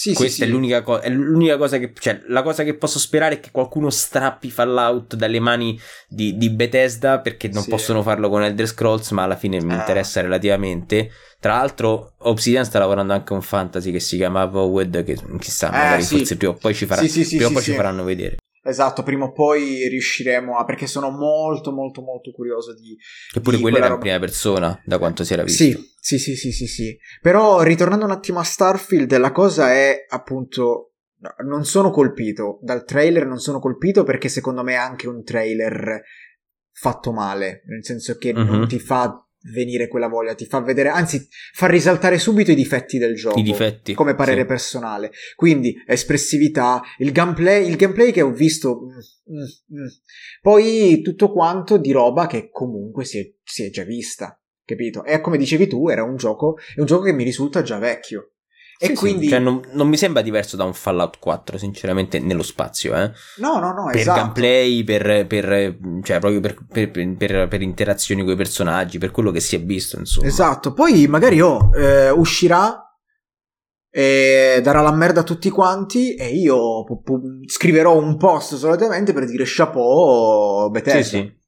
Sì, 0.00 0.14
Questa 0.14 0.36
sì, 0.36 0.42
è, 0.44 0.44
sì. 0.46 0.50
L'unica 0.50 0.80
co- 0.80 0.98
è, 0.98 1.10
l'unica 1.10 1.58
cosa 1.58 1.76
che. 1.76 1.92
Cioè, 1.92 2.22
la 2.28 2.40
cosa 2.40 2.64
che 2.64 2.72
posso 2.72 2.98
sperare 2.98 3.34
è 3.34 3.40
che 3.40 3.50
qualcuno 3.50 3.90
strappi 3.90 4.50
Fallout 4.50 5.14
dalle 5.14 5.40
mani 5.40 5.78
di, 6.08 6.38
di 6.38 6.48
Bethesda 6.48 7.18
perché 7.18 7.48
non 7.48 7.66
possono 7.66 8.00
farlo 8.00 8.30
con 8.30 8.42
Elder 8.42 8.66
Scrolls, 8.66 9.10
ma 9.10 9.24
alla 9.24 9.36
fine 9.36 9.62
mi 9.62 9.74
ah. 9.74 9.76
interessa 9.76 10.22
relativamente. 10.22 11.10
Tra 11.38 11.56
l'altro, 11.56 12.14
Obsidian 12.20 12.64
sta 12.64 12.78
lavorando 12.78 13.12
anche 13.12 13.34
un 13.34 13.42
fantasy 13.42 13.92
che 13.92 14.00
si 14.00 14.16
chiama 14.16 14.46
Vowed, 14.46 15.04
che 15.04 15.18
chissà, 15.38 15.68
eh, 15.68 15.72
magari 15.72 16.02
forse 16.02 16.36
prima 16.38 16.54
o 16.54 16.56
poi 16.56 16.74
ci, 16.74 16.86
farà, 16.86 17.02
prima 17.02 17.46
o 17.48 17.50
poi 17.50 17.62
ci 17.62 17.74
faranno 17.74 18.02
vedere. 18.02 18.36
Esatto, 18.70 19.02
prima 19.02 19.26
o 19.26 19.32
poi 19.32 19.88
riusciremo 19.88 20.56
a. 20.56 20.64
perché 20.64 20.86
sono 20.86 21.10
molto, 21.10 21.72
molto, 21.72 22.02
molto 22.02 22.30
curioso 22.30 22.74
di. 22.74 22.96
Che 23.30 23.40
pure 23.40 23.58
quella 23.58 23.78
era 23.78 23.86
roba... 23.88 23.96
in 23.96 24.02
prima 24.02 24.18
persona, 24.18 24.80
da 24.84 24.98
quanto 24.98 25.24
si 25.24 25.32
era 25.32 25.42
visto. 25.42 25.62
Sì, 25.62 25.76
sì, 26.00 26.18
sì, 26.18 26.36
sì, 26.36 26.52
sì, 26.52 26.66
sì. 26.66 26.98
Però 27.20 27.60
ritornando 27.62 28.04
un 28.04 28.12
attimo 28.12 28.38
a 28.38 28.44
Starfield, 28.44 29.16
la 29.16 29.32
cosa 29.32 29.72
è 29.72 30.06
appunto. 30.08 30.86
Non 31.44 31.66
sono 31.66 31.90
colpito 31.90 32.58
dal 32.62 32.84
trailer, 32.84 33.26
non 33.26 33.40
sono 33.40 33.60
colpito 33.60 34.04
perché 34.04 34.30
secondo 34.30 34.62
me 34.62 34.72
è 34.72 34.76
anche 34.76 35.06
un 35.06 35.22
trailer 35.22 36.02
fatto 36.72 37.12
male, 37.12 37.62
nel 37.66 37.84
senso 37.84 38.16
che 38.16 38.30
uh-huh. 38.30 38.42
non 38.42 38.60
mhm. 38.60 38.68
ti 38.68 38.78
fa 38.78 39.22
venire 39.52 39.88
quella 39.88 40.08
voglia, 40.08 40.34
ti 40.34 40.46
fa 40.46 40.60
vedere, 40.60 40.88
anzi, 40.88 41.26
fa 41.52 41.66
risaltare 41.66 42.18
subito 42.18 42.50
i 42.50 42.54
difetti 42.54 42.98
del 42.98 43.14
gioco. 43.14 43.38
I 43.38 43.42
difetti. 43.42 43.94
Come 43.94 44.14
parere 44.14 44.42
sì. 44.42 44.46
personale. 44.46 45.10
Quindi, 45.36 45.74
espressività, 45.86 46.82
il 46.98 47.12
gameplay, 47.12 47.68
il 47.68 47.76
gameplay 47.76 48.12
che 48.12 48.22
ho 48.22 48.32
visto. 48.32 48.80
Mm, 48.82 49.36
mm, 49.36 49.82
mm. 49.82 49.86
Poi 50.42 51.00
tutto 51.02 51.32
quanto 51.32 51.78
di 51.78 51.92
roba 51.92 52.26
che 52.26 52.50
comunque 52.50 53.04
si 53.04 53.18
è, 53.18 53.32
si 53.42 53.64
è 53.64 53.70
già 53.70 53.84
vista. 53.84 54.34
Capito? 54.64 55.04
E 55.04 55.20
come 55.20 55.36
dicevi 55.36 55.66
tu, 55.66 55.88
era 55.88 56.04
un 56.04 56.16
gioco, 56.16 56.56
è 56.74 56.80
un 56.80 56.86
gioco 56.86 57.04
che 57.04 57.12
mi 57.12 57.24
risulta 57.24 57.62
già 57.62 57.78
vecchio. 57.78 58.34
E 58.82 58.86
sì, 58.86 58.94
quindi... 58.94 59.24
Sì. 59.24 59.32
Cioè, 59.32 59.40
non, 59.40 59.60
non, 59.72 59.88
mi 59.88 59.98
sembra 59.98 60.22
diverso 60.22 60.56
da 60.56 60.64
un 60.64 60.72
Fallout 60.72 61.18
4, 61.18 61.58
sinceramente, 61.58 62.18
nello 62.18 62.42
spazio, 62.42 62.96
eh. 62.96 63.12
No, 63.36 63.58
no, 63.58 63.74
no, 63.74 63.84
per 63.90 64.00
esatto. 64.00 64.18
gameplay, 64.18 64.84
per, 64.84 65.26
per, 65.26 65.76
cioè, 66.02 66.18
proprio 66.18 66.40
per, 66.40 66.56
per, 66.66 67.48
per, 67.48 67.60
interazioni 67.60 68.24
con 68.24 68.32
i 68.32 68.36
personaggi, 68.36 68.96
per 68.96 69.10
quello 69.10 69.32
che 69.32 69.40
si 69.40 69.54
è 69.54 69.60
visto, 69.60 69.98
insomma. 69.98 70.26
Esatto, 70.26 70.72
poi 70.72 71.06
magari 71.08 71.42
oh, 71.42 71.70
eh, 71.76 72.08
uscirà 72.08 72.90
e 73.92 74.60
darà 74.62 74.80
la 74.80 74.92
merda 74.92 75.20
a 75.20 75.24
tutti 75.24 75.50
quanti 75.50 76.14
e 76.14 76.28
io 76.28 76.84
pu- 76.84 77.02
pu- 77.02 77.20
scriverò 77.44 77.98
un 77.98 78.16
post 78.16 78.54
solitamente 78.54 79.12
per 79.12 79.26
dire 79.26 79.44
chapeau 79.44 80.70
Bethesda. 80.70 81.02
Sì, 81.02 81.08
sì. 81.08 81.38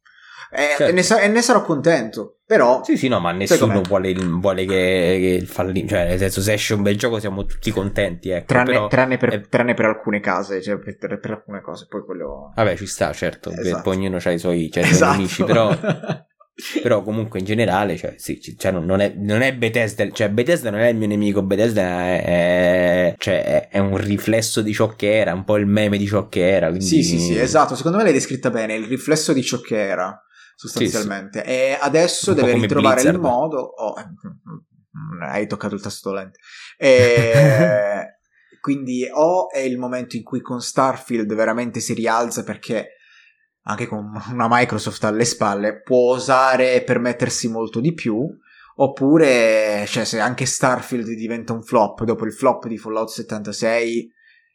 E, 0.55 0.75
certo. 0.77 0.85
e, 0.85 0.93
ne 0.93 1.03
sa- 1.03 1.21
e, 1.21 1.29
ne 1.29 1.41
sarò 1.41 1.63
contento. 1.63 2.41
Però. 2.53 2.85
Sì, 2.85 2.99
sì, 2.99 3.09
no, 3.09 3.19
ma 3.19 3.33
nessuno 3.33 3.81
vuole, 3.81 4.12
vuole, 4.12 4.66
che, 4.66 5.16
che 5.19 5.39
il 5.41 5.47
fallimento. 5.47 5.95
Cioè, 5.95 6.07
nel 6.07 6.19
senso, 6.19 6.43
se 6.43 6.53
esce 6.53 6.74
un 6.74 6.83
bel 6.83 6.99
gioco 6.99 7.19
siamo 7.19 7.47
tutti 7.47 7.70
contenti. 7.70 8.29
Ecco, 8.29 8.45
tranne, 8.45 8.73
però, 8.73 8.89
tranne, 8.89 9.16
per, 9.16 9.31
è... 9.31 9.41
tranne, 9.49 9.73
per, 9.73 9.87
alcune 9.87 10.20
case, 10.20 10.61
cioè 10.61 10.77
per, 10.77 11.19
per, 11.19 11.31
alcune 11.31 11.62
cose. 11.62 11.87
Poi 11.89 12.05
quello. 12.05 12.53
Vabbè, 12.55 12.77
ci 12.77 12.85
sta, 12.85 13.11
certo. 13.15 13.51
Esatto. 13.53 13.81
Poi 13.81 13.97
ognuno 13.97 14.19
ha 14.23 14.31
i 14.31 14.39
suoi, 14.39 14.70
cioè, 14.70 14.83
esatto. 14.83 15.15
amici, 15.15 15.45
però. 15.45 15.74
però 16.83 17.03
comunque 17.03 17.39
in 17.39 17.47
generale 17.47 17.97
cioè, 17.97 18.15
sì, 18.19 18.39
cioè, 18.59 18.70
non, 18.70 19.01
è, 19.01 19.15
non, 19.16 19.41
è, 19.41 19.55
Bethesda 19.55 20.07
cioè 20.11 20.29
Bethesda 20.29 20.69
non 20.69 20.81
è 20.81 20.89
il 20.89 20.97
mio 20.97 21.07
nemico 21.07 21.43
Bethesda 21.43 21.81
è, 21.81 22.24
è, 22.24 23.15
cioè, 23.16 23.69
è, 23.70 23.79
un 23.79 23.97
riflesso 23.97 24.61
di 24.61 24.74
ciò 24.74 24.89
che 24.89 25.16
era 25.16 25.33
un 25.33 25.45
po' 25.45 25.57
il 25.57 25.66
meme 25.66 25.97
di 25.97 26.07
ciò 26.07 26.29
che 26.29 26.47
era 26.47 26.66
quindi... 26.66 26.85
sì 26.85 27.03
sì 27.03 27.19
sì 27.19 27.39
esatto 27.39 27.74
secondo 27.74 27.97
me 27.97 28.05
l'hai 28.05 28.12
descritta 28.12 28.51
bene 28.51 28.74
il 28.74 28.85
riflesso 28.85 29.33
di 29.33 29.43
ciò 29.43 29.61
che 29.61 29.79
era 29.79 30.23
sostanzialmente. 30.69 31.41
Sì, 31.41 31.45
sì. 31.45 31.51
E 31.51 31.79
adesso 31.81 32.35
deve 32.35 32.53
ritrovare 32.53 32.95
Blizzard. 32.95 33.17
il 33.17 33.21
modo. 33.21 33.59
Oh, 33.61 33.95
hai 35.27 35.47
toccato 35.47 35.75
il 35.75 35.81
tasto 35.81 36.11
dolente. 36.11 36.39
E... 36.83 38.19
quindi 38.61 39.09
o 39.13 39.51
è 39.51 39.59
il 39.59 39.79
momento 39.79 40.17
in 40.17 40.25
cui 40.25 40.41
con 40.41 40.61
Starfield 40.61 41.33
veramente 41.35 41.81
si 41.81 41.95
rialza 41.95 42.43
perché 42.43 42.97
anche 43.65 43.87
con 43.87 44.11
una 44.31 44.49
Microsoft 44.51 45.05
alle 45.05 45.25
spalle 45.25 45.81
può 45.83 46.15
osare 46.15 46.75
e 46.75 46.83
permettersi 46.83 47.49
molto 47.49 47.79
di 47.79 47.93
più 47.93 48.27
oppure 48.77 49.85
cioè, 49.87 50.05
se 50.05 50.19
anche 50.19 50.47
Starfield 50.47 51.07
diventa 51.11 51.53
un 51.53 51.63
flop 51.63 52.03
dopo 52.03 52.25
il 52.25 52.33
flop 52.33 52.67
di 52.67 52.79
Fallout 52.79 53.11
76 53.11 54.13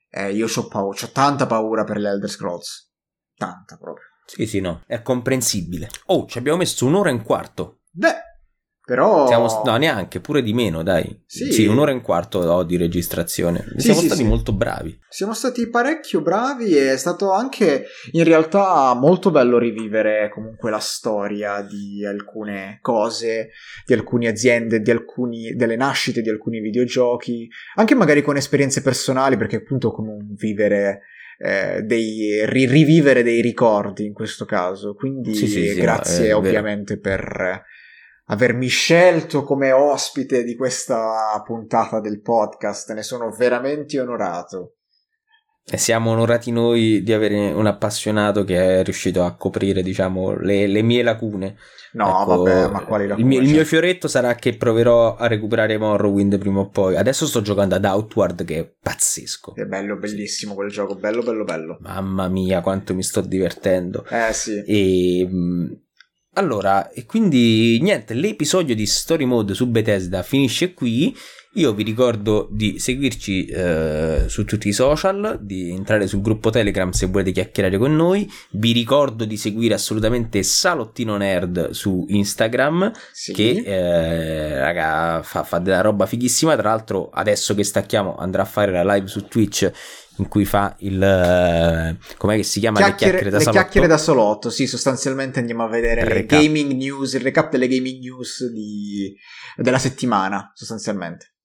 eh, 0.10 0.34
io 0.34 0.48
ho 0.54 0.68
paura, 0.68 0.98
ho 1.02 1.12
tanta 1.12 1.46
paura 1.46 1.86
per 1.86 1.98
l'Elder 1.98 2.30
Scrolls 2.30 2.92
tanta 3.36 3.78
proprio 3.78 4.06
sì, 4.28 4.46
sì, 4.46 4.60
no, 4.60 4.84
è 4.86 5.02
comprensibile. 5.02 5.88
Oh, 6.08 6.26
ci 6.28 6.38
abbiamo 6.38 6.58
messo 6.58 6.86
un'ora 6.86 7.10
e 7.10 7.14
un 7.14 7.24
quarto. 7.24 7.80
Beh, 7.92 8.26
però... 8.88 9.26
Siamo, 9.28 9.64
no, 9.66 9.78
neanche, 9.78 10.20
pure 10.20 10.42
di 10.42 10.54
meno, 10.54 10.84
dai. 10.84 11.24
Sì, 11.26 11.52
sì 11.52 11.66
un'ora 11.66 11.92
e 11.92 11.94
un 11.94 12.02
quarto 12.02 12.40
ho 12.40 12.64
di 12.64 12.76
registrazione. 12.78 13.66
Sì, 13.76 13.82
siamo 13.82 14.00
sì, 14.00 14.06
stati 14.06 14.24
molto 14.24 14.54
bravi. 14.54 14.98
Siamo 15.10 15.34
stati 15.34 15.70
parecchio 15.70 16.22
bravi 16.22 16.76
e 16.76 16.94
è 16.94 16.98
stato 16.98 17.32
anche 17.32 17.86
in 18.12 18.24
realtà 18.24 18.94
molto 18.94 19.32
bello 19.32 19.58
rivivere 19.58 20.30
comunque 20.34 20.70
la 20.70 20.80
storia 20.80 21.62
di 21.62 22.06
alcune 22.06 22.80
cose, 22.82 23.52
di 23.86 23.94
alcune 23.94 24.28
aziende, 24.28 24.82
di 24.82 24.92
alcuni, 24.92 25.54
delle 25.56 25.76
nascite 25.78 26.22
di 26.22 26.30
alcuni 26.30 26.60
videogiochi, 26.60 27.50
anche 27.76 27.96
magari 27.96 28.22
con 28.22 28.36
esperienze 28.36 28.82
personali, 28.82 29.38
perché 29.38 29.58
appunto 29.58 29.92
come 29.92 30.12
un 30.12 30.34
vivere 30.36 31.02
eh, 31.38 31.82
dei, 31.84 32.46
ri- 32.46 32.66
rivivere 32.66 33.24
dei 33.24 33.42
ricordi 33.42 34.06
in 34.06 34.14
questo 34.14 34.46
caso. 34.46 34.94
Quindi 34.96 35.34
sì, 35.36 35.48
sì, 35.48 35.68
sì, 35.70 35.80
grazie 35.80 36.30
no, 36.30 36.38
ovviamente 36.38 36.98
per 37.00 37.64
avermi 38.26 38.68
scelto 38.68 39.44
come 39.44 39.72
ospite 39.72 40.44
di 40.44 40.56
questa 40.56 41.42
puntata 41.46 42.00
del 42.00 42.22
podcast, 42.22 42.94
ne 42.94 43.04
sono 43.04 43.32
veramente 43.32 44.00
onorato. 44.00 44.77
E 45.70 45.76
siamo 45.76 46.12
onorati 46.12 46.50
noi 46.50 47.04
di 47.04 47.12
avere 47.12 47.52
un 47.52 47.66
appassionato 47.66 48.46
che 48.46 48.80
è 48.80 48.84
riuscito 48.86 49.26
a 49.26 49.36
coprire, 49.36 49.84
diciamo, 49.84 50.38
le, 50.38 50.66
le 50.66 50.82
mie 50.82 51.04
lacune. 51.04 51.58
No, 51.92 52.22
ecco, 52.22 52.44
vabbè, 52.44 52.70
ma 52.70 52.86
quali 52.86 53.06
lacune? 53.06 53.22
Il 53.22 53.28
mio, 53.28 53.42
il 53.42 53.50
mio, 53.50 53.66
fioretto 53.66 54.08
sarà 54.08 54.36
che 54.36 54.56
proverò 54.56 55.18
a 55.18 55.28
recuperare 55.28 55.78
Morrowind 55.78 56.38
prima 56.38 56.62
o 56.62 56.70
poi. 56.70 56.96
Adesso 56.96 57.26
sto 57.26 57.42
giocando 57.42 57.76
ad 57.76 57.84
Outward, 57.84 58.46
che 58.46 58.60
è 58.60 58.74
pazzesco. 58.82 59.56
È 59.56 59.66
bello, 59.66 59.98
bellissimo 59.98 60.54
quel 60.54 60.70
gioco, 60.70 60.96
bello, 60.96 61.22
bello, 61.22 61.44
bello. 61.44 61.78
Mamma 61.82 62.30
mia, 62.30 62.62
quanto 62.62 62.94
mi 62.94 63.04
sto 63.04 63.20
divertendo. 63.20 64.06
Eh 64.10 64.32
sì. 64.32 64.64
E... 64.66 65.30
Allora, 66.36 66.92
e 66.92 67.06
quindi 67.06 67.78
niente, 67.82 68.14
l'episodio 68.14 68.74
di 68.74 68.86
Story 68.86 69.26
Mode 69.26 69.54
su 69.54 69.68
Bethesda 69.68 70.24
finisce 70.24 70.74
qui. 70.74 71.14
Io 71.58 71.74
vi 71.74 71.82
ricordo 71.82 72.48
di 72.52 72.78
seguirci 72.78 73.46
eh, 73.48 74.26
su 74.28 74.46
tutti 74.46 74.68
i 74.68 74.74
social, 74.74 75.40
di 75.42 75.72
entrare 75.72 76.06
sul 76.06 76.22
gruppo 76.22 76.52
Telegram 76.52 76.92
se 76.92 77.08
volete 77.08 77.32
chiacchierare 77.32 77.80
con 77.80 77.96
noi. 77.96 78.32
Vi 78.52 78.72
ricordo 78.74 79.26
di 79.26 79.38
seguire 79.38 79.74
assolutamente 79.74 80.44
Salottino 80.44 81.18
Nerd 81.18 81.72
su 81.72 82.06
Instagram, 82.10 82.92
sì. 83.12 83.34
che 83.34 83.64
eh, 83.66 84.60
raga, 84.60 85.24
fa, 85.24 85.44
fa 85.44 85.58
della 85.58 85.82
roba 85.82 86.06
fighissima. 86.06 86.56
Tra 86.56 86.70
l'altro, 86.70 87.10
adesso 87.10 87.56
che 87.56 87.64
stacchiamo, 87.64 88.16
andrà 88.16 88.44
a 88.44 88.46
fare 88.46 88.72
la 88.72 88.94
live 88.94 89.08
su 89.08 89.26
Twitch 89.26 89.72
in 90.18 90.28
cui 90.28 90.46
fa 90.46 90.76
il 90.80 90.96
uh, 90.96 92.16
com'è 92.18 92.36
che 92.36 92.44
si 92.44 92.60
chiama 92.60 92.78
chiacchiere, 92.78 93.14
le 93.14 93.18
chiacchiere 93.18 93.30
da 93.30 93.38
le 93.38 93.44
salotto 93.44 93.60
chiacchiere 93.60 93.88
da 93.88 93.98
salotto 94.00 94.50
sì 94.50 94.66
sostanzialmente 94.66 95.38
andiamo 95.38 95.64
a 95.64 95.68
vedere 95.68 96.02
il 96.02 96.08
le 96.08 96.14
recap. 96.14 96.42
gaming 96.42 96.72
news 96.72 97.14
il 97.14 97.22
recap 97.22 97.52
delle 97.52 97.68
gaming 97.68 98.00
news 98.02 98.50
di, 98.52 99.16
della 99.58 99.78
settimana 99.78 100.52
sostanzialmente 100.56 101.36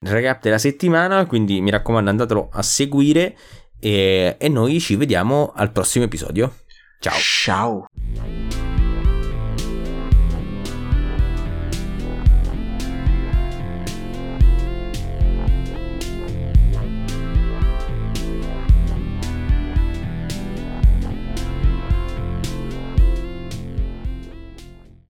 recap 0.00 0.42
della 0.42 0.58
settimana, 0.58 1.26
quindi 1.26 1.60
mi 1.60 1.70
raccomando 1.70 2.10
andatelo 2.10 2.48
a 2.52 2.62
seguire 2.62 3.36
e, 3.78 4.36
e 4.38 4.48
noi 4.48 4.80
ci 4.80 4.96
vediamo 4.96 5.52
al 5.54 5.72
prossimo 5.72 6.04
episodio. 6.04 6.54
Ciao. 6.98 7.14
Ciao. 7.18 7.86